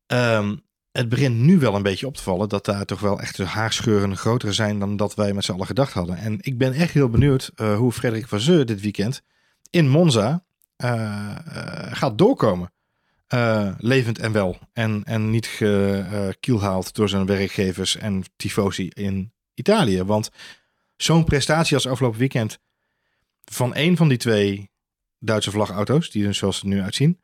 ehm, 0.07 0.57
het 0.99 1.09
begint 1.09 1.36
nu 1.36 1.59
wel 1.59 1.74
een 1.74 1.82
beetje 1.82 2.07
op 2.07 2.16
te 2.16 2.22
vallen 2.22 2.49
dat 2.49 2.64
daar 2.64 2.84
toch 2.84 3.01
wel 3.01 3.20
echt 3.20 3.36
de 3.36 3.44
haarscheuren 3.44 4.16
groter 4.16 4.55
zijn 4.55 4.78
dan 4.78 4.96
dat 4.96 5.14
wij 5.14 5.32
met 5.32 5.44
z'n 5.44 5.53
allen 5.53 5.66
gedacht 5.66 5.92
hadden. 5.92 6.16
En 6.16 6.38
ik 6.40 6.59
ben 6.59 6.72
echt 6.72 6.92
heel 6.92 7.09
benieuwd 7.09 7.51
eh, 7.55 7.76
hoe 7.76 7.92
Frederik 7.92 8.28
Vasseur 8.28 8.66
dit 8.66 8.80
weekend 8.80 9.22
in 9.70 9.88
Monza 9.88 10.44
eh, 10.76 11.30
eh, 11.30 11.96
gaat 11.96 12.18
doorkomen. 12.18 12.72
Levend 13.78 14.18
en 14.18 14.32
wel. 14.32 14.59
En, 14.72 15.03
en 15.05 15.30
niet 15.30 15.46
gekielhaald 15.46 16.94
door 16.94 17.09
zijn 17.09 17.26
werkgevers 17.26 17.96
en 17.96 18.24
tifosi 18.36 18.88
in 18.88 19.32
Italië. 19.55 20.03
Want 20.03 20.30
zo'n 20.96 21.24
prestatie 21.24 21.74
als 21.74 21.86
afgelopen 21.86 22.18
weekend 22.18 22.59
van 23.44 23.74
één 23.74 23.96
van 23.96 24.09
die 24.09 24.18
twee 24.18 24.70
Duitse 25.18 25.51
vlagauto's, 25.51 26.11
die 26.11 26.24
dus 26.24 26.38
zoals 26.38 26.59
ze 26.59 26.62
er 26.62 26.68
nu 26.68 26.80
uitzien, 26.80 27.20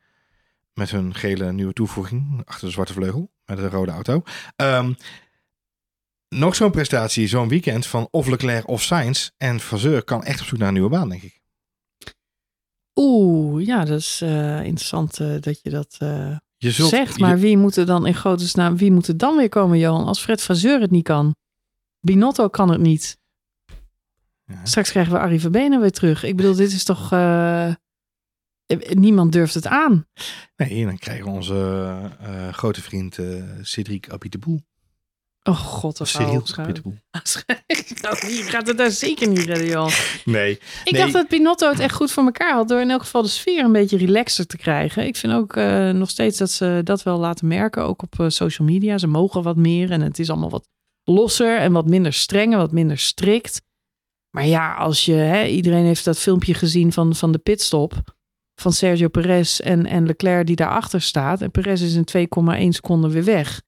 met 0.74 0.90
hun 0.90 1.14
gele 1.14 1.52
nieuwe 1.52 1.72
toevoeging 1.72 2.42
achter 2.44 2.66
de 2.66 2.72
zwarte 2.72 2.92
vleugel, 2.92 3.30
met 3.44 3.58
een 3.58 3.70
rode 3.70 3.90
auto. 3.92 4.22
Ehm, 4.56 4.92
nog 6.28 6.54
zo'n 6.54 6.70
prestatie, 6.70 7.26
zo'n 7.26 7.48
weekend 7.48 7.86
van 7.86 8.08
of 8.10 8.26
Leclerc 8.26 8.68
of 8.68 8.82
Sainz. 8.82 9.30
En 9.36 9.60
Vasseur 9.60 10.04
kan 10.04 10.24
echt 10.24 10.40
op 10.40 10.46
zoek 10.46 10.58
naar 10.58 10.68
een 10.68 10.74
nieuwe 10.74 10.88
baan, 10.88 11.08
denk 11.08 11.22
ik. 11.22 11.42
Oeh, 12.94 13.66
ja, 13.66 13.84
dat 13.84 13.98
is 13.98 14.20
eh, 14.20 14.64
interessant 14.64 15.20
eh, 15.20 15.34
dat 15.40 15.60
je 15.62 15.70
dat 15.70 15.96
eh, 15.98 16.36
Je 16.56 16.70
zult, 16.70 16.88
zegt. 16.90 17.14
je- 17.16 17.20
Maar 17.20 17.38
wie 17.38 17.56
moet 17.56 17.76
er 17.76 17.86
dan 17.86 18.06
in 18.06 18.14
grote 18.14 18.50
naam, 18.52 18.76
wie 18.76 18.92
moet 18.92 19.08
er 19.08 19.16
dan 19.16 19.36
weer 19.36 19.48
komen, 19.48 19.78
Johan? 19.78 20.04
Als 20.06 20.20
Fred 20.22 20.42
Vasseur 20.42 20.80
het 20.80 20.90
niet 20.90 21.04
kan. 21.04 21.34
Binotto 22.00 22.48
kan 22.48 22.70
het 22.70 22.80
niet. 22.80 23.18
Ja. 24.46 24.64
Straks 24.64 24.90
krijgen 24.90 25.12
we 25.12 25.18
Arie 25.18 25.40
Verbenen 25.40 25.80
weer 25.80 25.90
terug. 25.92 26.22
Ik 26.24 26.36
bedoel, 26.36 26.54
dit 26.54 26.72
is 26.72 26.84
toch... 26.84 27.08
eh, 28.66 28.90
eh, 28.90 28.96
niemand 28.96 29.32
durft 29.32 29.54
het 29.54 29.66
aan. 29.66 30.06
Nee, 30.56 30.84
dan 30.84 30.98
krijgen 30.98 31.24
we 31.24 31.30
onze 31.30 32.10
eh, 32.20 32.48
grote 32.48 32.82
vriend 32.82 33.18
eh, 33.18 33.42
Cedric 33.62 34.10
Abiteboul. 34.10 34.62
Oh 35.42 35.58
god, 35.58 35.96
dat 35.96 36.08
Cyril. 36.08 36.42
Pitbull. 36.66 37.02
Je 38.36 38.44
gaat 38.46 38.66
het 38.66 38.78
daar 38.78 38.90
zeker 38.90 39.28
niet 39.28 39.38
redden, 39.38 39.66
joh. 39.66 39.90
Nee. 40.24 40.50
Ik 40.84 40.92
nee. 40.92 41.00
dacht 41.00 41.12
dat 41.12 41.28
Pinotto 41.28 41.70
het 41.70 41.80
echt 41.80 41.94
goed 41.94 42.12
voor 42.12 42.24
elkaar 42.24 42.54
had. 42.54 42.68
Door 42.68 42.80
in 42.80 42.90
elk 42.90 43.00
geval 43.00 43.22
de 43.22 43.28
sfeer 43.28 43.64
een 43.64 43.72
beetje 43.72 43.96
relaxer 43.96 44.46
te 44.46 44.56
krijgen. 44.56 45.06
Ik 45.06 45.16
vind 45.16 45.32
ook 45.32 45.54
nog 45.94 46.10
steeds 46.10 46.38
dat 46.38 46.50
ze 46.50 46.80
dat 46.84 47.02
wel 47.02 47.18
laten 47.18 47.46
merken. 47.48 47.82
Ook 47.82 48.02
op 48.02 48.24
social 48.28 48.68
media. 48.68 48.98
Ze 48.98 49.06
mogen 49.06 49.42
wat 49.42 49.56
meer. 49.56 49.90
En 49.90 50.00
het 50.00 50.18
is 50.18 50.30
allemaal 50.30 50.50
wat 50.50 50.68
losser. 51.02 51.58
En 51.58 51.72
wat 51.72 51.88
minder 51.88 52.12
streng. 52.12 52.52
En 52.52 52.58
wat 52.58 52.72
minder 52.72 52.98
strikt. 52.98 53.62
Maar 54.30 54.46
ja, 54.46 54.74
als 54.74 55.04
je... 55.04 55.12
Hè, 55.12 55.46
iedereen 55.46 55.84
heeft 55.84 56.04
dat 56.04 56.18
filmpje 56.18 56.54
gezien 56.54 56.92
van, 56.92 57.14
van 57.14 57.32
de 57.32 57.38
pitstop. 57.38 58.13
Van 58.54 58.72
Sergio 58.72 59.08
Perez 59.08 59.60
en, 59.60 59.86
en 59.86 60.06
Leclerc 60.06 60.46
die 60.46 60.56
daarachter 60.56 61.00
staat. 61.00 61.40
En 61.42 61.50
Perez 61.50 61.82
is 61.82 61.94
in 61.94 62.28
2,1 62.62 62.68
seconden 62.68 63.10
weer 63.10 63.24
weg. 63.24 63.62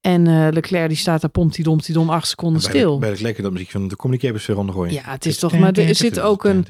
En 0.00 0.26
eh, 0.26 0.48
Leclerc 0.50 0.88
die 0.88 0.96
staat 0.96 1.20
daar 1.20 1.30
pompt 1.30 1.54
die 1.54 1.64
dom, 1.64 1.78
die 1.80 1.94
dom 1.94 2.10
acht 2.10 2.28
seconden 2.28 2.62
Bij 2.62 2.70
stil. 2.70 2.94
de, 2.98 3.06
bij 3.06 3.20
lekker 3.20 3.42
dat 3.42 3.52
muziek 3.52 3.70
van 3.70 3.88
de 3.88 3.96
communicators 3.96 4.46
weer 4.46 4.58
ondergooien. 4.58 4.92
Ja, 4.92 5.02
het 5.04 5.26
is 5.26 5.38
toch... 5.38 5.58
Maar 5.58 5.72
er 5.72 5.94
zit 5.94 6.20
ook 6.20 6.44
een 6.44 6.66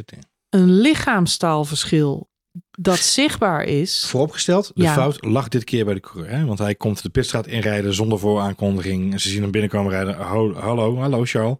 een 0.51 0.71
lichaamstaalverschil 0.81 2.29
dat 2.71 2.99
zichtbaar 2.99 3.65
is. 3.65 4.05
Vooropgesteld, 4.07 4.71
de 4.75 4.83
Ja. 4.83 4.93
fout 4.93 5.25
lag 5.25 5.49
dit 5.49 5.65
keer 5.65 5.85
bij 5.85 5.95
de 5.95 6.01
coureur. 6.01 6.31
Hè? 6.31 6.45
Want 6.45 6.59
hij 6.59 6.75
komt 6.75 7.03
de 7.03 7.09
pitstraat 7.09 7.47
inrijden 7.47 7.95
zonder 7.95 8.19
vooraankondiging. 8.19 9.13
En 9.13 9.21
ze 9.21 9.29
zien 9.29 9.43
hem 9.43 9.51
binnenkomen 9.51 9.93
rijden. 9.93 10.15
Hallo, 10.17 10.97
hallo 10.97 11.25
Charles. 11.25 11.57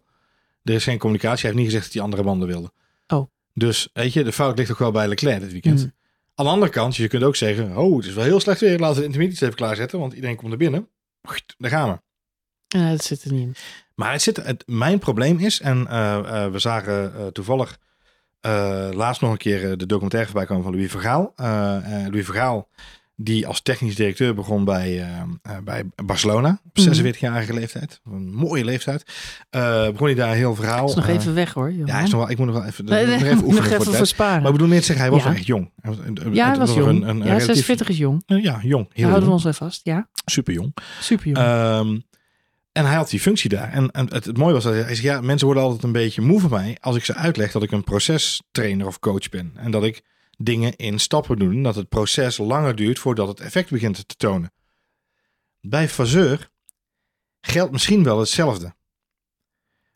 Er 0.63 0.73
is 0.73 0.83
geen 0.83 0.97
communicatie. 0.97 1.39
Hij 1.41 1.49
heeft 1.49 1.55
niet 1.63 1.65
gezegd 1.65 1.83
dat 1.85 1.93
hij 1.93 2.03
andere 2.03 2.23
banden 2.23 2.47
wilde. 2.47 2.71
Dus 3.59 3.89
weet 3.93 4.13
je, 4.13 4.23
de 4.23 4.31
fout 4.31 4.57
ligt 4.57 4.71
ook 4.71 4.79
wel 4.79 4.91
bij 4.91 5.07
Leclerc 5.07 5.39
dit 5.39 5.51
weekend. 5.51 5.79
Hmm. 5.79 5.93
Aan 6.35 6.45
de 6.45 6.51
andere 6.51 6.71
kant, 6.71 6.95
je 6.95 7.07
kunt 7.07 7.23
ook 7.23 7.35
zeggen... 7.35 7.77
Oh, 7.77 7.97
het 7.97 8.05
is 8.05 8.13
wel 8.13 8.23
heel 8.23 8.39
slecht 8.39 8.59
weer. 8.59 8.79
Laten 8.79 8.95
we 8.95 8.99
de 8.99 9.05
intermediates 9.05 9.41
even 9.41 9.55
klaarzetten. 9.55 9.99
Want 9.99 10.13
iedereen 10.13 10.35
komt 10.35 10.51
er 10.51 10.57
binnen. 10.57 10.87
Daar 11.57 11.71
gaan 11.71 11.89
we. 11.89 11.99
Ja, 12.77 12.89
dat 12.91 13.03
zit 13.03 13.23
er 13.23 13.31
niet 13.31 13.41
in. 13.41 13.55
Maar 13.95 14.11
het 14.11 14.21
zit, 14.21 14.37
het, 14.37 14.63
mijn 14.65 14.99
probleem 14.99 15.39
is, 15.39 15.59
en 15.59 15.87
eh, 15.87 16.43
eh, 16.43 16.51
we 16.51 16.59
zagen 16.59 17.15
eh, 17.15 17.27
toevallig 17.27 17.77
laatst 18.91 19.21
nog 19.21 19.31
een 19.31 19.37
keer 19.37 19.77
de 19.77 19.85
documentaire 19.85 20.29
voorbij 20.29 20.47
komen 20.47 20.63
van 20.63 20.73
Louis 20.73 20.91
Vergaal. 20.91 21.33
Louis 22.09 22.25
Vergaal, 22.25 22.69
die 23.21 23.47
als 23.47 23.61
technisch 23.61 23.95
directeur 23.95 24.33
begon 24.33 24.65
bij, 24.65 24.99
eh, 25.01 25.07
eh, 25.41 25.57
bij 25.63 25.83
Barcelona 26.05 26.61
op 26.65 26.77
Mhm. 26.77 26.81
46-jarige 26.93 27.53
leeftijd. 27.53 27.99
Een 28.03 28.33
mooie 28.33 28.63
leeftijd. 28.65 29.03
Eh, 29.49 29.85
begon 29.89 30.05
hij 30.07 30.15
daar 30.15 30.35
heel 30.35 30.55
verhaal. 30.55 30.87
is 30.89 30.95
nog 30.95 31.07
even 31.07 31.33
weg 31.33 31.53
hoor. 31.53 31.71
ja, 31.71 31.85
hij 31.85 32.03
is 32.03 32.09
nog 32.09 32.19
wel, 32.21 32.29
ik 32.29 32.37
moet 32.37 32.47
nog 32.47 32.55
wel 32.55 32.65
even, 32.65 32.85
Nee, 32.85 33.05
nee, 33.05 33.13
nog 33.15 33.23
even 33.23 33.35
nog 33.37 33.43
oefenen 33.45 33.63
even 33.63 33.75
voor 33.75 33.85
de 33.85 33.91
tijd. 33.91 33.97
versparen. 34.07 34.37
Maar 34.37 34.45
ik 34.47 34.51
bedoel 34.53 34.67
meer 34.67 34.79
te 34.79 34.85
zeggen, 34.85 35.05
hij 35.05 35.13
was 35.13 35.23
Ja. 35.23 35.29
nog 35.29 35.37
echt 35.37 35.45
jong. 35.47 35.71
Hij 35.81 35.93
ja, 36.33 36.47
hij 36.49 36.57
was 36.57 36.69
nog 36.75 36.77
jong. 36.77 36.89
Een, 37.03 37.09
een, 37.09 37.17
ja, 37.17 37.23
relatief- 37.23 37.45
46 37.45 37.89
is 37.89 37.97
jong. 37.97 38.23
ja, 38.25 38.59
jong. 38.61 38.89
Heel 38.93 39.07
houden 39.07 39.27
we 39.27 39.33
ons 39.33 39.43
even 39.43 39.55
vast. 39.55 39.79
Ja, 39.83 40.09
Super 40.25 40.53
jong. 40.53 40.73
super 41.01 41.25
jong. 41.25 41.37
Ehm, 41.37 41.99
en 42.71 42.85
hij 42.85 42.95
had 42.95 43.09
die 43.09 43.19
functie 43.19 43.49
daar. 43.49 43.71
En, 43.71 43.91
en 43.91 44.13
het, 44.13 44.25
het 44.25 44.37
mooie 44.37 44.53
was 44.53 44.63
dat 44.63 44.73
hij 44.73 44.81
hij 44.81 44.95
zei: 44.95 45.07
Ja, 45.07 45.21
mensen 45.21 45.45
worden 45.45 45.63
altijd 45.63 45.83
een 45.83 45.91
beetje 45.91 46.21
moe 46.21 46.39
van 46.39 46.49
mij 46.49 46.77
als 46.79 46.95
ik 46.95 47.05
ze 47.05 47.15
uitleg 47.15 47.51
dat 47.51 47.63
ik 47.63 47.71
een 47.71 47.83
procestrainer 47.83 48.87
of 48.87 48.99
coach 48.99 49.29
ben. 49.29 49.51
En 49.55 49.71
dat 49.71 49.83
ik 49.83 50.01
dingen 50.41 50.75
in 50.75 50.99
stappen 50.99 51.39
doe. 51.39 51.53
en 51.53 51.63
Dat 51.63 51.75
het 51.75 51.89
proces 51.89 52.37
langer 52.37 52.75
duurt 52.75 52.99
voordat 52.99 53.27
het 53.27 53.39
effect 53.39 53.69
begint 53.69 54.07
te 54.07 54.15
tonen. 54.15 54.51
Bij 55.61 55.89
Fazeur 55.89 56.49
geldt 57.41 57.71
misschien 57.71 58.03
wel 58.03 58.19
hetzelfde. 58.19 58.75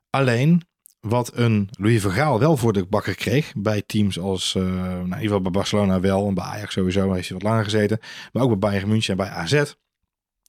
Alleen 0.09 0.61
wat 0.99 1.37
een 1.37 1.69
Louis 1.71 2.01
Vergaal 2.01 2.39
wel 2.39 2.57
voor 2.57 2.73
de 2.73 2.85
bakker 2.85 3.15
kreeg 3.15 3.53
bij 3.55 3.81
teams 3.81 4.19
als, 4.19 4.55
eh, 4.55 4.63
nou, 4.63 4.97
in 4.97 5.03
ieder 5.03 5.19
geval 5.19 5.41
bij 5.41 5.51
Barcelona 5.51 5.99
wel 5.99 6.27
en 6.27 6.33
bij 6.33 6.43
Ajax 6.43 6.73
sowieso, 6.73 7.13
heeft 7.13 7.27
hij 7.27 7.37
wat 7.37 7.47
langer 7.47 7.63
gezeten, 7.63 7.99
maar 8.31 8.43
ook 8.43 8.49
bij 8.49 8.57
Bayern 8.57 8.87
München 8.87 9.11
en 9.11 9.17
bij 9.17 9.29
AZ, 9.29 9.73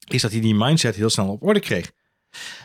is 0.08 0.22
dat 0.22 0.32
hij 0.32 0.40
die 0.40 0.54
mindset 0.54 0.94
heel 0.94 1.10
snel 1.10 1.28
op 1.28 1.42
orde 1.42 1.60
kreeg. 1.60 1.92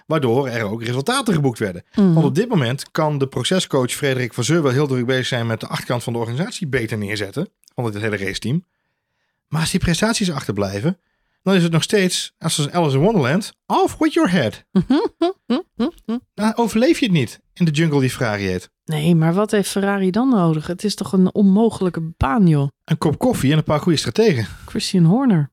Waardoor 0.05 0.47
er 0.47 0.63
ook 0.63 0.84
resultaten 0.84 1.34
geboekt 1.34 1.59
werden. 1.59 1.84
Mhm. 1.95 2.13
Want 2.13 2.26
op 2.26 2.36
dit 2.36 2.49
moment 2.49 2.91
kan 2.91 3.17
de 3.17 3.28
procescoach 3.28 3.91
Frederik 3.91 4.34
van 4.34 4.43
Zeur 4.43 4.63
wel 4.63 4.72
heel 4.72 4.88
druk 4.88 5.05
bezig 5.05 5.26
zijn 5.26 5.47
met 5.47 5.59
de 5.59 5.67
achterkant 5.67 6.03
van 6.03 6.13
de 6.13 6.20
organisatie 6.20 6.67
beter 6.67 6.97
neerzetten. 6.97 7.49
Van 7.76 7.86
het 7.86 7.97
hele 7.97 8.17
raceteam. 8.17 8.65
Maar 9.47 9.61
als 9.61 9.72
die 9.72 9.80
prestaties 9.80 10.32
achterblijven, 10.32 10.97
dan 11.43 11.55
is 11.55 11.63
het 11.63 11.72
nog 11.72 11.84
steeds, 11.84 12.34
als 12.38 12.57
een 12.57 12.74
Alice 12.74 12.97
in 12.97 13.03
Wonderland, 13.03 13.53
off 13.65 13.97
with 13.97 14.13
your 14.13 14.32
head. 14.32 14.63
Dan 16.34 16.57
overleef 16.57 16.99
je 16.99 17.05
het 17.05 17.13
niet 17.13 17.39
in 17.53 17.65
de 17.65 17.72
jungle 17.72 17.99
die 17.99 18.09
Ferrari 18.09 18.45
heet. 18.45 18.70
Nee, 18.86 19.15
maar 19.15 19.34
wat 19.34 19.51
heeft 19.51 19.70
Ferrari 19.70 20.11
dan 20.11 20.30
nodig? 20.30 20.67
Het 20.67 20.84
is 20.84 20.95
toch 20.95 21.13
een 21.13 21.34
onmogelijke 21.34 22.13
baan, 22.17 22.47
joh. 22.47 22.67
Een 22.86 22.97
kop 22.97 23.17
koffie 23.17 23.51
en 23.51 23.57
een 23.57 23.63
paar 23.63 23.80
goede 23.80 23.97
strategen. 23.97 24.47
Christian 24.65 25.03
Horner. 25.03 25.51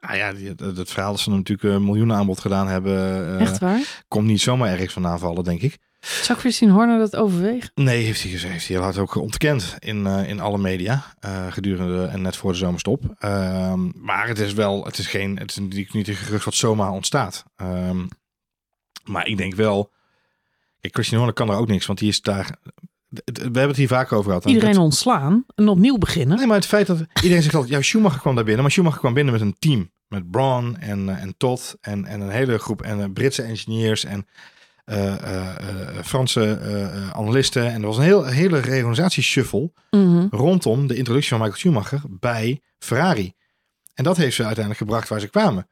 Ah 0.00 0.16
ja, 0.16 0.34
het, 0.56 0.90
verhaal 0.90 1.10
dat 1.10 1.20
ze 1.20 1.30
natuurlijk 1.30 1.74
een 1.74 1.84
miljoenen 1.84 2.16
aanbod 2.16 2.40
gedaan 2.40 2.68
hebben, 2.68 2.94
eh, 2.94 3.40
Echt 3.40 3.58
waar? 3.58 4.04
komt 4.08 4.26
niet 4.26 4.40
zomaar 4.40 4.70
ergens 4.70 4.92
van 4.92 5.06
aanvallen, 5.06 5.44
denk 5.44 5.60
ik. 5.60 5.78
Zou 6.00 6.38
Christian 6.38 6.70
Horner 6.70 6.98
dat 6.98 7.16
overwegen? 7.16 7.70
Nee, 7.74 8.04
heeft 8.04 8.22
hij 8.22 8.30
gezegd. 8.30 8.52
Heeft 8.52 8.68
hij 8.68 8.76
hard 8.76 8.98
ook 8.98 9.14
ontkend 9.14 9.76
in, 9.78 10.06
eh, 10.06 10.28
in 10.28 10.40
alle 10.40 10.58
media 10.58 11.04
eh, 11.18 11.52
gedurende 11.52 12.04
en 12.04 12.22
net 12.22 12.36
voor 12.36 12.52
de 12.52 12.58
zomerstop. 12.58 13.14
Ehm, 13.18 13.88
maar 13.94 14.28
het 14.28 14.38
is 14.38 14.52
wel, 14.52 14.84
het 14.84 14.98
is 14.98 15.06
geen, 15.06 15.38
het 15.38 15.50
is 15.50 15.56
natuurlijk 15.56 15.92
niet 15.92 16.08
een 16.08 16.14
gerucht 16.14 16.44
wat 16.44 16.54
zomaar 16.54 16.90
ontstaat. 16.90 17.44
Ehm, 17.56 18.06
maar 19.04 19.26
ik 19.26 19.36
denk 19.36 19.54
wel, 19.54 19.92
kijk, 20.80 20.94
Christian 20.94 21.18
Horner 21.18 21.36
kan 21.36 21.50
er 21.50 21.60
ook 21.60 21.68
niks, 21.68 21.86
want 21.86 21.98
die 21.98 22.08
is 22.08 22.20
daar. 22.20 22.58
We 23.24 23.42
hebben 23.42 23.68
het 23.68 23.76
hier 23.76 23.88
vaak 23.88 24.12
over 24.12 24.24
gehad. 24.30 24.44
Iedereen 24.44 24.72
Dat- 24.74 24.82
ontslaan 24.82 25.44
en 25.54 25.68
opnieuw 25.68 25.98
beginnen. 25.98 26.36
Nee, 26.36 26.46
maar 26.46 26.56
het 26.56 26.66
feit 26.66 26.86
dat 26.86 26.98
iedereen 27.22 27.42
zegt 27.42 27.54
altijd, 27.54 27.72
ja, 27.74 27.82
Schumacher 27.82 28.20
kwam 28.20 28.34
daar 28.34 28.44
binnen, 28.44 28.62
maar 28.62 28.72
Schumacher 28.72 28.98
kwam 29.00 29.14
binnen 29.14 29.32
met 29.32 29.42
een 29.42 29.56
team. 29.58 29.90
Met 30.08 30.30
Braun 30.30 30.76
en, 30.78 31.08
eh, 31.08 31.22
en 31.22 31.34
Todd 31.36 31.76
en, 31.80 32.04
en 32.04 32.20
een 32.20 32.30
hele 32.30 32.58
groep 32.58 32.82
en 32.82 33.00
eh, 33.00 33.06
Britse 33.12 33.42
engineers 33.42 34.04
en 34.04 34.26
eh, 34.84 35.54
Franse 36.04 36.60
analisten. 37.12 37.72
En 37.72 37.80
er 37.80 37.86
was 37.86 37.96
een 37.96 38.02
heel, 38.02 38.24
hele 38.24 38.58
reorganisatieshuffle 38.60 39.72
Mhm. 39.90 40.26
rondom 40.30 40.86
de 40.86 40.94
introductie 40.96 41.30
van 41.30 41.38
Michael 41.38 41.58
Schumacher 41.58 42.00
bij 42.10 42.60
Ferrari. 42.78 43.32
En 43.94 44.04
dat 44.04 44.16
heeft 44.16 44.34
ze 44.36 44.42
uiteindelijk 44.44 44.84
gebracht 44.84 45.08
waar 45.08 45.20
ze 45.20 45.28
kwamen. 45.28 45.68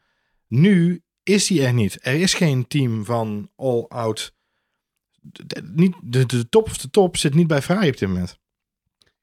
Nu 0.49 1.03
is 1.23 1.47
die 1.47 1.67
er 1.67 1.73
niet. 1.73 1.99
Er 2.01 2.15
is 2.21 2.35
geen 2.35 2.67
team 2.67 3.05
van 3.05 3.51
all-out. 3.57 4.35
Niet, 5.63 5.95
de, 6.03 6.27
de 6.27 6.49
top 6.49 6.67
of 6.67 6.79
de 6.79 6.91
top 6.91 7.17
zit 7.17 7.35
niet 7.35 7.47
bij 7.47 7.63
Ferrari 7.63 7.89
op 7.89 7.99
dit 7.99 8.09
moment. 8.09 8.39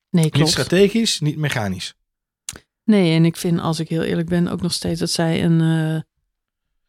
Nee, 0.09 0.23
Niet 0.23 0.33
klopt. 0.33 0.49
strategisch, 0.49 1.19
niet 1.19 1.37
mechanisch. 1.37 1.95
Nee, 2.83 3.15
en 3.15 3.25
ik 3.25 3.37
vind, 3.37 3.59
als 3.59 3.79
ik 3.79 3.89
heel 3.89 4.01
eerlijk 4.01 4.29
ben, 4.29 4.47
ook 4.47 4.61
nog 4.61 4.73
steeds 4.73 4.99
dat 4.99 5.09
zij 5.09 5.43
een, 5.43 5.61
eh, 5.61 6.01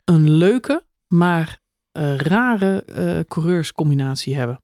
een 0.05 0.31
leuke, 0.31 0.85
maar 1.07 1.62
eh, 1.93 2.17
rare 2.17 2.85
eh, 2.85 3.21
coureurscombinatie 3.29 4.37
hebben. 4.37 4.62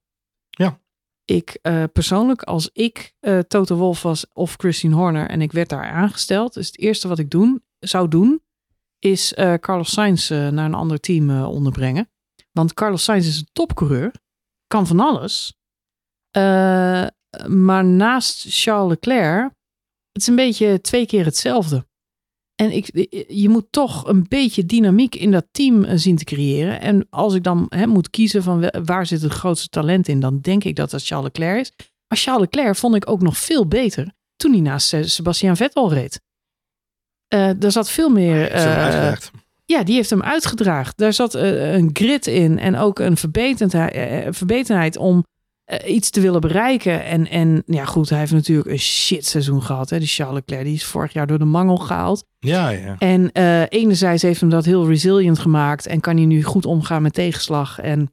Ja. 0.49 0.79
Ik 1.25 1.59
persoonlijk, 1.93 2.41
als 2.41 2.69
ik 2.73 3.13
Toto 3.47 3.75
Wolf 3.75 4.01
was 4.01 4.25
of 4.33 4.55
Christine 4.57 4.95
Horner 4.95 5.29
en 5.29 5.41
ik 5.41 5.51
werd 5.51 5.69
daar 5.69 5.91
aangesteld, 5.91 6.57
is 6.57 6.67
het 6.67 6.79
eerste 6.79 7.07
wat 7.07 7.19
ik 7.19 7.29
doen, 7.29 7.63
zou 7.79 8.07
doen, 8.07 8.41
is 8.99 9.33
Carlos 9.35 9.91
Sainz 9.91 10.29
naar 10.29 10.65
een 10.65 10.73
ander 10.73 10.99
team 10.99 11.43
onderbrengen. 11.43 12.09
Want 12.51 12.73
Carlos 12.73 13.03
Sainz 13.03 13.27
is 13.27 13.37
een 13.37 13.49
topcoureur, 13.51 14.11
kan 14.71 14.87
van 14.87 14.99
alles. 14.99 15.53
Eh, 16.31 17.05
maar 17.47 17.85
naast 17.85 18.45
Charles 18.49 18.89
Leclerc 18.89 19.51
het 20.11 20.21
is 20.21 20.27
een 20.27 20.35
beetje 20.35 20.81
twee 20.81 21.05
keer 21.05 21.25
hetzelfde. 21.25 21.85
En 22.55 22.71
ik, 22.71 22.85
je 23.27 23.49
moet 23.49 23.71
toch 23.71 24.07
een 24.07 24.25
beetje 24.27 24.65
dynamiek 24.65 25.15
in 25.15 25.31
dat 25.31 25.47
team 25.51 25.83
eh, 25.83 25.97
zien 25.97 26.15
te 26.15 26.23
creëren. 26.23 26.81
En 26.81 27.07
als 27.09 27.33
ik 27.33 27.43
dan 27.43 27.65
hè, 27.69 27.87
moet 27.87 28.09
kiezen 28.09 28.43
van 28.43 28.69
waar 28.83 29.05
zit 29.05 29.21
het 29.21 29.31
grootste 29.31 29.67
talent 29.69 30.07
in, 30.07 30.19
dan 30.19 30.39
denk 30.39 30.63
ik 30.63 30.75
dat 30.75 30.89
dat 30.89 31.05
Charles 31.05 31.25
Leclerc 31.33 31.59
is. 31.59 31.71
Maar 32.07 32.17
Charles 32.17 32.41
Leclerc 32.41 32.75
vond 32.75 32.95
ik 32.95 33.09
ook 33.09 33.21
nog 33.21 33.37
veel 33.37 33.67
beter 33.67 34.13
toen 34.35 34.51
hij 34.51 34.61
naast 34.61 34.87
Se- 34.87 35.07
Sebastian 35.07 35.55
Vettel 35.57 35.93
reed. 35.93 36.21
Eh 37.27 37.49
daar 37.57 37.71
zat 37.71 37.89
veel 37.89 38.09
meer. 38.09 38.35
Heeft 39.09 39.31
eh, 39.71 39.77
ja, 39.77 39.83
die 39.83 39.95
heeft 39.95 40.09
hem 40.09 40.21
uitgedraagd. 40.21 40.97
Daar 40.97 41.13
zat 41.13 41.35
eh, 41.35 41.73
een 41.73 41.89
grit 41.93 42.27
in 42.27 42.59
en 42.59 42.77
ook 42.77 42.99
een 42.99 43.17
verbetenheid, 43.17 43.93
eh, 43.93 44.27
verbetenheid 44.31 44.97
om 44.97 45.25
eh, 45.71 45.93
iets 45.93 46.09
te 46.09 46.21
willen 46.21 46.41
bereiken. 46.41 47.03
En, 47.03 47.29
en 47.29 47.63
ja, 47.65 47.85
goed, 47.85 48.09
hij 48.09 48.19
heeft 48.19 48.31
natuurlijk 48.31 48.69
een 48.69 48.79
shit 48.79 49.25
seizoen 49.25 49.63
gehad. 49.63 49.89
Hè? 49.89 49.99
Die 49.99 50.07
Charles 50.07 50.35
Leclerc, 50.35 50.63
die 50.63 50.73
is 50.73 50.85
vorig 50.85 51.13
jaar 51.13 51.27
door 51.27 51.39
de 51.39 51.45
mangel 51.45 51.77
gehaald. 51.77 52.25
Ja, 52.39 52.69
ja. 52.69 52.95
En 52.97 53.31
eh, 53.31 53.61
enerzijds 53.69 54.21
heeft 54.21 54.39
hem 54.39 54.49
dat 54.49 54.65
heel 54.65 54.87
resilient 54.87 55.39
gemaakt 55.39 55.85
en 55.85 55.99
kan 55.99 56.15
hij 56.15 56.25
nu 56.25 56.43
goed 56.43 56.65
omgaan 56.65 57.01
met 57.01 57.13
tegenslag 57.13 57.79
en 57.79 58.11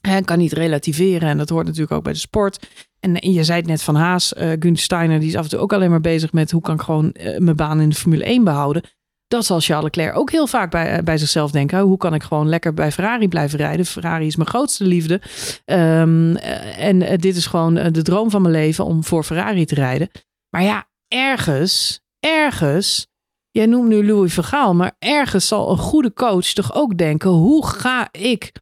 hij 0.00 0.22
kan 0.22 0.38
niet 0.38 0.52
relativeren. 0.52 1.28
En 1.28 1.38
dat 1.38 1.48
hoort 1.48 1.66
natuurlijk 1.66 1.92
ook 1.92 2.02
bij 2.02 2.12
de 2.12 2.18
sport. 2.18 2.68
En, 3.00 3.32
je 3.32 3.44
zei 3.44 3.58
het 3.58 3.68
net 3.68 3.82
van 3.82 3.94
Haas, 3.94 4.34
eh 4.34 4.48
Gunther 4.48 4.78
Steiner, 4.78 5.20
die 5.20 5.28
is 5.28 5.36
af 5.36 5.44
en 5.44 5.50
toe 5.50 5.58
ook 5.58 5.72
alleen 5.72 5.90
maar 5.90 6.00
bezig 6.00 6.32
met 6.32 6.50
hoe 6.50 6.62
kan 6.62 6.74
ik 6.74 6.80
gewoon 6.80 7.12
eh, 7.12 7.38
mijn 7.38 7.56
baan 7.56 7.80
in 7.80 7.88
de 7.88 7.94
Formule 7.94 8.24
1 8.24 8.44
behouden. 8.44 8.82
Dat 9.30 9.44
zal 9.44 9.60
Charles 9.60 9.84
Leclerc 9.84 10.16
ook 10.16 10.30
heel 10.30 10.46
vaak 10.46 10.70
bij, 10.70 10.96
eh, 10.96 11.02
bij 11.02 11.18
zichzelf 11.18 11.50
denken. 11.50 11.80
Hoe 11.80 11.96
kan 11.96 12.14
ik 12.14 12.22
gewoon 12.22 12.48
lekker 12.48 12.74
bij 12.74 12.92
Ferrari 12.92 13.28
blijven 13.28 13.58
rijden? 13.58 13.86
Ferrari 13.86 14.26
is 14.26 14.36
mijn 14.36 14.48
grootste 14.48 14.84
liefde. 14.84 15.20
Ehm, 15.64 16.34
eh, 16.36 16.86
en 16.86 17.02
eh, 17.02 17.18
dit 17.18 17.36
is 17.36 17.46
gewoon 17.46 17.74
de 17.74 18.02
droom 18.02 18.30
van 18.30 18.42
mijn 18.42 18.54
leven 18.54 18.84
om 18.84 19.04
voor 19.04 19.24
Ferrari 19.24 19.64
te 19.64 19.74
rijden. 19.74 20.10
Maar 20.48 20.62
ja, 20.62 20.88
ergens, 21.08 22.00
ergens 22.20 23.06
jij 23.50 23.66
noemt 23.66 23.88
nu 23.88 24.06
Louis 24.06 24.34
Vergaal, 24.34 24.74
maar 24.74 24.96
ergens 24.98 25.48
zal 25.48 25.70
een 25.70 25.78
goede 25.78 26.12
coach 26.12 26.46
toch 26.46 26.74
ook 26.74 26.98
denken: 26.98 27.30
hoe 27.30 27.66
ga 27.66 28.08
ik 28.10 28.52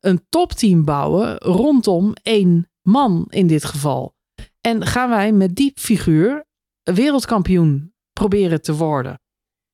een 0.00 0.26
topteam 0.28 0.84
bouwen 0.84 1.38
rondom 1.38 2.12
één 2.22 2.70
man 2.82 3.26
in 3.28 3.46
dit 3.46 3.64
geval? 3.64 4.14
En 4.60 4.86
gaan 4.86 5.08
wij 5.08 5.32
met 5.32 5.54
die 5.54 5.72
figuur 5.74 6.44
wereldkampioen 6.82 7.94
proberen 8.18 8.62
te 8.62 8.74
worden? 8.74 9.20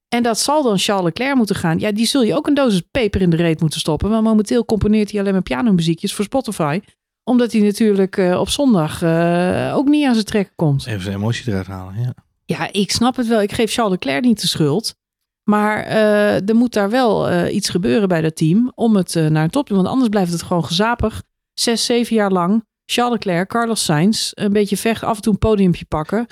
En 0.08 0.22
dat 0.22 0.38
zal 0.38 0.62
dan 0.62 0.78
Charles 0.78 1.04
Leclerc 1.04 1.34
moeten 1.34 1.56
gaan. 1.56 1.78
Ja, 1.78 1.92
die 1.92 2.06
zul 2.06 2.22
je 2.22 2.36
ook 2.36 2.46
een 2.46 2.54
dosis 2.54 2.82
peper 2.90 3.20
in 3.20 3.30
de 3.30 3.36
reet 3.36 3.60
moeten 3.60 3.80
stoppen. 3.80 4.10
Want 4.10 4.24
momenteel 4.24 4.64
componeert 4.64 5.10
hij 5.10 5.20
alleen 5.20 5.32
maar 5.32 5.42
pianomuziekjes 5.42 6.14
voor 6.14 6.24
Spotify. 6.24 6.80
Omdat 7.24 7.52
hij 7.52 7.60
natuurlijk 7.60 8.16
uh, 8.16 8.40
op 8.40 8.48
zondag 8.48 9.02
uh, 9.02 9.72
ook 9.76 9.88
niet 9.88 10.06
aan 10.06 10.14
zijn 10.14 10.26
trekken 10.26 10.54
komt. 10.56 10.86
Even 10.86 11.02
zijn 11.02 11.16
emotie 11.16 11.48
eruit 11.50 11.66
halen, 11.66 12.00
ja. 12.00 12.14
Ja, 12.44 12.72
ik 12.72 12.90
snap 12.90 13.16
het 13.16 13.26
wel. 13.26 13.42
Ik 13.42 13.52
geef 13.52 13.72
Charles 13.72 13.92
Leclerc 13.92 14.24
niet 14.24 14.40
de 14.40 14.46
schuld. 14.46 14.94
Maar 15.42 15.86
uh, 15.86 16.48
er 16.48 16.54
moet 16.54 16.72
daar 16.72 16.90
wel 16.90 17.46
iets 17.46 17.68
gebeuren 17.68 18.08
bij 18.08 18.20
dat 18.20 18.36
team 18.36 18.72
om 18.74 18.96
het 18.96 19.14
naar 19.14 19.44
een 19.44 19.50
top 19.50 19.66
te 19.66 19.72
doen. 19.72 19.82
Want 19.82 19.94
anders 19.94 20.08
blijft 20.08 20.32
het 20.32 20.42
gewoon 20.42 20.64
gezapig. 20.64 21.22
Zes, 21.54 21.84
zeven 21.84 22.16
jaar 22.16 22.30
lang. 22.30 22.64
Charles 22.84 23.12
Leclerc, 23.12 23.48
Carlos 23.48 23.84
Sainz. 23.84 24.30
Een 24.34 24.52
beetje 24.52 24.76
vechten, 24.76 25.08
af 25.08 25.16
en 25.16 25.22
toe 25.22 25.32
een 25.32 25.38
podiumpje 25.38 25.84
pakken. 25.84 26.26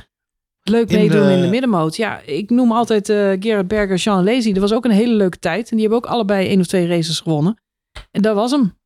Leuk 0.62 0.90
meedoen 0.90 1.22
in 1.22 1.28
de, 1.28 1.34
in 1.34 1.40
de 1.40 1.48
middenmoot. 1.48 1.96
Ja, 1.96 2.20
ik 2.20 2.50
noem 2.50 2.72
altijd 2.72 3.08
uh, 3.08 3.32
Gerard 3.40 3.68
Berger, 3.68 3.96
Jean 3.96 4.24
Lazy. 4.24 4.52
Dat 4.52 4.62
was 4.62 4.72
ook 4.72 4.84
een 4.84 4.90
hele 4.90 5.14
leuke 5.14 5.38
tijd. 5.38 5.70
En 5.70 5.76
die 5.76 5.88
hebben 5.88 6.04
ook 6.04 6.12
allebei 6.12 6.46
één 6.48 6.60
of 6.60 6.66
twee 6.66 6.86
races 6.86 7.20
gewonnen. 7.20 7.60
En 8.10 8.22
dat 8.22 8.34
was 8.34 8.50
hem. 8.50 8.76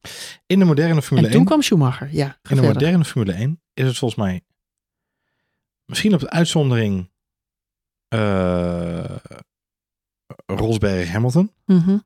In 0.47 0.59
de 0.59 0.65
moderne 0.65 1.03
Formule 1.03 1.27
en 1.27 1.33
1. 1.33 1.37
toen 1.39 1.45
kwam 1.45 1.63
Schumacher, 1.63 2.09
ja. 2.13 2.39
In 2.49 2.57
de 2.57 2.63
moderne 2.63 3.05
Formule 3.05 3.33
1 3.33 3.61
is 3.75 3.87
het 3.87 3.99
volgens 3.99 4.21
mij 4.21 4.43
misschien 5.85 6.15
op 6.15 6.21
de 6.21 6.31
uitzondering 6.31 7.11
uh, 8.15 9.17
Rosberg 10.47 11.09
Hamilton. 11.09 11.53
Mm 11.67 11.79
-hmm. 11.79 12.05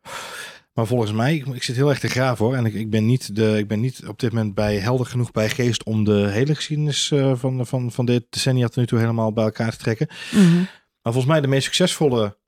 Maar 0.78 0.86
volgens 0.86 1.12
mij, 1.12 1.34
ik, 1.34 1.46
ik, 1.46 1.62
zit 1.62 1.76
heel 1.76 1.88
erg 1.88 1.98
te 1.98 2.08
graven 2.08 2.44
hoor. 2.44 2.54
En 2.54 2.66
ik, 2.66 2.74
ik, 2.74 2.90
ben 2.90 3.06
niet 3.06 3.36
de, 3.36 3.58
ik 3.58 3.68
ben 3.68 3.80
niet 3.80 4.06
op 4.06 4.18
dit 4.18 4.32
moment 4.32 4.54
bij 4.54 4.76
helder 4.76 5.06
genoeg 5.06 5.30
bij 5.30 5.50
geest 5.50 5.84
om 5.84 6.04
de 6.04 6.28
hele 6.28 6.54
geschiedenis 6.54 7.10
uh, 7.10 7.36
van, 7.36 7.66
van, 7.66 7.92
van 7.92 8.06
dit 8.06 8.26
decennia 8.30 8.66
tot 8.66 8.76
nu 8.76 8.86
toe 8.86 8.98
helemaal 8.98 9.32
bij 9.32 9.44
elkaar 9.44 9.70
te 9.70 9.76
trekken. 9.76 10.08
Mm 10.32 10.40
-hmm. 10.40 10.68
Maar 11.02 11.12
volgens 11.12 11.26
mij 11.26 11.40
de 11.40 11.46
meest 11.46 11.64
succesvolle 11.64 12.38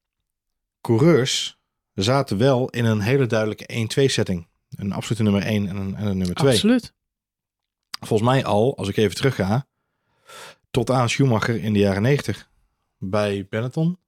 coureurs 0.81 1.59
zaten 1.95 2.39
wel 2.39 2.69
in 2.69 2.85
een 2.85 3.01
hele 3.01 3.27
duidelijke 3.27 3.89
1-2 4.01 4.05
setting. 4.05 4.49
Een 4.77 4.93
absolute 4.93 5.23
nummer 5.23 5.43
1 5.43 5.69
en 5.69 5.77
een, 5.77 5.95
en 5.95 6.07
een 6.07 6.19
nummer 6.19 6.37
2. 6.37 6.53
Absoluut. 6.53 6.95
Volgens 8.01 8.29
mij 8.29 8.45
al, 8.45 8.77
als 8.77 8.89
ik 8.89 8.97
even 8.97 9.17
terug 9.17 9.35
ga, 9.35 9.67
tot 10.71 10.91
aan 10.91 11.09
Schumacher 11.09 11.63
in 11.63 11.73
de 11.73 11.79
jaren 11.79 12.03
90 12.03 12.51
bij 12.99 13.47
Benetton. 13.51 13.99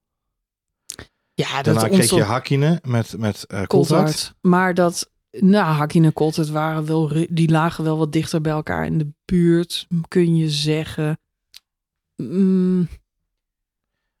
Ja, 1.33 1.61
dat 1.61 1.75
Daarna 1.75 1.89
kreeg 1.89 2.09
je 2.09 2.23
Hakkinen 2.23 2.79
met, 2.83 3.17
met 3.17 3.45
uh, 3.47 3.63
Coulthard. 3.63 4.33
Maar 4.41 4.73
dat, 4.73 5.11
nou, 5.31 5.65
Hakkinen 5.65 6.07
en 6.07 6.13
Coulthard 6.13 6.49
waren 6.49 6.85
wel, 6.85 7.25
die 7.29 7.49
lagen 7.49 7.83
wel 7.83 7.97
wat 7.97 8.11
dichter 8.11 8.41
bij 8.41 8.51
elkaar 8.51 8.85
in 8.85 8.97
de 8.97 9.07
buurt, 9.25 9.87
kun 10.07 10.35
je 10.35 10.49
zeggen. 10.49 11.19
Mm, 12.15 12.87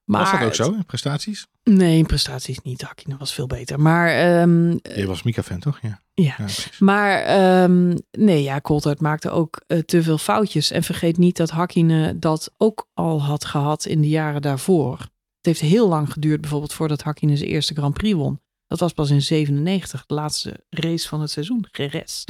maar 0.03 0.21
was 0.21 0.31
dat 0.31 0.41
ook 0.41 0.55
zo 0.55 0.73
in 0.73 0.85
prestaties? 0.85 1.47
Nee, 1.63 1.97
in 1.97 2.05
prestaties 2.05 2.59
niet. 2.59 2.81
Hakkinen 2.81 3.17
was 3.17 3.33
veel 3.33 3.47
beter. 3.47 3.79
Maar... 3.79 4.41
Um, 4.41 4.79
je 4.81 5.07
was 5.07 5.23
Mika-fan, 5.23 5.59
toch? 5.59 5.79
Ja. 5.81 6.01
Ja, 6.13 6.35
ja 6.37 6.45
maar 6.79 7.63
um, 7.63 7.97
nee, 8.11 8.43
ja, 8.43 8.61
Coulthard 8.61 9.01
maakte 9.01 9.29
ook 9.29 9.61
uh, 9.67 9.79
te 9.79 10.03
veel 10.03 10.17
foutjes. 10.17 10.71
En 10.71 10.83
vergeet 10.83 11.17
niet 11.17 11.37
dat 11.37 11.49
Hakkinen 11.49 12.19
dat 12.19 12.51
ook 12.57 12.87
al 12.93 13.23
had 13.23 13.45
gehad 13.45 13.85
in 13.85 14.01
de 14.01 14.09
jaren 14.09 14.41
daarvoor. 14.41 15.11
Het 15.43 15.57
heeft 15.57 15.71
heel 15.71 15.87
lang 15.87 16.11
geduurd 16.11 16.41
bijvoorbeeld 16.41 16.73
voordat 16.73 17.01
Hakkinen 17.01 17.37
zijn 17.37 17.49
eerste 17.49 17.73
Grand 17.73 17.93
Prix 17.93 18.15
won. 18.15 18.41
Dat 18.67 18.79
was 18.79 18.93
pas 18.93 19.09
in 19.09 19.21
97, 19.21 20.05
de 20.05 20.13
laatste 20.13 20.65
race 20.69 21.07
van 21.07 21.21
het 21.21 21.31
seizoen, 21.31 21.65
GRS. 21.71 22.23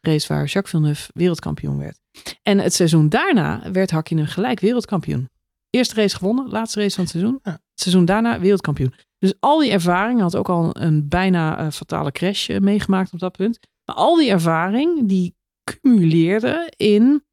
Race 0.00 0.28
waar 0.28 0.44
Jacques 0.44 0.70
Villeneuve 0.70 1.10
wereldkampioen 1.14 1.78
werd. 1.78 2.00
En 2.42 2.58
het 2.58 2.74
seizoen 2.74 3.08
daarna 3.08 3.72
werd 3.72 3.90
Hakkinen 3.90 4.26
gelijk 4.26 4.60
wereldkampioen. 4.60 5.30
Eerste 5.70 5.94
race 5.94 6.16
gewonnen, 6.16 6.48
laatste 6.48 6.80
race 6.80 6.94
van 6.94 7.04
het 7.04 7.12
seizoen. 7.12 7.38
Het 7.42 7.60
seizoen 7.74 8.04
daarna 8.04 8.40
wereldkampioen. 8.40 8.94
Dus 9.18 9.34
al 9.40 9.58
die 9.58 9.70
ervaring 9.70 10.20
had 10.20 10.36
ook 10.36 10.48
al 10.48 10.76
een 10.80 11.08
bijna 11.08 11.60
uh, 11.64 11.70
fatale 11.70 12.12
crash 12.12 12.48
uh, 12.48 12.58
meegemaakt 12.58 13.12
op 13.12 13.18
dat 13.18 13.36
punt. 13.36 13.58
Maar 13.84 13.96
al 13.96 14.16
die 14.16 14.30
ervaring 14.30 15.08
die 15.08 15.34
cumuleerde 15.64 16.72
in 16.76 17.24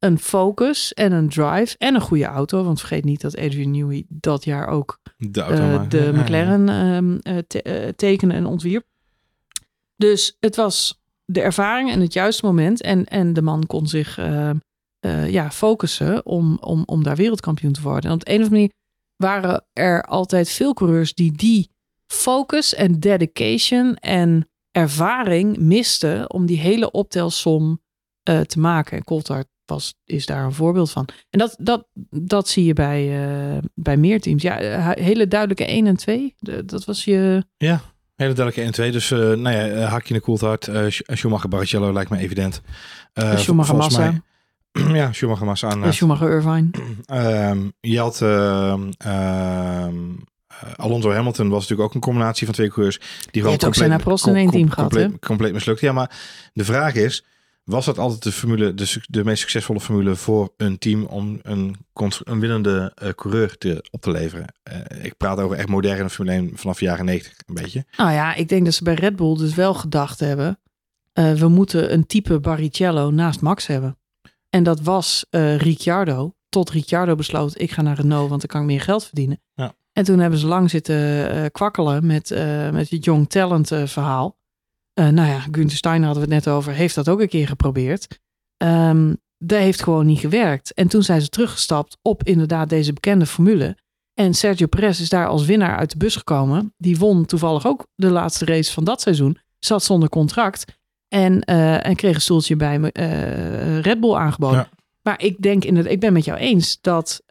een 0.00 0.18
focus 0.18 0.94
en 0.94 1.12
een 1.12 1.28
drive 1.28 1.76
en 1.78 1.94
een 1.94 2.00
goede 2.00 2.24
auto. 2.24 2.64
Want 2.64 2.78
vergeet 2.78 3.04
niet 3.04 3.20
dat 3.20 3.36
Adrian 3.36 3.70
Newey 3.70 4.04
dat 4.08 4.44
jaar 4.44 4.66
ook 4.66 4.98
de, 5.16 5.40
uh, 5.40 5.88
de 5.88 6.02
ja, 6.02 6.12
McLaren. 6.12 6.68
Uh, 7.28 7.38
te, 7.46 7.84
uh, 7.84 7.88
tekende 7.88 8.34
en 8.34 8.46
ontwierp. 8.46 8.84
Dus 9.96 10.36
het 10.40 10.56
was 10.56 11.02
de 11.24 11.40
ervaring 11.40 11.90
en 11.90 12.00
het 12.00 12.12
juiste 12.12 12.46
moment. 12.46 12.82
En, 12.82 13.04
en 13.04 13.32
de 13.32 13.42
man 13.42 13.66
kon 13.66 13.86
zich 13.86 14.16
ja, 15.26 15.50
focussen 15.50 16.26
om, 16.26 16.58
om, 16.60 16.82
om 16.86 17.02
daar 17.02 17.16
wereldkampioen 17.16 17.72
te 17.72 17.82
worden. 17.82 18.10
En 18.10 18.16
op 18.16 18.24
de 18.24 18.30
een 18.30 18.40
of 18.40 18.42
andere 18.42 18.60
manier 18.60 18.72
waren 19.16 19.64
er 19.72 20.02
altijd 20.02 20.48
veel 20.48 20.74
coureurs 20.74 21.14
die 21.14 21.32
die 21.32 21.70
focus 22.06 22.74
en 22.74 23.00
dedication 23.00 23.94
en 23.94 24.48
ervaring 24.70 25.58
misten 25.58 26.30
om 26.30 26.46
die 26.46 26.58
hele 26.58 26.90
optelsom 26.90 27.80
te 28.22 28.58
maken. 28.58 28.96
En 28.96 29.04
Coulthard 29.04 29.49
was, 29.70 29.94
is 30.04 30.26
daar 30.26 30.44
een 30.44 30.52
voorbeeld 30.52 30.90
van. 30.90 31.08
En 31.30 31.38
dat, 31.38 31.56
dat, 31.58 31.86
dat 32.10 32.48
zie 32.48 32.64
je 32.64 32.72
bij, 32.72 33.28
uh, 33.54 33.58
bij 33.74 33.96
meer 33.96 34.20
teams. 34.20 34.42
Ja, 34.42 34.94
hele 34.98 35.28
duidelijke 35.28 35.64
1 35.64 35.86
en 35.86 35.96
2. 35.96 36.34
De, 36.38 36.64
dat 36.64 36.84
was 36.84 37.04
je. 37.04 37.44
Ja, 37.56 37.80
hele 38.16 38.32
duidelijke 38.32 38.60
1 38.60 38.66
en 38.66 38.72
2. 38.72 38.90
Dus 38.90 39.10
uh, 39.10 39.18
nou 39.18 39.50
ja, 39.56 39.86
Hakje 39.86 40.14
de 40.14 40.20
Coulthard, 40.20 40.66
uh, 40.66 40.84
Schumacher 40.88 41.48
Barrichello 41.48 41.92
lijkt 41.92 42.10
me 42.10 42.18
evident. 42.18 42.62
Uh, 43.14 43.36
Schumacher 43.36 43.76
Massa. 43.76 44.20
Mij, 44.72 44.92
ja, 45.00 45.12
Schumacher 45.12 45.46
Massa 45.46 45.68
aan. 45.68 45.92
Schumacher 45.92 46.30
Irvine. 46.30 46.70
Um, 47.12 47.72
je 47.92 47.98
had 47.98 48.20
um, 48.20 48.90
Alonso 50.76 51.12
Hamilton 51.12 51.48
was 51.48 51.60
natuurlijk 51.60 51.88
ook 51.88 51.94
een 51.94 52.00
combinatie 52.00 52.46
van 52.46 52.54
twee 52.54 52.68
coureurs. 52.68 53.00
Die 53.30 53.42
gewoon 53.42 53.58
compleet, 53.58 53.92
ook 53.92 53.98
Prost 53.98 54.26
in 54.26 54.36
één 54.36 54.50
team 54.50 54.70
gehad. 54.70 54.92
Compleet, 54.92 55.26
compleet 55.26 55.52
mislukt. 55.52 55.80
Ja, 55.80 55.92
maar 55.92 56.10
de 56.52 56.64
vraag 56.64 56.94
is 56.94 57.24
was 57.64 57.84
dat 57.84 57.98
altijd 57.98 58.22
de 58.22 58.32
formule, 58.32 58.74
de, 58.74 59.02
de 59.08 59.24
meest 59.24 59.40
succesvolle 59.40 59.80
formule 59.80 60.16
voor 60.16 60.52
een 60.56 60.78
team 60.78 61.04
om 61.04 61.38
een, 61.42 61.76
een 62.24 62.40
winnende 62.40 62.92
uh, 63.02 63.08
coureur 63.10 63.58
te, 63.58 63.84
op 63.90 64.00
te 64.00 64.10
leveren? 64.10 64.54
Uh, 64.72 65.04
ik 65.04 65.16
praat 65.16 65.38
over 65.38 65.56
echt 65.56 65.68
moderne 65.68 66.10
Formule 66.10 66.36
1 66.36 66.50
vanaf 66.54 66.78
de 66.78 66.84
jaren 66.84 67.04
90 67.04 67.32
een 67.46 67.54
beetje. 67.54 67.84
Nou 67.96 68.12
ja, 68.12 68.34
ik 68.34 68.48
denk 68.48 68.64
dat 68.64 68.74
ze 68.74 68.84
bij 68.84 68.94
Red 68.94 69.16
Bull 69.16 69.36
dus 69.36 69.54
wel 69.54 69.74
gedacht 69.74 70.20
hebben, 70.20 70.58
uh, 71.14 71.32
we 71.32 71.48
moeten 71.48 71.92
een 71.92 72.06
type 72.06 72.40
Barrichello 72.40 73.10
naast 73.10 73.40
Max 73.40 73.66
hebben. 73.66 73.98
En 74.50 74.62
dat 74.62 74.80
was 74.80 75.26
Ricciardo. 75.56 76.34
Tot 76.48 76.70
Ricciardo 76.70 77.14
besloot, 77.14 77.60
ik 77.60 77.70
ga 77.70 77.82
naar 77.82 77.96
Renault, 77.96 78.28
want 78.28 78.40
dan 78.40 78.50
kan 78.50 78.60
ik 78.60 78.66
meer 78.66 78.80
geld 78.80 79.04
verdienen. 79.04 79.40
Ja. 79.54 79.74
En 79.92 80.04
toen 80.04 80.18
hebben 80.18 80.38
ze 80.38 80.46
lang 80.46 80.70
zitten 80.70 81.50
kwakkelen 81.50 82.06
met, 82.06 82.30
met 82.72 82.90
het 82.90 83.04
Young 83.04 83.28
Talent 83.28 83.68
verhaal. 83.68 84.39
Uh, 84.94 85.08
nou 85.08 85.28
ja, 85.28 85.40
Gunther 85.40 85.76
Steiner 85.76 86.06
hadden 86.06 86.28
we 86.28 86.34
het 86.34 86.44
net 86.44 86.54
over, 86.54 86.72
heeft 86.72 86.94
dat 86.94 87.08
ook 87.08 87.20
een 87.20 87.28
keer 87.28 87.46
geprobeerd. 87.46 88.20
Um, 88.56 89.16
dat 89.38 89.58
heeft 89.58 89.82
gewoon 89.82 90.06
niet 90.06 90.18
gewerkt. 90.18 90.74
En 90.74 90.88
toen 90.88 91.02
zijn 91.02 91.20
ze 91.20 91.28
teruggestapt 91.28 91.96
op 92.02 92.24
inderdaad 92.24 92.68
deze 92.68 92.92
bekende 92.92 93.26
formule. 93.26 93.76
En 94.14 94.34
Sergio 94.34 94.66
Perez 94.66 95.00
is 95.00 95.08
daar 95.08 95.26
als 95.26 95.44
winnaar 95.44 95.76
uit 95.76 95.90
de 95.90 95.96
bus 95.96 96.16
gekomen. 96.16 96.74
Die 96.76 96.98
won 96.98 97.24
toevallig 97.26 97.66
ook 97.66 97.86
de 97.94 98.10
laatste 98.10 98.44
race 98.44 98.72
van 98.72 98.84
dat 98.84 99.00
seizoen. 99.00 99.38
Zat 99.58 99.84
zonder 99.84 100.08
contract. 100.08 100.64
En, 101.08 101.42
uh, 101.50 101.86
en 101.86 101.96
kreeg 101.96 102.14
een 102.14 102.20
stoeltje 102.20 102.56
bij 102.56 102.78
uh, 102.78 103.80
Red 103.80 104.00
Bull 104.00 104.14
aangeboden. 104.14 104.58
Ja. 104.58 104.68
Maar 105.02 105.22
ik 105.22 105.42
denk 105.42 105.64
inderdaad, 105.64 105.92
ik 105.92 106.00
ben 106.00 106.12
met 106.12 106.24
jou 106.24 106.38
eens 106.38 106.78
dat 106.80 107.22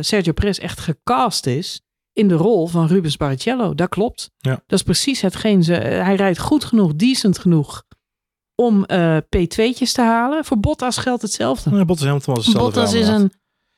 Sergio 0.00 0.32
Perez 0.32 0.58
echt 0.58 0.80
gecast 0.80 1.46
is 1.46 1.80
in 2.20 2.28
de 2.28 2.34
rol 2.34 2.66
van 2.66 2.86
Rubens 2.86 3.16
Barrichello. 3.16 3.74
Dat 3.74 3.88
klopt. 3.88 4.30
Ja. 4.38 4.50
Dat 4.66 4.78
is 4.78 4.82
precies 4.82 5.20
hetgeen 5.20 5.62
ze. 5.62 5.72
Hij 5.72 6.14
rijdt 6.14 6.38
goed 6.38 6.64
genoeg, 6.64 6.94
decent 6.94 7.38
genoeg 7.38 7.84
om 8.54 8.84
uh, 8.86 9.16
P2'tjes 9.16 9.92
te 9.92 10.02
halen. 10.02 10.44
Voor 10.44 10.58
Bottas 10.58 10.96
geldt 10.96 11.22
hetzelfde. 11.22 11.70
Ja, 11.70 11.84
Bottas, 11.84 12.06
was 12.06 12.36
hetzelfde 12.36 12.58
Bottas 12.58 12.92
is 12.92 13.08
een 13.08 13.32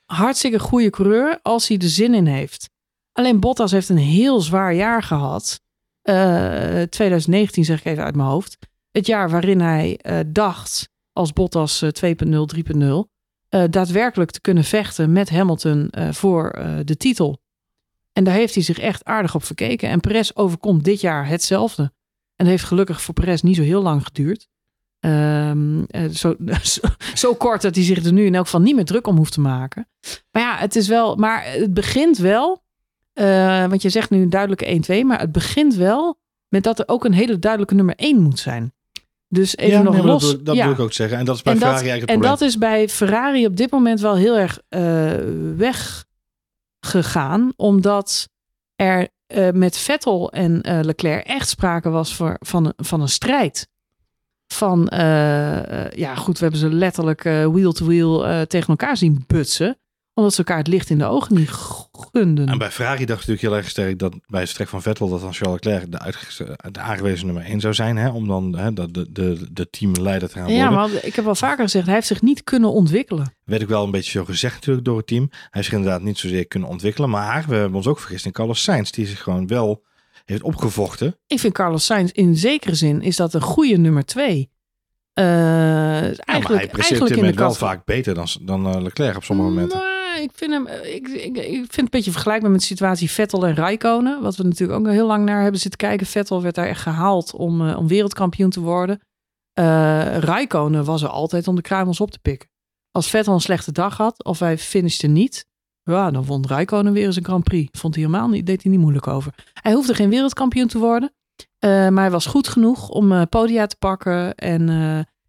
hartstikke 0.05 0.59
goede 0.59 0.91
coureur 0.91 1.39
als 1.43 1.69
hij 1.69 1.79
er 1.79 1.89
zin 1.89 2.15
in 2.15 2.27
heeft. 2.27 2.71
Alleen 3.13 3.41
Bottas 3.41 3.71
heeft 3.71 3.89
een 3.89 3.97
heel 3.97 4.41
zwaar 4.41 4.75
jaar 4.75 5.03
gehad. 5.03 5.61
Uh, 6.03 6.83
2019 6.83 7.65
zeg 7.65 7.79
ik 7.79 7.85
even 7.85 8.05
uit 8.05 8.17
mijn 8.17 8.29
hoofd. 8.29 8.59
Het 8.91 9.07
jaar 9.07 9.31
waarin 9.31 9.61
hij 9.61 10.01
uh, 10.03 10.19
dacht 10.27 10.89
als 11.13 11.33
Bottas 11.33 11.85
2.0, 11.85 11.91
3.0 12.77 12.87
daadwerkelijk 13.71 14.31
te 14.31 14.41
kunnen 14.41 14.65
vechten 14.65 15.13
met 15.13 15.31
Hamilton 15.31 15.93
voor 16.11 16.65
de 16.85 16.97
titel. 16.97 17.42
En 18.13 18.25
daar 18.25 18.35
heeft 18.35 18.55
hij 18.55 18.63
zich 18.63 18.79
echt 18.79 19.05
aardig 19.05 19.35
op 19.35 19.45
verkeken. 19.45 19.89
En 19.89 20.01
Perez 20.01 20.31
overkomt 20.35 20.85
dit 20.85 21.01
jaar 21.01 21.27
hetzelfde. 21.29 21.83
En 21.83 21.93
dat 22.37 22.47
heeft 22.47 22.65
gelukkig 22.65 23.03
voor 23.03 23.15
Perez 23.15 23.41
niet 23.41 23.57
zo 23.57 23.63
heel 23.63 23.83
lang 23.83 24.05
geduurd. 24.05 24.49
Um, 25.01 25.87
zo, 26.13 26.35
zo, 26.63 26.81
zo, 27.15 27.35
kort 27.35 27.63
dat 27.63 27.75
hij 27.75 27.85
zich 27.85 28.05
er 28.05 28.13
nu 28.13 28.25
in 28.27 28.35
elk 28.35 28.45
geval 28.45 28.61
niet 28.61 28.75
meer 28.75 28.85
druk 28.85 29.07
om 29.07 29.17
hoeft 29.17 29.33
te 29.33 29.41
maken. 29.41 29.89
Maar 30.31 30.43
ja, 30.43 30.57
het 30.57 30.77
is 30.77 30.89
wel. 30.89 31.17
Maar 31.17 31.45
het 31.45 31.75
begint 31.75 32.19
wel 32.19 32.61
Eh, 33.13 33.67
want 33.67 33.83
je 33.83 33.89
zegt 33.89 34.11
nu 34.11 34.23
een 34.23 34.31
duidelijke 34.31 35.01
1-2, 35.03 35.07
maar 35.07 35.21
het 35.21 35.33
begint 35.33 35.75
wel 35.75 36.19
met 36.49 36.63
dat 36.63 36.79
er 36.79 36.89
ook 36.89 37.05
een 37.05 37.13
hele 37.13 37.39
duidelijke 37.39 37.75
nummer 37.75 37.95
1 37.97 38.21
moet 38.21 38.39
zijn. 38.39 38.73
Dus 39.29 39.57
even 39.57 39.73
ja, 39.73 39.83
nog 39.83 39.95
nee, 39.95 40.03
los. 40.05 40.23
Dat, 40.23 40.31
wil- 40.33 40.43
dat 40.45 40.57
ja. 40.57 40.65
wil 40.65 40.73
ik 40.73 40.79
ook 40.81 40.93
zeggen. 40.93 41.19
En 41.19 41.25
dat 41.25 41.37
is 41.37 41.43
bij 41.43 41.53
En 41.53 41.59
dat- 41.59 41.69
Ferrari 41.69 41.89
eigenlijk 41.91 42.21
En 42.21 42.27
het 42.29 42.39
probleem. 42.39 42.49
dat 42.51 42.73
is 42.73 42.79
bij 42.79 42.89
Ferrari 42.89 43.47
op 43.47 43.57
dit 43.57 43.71
moment 43.71 44.01
wel 44.01 44.17
heel 44.17 44.37
erg 44.39 44.61
eh, 44.69 44.81
weggegaan. 46.83 47.53
Omdat 47.57 48.29
er 48.77 49.09
eh, 49.27 49.51
met 49.51 49.79
Vettel 49.79 50.33
en 50.33 50.63
eh, 50.63 50.79
Leclerc 50.83 51.27
echt 51.27 51.49
sprake 51.49 51.91
was 51.91 52.15
voor, 52.15 52.37
van, 52.41 52.73
van 52.77 53.01
een 53.01 53.09
strijd. 53.09 53.69
Van, 54.47 54.89
eh, 54.89 55.91
ja 55.91 56.15
goed, 56.15 56.39
we 56.39 56.43
hebben 56.43 56.61
ze 56.61 56.73
letterlijk 56.73 57.23
wheel-to-wheel 57.23 58.27
eh, 58.27 58.41
tegen 58.41 58.69
elkaar 58.69 58.97
zien 58.97 59.25
butsen. 59.27 59.79
Omdat 60.15 60.33
ze 60.33 60.39
elkaar 60.39 60.59
het 60.59 60.67
licht 60.67 60.91
in 60.91 60.99
de 60.99 61.05
ogen 61.05 61.35
niet 61.37 61.51
gunden. 62.13 62.49
En 62.49 62.59
bij 62.59 62.71
Ferrari 62.71 63.05
dacht 63.05 63.23
ik 63.23 63.27
natuurlijk 63.29 63.41
heel 63.41 63.57
erg 63.57 63.69
sterk 63.71 63.99
dat 63.99 64.15
bij 64.27 64.41
het 64.41 64.49
vertrek 64.49 64.69
van 64.69 64.83
Vettel 64.83 65.09
dat 65.09 65.21
dan 65.21 65.33
Charles 65.35 65.61
Leclerc 65.65 65.93
de, 65.93 65.99
uitge- 65.99 66.57
de 66.71 66.81
aangewezen 66.81 67.27
nummer 67.27 67.45
1 67.45 67.61
zou 67.61 67.75
zijn. 67.75 67.97
Hè, 67.97 68.09
om 68.09 68.29
dan 68.29 68.57
hè, 68.59 68.73
de, 68.73 68.91
de, 68.91 69.13
de, 69.13 69.47
de 69.53 69.71
teamleider 69.71 70.29
te 70.29 70.35
gaan 70.35 70.43
worden. 70.45 70.63
ja, 70.63 70.71
maar 70.71 70.89
ik 71.03 71.15
heb 71.17 71.27
al 71.27 71.35
vaker 71.35 71.65
gezegd, 71.65 71.87
hij 71.87 71.95
heeft 71.95 72.07
zich 72.07 72.23
niet 72.23 72.45
kunnen 72.45 72.73
ontwikkelen. 72.73 73.35
Werd 73.45 73.63
ook 73.63 73.69
wel 73.69 73.85
een 73.85 73.91
beetje 73.91 74.11
zo 74.11 74.25
gezegd 74.25 74.55
natuurlijk 74.55 74.87
door 74.87 74.97
het 74.97 75.07
team. 75.07 75.29
Hij 75.31 75.39
heeft 75.51 75.67
zich 75.67 75.77
inderdaad 75.77 76.03
niet 76.03 76.19
zozeer 76.19 76.47
kunnen 76.47 76.69
ontwikkelen. 76.69 77.11
Maar 77.11 77.45
we 77.49 77.55
hebben 77.55 77.77
ons 77.77 77.87
ook 77.87 77.99
vergist 78.01 78.25
in 78.27 78.33
Carlos 78.33 78.63
Sainz. 78.63 78.91
Die 78.91 79.07
zich 79.07 79.23
gewoon 79.23 79.47
wel 79.47 79.83
heeft 80.25 80.43
opgevochten. 80.43 81.17
Ik 81.27 81.39
vind 81.41 81.53
Carlos 81.55 81.85
Sainz 81.85 82.11
in 82.11 82.37
zekere 82.37 82.75
zin 82.75 83.03
is 83.03 83.17
dat 83.17 83.35
een 83.35 83.41
goede 83.41 83.77
nummer 83.77 84.05
twee. 84.05 84.51
Eh, 85.13 85.25
Ja, 85.25 85.31
maar 86.01 86.17
eigenlijk, 86.25 86.61
hij 86.61 86.69
presteert 86.69 86.79
eigenlijk 86.79 87.11
in 87.11 87.17
de 87.17 87.23
met 87.27 87.37
wel 87.39 87.55
vaak 87.55 87.85
beter 87.85 88.15
dan, 88.15 88.27
dan 88.43 88.67
eh, 88.75 88.83
Leclerc 88.83 89.17
op 89.17 89.25
sommige 89.25 89.49
momenten. 89.49 89.92
Ik 90.21 90.31
vind 90.35 90.53
hem, 90.53 90.67
eh, 90.67 90.95
ik, 90.95 91.09
ik, 91.09 91.37
ik 91.37 91.53
vind 91.53 91.71
het 91.71 91.79
een 91.79 91.89
beetje 91.91 92.11
vergelijkbaar 92.11 92.51
met 92.51 92.61
de 92.61 92.67
situatie 92.67 93.11
Vettel 93.11 93.47
en 93.47 93.55
Raikkonen. 93.55 94.23
Wat 94.23 94.37
we 94.37 94.43
natuurlijk 94.43 94.79
ook 94.79 94.87
al 94.87 94.93
heel 94.93 95.07
lang 95.07 95.25
naar 95.25 95.43
hebben 95.43 95.61
zitten 95.61 95.81
kijken. 95.81 96.07
Vettel 96.07 96.43
werd 96.43 96.55
daar 96.55 96.67
echt 96.67 96.81
gehaald 96.81 97.35
om, 97.35 97.69
eh, 97.69 97.79
om 97.79 97.89
wereldkampioen 97.89 98.51
te 98.51 98.61
worden. 98.61 99.01
Eh 99.53 100.19
Raikkonen 100.19 100.85
was 100.85 101.03
er 101.03 101.09
altijd 101.09 101.49
om 101.49 101.57
de 101.57 101.63
kruimels 101.63 102.01
op 102.01 102.11
te 102.11 102.19
pikken. 102.19 102.49
Als 102.91 103.11
Vettel 103.11 103.35
een 103.35 103.41
slechte 103.41 103.73
dag 103.73 103.97
had 103.97 104.25
of 104.25 104.39
hij 104.39 104.59
finishte 104.59 105.07
niet. 105.07 105.47
Ja, 105.83 106.11
dan 106.11 106.25
won 106.25 106.47
Raikkonen 106.47 106.93
weer 106.93 107.07
eens 107.07 107.17
een 107.17 107.25
Grand 107.25 107.45
Prix. 107.45 107.79
Vond 107.81 107.95
hij 107.95 108.05
helemaal 108.05 108.29
niet, 108.29 108.47
deed 108.47 108.63
hij 108.63 108.73
niet 108.73 108.81
moeilijk 108.81 109.07
over. 109.07 109.35
Hij 109.53 109.73
hoefde 109.73 109.95
geen 109.95 110.11
wereldkampioen 110.11 110.69
te 110.69 110.79
worden. 110.79 111.13
maar 111.61 112.01
hij 112.01 112.11
was 112.11 112.27
goed 112.27 112.49
genoeg 112.49 112.89
om 112.89 113.13
eh, 113.13 113.23
podia 113.29 113.67
te 113.67 113.77
pakken. 113.77 114.35
En, 114.35 114.69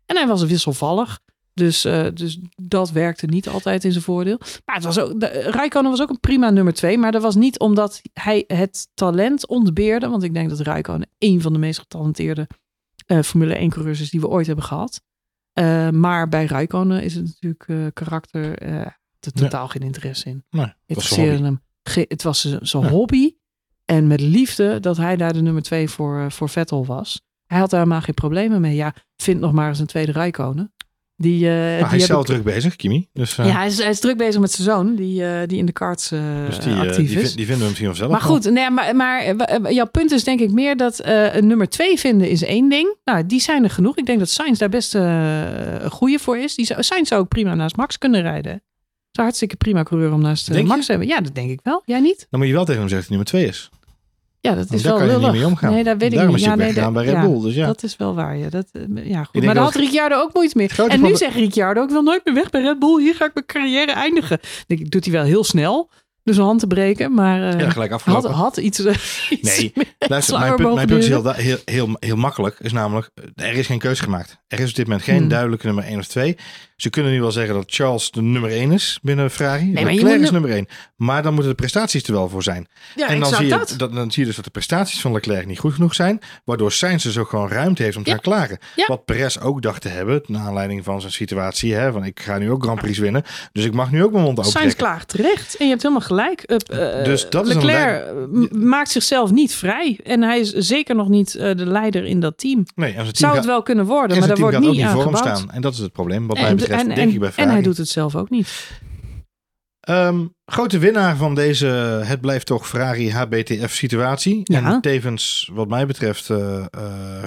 en 0.05 0.15
hij 0.15 0.27
was 0.27 0.43
wisselvallig. 0.43 1.19
Dus, 1.53 1.85
eh, 1.85 2.07
dus 2.13 2.39
dat 2.55 2.91
werkte 2.91 3.25
niet 3.25 3.47
altijd 3.47 3.83
in 3.83 3.91
zijn 3.91 4.03
voordeel. 4.03 4.37
Maar 4.65 4.75
het 4.75 4.83
was 4.83 4.99
ook, 4.99 5.19
de, 5.19 5.27
Rijkonen 5.27 5.91
was 5.91 6.01
ook 6.01 6.09
een 6.09 6.19
prima 6.19 6.49
nummer 6.49 6.73
twee. 6.73 6.97
Maar 6.97 7.11
dat 7.11 7.21
was 7.21 7.35
niet 7.35 7.59
omdat 7.59 8.01
hij 8.13 8.43
het 8.47 8.87
talent 8.93 9.47
ontbeerde. 9.47 10.07
Want 10.07 10.23
ik 10.23 10.33
denk 10.33 10.49
dat 10.49 10.59
Rijkonen 10.59 11.09
één 11.17 11.41
van 11.41 11.53
de 11.53 11.59
meest 11.59 11.79
getalenteerde 11.79 12.47
eh, 13.05 13.21
Formule 13.21 13.55
1 13.55 13.69
coureurs 13.69 14.01
is 14.01 14.09
die 14.09 14.19
we 14.19 14.27
ooit 14.27 14.47
hebben 14.47 14.65
gehad. 14.65 15.01
Eh, 15.53 15.89
maar 15.89 16.29
bij 16.29 16.45
Rijkonen 16.45 17.03
is 17.03 17.15
het 17.15 17.23
natuurlijk 17.41 17.93
karakter 17.95 18.57
er 18.61 19.31
totaal 19.49 19.67
geen 19.67 19.81
interesse 19.81 20.29
in. 20.29 20.43
Nee, 20.49 20.65
was 20.95 21.07
zijn 21.31 21.43
hem. 21.43 21.61
ge- 21.83 22.05
het 22.07 22.23
was 22.23 22.41
zijn 22.61 22.87
hobby. 22.87 23.33
En 23.85 24.07
met 24.07 24.21
liefde 24.21 24.79
dat 24.79 24.97
hij 24.97 25.15
daar 25.15 25.33
de 25.33 25.41
nummer 25.41 25.61
twee 25.63 25.89
voor, 25.89 26.31
voor 26.31 26.49
Vettel 26.49 26.85
was. 26.85 27.21
Hij 27.45 27.59
had 27.59 27.69
daar 27.69 27.79
helemaal 27.79 28.01
geen 28.01 28.13
problemen 28.13 28.61
mee. 28.61 28.75
Ja, 28.75 28.95
vind 29.17 29.39
nog 29.39 29.51
maar 29.51 29.69
eens 29.69 29.79
een 29.79 29.85
tweede 29.85 30.11
Rijkonen. 30.11 30.73
Die, 31.15 31.49
eh, 31.49 31.53
Maar 31.53 31.77
die 31.77 31.85
hij 31.85 31.97
is 31.97 32.05
zelf 32.05 32.25
druk 32.25 32.43
bezig, 32.43 32.75
Kimi. 32.75 33.07
Dus, 33.13 33.37
eh, 33.37 33.45
ja, 33.45 33.51
hij 33.51 33.67
is, 33.67 33.77
hij 33.77 33.89
is 33.89 33.99
druk 33.99 34.17
bezig 34.17 34.41
met 34.41 34.51
zijn 34.51 34.67
zoon, 34.67 34.95
die, 34.95 35.25
eh, 35.25 35.47
die 35.47 35.57
in 35.57 35.65
de 35.65 35.71
karts 35.71 36.09
dus 36.09 36.59
die, 36.59 36.73
actief 36.73 37.09
die, 37.09 37.19
is. 37.19 37.35
die 37.35 37.45
vinden 37.45 37.61
we 37.61 37.67
misschien 37.67 37.87
wel 37.87 37.95
zelf. 37.95 38.11
maar 38.11 38.21
goed, 38.21 38.51
nee, 38.51 38.69
maar, 38.69 38.95
maar 38.95 39.35
jouw 39.73 39.87
punt 39.87 40.11
is 40.11 40.23
denk 40.23 40.39
ik 40.39 40.51
meer 40.51 40.77
dat 40.77 41.01
een 41.03 41.47
nummer 41.47 41.69
twee 41.69 41.99
vinden 41.99 42.29
is 42.29 42.43
één 42.43 42.69
ding. 42.69 42.95
Nou, 43.03 43.25
die 43.25 43.41
zijn 43.41 43.63
er 43.63 43.69
genoeg. 43.69 43.97
Ik 43.97 44.05
denk 44.05 44.19
dat 44.19 44.29
Sainz 44.29 44.59
daar 44.59 44.69
best 44.69 44.93
een 44.93 45.91
goede 45.91 46.19
voor 46.19 46.37
is. 46.37 46.55
Die 46.55 46.65
zou, 46.65 46.83
Sainz 46.83 47.07
zou 47.07 47.21
ook 47.21 47.27
prima 47.27 47.55
naast 47.55 47.75
Max 47.75 47.97
kunnen 47.97 48.21
rijden. 48.21 48.63
Zou 49.11 49.27
hartstikke 49.27 49.55
prima 49.55 49.83
coureur 49.83 50.13
om 50.13 50.21
naast 50.21 50.49
Max 50.63 50.85
te 50.85 50.91
hebben. 50.91 51.09
Ja, 51.09 51.21
dat 51.21 51.35
denk 51.35 51.49
ik 51.49 51.59
wel. 51.63 51.81
Jij 51.85 51.99
niet? 51.99 52.27
Dan 52.29 52.39
moet 52.39 52.49
je 52.49 52.55
wel 52.55 52.65
tegen 52.65 52.79
hem 52.79 52.89
zeggen 52.89 53.15
dat 53.15 53.29
hij 53.29 53.39
nummer 53.39 53.51
2 53.51 53.69
is. 53.69 53.69
Ja, 54.43 54.55
dat 54.55 54.71
is 54.71 54.81
daar 54.81 54.91
wel 54.97 55.07
kan 55.07 55.19
je 55.21 55.25
niet 55.27 55.31
mee 55.31 55.45
omgaan. 55.45 55.73
Nee, 55.73 55.83
dat 55.83 55.97
weet 55.97 56.13
ik 56.13 56.27
niet. 56.27 56.35
is 56.35 56.43
ja, 56.43 56.55
nee, 56.55 56.73
dat- 56.73 56.93
bij 56.93 57.05
Red 57.05 57.21
Bull. 57.21 57.41
Dus 57.41 57.55
ja. 57.55 57.65
Dat 57.65 57.83
is 57.83 57.97
wel 57.97 58.15
waar. 58.15 58.37
Ja, 58.37 58.49
dat, 58.49 58.65
eh, 58.71 58.81
ja, 59.09 59.23
goed. 59.23 59.33
Maar 59.33 59.43
daar 59.43 59.53
dat- 59.53 59.63
had 59.63 59.75
Ricciardo 59.75 60.15
ook 60.15 60.33
moeite 60.33 60.57
mee. 60.57 60.67
Grote 60.67 60.91
En 60.93 61.01
nu 61.01 61.15
zegt 61.15 61.35
Ricciardo, 61.35 61.83
ik 61.83 61.89
wil 61.89 62.01
nooit 62.01 62.21
meer 62.25 62.33
weg 62.33 62.49
bij 62.49 62.61
Red 62.61 62.79
Bull. 62.79 63.01
Hier 63.01 63.15
ga 63.15 63.25
ik 63.25 63.31
mijn 63.33 63.45
carrière 63.45 63.91
eindigen. 63.91 64.39
ik, 64.67 64.91
doet 64.91 65.03
hij 65.03 65.13
wel 65.13 65.23
heel 65.23 65.43
snel. 65.43 65.89
Dus 66.23 66.37
een 66.37 66.43
hand 66.43 66.59
te 66.59 66.67
breken. 66.67 67.13
Maar 67.13 67.49
eh, 67.53 67.59
ja, 67.59 67.69
gelijk 67.69 67.91
had, 68.03 68.25
had 68.25 68.57
iets, 68.57 68.79
eh, 68.85 68.95
iets 69.29 69.57
Nee, 69.59 69.73
Luister, 69.99 70.39
mijn 70.39 70.55
punt, 70.55 70.73
mijn 70.73 70.87
punt 70.87 71.01
is 71.03 71.07
heel, 71.09 71.31
heel, 71.31 71.57
heel, 71.65 71.95
heel 71.99 72.15
makkelijk. 72.15 72.55
Is 72.59 72.71
namelijk, 72.71 73.09
eh, 73.35 73.47
er 73.47 73.53
is 73.53 73.65
geen 73.65 73.79
keuze 73.79 74.03
gemaakt. 74.03 74.37
Er 74.47 74.59
is 74.59 74.69
op 74.69 74.75
dit 74.75 74.85
moment 74.87 75.03
geen 75.03 75.17
Hmm. 75.17 75.27
duidelijke 75.27 75.65
nummer 75.65 75.83
1 75.87 75.99
of 75.99 76.07
2. 76.07 76.37
Ze 76.75 76.89
kunnen 76.89 77.11
nu 77.11 77.21
wel 77.21 77.31
zeggen 77.31 77.53
dat 77.53 77.63
Charles 77.67 78.11
de 78.11 78.21
nummer 78.21 78.51
1 78.51 78.71
is 78.71 78.99
binnen 79.01 79.31
Ferrari. 79.31 79.71
maar 79.71 79.81
je 79.81 79.85
Leclerc 79.85 80.21
is 80.21 80.25
nu- 80.31 80.39
nummer 80.39 80.51
1. 80.57 80.67
Maar 80.95 81.23
dan 81.23 81.33
moeten 81.33 81.51
de 81.51 81.57
prestaties 81.57 82.03
er 82.03 82.13
wel 82.13 82.29
voor 82.29 82.43
zijn. 82.43 82.67
Ja, 82.95 83.07
en 83.07 83.19
dan 83.19 83.33
zie, 83.33 83.43
je, 83.45 83.49
dat. 83.49 83.73
dat, 83.77 83.93
dan 83.93 84.11
zie 84.11 84.21
je 84.21 84.27
dus 84.27 84.35
dat 84.35 84.45
de 84.45 84.51
prestaties 84.51 85.01
van 85.01 85.11
Leclerc 85.11 85.45
niet 85.45 85.59
goed 85.59 85.73
genoeg 85.73 85.95
zijn. 85.95 86.19
Waardoor 86.45 86.71
Sainz 86.71 87.03
dus 87.03 87.17
ook 87.17 87.29
gewoon 87.29 87.49
ruimte 87.49 87.83
heeft 87.83 87.97
om 87.97 88.03
te 88.03 88.09
Ja. 88.09 88.15
gaan 88.15 88.23
klagen. 88.23 88.57
Ja. 88.75 88.85
Wat 88.87 89.05
Perez 89.05 89.37
ook 89.37 89.61
dacht 89.61 89.81
te 89.81 89.87
hebben. 89.89 90.21
Naar 90.25 90.41
aanleiding 90.47 90.83
van 90.83 90.99
zijn 91.01 91.13
situatie. 91.13 91.73
Hè, 91.73 91.91
van 91.91 92.03
ik 92.05 92.19
ga 92.19 92.37
nu 92.37 92.51
ook 92.51 92.63
Grand 92.63 92.79
Prix 92.79 92.97
winnen. 92.97 93.23
Dus 93.51 93.65
ik 93.65 93.73
mag 93.73 93.91
nu 93.91 94.03
ook 94.03 94.11
mijn 94.11 94.23
mond 94.23 94.37
open 94.39 94.51
Sainz 94.51 94.73
klaagt 94.75 95.07
terecht. 95.07 95.55
En 95.57 95.63
je 95.65 95.71
hebt 95.71 95.81
helemaal 95.81 96.01
gelijk. 96.07 96.12
Eh, 96.19 96.99
eh, 96.99 97.05
Dus 97.05 97.29
dat 97.29 97.47
is 97.47 97.55
een 97.55 97.65
Leclerc 97.65 98.05
eh, 98.51 98.51
maakt 98.59 98.89
zichzelf 98.89 99.31
niet 99.31 99.55
vrij. 99.55 99.99
En 100.03 100.21
hij 100.21 100.39
is 100.39 100.51
zeker 100.51 100.95
nog 100.95 101.07
niet 101.09 101.31
de 101.31 101.65
leider 101.65 102.05
in 102.05 102.19
dat 102.19 102.37
team. 102.37 102.63
Nee, 102.75 102.93
en 102.93 103.05
Zou 103.11 103.15
gaat- 103.31 103.35
het 103.35 103.45
wel 103.45 103.61
kunnen 103.63 103.85
worden, 103.85 104.11
en 104.11 104.19
maar 104.19 104.27
daar 104.27 104.37
wordt 104.37 104.59
niet 104.59 104.81
hem 104.81 104.87
aangebouwd. 104.89 105.17
staan. 105.17 105.51
En 105.51 105.61
dat 105.61 105.73
is 105.73 105.79
het 105.79 105.91
probleem 105.91 106.27
wat 106.27 106.37
mij 106.37 106.45
En, 106.49 106.55
betreft. 106.55 106.81
en, 106.81 106.87
denk 106.87 106.99
en, 106.99 107.09
ik 107.13 107.19
bij 107.19 107.27
en 107.27 107.33
Ferrari. 107.33 107.55
hij 107.55 107.63
doet 107.65 107.77
het 107.77 107.89
zelf 107.89 108.15
ook 108.15 108.29
niet. 108.29 108.69
Ehm, 109.79 110.25
grote 110.45 110.77
winnaar 110.77 111.15
van 111.17 111.35
deze 111.35 111.65
Het 112.05 112.21
blijft 112.21 112.45
toch 112.45 112.67
Ferrari 112.67 113.11
HBTF 113.11 113.73
situatie. 113.73 114.41
Ja. 114.43 114.73
En 114.73 114.81
tevens, 114.81 115.49
wat 115.53 115.67
mij 115.67 115.85
betreft, 115.85 116.29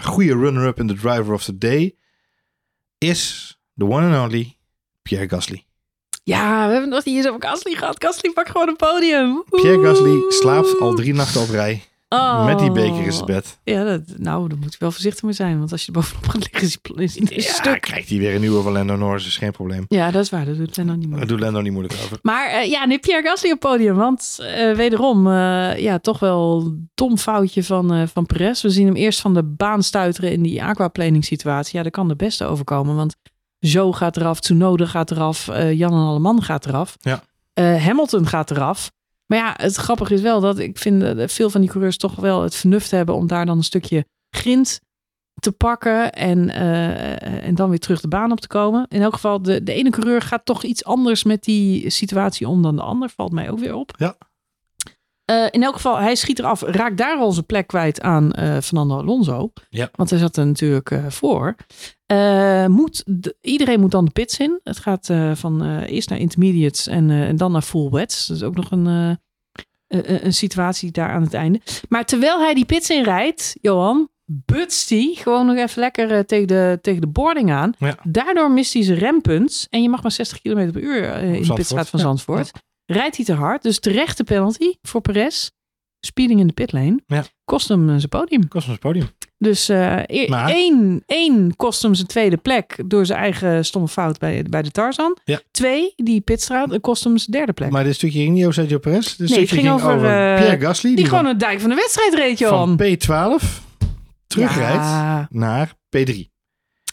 goede 0.03 0.33
runner-up 0.35 0.79
in 0.79 0.87
de 0.87 0.95
driver 0.95 1.33
of 1.33 1.45
the 1.45 1.59
day. 1.59 1.95
Is 2.99 3.55
the 3.77 3.85
one 3.85 4.17
and 4.17 4.25
only 4.33 4.57
Pierre 5.03 5.29
Gasly. 5.29 5.66
Ja, 6.35 6.67
we 6.67 6.73
hebben 6.73 6.91
nog 6.91 7.05
niet 7.05 7.17
eens 7.17 7.27
over 7.29 7.43
Gasly 7.49 7.75
gehad. 7.75 8.05
Gasly 8.05 8.31
pakt 8.33 8.51
gewoon 8.51 8.69
een 8.69 8.77
podium. 8.77 9.45
Pierre. 9.51 9.83
Gasly 9.87 10.21
slaapt 10.29 10.81
al 10.81 10.95
drie 10.95 11.15
nachten 11.15 11.41
op 11.41 11.49
rij. 11.49 11.83
Oh. 12.09 12.45
Met 12.47 12.59
die 12.59 12.71
beker 12.73 13.05
in 13.05 13.13
zijn 13.13 13.27
bed. 13.27 13.59
Ja, 13.65 13.85
dat, 13.85 14.01
nou, 14.17 14.49
daar 14.49 14.59
moet 14.59 14.73
je 14.73 14.77
wel 14.79 14.91
voorzichtig 14.91 15.23
mee 15.23 15.33
zijn. 15.33 15.59
Want 15.59 15.73
als 15.73 15.81
je 15.81 15.87
er 15.87 15.93
bovenop 15.93 16.27
gaat 16.29 16.49
liggen, 16.53 16.63
is 17.03 17.15
hij 17.15 17.27
een 17.31 17.43
Ja, 17.43 17.53
stuk. 17.53 17.81
krijgt 17.81 18.09
hij 18.09 18.19
weer 18.19 18.35
een 18.35 18.41
nieuwe 18.41 18.63
van 18.63 18.73
Lando 18.73 18.97
Norris. 18.97 19.27
is 19.27 19.37
geen 19.37 19.51
probleem. 19.51 19.85
Ja, 19.89 20.11
dat 20.11 20.23
is 20.23 20.31
waar. 20.31 20.45
Dat 20.45 20.57
doet 20.57 20.77
Lando 20.77 20.93
niet 20.95 21.09
Daar 21.09 21.19
meer. 21.19 21.27
doet 21.27 21.41
Lando 21.41 21.61
niet 21.61 21.73
moeilijk 21.73 22.01
over. 22.05 22.19
Maar 22.23 22.49
eh, 22.51 22.71
ja, 22.71 22.87
nu 22.87 22.99
Pierre 22.99 23.29
Gasly 23.29 23.51
op 23.53 23.61
podium. 23.61 23.97
Want 23.97 24.39
eh, 24.41 24.73
wederom, 24.73 25.27
eh, 25.27 25.79
ja, 25.79 25.99
toch 25.99 26.19
wel 26.19 26.73
dom 26.95 27.19
foutje 27.19 27.65
van, 27.65 28.09
van 28.09 28.27
Perez. 28.27 28.63
We 28.63 28.71
zien 28.71 28.87
hem 28.87 28.97
eerst 28.97 29.21
van 29.21 29.35
de 29.35 29.43
baan 29.43 29.83
stuiteren 29.83 30.33
in 30.33 30.43
die 30.43 30.63
aquaplaning 30.65 31.25
situatie. 31.25 31.77
Ja, 31.77 31.83
dat 31.83 31.93
kan 31.93 32.09
de 32.09 32.17
beste 32.17 32.45
overkomen. 32.45 32.97
Want 32.97 33.15
Zo 33.61 33.93
gaat 33.93 34.17
eraf, 34.17 34.41
Tsunoda 34.41 34.87
gaat 34.87 35.11
eraf, 35.11 35.49
eh, 35.49 35.73
Jan 35.73 35.93
en 35.93 35.99
Alleman 35.99 36.43
gaat 36.43 36.67
eraf. 36.67 36.97
Ja. 37.01 37.23
Eh, 37.53 37.85
Hamilton 37.85 38.27
gaat 38.27 38.51
eraf. 38.51 38.91
Maar 39.27 39.39
ja, 39.39 39.55
het 39.57 39.75
grappige 39.75 40.15
is 40.15 40.21
wel 40.21 40.41
dat 40.41 40.59
ik 40.59 40.79
vind 40.79 41.01
dat 41.01 41.33
veel 41.33 41.51
van 41.51 41.61
die 41.61 41.71
coureurs 41.71 41.97
toch 41.97 42.15
wel 42.15 42.43
het 42.43 42.55
vernuft 42.55 42.91
hebben 42.91 43.15
om 43.15 43.27
daar 43.27 43.47
dan 43.47 43.57
een 43.57 43.65
stukje 43.65 44.07
grind 44.31 44.81
te 45.41 45.53
pakken 45.53 46.13
en, 46.13 46.51
eh, 46.51 47.47
en 47.47 47.55
dan 47.55 47.69
weer 47.69 47.79
terug 47.79 48.01
de 48.01 48.09
baan 48.09 48.33
op 48.33 48.41
te 48.41 48.47
komen. 48.47 48.87
In 48.89 49.03
elk 49.03 49.15
geval, 49.15 49.43
de, 49.43 49.63
de 49.63 49.73
ene 49.73 49.91
coureur 49.91 50.21
gaat 50.23 50.45
toch 50.45 50.63
iets 50.63 50.85
anders 50.85 51.25
met 51.25 51.45
die 51.45 51.91
situatie 51.91 52.49
om 52.49 52.63
dan 52.63 52.77
de 52.77 52.83
ander. 52.83 53.09
Valt 53.09 53.33
mij 53.33 53.51
ook 53.51 53.59
weer 53.59 53.75
op. 53.75 53.95
Ja. 53.99 54.17
In 55.51 55.63
elk 55.63 55.75
geval, 55.75 55.99
hij 55.99 56.15
schiet 56.15 56.39
eraf, 56.39 56.63
raakt 56.63 56.97
daar 56.97 57.19
al 57.19 57.33
zijn 57.33 57.47
plek 57.47 57.67
kwijt 57.67 58.01
aan 58.01 58.33
eh, 58.33 58.59
Fernando 58.59 58.97
Alonso. 58.97 59.53
Ja. 59.71 59.89
Want 59.93 60.11
hij 60.11 60.19
zat 60.19 60.37
er 60.37 60.47
natuurlijk 60.47 61.01
voor. 61.09 61.55
Eh, 62.07 62.67
moet 62.67 63.03
de- 63.07 63.37
iedereen 63.41 63.81
moet 63.81 63.91
dan 63.91 64.05
de 64.05 64.11
pits 64.11 64.39
in. 64.39 64.61
Het 64.63 64.79
gaat 64.79 65.11
eh, 65.11 65.35
van 65.35 65.65
eh, 65.65 65.91
eerst 65.93 66.09
naar 66.09 66.19
intermediates 66.19 66.87
en, 66.87 67.11
en 67.11 67.37
dan 67.37 67.53
naar 67.53 67.63
full 67.63 67.91
wets. 67.91 68.27
Dat 68.27 68.37
is 68.37 68.43
ook 68.43 68.55
nog 68.57 68.71
een, 68.71 68.87
een, 68.87 69.19
een 70.27 70.33
situatie 70.33 70.91
daar 70.91 71.11
aan 71.11 71.23
het 71.23 71.35
einde. 71.35 71.61
Maar 71.89 72.05
terwijl 72.05 72.39
hij 72.41 72.55
die 72.55 72.65
pits 72.65 72.91
in 72.91 73.03
rijdt, 73.03 73.57
Johan, 73.61 74.09
butst 74.25 74.89
hij 74.91 75.15
gewoon 75.15 75.47
nog 75.47 75.57
even 75.57 75.81
lekker 75.81 76.27
tegen, 76.27 76.47
de, 76.47 76.79
tegen 76.83 77.01
de 77.01 77.07
boarding 77.07 77.51
aan. 77.53 77.73
Ja. 77.79 77.99
Daardoor 78.03 78.51
mist 78.51 78.73
hij 78.73 78.83
zijn 78.83 78.99
rempunt. 78.99 79.67
En 79.71 79.83
je 79.83 79.89
mag 79.89 80.03
maar 80.03 80.13
60 80.13 80.41
km 80.41 80.71
per 80.73 80.83
uur 80.83 81.15
in 81.23 81.43
de 81.43 81.53
pitstraat 81.53 81.89
van 81.89 82.01
ja. 82.01 82.07
Zandvoort. 82.07 82.51
Rijdt 82.85 83.17
hij 83.17 83.25
te 83.25 83.33
hard. 83.35 83.63
Dus 83.63 83.79
terechte 83.81 84.25
penalty 84.25 84.73
voor 84.83 85.01
Perez. 85.01 85.51
Speeding 86.01 86.41
in 86.41 86.47
de 86.47 86.53
pitlane. 86.53 87.01
Ja. 87.07 87.25
Kost 87.45 87.69
hem 87.69 87.87
zijn 87.87 88.09
podium. 88.09 88.49
Kost 88.49 88.65
ons 88.65 88.73
het 88.73 88.81
podium. 88.81 89.09
Dus 89.39 89.69
Maar- 89.69 90.49
één, 90.49 91.03
één 91.07 91.57
kost 91.57 91.83
hem 91.83 91.95
zijn 91.95 92.07
tweede 92.07 92.37
plek 92.37 92.83
door 92.87 93.07
zijn 93.07 93.19
eigen 93.19 93.65
stomme 93.65 93.89
fout 93.89 94.19
bij, 94.19 94.45
bij 94.51 94.63
de 94.63 94.71
Tarzan. 94.71 95.17
Ja. 95.25 95.41
Twee, 95.51 95.93
die 95.97 96.21
pitstraat, 96.21 96.81
kost 96.81 97.05
hem 97.05 97.19
zijn 97.19 97.31
derde 97.31 97.53
plek. 97.53 97.71
Maar 97.71 97.85
dit 97.85 97.95
stukje 97.95 98.19
ging 98.19 98.33
niet 98.35 98.43
over 98.43 98.55
Sergio 98.55 98.79
Perez. 98.79 99.15
Dit 99.17 99.29
Nee, 99.31 99.41
het 99.41 99.51
ging 99.51 99.71
over, 99.71 99.95
eh, 99.95 100.37
Pierre 100.41 100.61
Gasly. 100.61 100.89
die, 100.91 100.99
Die, 100.99 101.09
gewoon 101.09 101.27
een 101.27 101.39
dijk 101.39 101.61
van 101.61 101.69
de 101.69 101.75
wedstrijd 101.77 102.15
reed, 102.15 102.39
Johan. 102.39 102.77
van 102.79 102.87
P12 102.87 103.63
terugrijdt 104.27 104.75
Ja, 104.85 105.27
naar 105.31 105.69
P3. 105.97 106.15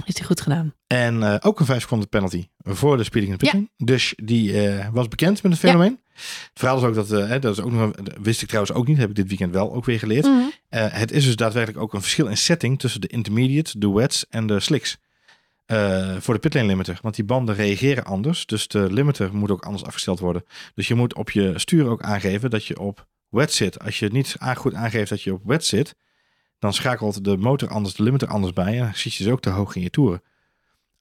heeft 0.04 0.18
hij 0.18 0.26
goed 0.28 0.42
gedaan. 0.42 0.74
En 0.88 1.24
eh, 1.24 1.36
ook 1.40 1.60
een 1.60 1.66
5 1.66 1.82
seconden 1.82 2.10
penalty 2.10 2.48
voor 2.58 2.98
de 2.98 3.04
speeding 3.04 3.32
in 3.32 3.38
de 3.38 3.44
pitting. 3.44 3.72
Dus 3.78 4.14
die 4.24 4.54
was 4.92 5.08
bekend 5.08 5.44
met 5.44 5.52
het 5.52 5.62
fenomeen. 5.62 6.00
Het 6.14 6.52
verhaal 6.54 6.78
is 6.78 6.84
ook 6.84 6.96
dat, 6.96 7.12
eh, 7.12 7.28
hè, 7.28 7.40
dat 7.40 7.58
is 7.58 7.64
ook 7.64 7.72
nog 7.72 7.82
een, 7.82 8.08
wist 8.22 8.42
ik 8.42 8.48
trouwens 8.48 8.76
ook 8.76 8.88
niet, 8.88 8.98
heb 8.98 9.10
ik 9.10 9.16
dit 9.16 9.28
weekend 9.28 9.54
wel 9.54 9.74
ook 9.74 9.86
weer 9.86 10.00
geleerd. 10.00 10.26
Mhm. 10.26 10.40
Eh, 10.70 10.86
het 10.90 11.12
is 11.12 11.26
dus 11.26 11.36
daadwerkelijk 11.36 11.84
ook 11.84 11.94
een 11.94 12.02
verschil 12.02 12.28
in 12.28 12.38
setting 12.38 12.80
tussen 12.80 13.02
de 13.02 13.08
intermediate, 13.08 13.80
de 13.80 13.92
wets 13.92 14.26
en 14.30 14.48
de 14.48 14.60
slicks. 14.60 14.98
Eh, 15.66 16.16
voor 16.20 16.34
de 16.34 16.40
pitlane 16.40 16.68
limiter. 16.68 17.00
Want 17.02 17.16
die 17.16 17.26
banden 17.26 17.56
reageren 17.56 18.04
anders. 18.04 18.46
Dus 18.46 18.68
de 18.68 18.94
limiter 18.94 19.36
moet 19.36 19.52
ook 19.52 19.66
anders 19.66 19.84
afgesteld 19.84 20.20
worden. 20.20 20.46
Dus 20.76 20.88
je 20.88 20.96
moet 20.96 21.16
op 21.16 21.32
je 21.32 21.54
stuur 21.56 21.88
ook 21.88 22.02
aangeven 22.02 22.50
dat 22.50 22.66
je 22.66 22.80
op 22.80 23.08
wet 23.30 23.54
zit. 23.54 23.80
Als 23.80 24.00
je 24.00 24.10
niet 24.12 24.36
goed 24.56 24.74
aangeeft 24.74 25.10
dat 25.10 25.22
je 25.22 25.34
op 25.34 25.42
wet 25.44 25.66
zit, 25.66 25.96
dan 26.60 26.74
schakelt 26.74 27.24
de 27.24 27.38
motor 27.38 27.70
anders, 27.70 27.96
de 27.96 28.04
limiter 28.04 28.28
anders 28.28 28.54
bij. 28.54 28.74
En 28.74 28.84
dan 28.84 28.96
zit 28.96 29.14
je 29.14 29.24
dus 29.24 29.34
ook 29.34 29.42
te 29.42 29.50
hoog 29.50 29.76
in 29.76 29.82
je 29.82 29.90
toeren. 29.90 30.22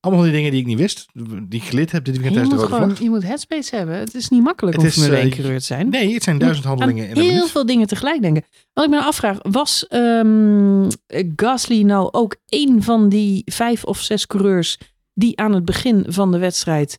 Allemaal 0.02 0.22
die 0.22 0.32
dingen 0.32 0.50
die 0.50 0.60
ik 0.60 0.66
niet 0.66 0.78
wist, 0.78 1.06
die 1.48 1.60
ik 1.60 1.62
geleerd 1.62 1.92
heb 1.92 2.04
dit 2.04 2.14
weekend 2.18 2.34
tijdens 2.34 2.54
de 2.54 2.60
rode 2.60 2.74
gewoon, 2.74 2.88
vlag. 2.88 3.02
je 3.02 3.10
moet 3.10 3.22
headspace 3.22 3.76
hebben. 3.76 3.98
Het 3.98 4.14
is 4.14 4.28
niet 4.28 4.42
makkelijk 4.42 4.76
Het 4.76 4.84
om 4.84 4.92
Formule 4.92 5.16
eh, 5.16 5.22
1 5.22 5.30
coureur 5.30 5.58
te 5.58 5.64
zijn. 5.64 5.88
Nee, 5.88 6.14
het 6.14 6.22
zijn 6.22 6.38
duizend 6.38 6.66
handelingen 6.66 7.08
in 7.08 7.16
heel 7.16 7.46
veel 7.46 7.66
dingen 7.66 7.86
tegelijk 7.86 8.22
denken. 8.22 8.44
Wat 8.72 8.84
ik 8.84 8.90
me 8.90 8.96
nou 8.96 9.08
afvraag, 9.08 9.38
was 9.42 9.86
ehm, 9.86 10.90
Gasly 11.36 11.82
nou 11.82 12.08
ook 12.12 12.36
een 12.46 12.82
van 12.82 13.08
die 13.08 13.42
vijf 13.44 13.84
of 13.84 14.00
zes 14.00 14.26
coureurs 14.26 14.78
die 15.14 15.38
aan 15.38 15.52
het 15.52 15.64
begin 15.64 16.04
van 16.08 16.32
de 16.32 16.38
wedstrijd 16.38 16.98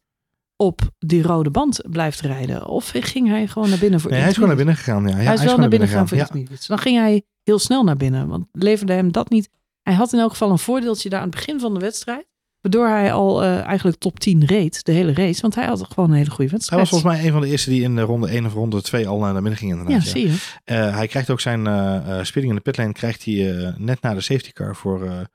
op 0.55 0.81
die 0.99 1.23
rode 1.23 1.49
band 1.49 1.81
blijft 1.89 2.19
rijden? 2.19 2.67
Of 2.67 2.91
ging 2.93 3.27
hij 3.27 3.47
gewoon 3.47 3.69
naar 3.69 3.79
binnen 3.79 3.99
voor 3.99 4.11
Nee, 4.11 4.19
hij 4.19 4.29
is 4.29 4.33
gewoon 4.33 4.49
naar 4.49 4.57
binnen 4.57 4.75
gegaan. 4.75 5.07
Ja, 5.07 5.15
hij 5.15 5.33
is 5.33 5.43
wel 5.43 5.57
naar 5.57 5.69
binnen 5.69 5.87
gegaan 5.87 6.07
voor 6.07 6.17
Ja. 6.17 6.27
Dan 6.67 6.79
ging 6.79 6.97
hij 6.97 7.23
heel 7.43 7.59
snel 7.59 7.83
naar 7.83 7.97
binnen, 7.97 8.27
want 8.27 8.45
leverde 8.51 8.93
hem 8.93 9.11
dat 9.11 9.29
niet. 9.29 9.49
Hij 9.81 9.93
had 9.93 10.13
in 10.13 10.19
elk 10.19 10.31
geval 10.31 10.51
een 10.51 10.59
voordeeltje 10.59 11.09
daar 11.09 11.19
aan 11.19 11.27
het 11.27 11.35
begin 11.35 11.59
van 11.59 11.73
de 11.73 11.79
wedstrijd. 11.79 12.25
Waardoor 12.63 12.87
hij 12.87 13.13
al 13.13 13.43
eh, 13.43 13.61
eigenlijk 13.61 13.97
top 13.97 14.19
10 14.19 14.45
reed, 14.45 14.85
de 14.85 14.91
hele 14.91 15.13
race. 15.13 15.41
Want 15.41 15.55
hij 15.55 15.65
had 15.65 15.87
gewoon 15.93 16.09
een 16.09 16.15
hele 16.15 16.29
goede 16.29 16.43
Hij 16.43 16.51
wedstrijd. 16.51 16.81
was 16.81 16.89
volgens 16.89 17.13
mij 17.13 17.25
een 17.25 17.31
van 17.31 17.41
de 17.41 17.47
eerste 17.47 17.69
die 17.69 17.81
in 17.81 17.95
de 17.95 18.01
ronde 18.01 18.27
1 18.27 18.45
of 18.45 18.53
ronde 18.53 18.81
2 18.81 19.07
al 19.07 19.19
naar 19.19 19.33
binnen 19.33 19.55
ging 19.55 19.71
ja, 19.71 19.77
inderdaad. 19.77 20.03
ja. 20.03 20.09
zie 20.11 20.27
je. 20.27 20.35
Eh, 20.63 20.95
hij 20.95 21.07
krijgt 21.07 21.29
ook 21.29 21.41
zijn 21.41 21.65
speeding 22.25 22.51
in 22.53 22.57
de 22.57 22.63
pitlane 22.63 22.93
krijgt 22.93 23.25
hij 23.25 23.73
net 23.77 24.01
na 24.01 24.13
de 24.13 24.21
safety 24.21 24.51
car 24.51 24.75
voor 24.75 25.29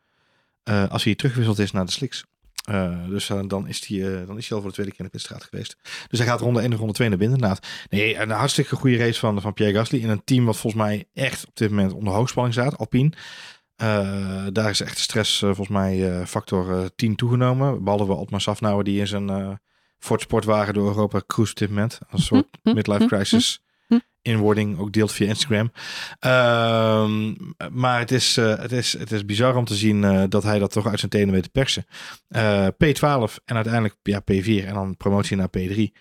als 0.88 1.04
hij 1.04 1.14
terugwisseld 1.14 1.58
is 1.58 1.70
naar 1.70 1.84
de 1.86 1.92
slicks. 1.92 2.24
Dus 3.08 3.30
dan, 3.46 3.68
is 3.68 3.86
hij, 3.86 4.24
dan 4.26 4.36
is 4.36 4.48
hij 4.48 4.56
al 4.56 4.62
voor 4.62 4.68
de 4.68 4.74
tweede 4.74 4.90
keer 4.92 5.00
in 5.00 5.04
de 5.04 5.10
pitstraat 5.10 5.44
geweest. 5.44 5.76
Dus 6.08 6.18
hij 6.18 6.28
gaat 6.28 6.40
ronde 6.40 6.60
1 6.60 6.72
of 6.72 6.78
ronde 6.78 6.92
2 6.92 7.08
naar 7.08 7.18
binnen 7.18 7.36
inderdaad. 7.36 7.66
Nee, 7.90 8.16
een 8.18 8.30
hartstikke 8.30 8.76
goede 8.76 8.96
race 8.96 9.18
van, 9.18 9.40
van 9.40 9.52
Pierre 9.54 9.74
Gasly. 9.78 9.98
In 9.98 10.08
een 10.08 10.24
team 10.24 10.44
wat 10.44 10.56
volgens 10.56 10.82
mij 10.82 11.04
echt 11.14 11.46
op 11.46 11.56
dit 11.56 11.70
moment 11.70 11.92
onder 11.92 12.12
hoogspanning 12.12 12.54
staat. 12.54 12.78
Alpine. 12.78 13.12
Eh, 13.78 14.46
daar 14.52 14.70
is 14.70 14.80
echt 14.80 14.96
de 14.96 15.02
stress 15.02 15.42
eh, 15.42 15.48
volgens 15.48 15.68
mij 15.68 16.18
eh, 16.18 16.26
factor 16.26 16.78
eh, 16.78 16.86
10 16.96 17.16
toegenomen. 17.16 17.84
Behalve 17.84 18.12
Otmar 18.12 18.40
Safnauer 18.40 18.84
die 18.84 19.00
in 19.00 19.06
zijn 19.06 19.28
eh 19.28 19.50
Ford 19.98 20.20
Sportwagen 20.20 20.74
door 20.74 20.86
Europa 20.86 21.22
cruise 21.26 21.52
op 21.52 21.58
dit 21.58 21.68
moment. 21.68 21.98
Als 22.10 22.20
een 22.20 22.26
soort 22.26 22.46
Hm, 22.62 22.68
hm, 22.68 22.74
midlife 22.74 23.02
hm, 23.02 23.08
crisis 23.08 23.62
hm. 23.86 23.98
inwording. 24.22 24.78
Ook 24.78 24.92
deelt 24.92 25.12
via 25.12 25.26
Instagram. 25.26 25.72
Ehm, 26.18 27.34
maar 27.70 27.98
het 27.98 28.10
is, 28.10 28.36
eh, 28.36 28.58
het, 28.58 28.72
is, 28.72 28.98
het 28.98 29.12
is 29.12 29.24
bizar 29.24 29.56
om 29.56 29.64
te 29.64 29.74
zien 29.74 30.04
eh, 30.04 30.22
dat 30.28 30.42
hij 30.42 30.58
dat 30.58 30.72
toch 30.72 30.86
uit 30.86 30.98
zijn 30.98 31.10
tenen 31.10 31.34
weet 31.34 31.42
te 31.42 31.50
persen. 31.50 31.86
Eh, 32.28 32.66
P12 32.66 33.34
en 33.44 33.54
uiteindelijk 33.54 33.96
ja, 34.02 34.20
P4 34.20 34.66
en 34.66 34.74
dan 34.74 34.96
promotie 34.96 35.36
naar 35.36 35.48
P3. 35.58 35.92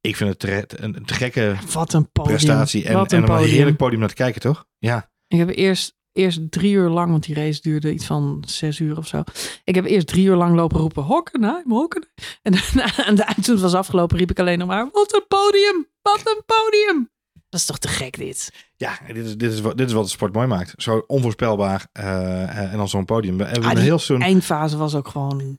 Ik 0.00 0.16
vind 0.16 0.30
het 0.30 0.38
te, 0.38 0.66
een 0.68 1.04
te 1.04 1.14
gekke 1.14 1.54
Wat 1.72 1.92
een 1.92 2.10
podium. 2.12 2.36
prestatie. 2.36 2.84
En, 2.84 2.94
Wat 2.94 3.12
en 3.12 3.22
een 3.22 3.30
een 3.30 3.44
heerlijk 3.44 3.76
podium 3.76 4.00
naar 4.00 4.08
te 4.08 4.14
kijken, 4.14 4.40
toch? 4.40 4.66
Ja. 4.78 5.10
Ik 5.28 5.38
heb 5.38 5.48
eerst, 5.48 5.96
eerst 6.12 6.50
drie 6.50 6.72
uur 6.72 6.88
lang, 6.88 7.10
want 7.10 7.24
die 7.24 7.34
race 7.34 7.60
duurde 7.60 7.92
iets 7.92 8.06
van 8.06 8.44
zes 8.46 8.78
uur 8.78 8.96
of 8.96 9.06
zo. 9.06 9.22
Ik 9.64 9.74
heb 9.74 9.84
eerst 9.84 10.06
drie 10.06 10.26
uur 10.26 10.36
lang 10.36 10.54
lopen 10.54 10.78
roepen, 10.78 11.02
Hockenheim, 11.02 11.70
Hockenheim. 11.70 12.12
En 12.42 12.54
aan 13.06 13.14
de 13.14 13.22
eind 13.22 13.44
toen 13.44 13.54
het 13.54 13.62
was 13.62 13.74
afgelopen, 13.74 14.18
riep 14.18 14.30
ik 14.30 14.38
alleen 14.38 14.58
nog 14.58 14.68
maar, 14.68 14.88
wat 14.92 15.14
een 15.14 15.24
podium, 15.28 15.86
wat 16.02 16.20
een 16.24 16.42
podium. 16.46 17.10
Dat 17.48 17.60
is 17.60 17.66
toch 17.66 17.78
te 17.78 17.88
gek 17.88 18.16
dit? 18.16 18.52
Ja, 18.76 18.98
dit 19.06 19.24
is, 19.24 19.36
dit, 19.36 19.52
is 19.52 19.60
wat, 19.60 19.76
dit 19.76 19.88
is 19.88 19.92
wat 19.92 20.04
de 20.04 20.10
sport 20.10 20.32
mooi 20.32 20.46
maakt. 20.46 20.72
Zo 20.76 21.04
onvoorspelbaar 21.06 21.86
eh, 21.92 22.72
en 22.72 22.76
dan 22.76 22.88
zo'n 22.88 23.04
podium. 23.04 23.36
We 23.36 23.44
hebben 23.44 23.70
Ah, 23.70 23.76
heel 23.76 23.98
seizoen... 23.98 24.26
Eindfase 24.26 24.76
was 24.76 24.94
ook 24.94 25.08
gewoon 25.08 25.58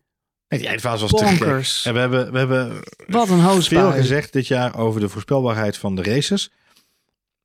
die 0.59 0.67
eindfase 0.67 1.07
was 1.07 1.11
te 1.11 1.25
gek. 1.25 1.81
En 1.85 1.93
we 1.93 1.99
hebben, 1.99 2.31
we 2.31 2.37
hebben 2.37 2.83
Wat 3.07 3.29
een 3.29 3.61
veel 3.61 3.91
gezegd 3.91 4.33
dit 4.33 4.47
jaar 4.47 4.77
over 4.77 4.99
de 4.99 5.09
voorspelbaarheid 5.09 5.77
van 5.77 5.95
de 5.95 6.03
races. 6.03 6.51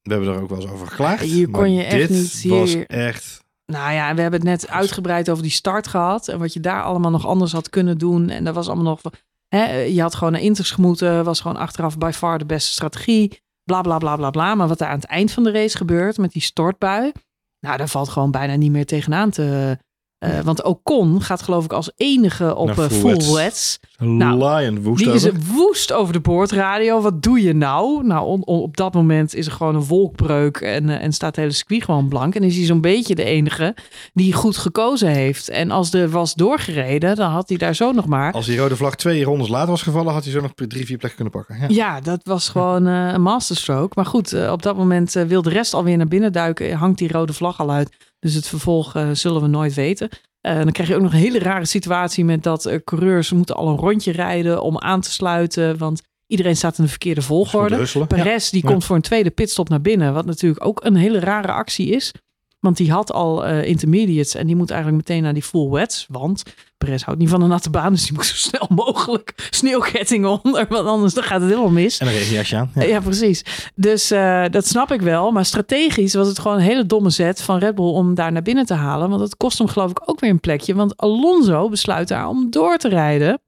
We 0.02 0.12
hebben 0.12 0.34
er 0.34 0.40
ook 0.42 0.48
wel 0.48 0.60
eens 0.60 0.70
over 0.70 0.86
geklaagd. 0.86 1.22
Hier 1.22 1.50
kon 1.50 1.72
je 1.72 1.82
echt 1.82 2.08
dit 2.08 2.10
niet- 2.10 2.44
was 2.44 2.86
echt... 2.86 3.46
Nou 3.66 3.92
ja, 3.92 4.14
we 4.14 4.20
hebben 4.20 4.40
het 4.40 4.48
net 4.48 4.68
uitgebreid 4.68 5.30
over 5.30 5.42
die 5.42 5.52
start 5.52 5.86
gehad. 5.86 6.28
En 6.28 6.38
wat 6.38 6.52
je 6.52 6.60
daar 6.60 6.82
allemaal 6.82 7.10
nog 7.10 7.26
anders 7.26 7.52
had 7.52 7.70
kunnen 7.70 7.98
doen. 7.98 8.28
En 8.28 8.44
dat 8.44 8.54
was 8.54 8.66
allemaal 8.66 8.84
nog... 8.84 9.00
Hè, 9.48 9.80
je 9.80 10.00
had 10.00 10.14
gewoon 10.14 10.32
naar 10.32 10.42
Inters 10.42 10.70
gemoeten. 10.70 11.24
Was 11.24 11.40
gewoon 11.40 11.56
achteraf 11.56 11.98
by 11.98 12.10
far 12.14 12.38
de 12.38 12.46
beste 12.46 12.72
strategie. 12.72 13.40
Bla, 13.64 13.80
bla, 13.80 13.98
bla, 13.98 14.16
bla, 14.16 14.30
bla. 14.30 14.54
Maar 14.54 14.68
wat 14.68 14.80
er 14.80 14.86
aan 14.86 14.98
het 14.98 15.04
eind 15.04 15.32
van 15.32 15.44
de 15.44 15.50
race 15.50 15.76
gebeurt 15.76 16.18
met 16.18 16.32
die 16.32 16.42
stortbui. 16.42 17.12
Nou, 17.60 17.76
daar 17.76 17.88
valt 17.88 18.08
gewoon 18.08 18.30
bijna 18.30 18.54
niet 18.54 18.70
meer 18.70 18.86
tegenaan 18.86 19.30
te... 19.30 19.78
eh, 20.18 20.40
want 20.40 20.62
Ocon 20.62 21.22
gaat 21.22 21.42
geloof 21.42 21.64
ik 21.64 21.72
als 21.72 21.90
enige 21.96 22.54
op 22.56 22.68
eh, 22.68 22.74
full 22.76 22.88
full 23.20 23.34
wets. 23.34 23.78
Nou, 23.98 24.44
Lion 24.44 24.82
woest 24.82 25.04
Die 25.04 25.12
is 25.12 25.26
over. 25.26 25.40
woest 25.54 25.92
over 25.92 26.12
de 26.12 26.20
boordradio. 26.20 27.00
Wat 27.00 27.22
doe 27.22 27.42
je 27.42 27.52
nou? 27.54 28.04
Nou, 28.06 28.26
on- 28.26 28.44
on- 28.46 28.60
op 28.60 28.76
dat 28.76 28.94
moment 28.94 29.34
is 29.34 29.46
er 29.46 29.52
gewoon 29.52 29.74
een 29.74 29.84
wolkbreuk 29.84 30.56
en, 30.56 30.88
eh, 30.88 31.02
en 31.04 31.12
staat 31.12 31.34
de 31.34 31.40
hele 31.40 31.52
circuit 31.52 31.84
gewoon 31.84 32.08
blank. 32.08 32.34
En 32.34 32.42
is 32.42 32.56
hij 32.56 32.64
zo'n 32.64 32.80
beetje 32.80 33.14
de 33.14 33.24
enige 33.24 33.74
die 34.12 34.32
goed 34.32 34.56
gekozen 34.56 35.08
heeft. 35.08 35.48
En 35.48 35.70
als 35.70 35.92
er 35.92 36.08
was 36.10 36.34
doorgereden, 36.34 37.16
dan 37.16 37.30
had 37.30 37.48
hij 37.48 37.58
daar 37.58 37.74
zo 37.74 37.92
nog 37.92 38.06
maar. 38.06 38.32
Als 38.32 38.46
die 38.46 38.58
rode 38.58 38.76
vlag 38.76 38.94
twee 38.94 39.24
rondes 39.24 39.48
later 39.48 39.70
was 39.70 39.82
gevallen, 39.82 40.12
had 40.12 40.24
hij 40.24 40.32
zo 40.32 40.40
nog 40.40 40.52
drie, 40.54 40.86
vier 40.86 40.98
plekken 40.98 41.14
kunnen 41.14 41.32
pakken. 41.32 41.56
Ja. 41.60 41.66
Ja, 41.88 42.00
dat 42.00 42.20
was 42.24 42.48
gewoon 42.48 42.84
een 42.86 43.22
masterstroke. 43.22 43.92
Maar 43.94 44.06
goed, 44.06 44.48
op 44.50 44.62
dat 44.62 44.76
moment 44.76 45.12
wil 45.12 45.42
de 45.42 45.50
rest 45.50 45.74
alweer 45.74 45.96
naar 45.96 46.06
binnen 46.08 46.32
duiken. 46.32 46.72
Hangt 46.76 46.98
die 46.98 47.12
rode 47.12 47.32
vlag 47.32 47.60
al 47.60 47.70
uit. 47.70 47.96
Dus 48.20 48.34
het 48.34 48.48
vervolg 48.48 48.94
eh, 48.94 49.08
zullen 49.12 49.42
we 49.42 49.46
nooit 49.48 49.74
weten. 49.74 50.08
Eh, 50.40 50.56
dan 50.56 50.72
krijg 50.72 50.88
je 50.88 50.94
ook 50.94 51.02
nog 51.02 51.12
een 51.12 51.18
hele 51.18 51.38
rare 51.38 51.64
situatie 51.64 52.24
met 52.24 52.42
dat 52.42 52.66
eh, 52.66 52.78
coureurs 52.84 53.32
moeten 53.32 53.56
al 53.56 53.68
een 53.68 53.76
rondje 53.76 54.12
rijden 54.12 54.62
om 54.62 54.78
aan 54.78 55.00
te 55.00 55.10
sluiten. 55.10 55.78
Want 55.78 56.02
iedereen 56.26 56.56
staat 56.56 56.78
in 56.78 56.84
de 56.84 56.90
verkeerde 56.90 57.22
volgorde. 57.22 57.76
Perez 58.06 58.50
die 58.50 58.62
Ja. 58.62 58.70
komt 58.70 58.84
voor 58.84 58.96
een 58.96 59.02
tweede 59.02 59.30
pitstop 59.30 59.68
naar 59.68 59.80
binnen. 59.80 60.12
Wat 60.14 60.26
natuurlijk 60.26 60.64
ook 60.66 60.84
een 60.84 60.96
hele 60.96 61.18
rare 61.20 61.52
actie 61.52 61.88
is. 61.88 62.12
Want 62.60 62.76
die 62.76 62.92
had 62.92 63.12
al 63.12 63.44
eh, 63.44 63.64
intermediates 63.64 64.34
en 64.34 64.46
die 64.46 64.56
moet 64.56 64.70
eigenlijk 64.70 65.08
meteen 65.08 65.22
naar 65.22 65.34
die 65.34 65.42
full 65.42 65.68
wets. 65.68 66.06
Want 66.08 66.42
Perez 66.78 67.02
houdt 67.02 67.20
niet 67.20 67.28
van 67.28 67.42
een 67.42 67.48
natte 67.48 67.70
baan, 67.70 67.92
dus 67.92 68.06
die 68.06 68.12
moet 68.12 68.26
zo 68.26 68.34
snel 68.36 68.66
mogelijk 68.68 69.48
sneeuwkettingen 69.50 70.42
onder. 70.42 70.66
Want 70.68 70.86
anders 70.86 71.14
dan 71.14 71.24
gaat 71.24 71.40
het 71.40 71.50
helemaal 71.50 71.70
mis. 71.70 71.98
En 71.98 72.06
een 72.06 72.12
regenjasje 72.12 72.56
aan. 72.56 72.70
Ja. 72.74 72.82
Ja, 72.82 73.00
precies. 73.00 73.70
Dus 73.74 74.10
eh, 74.10 74.44
dat 74.50 74.66
snap 74.66 74.92
ik 74.92 75.00
wel. 75.00 75.30
Maar 75.30 75.44
strategisch 75.44 76.14
was 76.14 76.28
het 76.28 76.38
gewoon 76.38 76.56
een 76.56 76.62
hele 76.62 76.86
domme 76.86 77.10
zet 77.10 77.42
van 77.42 77.58
Red 77.58 77.74
Bull 77.74 77.92
om 77.92 78.14
daar 78.14 78.32
naar 78.32 78.42
binnen 78.42 78.66
te 78.66 78.74
halen. 78.74 79.08
Want 79.08 79.20
het 79.20 79.36
kost 79.36 79.58
hem 79.58 79.68
geloof 79.68 79.90
ik 79.90 80.02
ook 80.04 80.20
weer 80.20 80.30
een 80.30 80.40
plekje. 80.40 80.74
Want 80.74 80.96
Alonso 80.96 81.68
besluit 81.68 82.08
daar 82.08 82.28
om 82.28 82.50
door 82.50 82.76
te 82.76 82.88
rijden. 82.88 83.40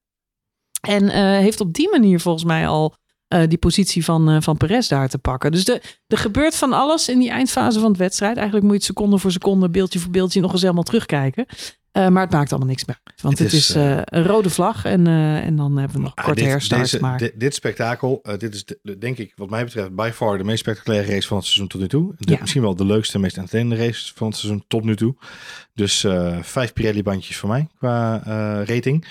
En 0.80 1.08
eh, 1.08 1.22
heeft 1.22 1.60
op 1.60 1.72
die 1.72 1.90
manier 1.90 2.20
volgens 2.20 2.44
mij 2.44 2.68
al 2.68 2.94
eh, 3.30 3.42
die 3.48 3.58
positie 3.58 4.04
van, 4.04 4.30
eh, 4.30 4.36
van 4.40 4.56
Perez 4.56 4.88
daar 4.88 5.08
te 5.08 5.18
pakken. 5.18 5.52
Dus 5.52 5.64
de, 5.64 5.80
er 6.06 6.18
gebeurt 6.18 6.54
van 6.56 6.72
alles 6.72 7.08
in 7.08 7.18
die 7.18 7.30
eindfase 7.30 7.80
van 7.80 7.92
de 7.92 7.98
wedstrijd. 7.98 8.36
Eigenlijk 8.36 8.64
moet 8.66 8.72
je 8.74 8.78
het 8.78 8.96
seconde 8.96 9.18
voor 9.18 9.32
seconde, 9.32 9.70
beeldje 9.70 9.98
voor 9.98 10.10
beeldje 10.10 10.40
nog 10.40 10.52
eens 10.52 10.60
helemaal 10.62 10.82
terugkijken. 10.82 11.46
Eh, 11.92 12.08
maar 12.08 12.22
het 12.22 12.32
maakt 12.32 12.50
allemaal 12.50 12.68
niks 12.68 12.84
meer. 12.84 12.98
Want 13.22 13.38
Het 13.38 13.52
is, 13.52 13.74
een 13.74 14.24
rode 14.24 14.50
vlag 14.50 14.84
en, 14.84 15.06
en 15.06 15.56
dan 15.56 15.76
hebben 15.76 15.96
we 15.96 16.02
nog 16.02 16.12
Ah, 16.14 16.24
korte 16.24 16.40
dit, 16.40 16.50
herstart. 16.50 16.80
deze- 16.80 17.00
maar 17.00 17.18
dit, 17.18 17.32
dit 17.40 17.54
spektakel, 17.54 18.22
dit 18.38 18.54
is 18.54 18.64
de- 18.64 18.78
de- 18.82 18.98
denk 18.98 19.18
ik 19.18 19.32
wat 19.36 19.50
mij 19.50 19.64
betreft 19.64 19.94
by 19.94 20.10
far 20.14 20.38
de 20.38 20.44
meest 20.44 20.58
spectaculaire 20.58 21.12
race 21.12 21.26
van 21.28 21.36
het 21.36 21.46
seizoen 21.46 21.68
tot 21.68 21.80
nu 21.80 21.88
toe. 21.88 22.14
De- 22.18 22.32
Ja. 22.32 22.38
Misschien 22.40 22.62
wel 22.62 22.74
de 22.76 22.84
leukste 22.84 23.14
en 23.14 23.20
meest 23.20 23.36
entertainende 23.36 23.84
race 23.84 24.12
van 24.14 24.26
het 24.28 24.36
seizoen 24.36 24.64
tot 24.68 24.84
nu 24.84 24.96
toe. 24.96 25.14
Dus 25.74 26.06
vijf 26.40 26.72
Pirelli 26.72 27.02
bandjes 27.02 27.36
voor 27.36 27.48
mij 27.48 27.66
qua 27.78 28.22
rating. 28.66 29.06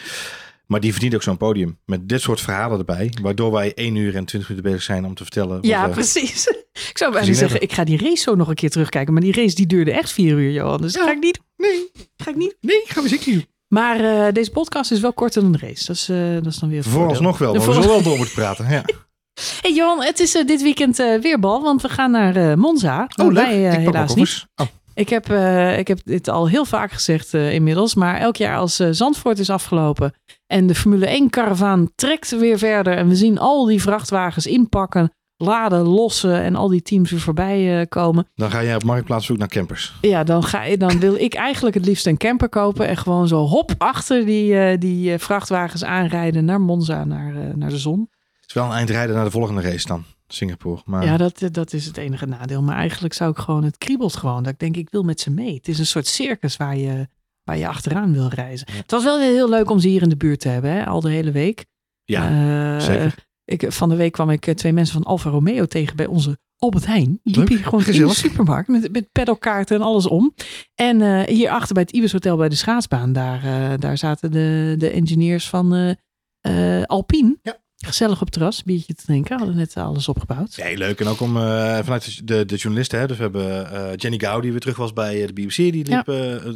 Maar 0.70 0.80
die 0.80 0.92
verdient 0.92 1.16
ook 1.16 1.24
zo'n 1.24 1.38
podium 1.38 1.80
met 1.86 2.10
dit 2.10 2.22
soort 2.22 2.42
verhalen 2.42 2.80
erbij. 2.80 3.14
Waardoor 3.22 3.52
wij 3.52 3.72
1 3.76 3.96
uur 3.96 4.16
en 4.16 4.26
20 4.26 4.50
minuten 4.50 4.72
bezig 4.72 4.86
zijn 4.86 5.06
om 5.06 5.14
te 5.16 5.24
vertellen. 5.24 5.56
wat 5.56 5.66
Ja, 5.66 5.88
we- 5.88 5.94
precies. 5.94 6.48
Ik 6.90 6.98
zou 6.98 7.12
bijna 7.12 7.26
zeggen, 7.28 7.48
hebben. 7.50 7.68
ik 7.70 7.74
ga 7.74 7.84
die 7.84 7.98
race 7.98 8.22
zo 8.22 8.36
nog 8.36 8.48
een 8.48 8.56
keer 8.56 8.70
terugkijken. 8.70 9.14
Maar 9.14 9.22
die 9.22 9.34
race 9.34 9.56
die 9.56 9.68
duurde 9.68 9.92
echt 9.92 10.12
vier 10.12 10.38
uur, 10.38 10.52
Johan. 10.52 10.82
Dus 10.82 10.94
Ja. 10.94 11.04
ga 11.04 11.12
ik 11.12 11.20
niet. 11.20 11.40
Nee, 11.58 11.92
Ga 12.18 12.30
ik 12.30 12.36
niet. 12.36 12.58
nee, 12.62 12.82
gaan 12.86 13.04
we 13.04 13.10
zeker 13.10 13.28
niet 13.28 13.36
doen. 13.36 13.48
Maar 13.68 14.00
eh, 14.28 14.34
deze 14.34 14.52
podcast 14.52 14.92
is 14.92 15.00
wel 15.00 15.14
korter 15.14 15.42
dan 15.42 15.52
de 15.52 15.58
race. 15.58 15.86
Dat 15.86 15.96
is, 15.96 16.10
eh, 16.10 16.34
dat 16.34 16.46
is 16.46 16.58
dan 16.58 16.70
weer 16.70 16.84
Vooralsnog 16.84 17.38
wel, 17.38 17.54
we 17.54 17.60
zullen 17.62 17.88
wel 17.88 18.02
door 18.04 18.18
moeten 18.18 18.36
praten. 18.36 18.70
Ja. 18.70 18.84
Hey 19.62 19.74
Johan, 19.74 20.04
het 20.04 20.20
is 20.20 20.36
eh, 20.36 20.46
dit 20.46 20.62
weekend 20.62 20.98
weer 20.98 21.40
bal, 21.40 21.62
want 21.62 21.82
we 21.82 21.90
gaan 21.90 22.12
naar 22.12 22.58
Monza. 22.60 23.08
Oh, 23.16 23.26
leuk. 23.32 23.46
Wij, 23.46 23.56
helaas 23.80 24.16
niet. 24.16 24.46
Oh, 24.56 24.68
Ik 25.00 25.10
heb, 25.10 25.30
eh, 25.30 25.78
ik 25.78 25.88
heb 25.88 26.00
dit 26.04 26.28
al 26.28 26.48
heel 26.48 26.66
vaak 26.66 26.92
gezegd 26.92 27.34
eh, 27.34 27.54
inmiddels. 27.54 27.96
Maar 27.96 28.18
elk 28.18 28.36
jaar 28.36 28.58
als 28.58 28.80
eh, 28.80 28.88
Zandvoort 28.92 29.40
is 29.40 29.50
afgelopen. 29.50 30.14
En 30.48 30.68
de 30.68 30.76
Formule 30.76 31.06
1 31.08 31.30
karavaan 31.30 31.90
trekt 31.96 32.40
weer 32.40 32.58
verder. 32.58 32.94
En 32.98 33.08
we 33.08 33.16
zien 33.16 33.38
al 33.40 33.66
die 33.66 33.82
vrachtwagens 33.82 34.48
inpakken, 34.48 35.12
laden, 35.38 35.82
lossen. 35.82 36.42
En 36.42 36.56
al 36.56 36.68
die 36.68 36.82
teams 36.82 37.12
weer 37.12 37.20
voorbij 37.20 37.86
komen. 37.90 38.28
Dan 38.36 38.52
ga 38.52 38.64
jij 38.64 38.76
op 38.76 38.84
marktplaats 38.84 39.26
zoeken 39.26 39.46
naar 39.46 39.56
campers. 39.58 39.94
Ja, 40.02 40.24
dan, 40.24 40.44
ga, 40.44 40.64
je- 40.64 40.78
dan 40.78 41.00
wil 41.00 41.16
ik 41.16 41.34
eigenlijk 41.34 41.76
het 41.76 41.86
liefst 41.86 42.06
een 42.08 42.18
camper 42.18 42.50
kopen. 42.50 42.88
En 42.88 42.98
gewoon 42.98 43.28
zo 43.28 43.46
hop 43.46 43.72
achter 43.78 44.26
die, 44.26 44.78
die 44.78 45.18
vrachtwagens 45.18 45.84
aanrijden 45.84 46.46
naar 46.46 46.62
Monza, 46.62 47.04
naar, 47.04 47.34
naar 47.58 47.70
de 47.70 47.78
zon. 47.78 48.00
Het 48.40 48.48
is 48.50 48.54
wel 48.54 48.66
een 48.66 48.72
eindrijden 48.78 49.16
naar 49.16 49.24
de 49.26 49.32
volgende 49.32 49.62
race 49.62 49.88
dan. 49.88 50.04
Singapore. 50.34 50.82
Maar 50.86 51.06
Ja, 51.06 51.18
dat, 51.18 51.44
dat 51.52 51.74
is 51.74 51.86
het 51.86 51.98
enige 51.98 52.26
nadeel. 52.26 52.62
Maar 52.62 52.76
eigenlijk 52.76 53.14
zou 53.14 53.32
ik 53.32 53.38
gewoon, 53.38 53.64
het 53.64 53.78
kriebelt 53.78 54.16
gewoon. 54.16 54.44
Dat 54.44 54.54
ik 54.54 54.60
denk, 54.60 54.76
ik 54.76 54.90
wil 54.90 55.04
met 55.04 55.20
ze 55.20 55.32
mee. 55.32 55.54
Het 55.56 55.68
is 55.68 55.80
een 55.80 55.86
soort 55.86 56.08
circus 56.08 56.58
waar 56.58 56.78
je, 56.78 57.08
waar 57.44 57.58
je 57.58 57.68
achteraan 57.68 58.14
wil 58.14 58.28
reizen. 58.28 58.68
Ja. 58.72 58.80
Het 58.80 58.92
was 58.92 59.04
wel 59.04 59.20
weer 59.20 59.32
heel 59.32 59.50
leuk 59.50 59.70
om 59.70 59.80
ze 59.80 59.88
hier 59.88 60.02
in 60.02 60.10
de 60.10 60.18
buurt 60.18 60.40
te 60.40 60.48
hebben, 60.50 60.72
hè? 60.72 60.86
al 60.86 61.02
de 61.02 61.10
hele 61.10 61.32
week. 61.32 61.66
ja, 62.06 62.30
Eh, 62.78 62.82
zeker. 62.86 63.28
Ik, 63.46 63.72
van 63.72 63.90
de 63.90 63.96
week 63.96 64.12
kwam 64.12 64.30
ik 64.30 64.48
eh, 64.48 64.54
twee 64.54 64.74
mensen 64.74 64.94
van 64.94 65.04
Alfa 65.04 65.30
Romeo 65.30 65.66
tegen 65.66 65.96
bij 65.96 66.06
onze 66.06 66.40
Albert 66.58 66.86
Heijn. 66.86 67.20
Leuk, 67.24 67.36
liepen 67.36 67.56
hier 67.56 67.64
gewoon 67.64 67.80
in 67.80 67.86
gezellig. 67.86 68.14
de 68.14 68.20
supermarkt 68.20 68.68
met, 68.68 68.92
met 68.92 69.12
pedalkaarten 69.12 69.76
en 69.76 69.82
alles 69.82 70.08
om. 70.08 70.34
En 70.76 71.02
eh 71.02 71.24
hier 71.36 71.50
achter 71.50 71.74
bij 71.74 71.84
het 71.84 71.92
Ibis 71.92 72.12
Hotel 72.12 72.38
bij 72.38 72.50
de 72.50 72.56
schaatsbaan, 72.56 73.14
daar, 73.14 73.80
daar 73.80 73.98
zaten 73.98 74.32
de, 74.32 74.76
de 74.78 74.90
engineers 74.90 75.50
van 75.50 75.96
Alpine. 76.86 77.38
Ja. 77.42 77.58
Gezellig 77.86 78.14
op 78.14 78.20
het 78.20 78.32
terras, 78.32 78.64
biertje 78.64 78.94
te 78.94 79.06
drinken. 79.06 79.38
Hadden 79.38 79.56
net 79.56 79.78
alles 79.78 80.08
opgebouwd. 80.08 80.56
Heel 80.56 80.78
leuk. 80.78 81.00
En 81.00 81.08
ook 81.08 81.20
om 81.22 81.38
eh, 81.38 81.44
vanuit 81.84 82.28
de, 82.28 82.46
de 82.46 82.56
journalisten. 82.56 83.00
Hè, 83.00 83.08
dus 83.08 83.18
we 83.18 83.24
hebben 83.24 83.72
eh, 83.72 83.96
Jenny 83.96 84.20
Gau, 84.20 84.42
die 84.42 84.52
weer 84.52 84.60
terug 84.60 84.78
was 84.78 84.94
bij 84.94 85.22
eh, 85.22 85.28
de 85.28 85.34
BBC. 85.34 85.56
Die 85.56 85.86
liep 85.86 86.14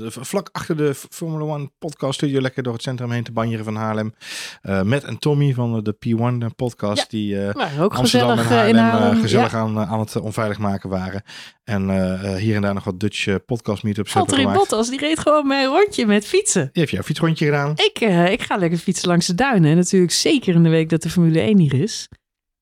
vlak 0.08 0.50
achter 0.52 0.78
de 0.78 0.94
Formula 1.10 1.44
One 1.54 1.70
podcast 1.80 2.14
studio 2.14 2.42
lekker 2.42 2.64
door 2.64 2.74
het 2.74 2.82
centrum 2.82 3.12
heen 3.12 3.24
te 3.24 3.32
banjeren 3.32 3.66
van 3.66 3.76
Haarlem. 3.76 4.14
Matt 4.62 5.04
en 5.04 5.18
Tommy 5.18 5.54
van 5.54 5.84
de 5.84 5.96
P1 5.96 6.56
podcast. 6.56 6.98
Ja. 6.98 7.06
Die 7.10 7.80
ook 7.80 7.94
Amsterdam 7.94 8.38
gezellig 8.38 8.62
en 8.62 8.68
in 8.70 8.76
Haarlem 8.76 9.02
Haarlem. 9.02 9.22
gezellig 9.22 9.52
Ja. 9.52 9.58
aan, 9.58 9.80
aan 9.80 10.00
het 10.00 10.16
onveilig 10.16 10.58
maken 10.58 10.90
waren. 10.90 11.24
En 11.64 11.90
eh, 11.90 12.34
eh, 12.34 12.42
hier 12.42 12.56
en 12.56 12.62
daar 12.62 12.74
nog 12.74 12.84
wat 12.84 13.00
Dutch 13.00 13.28
eh, 13.28 13.36
podcast 13.46 13.84
meetups 13.84 14.14
hebben 14.14 14.36
gemaakt. 14.36 14.58
Bottas, 14.58 14.90
die 14.90 15.00
reed 15.00 15.20
gewoon 15.20 15.48
mijn 15.48 15.68
rondje 15.68 16.06
met 16.06 16.26
fietsen. 16.26 16.62
Die 16.62 16.72
heeft 16.74 16.92
jouw 16.92 17.02
fietsrondje 17.02 17.46
gedaan. 17.46 17.72
Ik, 17.76 18.00
ik 18.32 18.42
ga 18.42 18.56
lekker 18.56 18.80
fietsen 18.80 19.08
langs 19.08 19.28
de 19.28 19.36
duinen. 19.36 19.72
En 19.72 19.78
natuurlijk 19.78 20.12
zeker 20.12 20.56
in 20.56 20.64
de 20.64 20.70
week 20.70 20.90
dat 20.90 21.02
de 21.02 21.10
Formule 21.10 21.40
1 21.40 21.58
hier 21.58 21.74
is. 21.74 22.10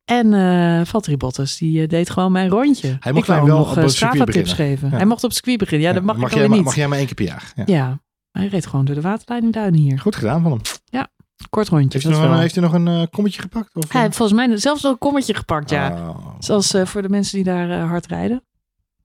En 0.05 0.33
eh 0.33 0.85
Valtteri 0.85 1.17
Bottas, 1.17 1.57
die 1.57 1.87
deed 1.87 2.09
gewoon 2.09 2.31
mijn 2.31 2.49
rondje. 2.49 2.97
Hij 2.99 3.11
mocht 3.11 3.27
mij 3.27 3.43
wel 3.43 3.57
nog 3.57 3.77
op 3.77 3.89
Strava-tips 3.89 4.25
beginnen. 4.25 4.55
geven. 4.55 4.89
Ja. 4.89 4.95
Hij 4.95 5.05
mocht 5.05 5.23
op 5.23 5.31
circuit 5.31 5.57
beginnen. 5.57 5.87
Ja, 5.87 5.93
dat 5.93 6.03
mag, 6.03 6.17
mag, 6.17 6.31
ik 6.31 6.37
jij, 6.37 6.47
niet. 6.47 6.63
mag 6.63 6.75
jij 6.75 6.87
maar 6.87 6.97
één 6.97 7.05
keer 7.05 7.15
per 7.15 7.25
jaar. 7.25 7.51
Ja. 7.55 7.63
Ja, 7.65 8.01
hij 8.31 8.47
reed 8.47 8.65
gewoon 8.65 8.85
door 8.85 8.95
de 8.95 9.01
waterleiding 9.01 9.53
duinen 9.53 9.79
hier. 9.79 9.99
Goed 9.99 10.15
gedaan 10.15 10.41
van 10.41 10.51
hem. 10.51 10.61
Kort 11.49 11.69
rondje. 11.69 11.89
Heeft 11.91 12.03
hij 12.03 12.13
dat 12.13 12.29
nog, 12.29 12.39
heeft 12.39 12.55
hij 12.55 12.63
nog 12.63 12.73
een 12.73 13.09
kommetje 13.09 13.41
gepakt? 13.41 13.75
Of, 13.75 13.91
Hij 13.91 14.01
heeft 14.01 14.15
volgens 14.15 14.37
mij 14.37 14.57
zelfs 14.57 14.81
nog 14.81 14.91
een 14.91 14.97
kommetje 14.97 15.33
gepakt, 15.33 15.69
ja. 15.69 15.89
Oh. 15.89 16.27
Zoals 16.39 16.73
voor 16.83 17.01
de 17.01 17.09
mensen 17.09 17.35
die 17.35 17.43
daar 17.43 17.79
hard 17.79 18.07
rijden. 18.07 18.43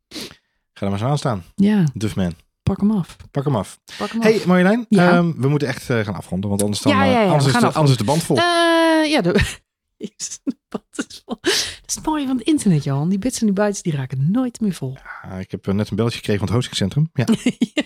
Ga 0.08 0.84
er 0.86 0.90
maar 0.90 1.00
eens 1.00 1.02
aan 1.02 1.18
staan. 1.18 1.44
Ja, 1.54 1.84
Dufman. 1.94 2.34
pak 2.62 2.80
hem 2.80 2.90
af. 2.90 3.16
Pak 3.30 3.44
hem 3.44 3.56
af. 3.56 3.78
Pak 3.98 4.10
hem 4.10 4.20
Hey 4.22 4.34
af. 4.34 4.46
Marjolein, 4.46 4.86
Ja. 4.88 5.10
ehm, 5.10 5.32
we 5.36 5.48
moeten 5.48 5.68
echt 5.68 5.90
eh, 5.90 6.00
gaan 6.00 6.14
afronden, 6.14 6.48
want 6.48 6.62
anders, 6.62 6.80
dan, 6.82 6.92
Ja, 6.92 7.04
eh, 7.04 7.10
ja, 7.12 7.20
ja, 7.20 7.26
anders, 7.26 7.44
we 7.44 7.50
is, 7.52 7.58
de, 7.60 7.66
anders 7.66 7.90
is 7.90 7.96
de 7.96 8.04
band 8.04 8.22
vol. 8.22 8.36
Eh, 8.36 8.42
ja, 9.10 9.20
de... 9.26 9.54
Band 10.68 10.84
is 11.08 11.22
vol. 11.24 11.38
Dat 11.40 11.52
is 11.86 11.94
het 11.94 12.06
mooie 12.06 12.26
van 12.26 12.36
het 12.36 12.46
internet, 12.46 12.84
Johan. 12.84 13.08
Die 13.08 13.18
bits 13.18 13.38
en 13.40 13.46
die 13.46 13.54
bytes, 13.54 13.82
die 13.82 13.96
raken 13.96 14.30
nooit 14.30 14.60
meer 14.60 14.72
vol. 14.72 14.96
Ah, 15.22 15.40
ik 15.40 15.50
heb 15.50 15.66
eh, 15.66 15.74
net 15.74 15.90
een 15.90 15.96
belletje 15.96 16.18
gekregen 16.18 16.46
van 16.46 16.54
het 16.56 16.56
hostingcentrum. 16.66 17.10
Ja, 17.22 17.24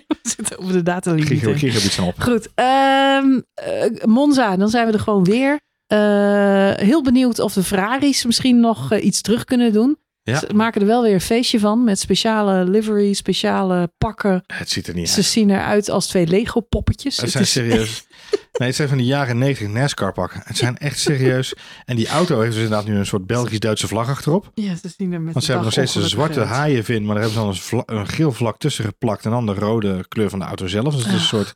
we 0.09 0.17
zitten 0.23 0.59
over 0.59 0.73
de 0.73 0.83
datalimiet. 0.83 1.29
giga- 1.29 1.47
heen. 1.47 1.59
gigabytes 1.59 1.95
zijn 1.95 2.07
op. 2.07 2.21
Goed, 2.21 2.49
ehm, 2.55 3.41
eh, 3.55 4.05
Monza, 4.05 4.57
dan 4.57 4.69
zijn 4.69 4.87
we 4.87 4.93
er 4.93 5.01
gewoon 5.01 5.25
weer. 5.25 5.61
Eh, 5.87 6.73
heel 6.87 7.03
benieuwd 7.03 7.39
of 7.39 7.53
de 7.53 7.63
Ferraris 7.63 8.25
misschien 8.25 8.61
nog 8.61 8.93
eh, 8.93 9.05
iets 9.05 9.21
terug 9.21 9.45
kunnen 9.45 9.73
doen. 9.73 9.99
Ja. 10.23 10.39
Ze 10.39 10.55
maken 10.55 10.81
er 10.81 10.87
wel 10.87 11.03
weer 11.03 11.15
een 11.15 11.21
feestje 11.21 11.61
van 11.61 11.85
met 11.85 11.99
speciale 11.99 12.65
livery, 12.65 13.13
speciale 13.13 13.93
pakken. 13.99 14.43
Het 14.47 14.71
ziet 14.71 14.87
er 14.87 14.95
niet 14.95 15.09
Ze 15.09 15.17
uit. 15.17 15.25
zien 15.27 15.51
eruit 15.51 15.89
als 15.89 16.07
twee 16.07 16.27
Lego 16.27 16.61
poppetjes. 16.61 17.17
Het 17.17 17.31
zijn 17.31 17.47
serieus. 17.47 18.05
Nee, 18.53 18.69
het 18.69 18.77
zijn 18.77 18.89
van 18.89 18.99
de 18.99 19.05
jaren 19.05 19.39
90 19.39 19.69
NASCAR 19.69 20.13
pakken. 20.13 20.41
Het 20.45 20.57
zijn 20.57 20.79
echt 20.79 20.99
serieus. 20.99 21.55
En 21.85 21.97
die 21.97 22.09
auto 22.09 22.41
heeft 22.41 22.53
dus 22.55 22.63
inderdaad 22.63 22.87
nu 22.87 22.97
een 22.97 23.07
soort 23.07 23.27
Belgisch-Duitse 23.27 23.89
vlag 23.89 24.09
achterop. 24.09 24.51
Ja, 24.55 24.77
ze 24.77 24.89
zien 24.97 25.13
er 25.13 25.21
met 25.21 25.33
Want 25.33 25.45
ze 25.45 25.51
hebben 25.53 25.71
nog 25.75 25.87
steeds 25.87 25.95
een 26.05 26.09
zwarte 26.11 26.41
haaienvin, 26.41 27.05
maar 27.05 27.15
daar 27.15 27.25
hebben 27.25 27.55
ze 27.55 27.71
dan 27.77 27.85
een, 27.89 27.99
een 27.99 28.09
geel 28.09 28.33
vlak 28.33 28.59
tussen 28.59 28.85
geplakt 28.85 29.25
en 29.25 29.31
dan 29.31 29.47
de 29.47 29.55
rode 29.55 30.05
kleur 30.09 30.31
van 30.31 30.39
de 30.39 30.45
auto 30.45 30.67
zelf. 30.67 30.95
Dus 30.95 31.05
het 31.05 31.07
is 31.07 31.13
een 31.13 31.19
Ah. 31.19 31.25
soort 31.27 31.55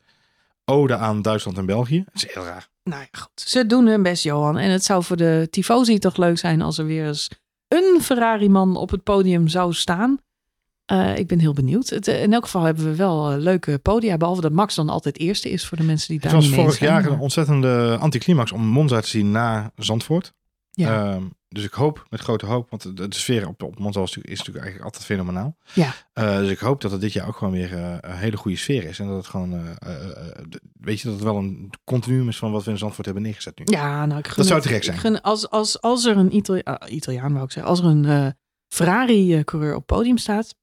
ode 0.65 0.95
aan 0.95 1.21
Duitsland 1.21 1.57
en 1.57 1.65
België. 1.65 2.03
Het 2.11 2.23
is 2.23 2.33
heel 2.33 2.43
raar. 2.45 2.67
Nou 2.83 3.01
ja, 3.01 3.19
goed. 3.19 3.29
Ze 3.35 3.65
doen 3.65 3.87
hun 3.87 4.03
best, 4.03 4.23
Johan. 4.23 4.57
En 4.57 4.69
het 4.69 4.83
zou 4.85 5.03
voor 5.03 5.17
de 5.17 5.47
tifosi 5.51 5.99
toch 5.99 6.17
leuk 6.17 6.37
zijn 6.37 6.61
als 6.61 6.77
er 6.77 6.85
weer 6.85 7.07
eens 7.07 7.29
een 7.67 8.01
Ferrari-man 8.01 8.77
op 8.77 8.89
het 8.89 9.03
podium 9.03 9.47
zou 9.47 9.73
staan. 9.73 10.19
Eh, 10.85 11.17
ik 11.17 11.27
ben 11.27 11.39
heel 11.39 11.53
benieuwd. 11.53 11.89
Het, 11.89 12.07
eh, 12.07 12.21
in 12.21 12.33
elk 12.33 12.43
geval 12.43 12.63
hebben 12.63 12.83
we 12.85 12.95
wel 12.95 13.31
eh, 13.31 13.37
leuke 13.37 13.79
podia. 13.79 14.17
Behalve 14.17 14.41
dat 14.41 14.51
Max 14.51 14.75
dan 14.75 14.89
altijd 14.89 15.19
eerste 15.19 15.49
is 15.49 15.65
voor 15.65 15.77
de 15.77 15.83
mensen 15.83 16.07
die 16.07 16.17
Het 16.17 16.25
daar 16.25 16.35
was 16.35 16.43
niet 16.43 16.53
mee 16.53 16.63
vorig 16.63 16.77
zijn. 16.77 16.89
jaar 16.91 17.11
een 17.11 17.19
ontzettende 17.19 17.97
anticlimax 17.99 18.51
om 18.51 18.65
Monza 18.65 18.99
te 19.01 19.07
zien 19.07 19.31
na 19.31 19.71
Zandvoort. 19.75 20.33
Ja. 20.71 21.13
Ehm, 21.13 21.23
dus 21.55 21.63
ik 21.63 21.73
hoop, 21.73 22.05
met 22.09 22.19
grote 22.19 22.45
hoop, 22.45 22.69
want 22.69 22.81
de, 22.97 23.07
de 23.07 23.15
sfeer 23.15 23.47
op, 23.47 23.63
op 23.63 23.79
Monza 23.79 24.01
is 24.01 24.15
natuurlijk 24.15 24.45
eigenlijk 24.55 24.83
altijd 24.83 25.03
fenomenaal. 25.05 25.57
Ja. 25.73 25.93
Eh, 26.13 26.37
dus 26.37 26.49
ik 26.49 26.59
hoop 26.59 26.81
dat 26.81 26.91
het 26.91 27.01
dit 27.01 27.13
jaar 27.13 27.27
ook 27.27 27.35
gewoon 27.35 27.53
weer 27.53 27.73
eh, 27.73 27.97
een 28.01 28.17
hele 28.17 28.37
goede 28.37 28.57
sfeer 28.57 28.83
is. 28.83 28.99
En 28.99 29.07
dat 29.07 29.17
het 29.17 29.27
gewoon, 29.27 29.53
eh, 29.53 29.95
weet 30.79 30.99
je, 30.99 31.03
dat 31.07 31.13
het 31.15 31.23
wel 31.23 31.35
een 31.37 31.69
continuum 31.83 32.27
is 32.27 32.37
van 32.37 32.51
wat 32.51 32.63
we 32.63 32.71
in 32.71 32.77
Zandvoort 32.77 33.05
hebben 33.05 33.23
neergezet 33.23 33.57
nu. 33.59 33.63
Ja, 33.67 34.05
nou, 34.05 34.19
ik 34.19 34.25
gun 34.27 34.35
Dat 34.35 34.45
zou 34.47 34.61
te 34.61 34.67
gek 34.67 34.83
zijn. 34.83 34.97
gun- 34.97 35.21
als, 35.21 35.49
als, 35.49 35.81
als 35.81 36.05
er 36.05 36.17
een 36.17 36.35
Italia- 36.35 36.61
ah, 36.63 36.91
Italiaan, 36.91 37.31
wou 37.33 37.45
ik 37.45 37.51
zeggen, 37.51 37.71
als 37.71 37.79
er 37.81 37.85
een 37.87 38.33
Ferrari-coureur 38.67 39.75
op 39.75 39.85
podium 39.85 40.17
staat, 40.17 40.55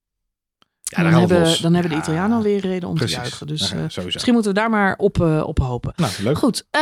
Ja, 0.97 1.03
dan, 1.03 1.13
hebben, 1.21 1.41
los. 1.41 1.59
dan 1.59 1.73
hebben 1.73 1.91
de 1.91 1.97
Ja, 1.97 2.03
Italianen 2.03 2.37
alweer 2.37 2.61
reden 2.61 2.89
om 2.89 2.95
Precies. 2.95 3.15
te 3.15 3.21
juichen. 3.21 3.47
Dus 3.47 3.71
Ja, 3.71 3.77
eh, 3.97 4.05
misschien 4.05 4.33
moeten 4.33 4.53
we 4.55 4.59
daar 4.59 4.71
maar 4.71 4.97
op, 4.97 5.21
eh, 5.21 5.43
op 5.47 5.59
hopen. 5.59 5.93
Nou, 5.97 6.13
leuk. 6.23 6.39
Goed, 6.39 6.67
eh, 6.71 6.81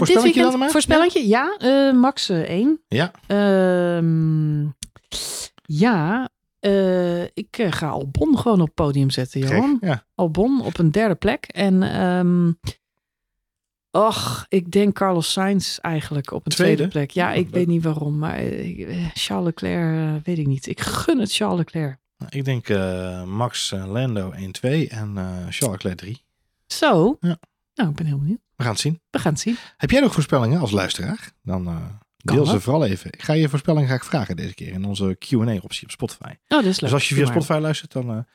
dit 0.00 0.22
weekend, 0.22 0.50
dan 0.50 0.58
maar? 0.58 0.70
Voorspellingje, 0.70 1.28
ja. 1.28 1.56
eh, 1.58 1.92
max 1.92 2.28
1. 2.28 2.80
Ja. 2.88 3.10
Ehm, 3.26 4.62
ja, 5.62 6.28
ik 7.34 7.66
ga 7.70 7.88
Albon 7.88 8.38
gewoon 8.38 8.60
op 8.60 8.66
het 8.66 8.74
podium 8.74 9.10
zetten. 9.10 9.40
Johan. 9.40 9.78
Ja. 9.80 10.04
Albon 10.14 10.62
op 10.64 10.78
een 10.78 10.90
derde 10.90 11.14
plek. 11.14 11.44
En 11.44 11.82
ehm 11.82 12.50
och, 13.90 14.44
ik 14.48 14.70
denk 14.70 14.94
Carlos 14.94 15.32
Sainz 15.32 15.78
eigenlijk 15.78 16.32
op 16.32 16.44
een 16.46 16.52
tweede, 16.52 16.74
Tweede? 16.74 16.92
plek. 16.92 17.10
Ja, 17.10 17.30
Oh, 17.30 17.36
ik 17.36 17.48
weet 17.48 17.66
niet 17.66 17.82
waarom, 17.82 18.18
maar 18.18 18.40
Charles 19.14 19.44
Leclerc 19.46 20.24
weet 20.24 20.38
ik 20.38 20.46
niet. 20.46 20.66
Ik 20.66 20.80
gun 20.80 21.18
het 21.18 21.32
Charles 21.34 21.58
Leclerc. 21.58 21.98
Nou, 22.18 22.30
Ik 22.36 22.44
denk 22.44 22.68
eh, 22.68 23.24
Max 23.24 23.72
eh, 23.72 23.86
Lando 23.92 24.32
1-2 24.32 24.36
en 24.88 25.12
eh 25.16 25.26
Charles 25.48 25.58
Leclerc 25.60 25.96
3. 25.96 26.22
Zo, 26.66 27.16
Ja. 27.20 27.38
nou, 27.74 27.90
ik 27.90 27.96
ben 27.96 28.06
heel 28.06 28.18
benieuwd. 28.18 28.40
We 28.56 28.62
gaan 28.62 28.72
het 28.72 28.80
zien. 28.80 29.00
We 29.10 29.18
gaan 29.18 29.32
het 29.32 29.40
zien. 29.40 29.56
Heb 29.76 29.90
jij 29.90 30.00
nog 30.00 30.12
voorspellingen 30.12 30.60
als 30.60 30.70
luisteraar? 30.70 31.32
Dan 31.42 31.78
deel 32.16 32.46
ze 32.46 32.60
vooral 32.60 32.84
even. 32.84 33.12
Ik 33.12 33.22
ga 33.22 33.32
je 33.32 33.48
voorspellingen 33.48 33.88
graag 33.88 34.04
vragen 34.04 34.36
deze 34.36 34.54
keer 34.54 34.68
in 34.72 34.84
onze 34.84 35.16
Q&A-optie 35.18 35.84
op 35.84 35.90
Spotify. 35.90 36.32
Oh, 36.48 36.62
leuk. 36.62 36.78
Dus 36.78 36.92
als 36.92 37.08
je 37.08 37.14
via. 37.14 37.26
Spotify 37.26 37.58
luistert, 37.60 37.92
dan 37.92 38.26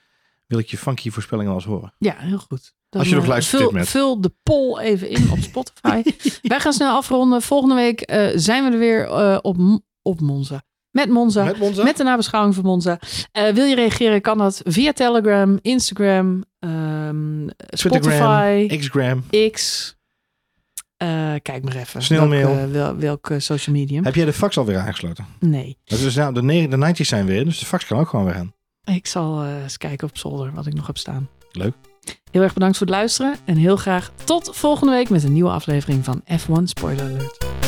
wil 0.47 0.59
ik 0.59 0.69
je 0.69 0.77
funky 0.77 1.09
voorspellingen 1.09 1.51
wel 1.51 1.59
eens 1.61 1.69
horen. 1.71 1.93
Ja, 1.97 2.15
heel 2.17 2.37
goed. 2.37 2.73
Dan, 2.89 2.99
Als 3.01 3.09
je 3.09 3.15
nog 3.15 3.25
luistert 3.25 3.61
vul, 3.61 3.69
dit 3.71 3.79
met. 3.79 3.89
vul 3.89 4.21
de 4.21 4.33
poll 4.43 4.79
even 4.79 5.09
in 5.09 5.31
op 5.31 5.39
Spotify. 5.39 6.01
Wij 6.41 6.59
gaan 6.59 6.73
snel 6.73 6.95
afronden. 6.95 7.41
Volgende 7.41 7.75
week 7.75 8.03
zijn 8.35 8.63
we 8.63 8.71
er 8.71 8.79
weer 8.79 9.09
op, 9.41 9.81
op 10.01 10.19
Monza. 10.21 10.63
Met 10.93 11.09
Monza. 11.09 11.43
Met, 11.43 11.57
Monza? 11.57 11.93
de 11.93 12.03
nabeschouwing 12.03 12.55
van 12.55 12.63
Monza. 12.63 12.99
Eh, 13.31 13.53
wil 13.53 13.65
je 13.65 13.75
reageren, 13.75 14.21
kan 14.21 14.37
dat 14.37 14.61
via 14.63 14.91
Telegram, 14.91 15.59
Instagram, 15.61 16.43
ehm, 16.59 17.47
Spotify, 17.69 18.77
Xgram. 18.77 19.23
X. 19.51 19.95
Eh, 20.97 21.33
kijk 21.41 21.63
maar 21.63 21.75
even. 21.75 22.01
Snelmail. 22.01 22.55
Welk, 22.55 22.71
wel, 22.71 22.97
welk 22.97 23.31
social 23.37 23.75
medium? 23.75 24.03
Heb 24.03 24.15
jij 24.15 24.25
de 24.25 24.33
fax 24.33 24.57
alweer 24.57 24.77
aangesloten? 24.77 25.25
Nee. 25.39 25.77
Dat 25.83 25.99
is 25.99 26.15
nou, 26.15 26.33
de, 26.33 26.67
de 26.67 26.93
90's 26.93 27.07
zijn 27.07 27.25
weer, 27.25 27.45
dus 27.45 27.59
de 27.59 27.65
fax 27.65 27.85
kan 27.85 27.99
ook 27.99 28.09
gewoon 28.09 28.25
weer 28.25 28.35
aan. 28.35 28.53
Ik 28.83 29.07
zal 29.07 29.43
eh, 29.43 29.63
eens 29.63 29.77
kijken 29.77 30.07
op 30.07 30.17
zolder 30.17 30.51
wat 30.53 30.65
ik 30.65 30.73
nog 30.73 30.87
heb 30.87 30.97
staan. 30.97 31.29
Leuk. 31.51 31.73
Heel 32.31 32.41
erg 32.41 32.53
bedankt 32.53 32.77
voor 32.77 32.87
het 32.87 32.95
luisteren. 32.95 33.35
En 33.45 33.55
heel 33.55 33.75
graag 33.75 34.11
tot 34.23 34.49
volgende 34.55 34.93
week 34.93 35.09
met 35.09 35.23
een 35.23 35.33
nieuwe 35.33 35.49
aflevering 35.51 36.05
van 36.05 36.21
F1 36.21 36.63
Spoiler 36.63 37.03
Alert. 37.03 37.62